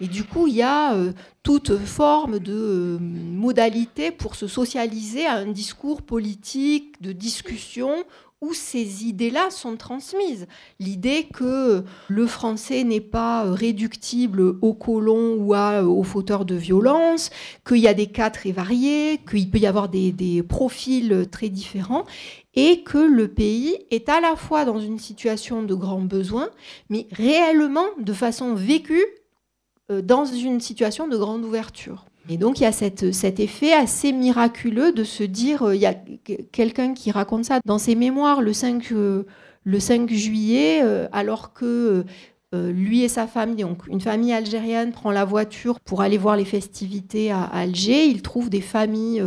et 0.00 0.06
du 0.06 0.24
coup, 0.24 0.46
il 0.46 0.54
y 0.54 0.62
a 0.62 0.94
euh, 0.94 1.12
toute 1.42 1.76
forme 1.76 2.38
de 2.38 2.98
modalité 3.00 4.10
pour 4.10 4.34
se 4.34 4.46
socialiser 4.46 5.26
à 5.26 5.34
un 5.34 5.46
discours 5.46 6.00
politique, 6.00 7.02
de 7.02 7.12
discussion 7.12 8.04
où 8.40 8.52
ces 8.52 9.04
idées-là 9.04 9.50
sont 9.50 9.76
transmises. 9.76 10.46
L'idée 10.78 11.28
que 11.32 11.82
le 12.08 12.26
français 12.26 12.84
n'est 12.84 13.00
pas 13.00 13.44
réductible 13.50 14.56
aux 14.60 14.74
colons 14.74 15.36
ou 15.36 15.54
aux 15.54 16.02
fauteurs 16.02 16.44
de 16.44 16.54
violence, 16.54 17.30
qu'il 17.66 17.78
y 17.78 17.88
a 17.88 17.94
des 17.94 18.08
cas 18.08 18.30
très 18.30 18.52
variés, 18.52 19.20
qu'il 19.28 19.50
peut 19.50 19.58
y 19.58 19.66
avoir 19.66 19.88
des, 19.88 20.12
des, 20.12 20.42
profils 20.42 21.26
très 21.30 21.48
différents, 21.48 22.04
et 22.54 22.82
que 22.82 22.98
le 22.98 23.28
pays 23.28 23.78
est 23.90 24.08
à 24.08 24.20
la 24.20 24.36
fois 24.36 24.64
dans 24.64 24.78
une 24.78 24.98
situation 24.98 25.62
de 25.62 25.74
grand 25.74 26.02
besoin, 26.02 26.50
mais 26.90 27.06
réellement 27.12 27.86
de 27.98 28.12
façon 28.12 28.54
vécue 28.54 29.04
euh, 29.90 30.02
dans 30.02 30.24
une 30.24 30.60
situation 30.60 31.08
de 31.08 31.16
grande 31.16 31.44
ouverture. 31.44 32.06
Et 32.28 32.38
donc 32.38 32.58
il 32.58 32.62
y 32.62 32.66
a 32.66 32.72
cet 32.72 33.02
effet 33.40 33.72
assez 33.72 34.12
miraculeux 34.12 34.92
de 34.92 35.04
se 35.04 35.22
dire, 35.24 35.62
euh, 35.62 35.74
il 35.74 35.80
y 35.82 35.86
a 35.86 35.94
quelqu'un 36.52 36.94
qui 36.94 37.10
raconte 37.10 37.44
ça 37.44 37.60
dans 37.64 37.78
ses 37.78 37.94
mémoires 37.94 38.40
le 38.40 38.52
5, 38.54 38.92
euh, 38.92 39.24
le 39.64 39.80
5 39.80 40.10
juillet, 40.10 40.80
euh, 40.82 41.06
alors 41.12 41.52
que 41.52 42.04
lui 42.56 43.02
et 43.02 43.08
sa 43.08 43.26
famille, 43.26 43.64
donc 43.64 43.88
une 43.88 44.00
famille 44.00 44.32
algérienne, 44.32 44.92
prend 44.92 45.10
la 45.10 45.24
voiture 45.24 45.80
pour 45.80 46.02
aller 46.02 46.16
voir 46.16 46.36
les 46.36 46.44
festivités 46.44 47.32
à 47.32 47.42
Alger. 47.42 48.04
Il 48.04 48.22
trouve 48.22 48.48
des 48.48 48.60
familles, 48.60 49.20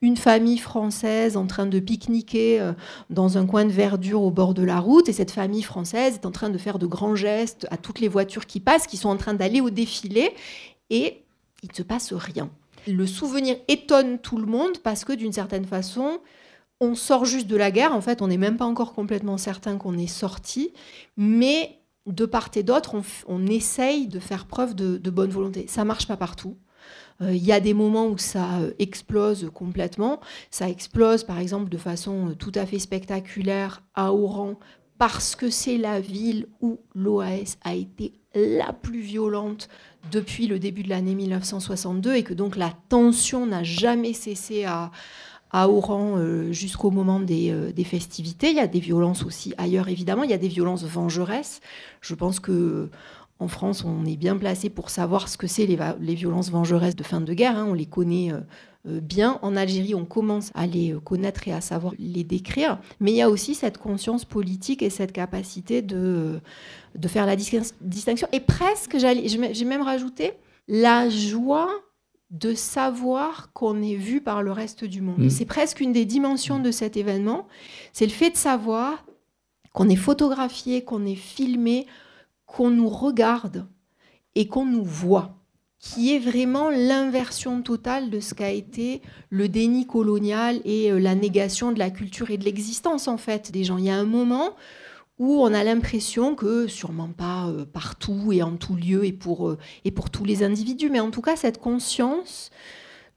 une 0.00 0.16
famille 0.16 0.56
française 0.56 1.36
en 1.36 1.46
train 1.46 1.66
de 1.66 1.78
pique-niquer 1.80 2.72
dans 3.10 3.36
un 3.36 3.44
coin 3.44 3.66
de 3.66 3.70
verdure 3.70 4.22
au 4.22 4.30
bord 4.30 4.54
de 4.54 4.62
la 4.62 4.80
route. 4.80 5.10
Et 5.10 5.12
cette 5.12 5.32
famille 5.32 5.60
française 5.60 6.14
est 6.14 6.24
en 6.24 6.30
train 6.30 6.48
de 6.48 6.56
faire 6.56 6.78
de 6.78 6.86
grands 6.86 7.14
gestes 7.14 7.66
à 7.70 7.76
toutes 7.76 8.00
les 8.00 8.08
voitures 8.08 8.46
qui 8.46 8.58
passent, 8.58 8.86
qui 8.86 8.96
sont 8.96 9.10
en 9.10 9.18
train 9.18 9.34
d'aller 9.34 9.60
au 9.60 9.68
défilé. 9.68 10.30
Et 10.88 11.21
il 11.62 11.70
ne 11.70 11.74
se 11.74 11.82
passe 11.82 12.12
rien. 12.12 12.50
Le 12.86 13.06
souvenir 13.06 13.56
étonne 13.68 14.18
tout 14.18 14.38
le 14.38 14.46
monde 14.46 14.78
parce 14.82 15.04
que 15.04 15.12
d'une 15.12 15.32
certaine 15.32 15.64
façon, 15.64 16.20
on 16.80 16.94
sort 16.94 17.24
juste 17.24 17.46
de 17.46 17.56
la 17.56 17.70
guerre. 17.70 17.94
En 17.94 18.00
fait, 18.00 18.22
on 18.22 18.26
n'est 18.26 18.38
même 18.38 18.56
pas 18.56 18.64
encore 18.64 18.92
complètement 18.92 19.38
certain 19.38 19.76
qu'on 19.76 19.96
est 19.96 20.08
sorti, 20.08 20.72
mais 21.16 21.78
de 22.06 22.26
part 22.26 22.50
et 22.56 22.64
d'autre, 22.64 22.96
on, 23.28 23.46
essaye 23.46 24.08
de 24.08 24.18
faire 24.18 24.46
preuve 24.46 24.74
de, 24.74 25.10
bonne 25.10 25.30
volonté. 25.30 25.66
Ça 25.68 25.84
marche 25.84 26.08
pas 26.08 26.16
partout. 26.16 26.56
Euh, 27.20 27.32
il 27.32 27.44
y 27.44 27.52
a 27.52 27.60
des 27.60 27.74
moments 27.74 28.08
où 28.08 28.18
ça 28.18 28.58
euh, 28.58 28.72
explose 28.80 29.48
complètement. 29.54 30.20
Ça 30.50 30.68
explose, 30.68 31.22
par 31.22 31.38
exemple, 31.38 31.68
de 31.68 31.78
façon 31.78 32.30
euh, 32.30 32.34
tout 32.34 32.50
à 32.56 32.66
fait 32.66 32.80
spectaculaire 32.80 33.84
à 33.94 34.12
Oran, 34.12 34.58
parce 34.98 35.36
que 35.36 35.50
c'est 35.50 35.78
la 35.78 36.00
ville 36.00 36.48
où 36.60 36.80
l'OAS 36.94 37.56
a 37.62 37.74
été 37.74 38.14
la 38.34 38.72
plus 38.72 39.00
violente 39.00 39.68
depuis 40.10 40.46
le 40.46 40.58
début 40.58 40.82
de 40.82 40.88
l'année 40.88 41.14
1962 41.14 42.16
et 42.16 42.22
que 42.22 42.34
donc 42.34 42.56
la 42.56 42.72
tension 42.88 43.46
n'a 43.46 43.62
jamais 43.62 44.12
cessé 44.12 44.64
à, 44.64 44.90
à 45.50 45.68
Oran 45.68 46.18
jusqu'au 46.50 46.90
moment 46.90 47.20
des, 47.20 47.72
des, 47.72 47.84
festivités. 47.84 48.50
Il 48.50 48.56
y 48.56 48.60
a 48.60 48.66
des 48.66 48.80
violences 48.80 49.24
aussi 49.24 49.54
ailleurs, 49.58 49.88
évidemment. 49.88 50.24
Il 50.24 50.30
y 50.30 50.34
a 50.34 50.38
des 50.38 50.48
violences 50.48 50.84
vengeresses. 50.84 51.60
Je 52.00 52.14
pense 52.14 52.40
que 52.40 52.90
en 53.42 53.48
France, 53.48 53.84
on 53.84 54.04
est 54.04 54.16
bien 54.16 54.36
placé 54.36 54.70
pour 54.70 54.88
savoir 54.88 55.28
ce 55.28 55.36
que 55.36 55.48
c'est 55.48 55.66
les, 55.66 56.14
violences 56.14 56.50
vengeresses 56.50 56.94
de 56.94 57.02
fin 57.02 57.20
de 57.20 57.34
guerre. 57.34 57.58
Hein. 57.58 57.66
on 57.68 57.74
les 57.74 57.86
connaît 57.86 58.32
euh, 58.32 58.36
euh, 58.36 58.40
bien. 58.84 59.38
En 59.42 59.56
Algérie, 59.56 59.94
on 59.94 60.04
commence 60.04 60.50
à 60.54 60.66
les 60.66 60.92
euh, 60.92 61.00
connaître 61.00 61.46
et 61.46 61.52
à 61.52 61.60
savoir 61.60 61.94
les 61.98 62.24
décrire. 62.24 62.80
Mais 63.00 63.12
il 63.12 63.16
y 63.16 63.22
a 63.22 63.30
aussi 63.30 63.54
cette 63.54 63.78
conscience 63.78 64.24
politique 64.24 64.82
et 64.82 64.90
cette 64.90 65.12
capacité 65.12 65.82
de, 65.82 66.40
de 66.94 67.08
faire 67.08 67.26
la 67.26 67.36
distinction. 67.36 68.28
Et 68.32 68.40
presque, 68.40 68.96
j'ai 68.98 69.64
même 69.64 69.82
rajouté, 69.82 70.32
la 70.68 71.08
joie 71.08 71.70
de 72.30 72.54
savoir 72.54 73.52
qu'on 73.52 73.82
est 73.82 73.94
vu 73.94 74.20
par 74.22 74.42
le 74.42 74.52
reste 74.52 74.84
du 74.84 75.02
monde. 75.02 75.18
Mmh. 75.18 75.30
C'est 75.30 75.44
presque 75.44 75.80
une 75.80 75.92
des 75.92 76.06
dimensions 76.06 76.58
de 76.58 76.70
cet 76.70 76.96
événement. 76.96 77.46
C'est 77.92 78.06
le 78.06 78.12
fait 78.12 78.30
de 78.30 78.36
savoir 78.36 79.04
qu'on 79.72 79.88
est 79.88 79.96
photographié, 79.96 80.82
qu'on 80.82 81.04
est 81.04 81.14
filmé, 81.14 81.86
qu'on 82.46 82.70
nous 82.70 82.88
regarde 82.88 83.66
et 84.34 84.48
qu'on 84.48 84.64
nous 84.64 84.84
voit, 84.84 85.34
qui 85.82 86.14
est 86.14 86.20
vraiment 86.20 86.70
l'inversion 86.70 87.60
totale 87.60 88.08
de 88.08 88.20
ce 88.20 88.34
qu'a 88.34 88.52
été 88.52 89.02
le 89.30 89.48
déni 89.48 89.84
colonial 89.84 90.60
et 90.64 90.92
euh, 90.92 91.00
la 91.00 91.16
négation 91.16 91.72
de 91.72 91.80
la 91.80 91.90
culture 91.90 92.30
et 92.30 92.38
de 92.38 92.44
l'existence 92.44 93.08
en 93.08 93.18
fait 93.18 93.50
des 93.50 93.64
gens. 93.64 93.78
Il 93.78 93.84
y 93.84 93.90
a 93.90 93.96
un 93.96 94.04
moment 94.04 94.54
où 95.18 95.42
on 95.42 95.52
a 95.52 95.64
l'impression 95.64 96.36
que, 96.36 96.68
sûrement 96.68 97.08
pas 97.08 97.48
euh, 97.48 97.64
partout 97.64 98.32
et 98.32 98.44
en 98.44 98.56
tout 98.56 98.76
lieu 98.76 99.04
et 99.04 99.12
pour, 99.12 99.48
euh, 99.48 99.58
et 99.84 99.90
pour 99.90 100.08
tous 100.08 100.24
les 100.24 100.44
individus, 100.44 100.88
mais 100.88 101.00
en 101.00 101.10
tout 101.10 101.20
cas 101.20 101.34
cette 101.34 101.58
conscience 101.58 102.52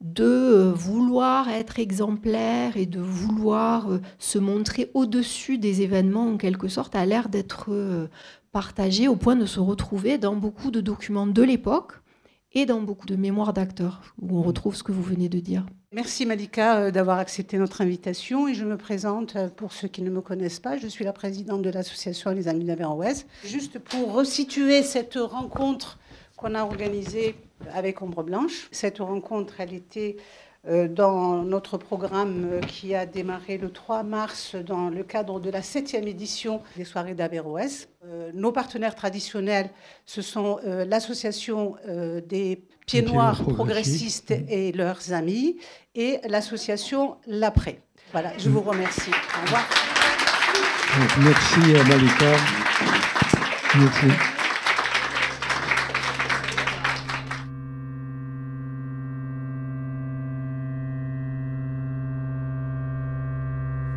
de 0.00 0.72
vouloir 0.74 1.48
être 1.48 1.78
exemplaire 1.78 2.76
et 2.76 2.86
de 2.86 3.00
vouloir 3.00 3.88
se 4.18 4.38
montrer 4.38 4.90
au-dessus 4.92 5.56
des 5.56 5.82
événements 5.82 6.32
en 6.32 6.36
quelque 6.36 6.68
sorte 6.68 6.94
a 6.96 7.06
l'air 7.06 7.30
d'être 7.30 7.70
partagé 8.52 9.08
au 9.08 9.16
point 9.16 9.36
de 9.36 9.46
se 9.46 9.58
retrouver 9.58 10.18
dans 10.18 10.36
beaucoup 10.36 10.70
de 10.70 10.82
documents 10.82 11.26
de 11.26 11.42
l'époque 11.42 11.94
et 12.56 12.64
dans 12.64 12.80
beaucoup 12.80 13.04
de 13.04 13.16
mémoires 13.16 13.52
d'acteurs, 13.52 14.00
où 14.18 14.38
on 14.38 14.42
retrouve 14.42 14.74
ce 14.74 14.82
que 14.82 14.90
vous 14.90 15.02
venez 15.02 15.28
de 15.28 15.38
dire. 15.40 15.66
Merci 15.92 16.24
Malika 16.24 16.78
euh, 16.78 16.90
d'avoir 16.90 17.18
accepté 17.18 17.58
notre 17.58 17.82
invitation 17.82 18.48
et 18.48 18.54
je 18.54 18.64
me 18.64 18.78
présente 18.78 19.36
euh, 19.36 19.48
pour 19.48 19.74
ceux 19.74 19.88
qui 19.88 20.00
ne 20.00 20.08
me 20.08 20.22
connaissent 20.22 20.58
pas. 20.58 20.78
Je 20.78 20.86
suis 20.86 21.04
la 21.04 21.12
présidente 21.12 21.60
de 21.60 21.68
l'association 21.68 22.30
Les 22.30 22.48
Amis 22.48 22.64
d'Aveyron-Ouest. 22.64 23.26
Juste 23.44 23.78
pour 23.78 24.14
resituer 24.14 24.82
cette 24.82 25.16
rencontre 25.16 25.98
qu'on 26.38 26.54
a 26.54 26.62
organisée 26.64 27.34
avec 27.74 28.00
Ombre 28.00 28.22
Blanche. 28.22 28.68
Cette 28.70 29.00
rencontre, 29.00 29.60
elle 29.60 29.74
était 29.74 30.16
dans 30.88 31.42
notre 31.42 31.78
programme 31.78 32.48
euh, 32.52 32.60
qui 32.60 32.94
a 32.94 33.06
démarré 33.06 33.58
le 33.58 33.70
3 33.70 34.02
mars 34.02 34.56
dans 34.56 34.88
le 34.88 35.02
cadre 35.04 35.40
de 35.40 35.50
la 35.50 35.62
septième 35.62 36.08
édition 36.08 36.60
des 36.76 36.84
soirées 36.84 37.14
d'Averroès. 37.14 37.88
Euh, 38.04 38.30
nos 38.34 38.52
partenaires 38.52 38.94
traditionnels, 38.94 39.70
ce 40.04 40.22
sont 40.22 40.58
l'association 40.64 41.76
des 42.28 42.62
Pieds 42.86 43.02
Noirs 43.02 43.42
progressistes 43.42 44.32
et 44.48 44.72
leurs 44.72 45.12
amis 45.12 45.56
et 45.94 46.20
l'association 46.28 47.16
L'Après. 47.26 47.80
Voilà, 48.12 48.32
je 48.38 48.48
vous 48.48 48.60
remercie. 48.60 49.10
Au 49.10 49.44
revoir. 49.44 49.64
Merci 51.18 51.60
Malika. 51.88 52.36
Merci. 53.74 54.35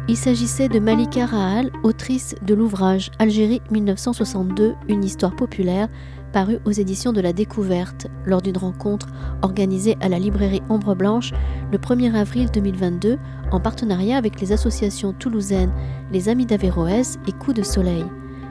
Il 0.09 0.17
s'agissait 0.17 0.69
de 0.69 0.79
Malika 0.79 1.27
Rahal, 1.27 1.69
autrice 1.83 2.33
de 2.41 2.55
l'ouvrage 2.55 3.11
Algérie 3.19 3.61
1962, 3.69 4.73
une 4.87 5.03
histoire 5.03 5.35
populaire, 5.35 5.87
paru 6.33 6.57
aux 6.65 6.71
éditions 6.71 7.13
de 7.13 7.21
la 7.21 7.31
Découverte 7.31 8.07
lors 8.25 8.41
d'une 8.41 8.57
rencontre 8.57 9.05
organisée 9.43 9.97
à 10.01 10.09
la 10.09 10.17
librairie 10.17 10.63
Ombre 10.67 10.95
Blanche 10.95 11.31
le 11.71 11.77
1er 11.77 12.15
avril 12.15 12.49
2022 12.51 13.19
en 13.51 13.59
partenariat 13.59 14.17
avec 14.17 14.41
les 14.41 14.51
associations 14.51 15.13
toulousaines 15.13 15.71
Les 16.11 16.27
Amis 16.27 16.47
d'Averroès 16.47 17.19
et 17.27 17.31
Coup 17.31 17.53
de 17.53 17.61
Soleil. 17.61 18.03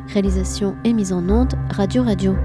Réalisation 0.06 0.76
et 0.84 0.92
mise 0.92 1.12
en 1.12 1.28
onde 1.28 1.54
Radio 1.70 2.04
Radio. 2.04 2.36